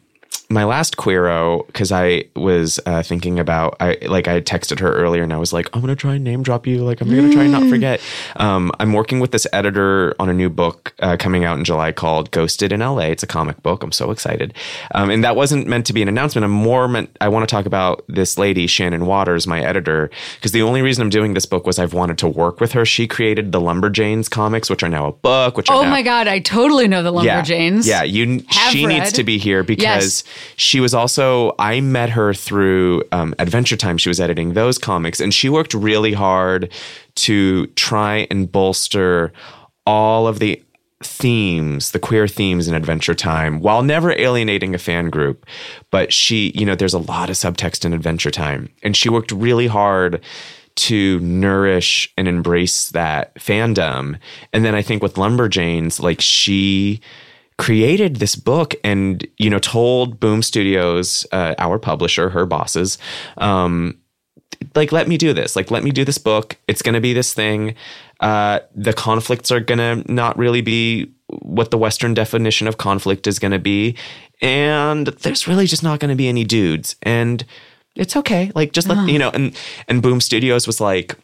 my 0.51 0.63
last 0.63 0.97
queero 0.97 1.65
because 1.67 1.91
I 1.91 2.23
was 2.35 2.79
uh, 2.87 3.03
thinking 3.03 3.37
about 3.37 3.77
I 3.79 3.97
like 4.07 4.27
I 4.27 4.41
texted 4.41 4.79
her 4.79 4.91
earlier 4.91 5.21
and 5.21 5.31
I 5.31 5.37
was 5.37 5.53
like 5.53 5.69
I'm 5.73 5.81
gonna 5.81 5.95
try 5.95 6.15
and 6.15 6.23
name 6.23 6.41
drop 6.41 6.65
you 6.65 6.83
like 6.83 7.01
I'm 7.01 7.07
gonna 7.07 7.31
try 7.31 7.43
and 7.43 7.51
not 7.51 7.69
forget. 7.69 8.01
Um, 8.37 8.71
I'm 8.79 8.93
working 8.93 9.19
with 9.19 9.31
this 9.31 9.45
editor 9.53 10.15
on 10.19 10.27
a 10.27 10.33
new 10.33 10.49
book 10.49 10.95
uh, 10.99 11.17
coming 11.17 11.43
out 11.43 11.59
in 11.59 11.65
July 11.65 11.91
called 11.91 12.31
Ghosted 12.31 12.71
in 12.71 12.79
LA. 12.79 13.09
It's 13.09 13.21
a 13.21 13.27
comic 13.27 13.61
book. 13.61 13.83
I'm 13.83 13.91
so 13.91 14.09
excited. 14.09 14.55
Um, 14.95 15.11
and 15.11 15.23
that 15.23 15.35
wasn't 15.35 15.67
meant 15.67 15.85
to 15.85 15.93
be 15.93 16.01
an 16.01 16.07
announcement. 16.07 16.43
I'm 16.43 16.51
more 16.51 16.87
meant 16.87 17.15
I 17.21 17.27
want 17.27 17.47
to 17.47 17.55
talk 17.55 17.67
about 17.67 18.03
this 18.07 18.39
lady 18.39 18.65
Shannon 18.65 19.05
Watters, 19.05 19.45
my 19.45 19.61
editor, 19.61 20.09
because 20.35 20.51
the 20.51 20.63
only 20.63 20.81
reason 20.81 21.03
I'm 21.03 21.11
doing 21.11 21.35
this 21.35 21.45
book 21.45 21.67
was 21.67 21.77
I've 21.77 21.93
wanted 21.93 22.17
to 22.19 22.27
work 22.27 22.59
with 22.59 22.71
her. 22.71 22.85
She 22.85 23.07
created 23.07 23.51
the 23.51 23.61
Lumberjanes 23.61 24.27
comics, 24.27 24.67
which 24.67 24.81
are 24.81 24.89
now 24.89 25.05
a 25.05 25.11
book. 25.11 25.57
Which 25.57 25.69
are 25.69 25.77
oh 25.77 25.83
now, 25.83 25.91
my 25.91 26.01
god, 26.01 26.27
I 26.27 26.39
totally 26.39 26.87
know 26.87 27.03
the 27.03 27.13
Lumberjanes. 27.13 27.85
yeah, 27.85 28.01
you. 28.01 28.43
Have 28.47 28.71
she 28.71 28.87
needs 28.87 29.11
to 29.13 29.23
be 29.23 29.37
here 29.37 29.63
because 29.63 30.23
she 30.55 30.79
was 30.79 30.93
also. 30.93 31.55
I 31.59 31.81
met 31.81 32.09
her 32.11 32.33
through 32.33 33.03
um, 33.11 33.33
Adventure 33.39 33.77
Time. 33.77 33.97
She 33.97 34.09
was 34.09 34.19
editing 34.19 34.53
those 34.53 34.77
comics, 34.77 35.19
and 35.19 35.33
she 35.33 35.49
worked 35.49 35.73
really 35.73 36.13
hard 36.13 36.71
to 37.15 37.67
try 37.67 38.27
and 38.29 38.51
bolster 38.51 39.31
all 39.85 40.27
of 40.27 40.39
the 40.39 40.61
themes, 41.01 41.91
the 41.91 41.99
queer 41.99 42.27
themes 42.27 42.67
in 42.67 42.75
Adventure 42.75 43.15
Time, 43.15 43.61
while 43.61 43.83
never 43.83 44.11
alienating 44.11 44.75
a 44.75 44.77
fan 44.77 45.09
group. 45.09 45.45
But 45.91 46.11
she, 46.11 46.51
you 46.55 46.65
know, 46.65 46.75
there's 46.75 46.93
a 46.93 46.99
lot 46.99 47.29
of 47.29 47.35
subtext 47.35 47.85
in 47.85 47.93
Adventure 47.93 48.31
Time, 48.31 48.69
and 48.83 48.95
she 48.95 49.09
worked 49.09 49.31
really 49.31 49.67
hard 49.67 50.21
to 50.75 51.19
nourish 51.19 52.11
and 52.17 52.27
embrace 52.27 52.89
that 52.89 53.35
fandom. 53.35 54.17
And 54.53 54.63
then 54.63 54.75
I 54.75 54.81
think 54.81 55.03
with 55.03 55.15
Lumberjanes, 55.15 56.01
like 56.01 56.21
she 56.21 57.01
created 57.59 58.15
this 58.15 58.35
book 58.35 58.73
and 58.83 59.27
you 59.37 59.49
know 59.49 59.59
told 59.59 60.19
Boom 60.19 60.41
Studios, 60.41 61.27
uh, 61.31 61.53
our 61.59 61.77
publisher, 61.77 62.29
her 62.29 62.45
bosses, 62.45 62.97
um, 63.37 63.99
like 64.75 64.91
let 64.91 65.07
me 65.07 65.17
do 65.17 65.33
this 65.33 65.55
like 65.55 65.69
let 65.69 65.83
me 65.83 65.91
do 65.91 66.03
this 66.03 66.17
book. 66.17 66.57
It's 66.67 66.81
going 66.81 66.95
to 66.95 67.01
be 67.01 67.13
this 67.13 67.33
thing. 67.33 67.75
Uh, 68.19 68.59
the 68.73 68.93
conflicts 68.93 69.51
are 69.51 69.59
going 69.59 69.77
to 69.77 70.11
not 70.11 70.37
really 70.37 70.61
be 70.61 71.11
what 71.27 71.69
the 71.69 71.77
western 71.77 72.13
definition 72.13 72.67
of 72.67 72.77
conflict 72.77 73.27
is 73.27 73.39
going 73.39 73.51
to 73.51 73.59
be. 73.59 73.95
And 74.41 75.07
there's 75.07 75.47
really 75.47 75.67
just 75.67 75.83
not 75.83 75.99
going 75.99 76.09
to 76.09 76.15
be 76.15 76.27
any 76.27 76.43
dudes. 76.43 76.95
And 77.03 77.45
it's 77.95 78.15
okay. 78.15 78.51
Like 78.55 78.71
just 78.71 78.87
let 78.87 79.09
you 79.09 79.19
know 79.19 79.29
and 79.33 79.55
and 79.87 80.01
boom 80.01 80.21
studios 80.21 80.65
was 80.65 80.79
like 80.79 81.15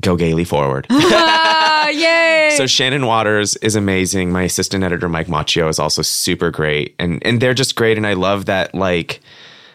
go 0.00 0.16
gaily 0.16 0.44
forward 0.44 0.86
Ah, 0.90 1.88
yay! 1.88 2.54
so 2.56 2.66
Shannon 2.66 3.06
Watters 3.06 3.56
is 3.56 3.76
amazing. 3.76 4.32
My 4.32 4.42
assistant 4.42 4.82
editor 4.84 5.08
Mike 5.08 5.28
Moccio 5.28 5.68
is 5.68 5.78
also 5.78 6.02
super 6.02 6.50
great, 6.50 6.94
and 6.98 7.24
and 7.24 7.40
they're 7.40 7.54
just 7.54 7.76
great. 7.76 7.96
And 7.96 8.06
I 8.06 8.14
love 8.14 8.46
that 8.46 8.74
like 8.74 9.20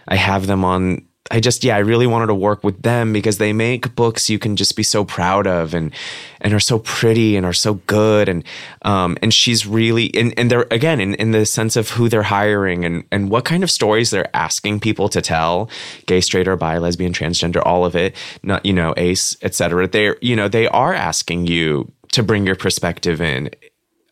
I 0.07 0.15
have 0.15 0.47
them 0.47 0.65
on. 0.65 1.05
I 1.32 1.39
just 1.39 1.63
yeah, 1.63 1.77
I 1.77 1.79
really 1.79 2.07
wanted 2.07 2.27
to 2.27 2.36
work 2.36 2.61
with 2.61 2.82
them 2.82 3.13
because 3.13 3.38
they 3.38 3.53
make 3.53 3.95
books 3.95 4.29
you 4.29 4.38
can 4.38 4.57
just 4.57 4.75
be 4.75 4.84
so 4.84 5.05
proud 5.05 5.47
of 5.47 5.73
and 5.73 5.93
and 6.41 6.53
are 6.53 6.59
so 6.59 6.79
pretty 6.79 7.38
and 7.38 7.45
are 7.45 7.53
so 7.53 7.75
good. 7.88 8.27
And 8.27 8.43
um 8.82 9.17
and 9.21 9.34
she's 9.34 9.65
really 9.65 10.13
and 10.13 10.34
and 10.38 10.51
they're 10.51 10.67
again 10.69 10.99
in, 10.99 11.15
in 11.15 11.32
the 11.32 11.45
sense 11.45 11.77
of 11.77 11.91
who 11.91 12.09
they're 12.09 12.23
hiring 12.23 12.84
and 12.84 13.05
and 13.13 13.29
what 13.29 13.45
kind 13.45 13.63
of 13.63 13.71
stories 13.71 14.11
they're 14.11 14.36
asking 14.36 14.82
people 14.82 15.07
to 15.07 15.21
tell, 15.21 15.69
gay, 16.05 16.19
straight 16.19 16.49
or 16.49 16.57
bi, 16.57 16.77
lesbian, 16.77 17.13
transgender, 17.13 17.61
all 17.65 17.86
of 17.86 17.95
it, 17.95 18.13
not 18.43 18.65
you 18.65 18.73
know, 18.73 18.93
ace, 18.97 19.38
etc. 19.41 19.88
They're 19.88 20.17
you 20.21 20.36
know, 20.36 20.49
they 20.49 20.67
are 20.67 20.93
asking 20.93 21.47
you 21.47 21.89
to 22.11 22.23
bring 22.23 22.45
your 22.45 22.57
perspective 22.57 23.21
in 23.21 23.49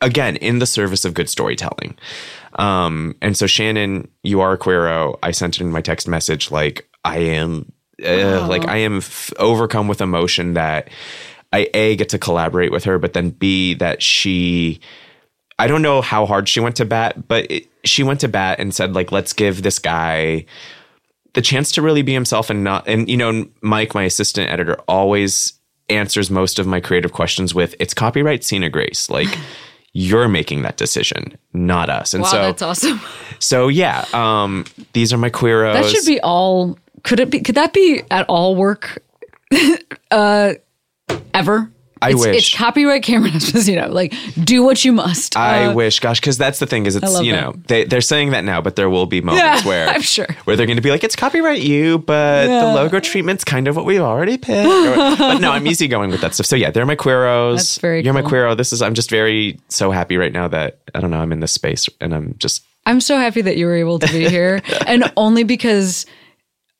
again 0.00 0.36
in 0.36 0.58
the 0.58 0.66
service 0.66 1.04
of 1.04 1.12
good 1.12 1.28
storytelling. 1.28 1.98
Um 2.54 3.14
and 3.20 3.36
so 3.36 3.46
shannon 3.46 4.08
you 4.22 4.40
are 4.40 4.54
a 4.54 4.58
queero. 4.58 5.18
I 5.22 5.32
sent 5.32 5.56
it 5.56 5.60
in 5.60 5.70
my 5.70 5.82
text 5.82 6.08
message 6.08 6.50
like 6.50 6.86
i 7.04 7.18
am 7.18 7.70
uh, 8.04 8.46
like 8.48 8.66
i 8.68 8.76
am 8.76 8.98
f- 8.98 9.32
overcome 9.38 9.88
with 9.88 10.00
emotion 10.00 10.54
that 10.54 10.88
i 11.52 11.68
a 11.74 11.96
get 11.96 12.08
to 12.08 12.18
collaborate 12.18 12.72
with 12.72 12.84
her 12.84 12.98
but 12.98 13.12
then 13.12 13.30
b 13.30 13.74
that 13.74 14.02
she 14.02 14.80
i 15.58 15.66
don't 15.66 15.82
know 15.82 16.00
how 16.00 16.26
hard 16.26 16.48
she 16.48 16.60
went 16.60 16.76
to 16.76 16.84
bat 16.84 17.28
but 17.28 17.50
it, 17.50 17.66
she 17.84 18.02
went 18.02 18.20
to 18.20 18.28
bat 18.28 18.58
and 18.58 18.74
said 18.74 18.94
like 18.94 19.12
let's 19.12 19.32
give 19.32 19.62
this 19.62 19.78
guy 19.78 20.44
the 21.34 21.42
chance 21.42 21.70
to 21.72 21.82
really 21.82 22.02
be 22.02 22.12
himself 22.12 22.50
and 22.50 22.64
not 22.64 22.86
and 22.88 23.08
you 23.08 23.16
know 23.16 23.46
mike 23.62 23.94
my 23.94 24.02
assistant 24.04 24.50
editor 24.50 24.76
always 24.88 25.54
answers 25.88 26.30
most 26.30 26.58
of 26.58 26.66
my 26.66 26.80
creative 26.80 27.12
questions 27.12 27.54
with 27.54 27.74
it's 27.80 27.94
copyright 27.94 28.44
Sina 28.44 28.70
Grace 28.70 29.10
like 29.10 29.28
you're 29.92 30.28
making 30.28 30.62
that 30.62 30.76
decision 30.76 31.36
not 31.52 31.90
us 31.90 32.14
and 32.14 32.22
wow, 32.22 32.28
so 32.30 32.42
that's 32.42 32.62
awesome. 32.62 33.00
so 33.40 33.66
yeah 33.68 34.04
um 34.12 34.64
these 34.92 35.12
are 35.12 35.18
my 35.18 35.30
queeros 35.30 35.72
That 35.74 35.84
should 35.86 36.06
be 36.06 36.20
all. 36.20 36.78
Could 37.02 37.20
it 37.20 37.30
be? 37.30 37.40
Could 37.40 37.54
that 37.56 37.72
be 37.72 38.02
at 38.10 38.26
all 38.28 38.54
work? 38.56 39.02
uh, 40.10 40.54
ever? 41.34 41.70
I 42.02 42.12
it's, 42.12 42.20
wish. 42.20 42.36
it's 42.36 42.54
copyright 42.56 43.02
Cameron 43.02 43.32
Esposito. 43.34 43.92
Like, 43.92 44.14
do 44.42 44.62
what 44.62 44.82
you 44.86 44.92
must. 44.92 45.36
I 45.36 45.64
Uh, 45.66 45.74
wish, 45.74 46.00
gosh, 46.00 46.18
because 46.18 46.38
that's 46.38 46.58
the 46.58 46.66
thing 46.66 46.86
is 46.86 46.96
it's 46.96 47.20
you 47.20 47.32
that. 47.32 47.40
know 47.42 47.54
they 47.66 47.84
they're 47.84 48.00
saying 48.00 48.30
that 48.30 48.42
now, 48.42 48.62
but 48.62 48.76
there 48.76 48.88
will 48.88 49.04
be 49.04 49.20
moments 49.20 49.62
Yeah, 49.62 49.62
where 49.68 49.86
I'm 49.86 50.00
sure. 50.00 50.26
where 50.44 50.56
they're 50.56 50.64
going 50.64 50.76
to 50.76 50.82
be 50.82 50.90
like 50.90 51.04
it's 51.04 51.14
copyright 51.14 51.60
you, 51.60 51.98
but 51.98 52.46
the 52.46 52.72
logo 52.74 53.00
treatment's 53.00 53.44
kind 53.44 53.68
of 53.68 53.76
what 53.76 53.84
we've 53.84 54.00
already 54.00 54.38
picked. 54.38 54.66
Or- 54.66 54.96
but 55.18 55.40
no, 55.40 55.50
I'm 55.52 55.66
easy 55.66 55.88
going 55.88 56.10
with 56.10 56.22
that 56.22 56.32
stuff. 56.32 56.46
So 56.46 56.56
yeah, 56.56 56.70
they're 56.70 56.86
my 56.86 56.96
queeros. 56.96 57.56
That's 57.56 57.78
very 57.78 58.02
You're 58.02 58.14
my 58.14 58.22
cool. 58.22 58.30
queero. 58.30 58.56
This 58.56 58.72
is 58.72 58.80
I'm 58.80 58.94
just 58.94 59.10
very 59.10 59.60
so 59.68 59.90
happy 59.90 60.16
right 60.16 60.32
now 60.32 60.48
that 60.48 60.78
I 60.94 61.00
don't 61.00 61.10
know 61.10 61.18
I'm 61.20 61.32
in 61.32 61.40
this 61.40 61.52
space 61.52 61.86
and 62.00 62.14
I'm 62.14 62.34
just 62.38 62.64
I'm 62.86 63.02
so 63.02 63.18
happy 63.18 63.42
that 63.42 63.58
you 63.58 63.66
were 63.66 63.74
able 63.76 63.98
to 63.98 64.06
be 64.10 64.26
here, 64.26 64.62
and 64.86 65.12
only 65.18 65.42
because 65.44 66.06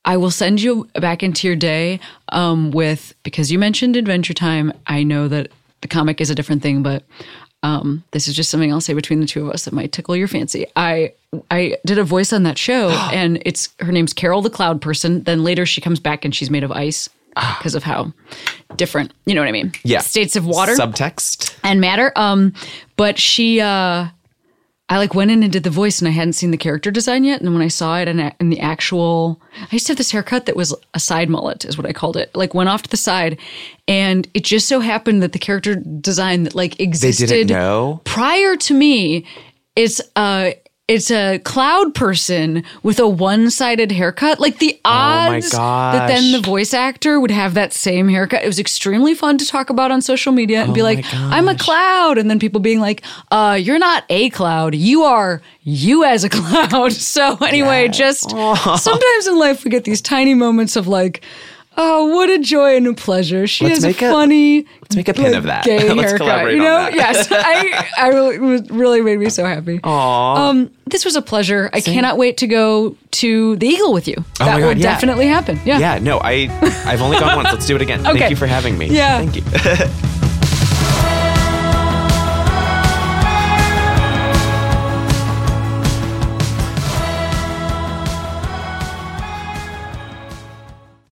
I 0.05 0.17
will 0.17 0.31
send 0.31 0.63
you 0.63 0.89
back 0.95 1.23
into 1.23 1.47
your 1.47 1.57
day 1.57 2.01
um, 2.31 2.71
with 2.71 3.15
because 3.23 3.53
you 3.53 3.59
mentioned 3.59 3.97
Adventure 3.97 4.35
Time. 4.35 4.73
I 4.87 5.03
know 5.03 5.29
that 5.29 5.51
the 5.83 5.89
comic 5.89 6.21
is 6.21 6.31
a 6.31 6.35
different 6.35 6.63
thing, 6.63 6.83
but 6.83 7.05
um, 7.63 8.03
this 8.13 8.27
is 8.27 8.35
just 8.35 8.51
something 8.51 8.73
I'll 8.73 8.81
say 8.81 8.95
between 8.95 9.21
the 9.21 9.27
two 9.27 9.47
of 9.47 9.53
us 9.53 9.65
that 9.67 9.75
might 9.75 9.93
tickle 9.93 10.17
your 10.17 10.29
fancy. 10.29 10.67
I 10.77 11.13
I 11.51 11.77
did 11.85 11.99
a 11.99 12.05
voice 12.05 12.33
on 12.33 12.45
that 12.45 12.59
show, 12.59 12.89
and 13.13 13.43
it's 13.45 13.69
her 13.81 13.93
name's 13.93 14.13
Carol 14.13 14.43
the 14.43 14.51
Cloud 14.51 14.81
Person. 14.81 15.23
Then 15.25 15.45
later 15.45 15.67
she 15.67 15.81
comes 15.81 16.01
back 16.01 16.25
and 16.25 16.35
she's 16.35 16.51
made 16.51 16.65
of 16.65 16.73
ice 16.73 17.09
because 17.59 17.75
of 17.75 17.83
how 17.85 18.13
different. 18.77 19.13
You 19.27 19.35
know 19.35 19.41
what 19.41 19.49
I 19.49 19.53
mean? 19.53 19.73
yeah 19.85 20.01
States 20.01 20.37
of 20.37 20.47
water 20.47 20.73
subtext. 20.75 21.55
and 21.63 21.81
matter. 21.81 22.13
Um, 22.17 22.55
but 22.97 23.19
she, 23.19 23.61
uh, 23.61 24.09
I 24.91 24.99
like 24.99 25.15
went 25.15 25.31
in 25.31 25.43
and 25.43 25.53
did 25.53 25.63
the 25.63 25.71
voice, 25.71 26.01
and 26.01 26.09
I 26.09 26.11
hadn't 26.11 26.33
seen 26.35 26.51
the 26.51 26.57
character 26.57 26.91
design 26.91 27.25
yet. 27.25 27.41
And 27.41 27.55
when 27.55 27.63
I 27.63 27.69
saw 27.69 27.99
it 27.99 28.09
and, 28.09 28.53
the 28.53 28.61
actual, 28.61 29.41
I 29.57 29.69
used 29.71 29.87
to 29.87 29.93
have 29.93 29.99
this 29.99 30.11
haircut 30.11 30.47
that 30.47 30.57
was 30.57 30.75
a 30.95 31.01
side 31.01 31.31
mullet, 31.31 31.65
is 31.65 31.79
what 31.79 31.87
I 31.87 31.93
called 31.93 32.17
it. 32.17 32.35
Like 32.35 32.55
went 32.55 32.69
off 32.69 32.83
to 32.83 32.91
the 32.91 32.97
side, 32.97 33.39
and 33.87 34.29
it 34.35 34.45
just 34.45 34.67
so 34.69 34.81
happened 34.81 35.23
that 35.23 35.33
the 35.33 35.39
character 35.39 35.77
design 35.77 36.43
that 36.43 36.57
like 36.57 36.77
They 36.77 36.85
existed 36.85 37.29
didn't 37.29 37.51
know. 37.57 38.01
prior 38.05 38.57
to 38.57 38.75
me 38.75 39.25
it's 39.77 40.01
uh 40.17 40.51
it's 40.91 41.09
a 41.13 41.39
cloud 41.39 41.95
person 41.95 42.65
with 42.83 42.99
a 42.99 43.07
one-sided 43.07 43.93
haircut. 43.93 44.41
Like 44.41 44.59
the 44.59 44.77
my 44.85 45.37
odds 45.37 45.53
that 45.53 46.09
then 46.09 46.33
the 46.33 46.41
voice 46.41 46.75
actor 46.75 47.21
would 47.21 47.31
have 47.31 47.55
that 47.55 47.73
same 47.73 48.09
haircut. 48.09 48.43
It 48.43 48.47
was 48.49 48.59
extremely 48.59 49.15
fun 49.15 49.39
to 49.39 49.47
talk 49.47 49.71
about 49.71 49.93
on 49.93 50.03
social 50.03 50.33
media 50.33 50.65
and 50.65 50.75
be 50.75 50.81
Oh 50.81 50.85
my 50.85 50.95
like, 50.95 51.05
"I'm 51.15 51.47
a 51.47 51.55
cloud," 51.55 52.19
and 52.19 52.29
then 52.29 52.41
people 52.41 52.61
being 52.61 52.81
like, 52.81 53.03
"Uh, 53.31 53.57
you're 53.61 53.79
not 53.79 54.03
a 54.11 54.31
cloud. 54.31 54.75
You 54.75 55.05
are 55.05 55.41
you 55.63 56.05
as 56.05 56.25
a 56.25 56.29
cloud." 56.39 56.93
So 56.93 57.37
anyway, 57.37 57.87
just 57.87 58.31
sometimes 58.31 59.27
in 59.29 59.39
life 59.39 59.65
we 59.65 59.71
get 59.71 59.85
these 59.85 60.01
tiny 60.03 60.35
moments 60.35 60.75
of 60.75 60.89
like. 60.89 61.25
Oh, 61.83 62.07
what 62.15 62.29
a 62.29 62.39
joy 62.39 62.77
and 62.77 62.87
a 62.87 62.93
pleasure! 62.93 63.47
She 63.47 63.65
Let's 63.65 63.83
has 63.83 63.97
a 63.97 63.99
funny. 63.99 64.67
let's 64.83 64.95
make 64.97 65.09
a 65.09 65.15
pin 65.15 65.35
of 65.35 65.45
that. 65.45 65.65
Gay 65.65 65.89
Let's 65.89 66.11
haircut, 66.11 66.19
collaborate 66.19 66.57
you 66.57 66.63
know? 66.63 66.89
Yes, 66.93 67.29
I, 67.31 67.89
I 67.97 68.09
really, 68.09 68.37
really 68.71 69.01
made 69.01 69.19
me 69.19 69.31
so 69.31 69.47
happy. 69.47 69.79
Aww. 69.79 70.37
Um, 70.37 70.71
this 70.85 71.07
was 71.07 71.17
a 71.17 71.23
pleasure. 71.23 71.71
I 71.73 71.81
cannot 71.81 72.19
wait 72.19 72.37
to 72.39 72.47
go 72.47 72.97
to 73.13 73.57
the 73.57 73.67
Eagle 73.67 73.95
with 73.95 74.09
you. 74.09 74.17
Oh 74.19 74.45
that 74.45 74.47
my 74.47 74.57
will 74.57 74.75
God, 74.75 74.77
yeah. 74.77 74.83
definitely 74.83 75.27
happen. 75.27 75.59
Yeah. 75.65 75.79
yeah, 75.79 75.99
no, 76.01 76.21
I 76.23 76.49
I've 76.85 77.01
only 77.01 77.19
gone 77.19 77.37
once. 77.37 77.49
Let's 77.51 77.67
do 77.67 77.77
it 77.77 77.83
again. 77.83 78.01
Okay. 78.11 78.19
Thank 78.19 78.31
you 78.31 78.37
for 78.37 78.47
having 78.47 78.77
me. 78.77 78.89
Yeah. 78.89 79.25
Thank 79.25 79.37
you. 79.37 80.11